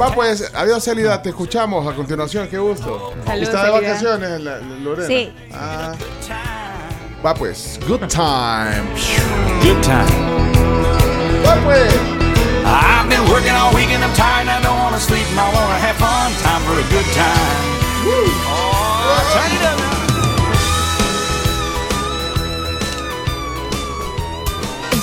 Va 0.00 0.14
pues, 0.14 0.50
adiós 0.54 0.84
Célida, 0.84 1.20
te 1.20 1.30
escuchamos 1.30 1.86
a 1.86 1.94
continuación, 1.96 2.46
qué 2.48 2.58
gusto. 2.58 3.14
Saludos, 3.26 3.48
¿Está 3.48 3.64
de 3.64 3.70
vacaciones 3.70 4.40
la- 4.40 4.58
la- 4.58 4.76
Lorena? 4.78 5.08
Sí. 5.08 5.32
Ah. 5.52 5.92
Va 7.24 7.34
pues, 7.34 7.78
good 7.88 8.00
time. 8.08 8.82
Good 9.62 9.80
time. 9.82 10.04
Va 11.44 11.54
pues. 11.64 11.92
I've 12.64 13.08
been 13.08 13.28
working 13.28 13.52
all 13.52 13.74
week 13.74 13.90
and 13.90 14.04
I'm 14.04 14.12
tired 14.14 14.48
and 14.48 14.50
I 14.50 14.62
don't 14.62 14.78
want 14.78 14.94
to 14.94 15.00
sleep 15.00 15.26
and 15.30 15.40
I 15.40 15.44
want 15.52 15.68
to 15.68 15.78
have 15.84 15.96
fun. 15.96 16.32
Time 16.42 16.62
for 16.62 16.78
a 16.78 16.84
good 16.94 17.06
time. 17.12 17.82
Oh, 18.06 19.32
turn 19.34 19.52
it 19.52 19.62
up 19.66 20.01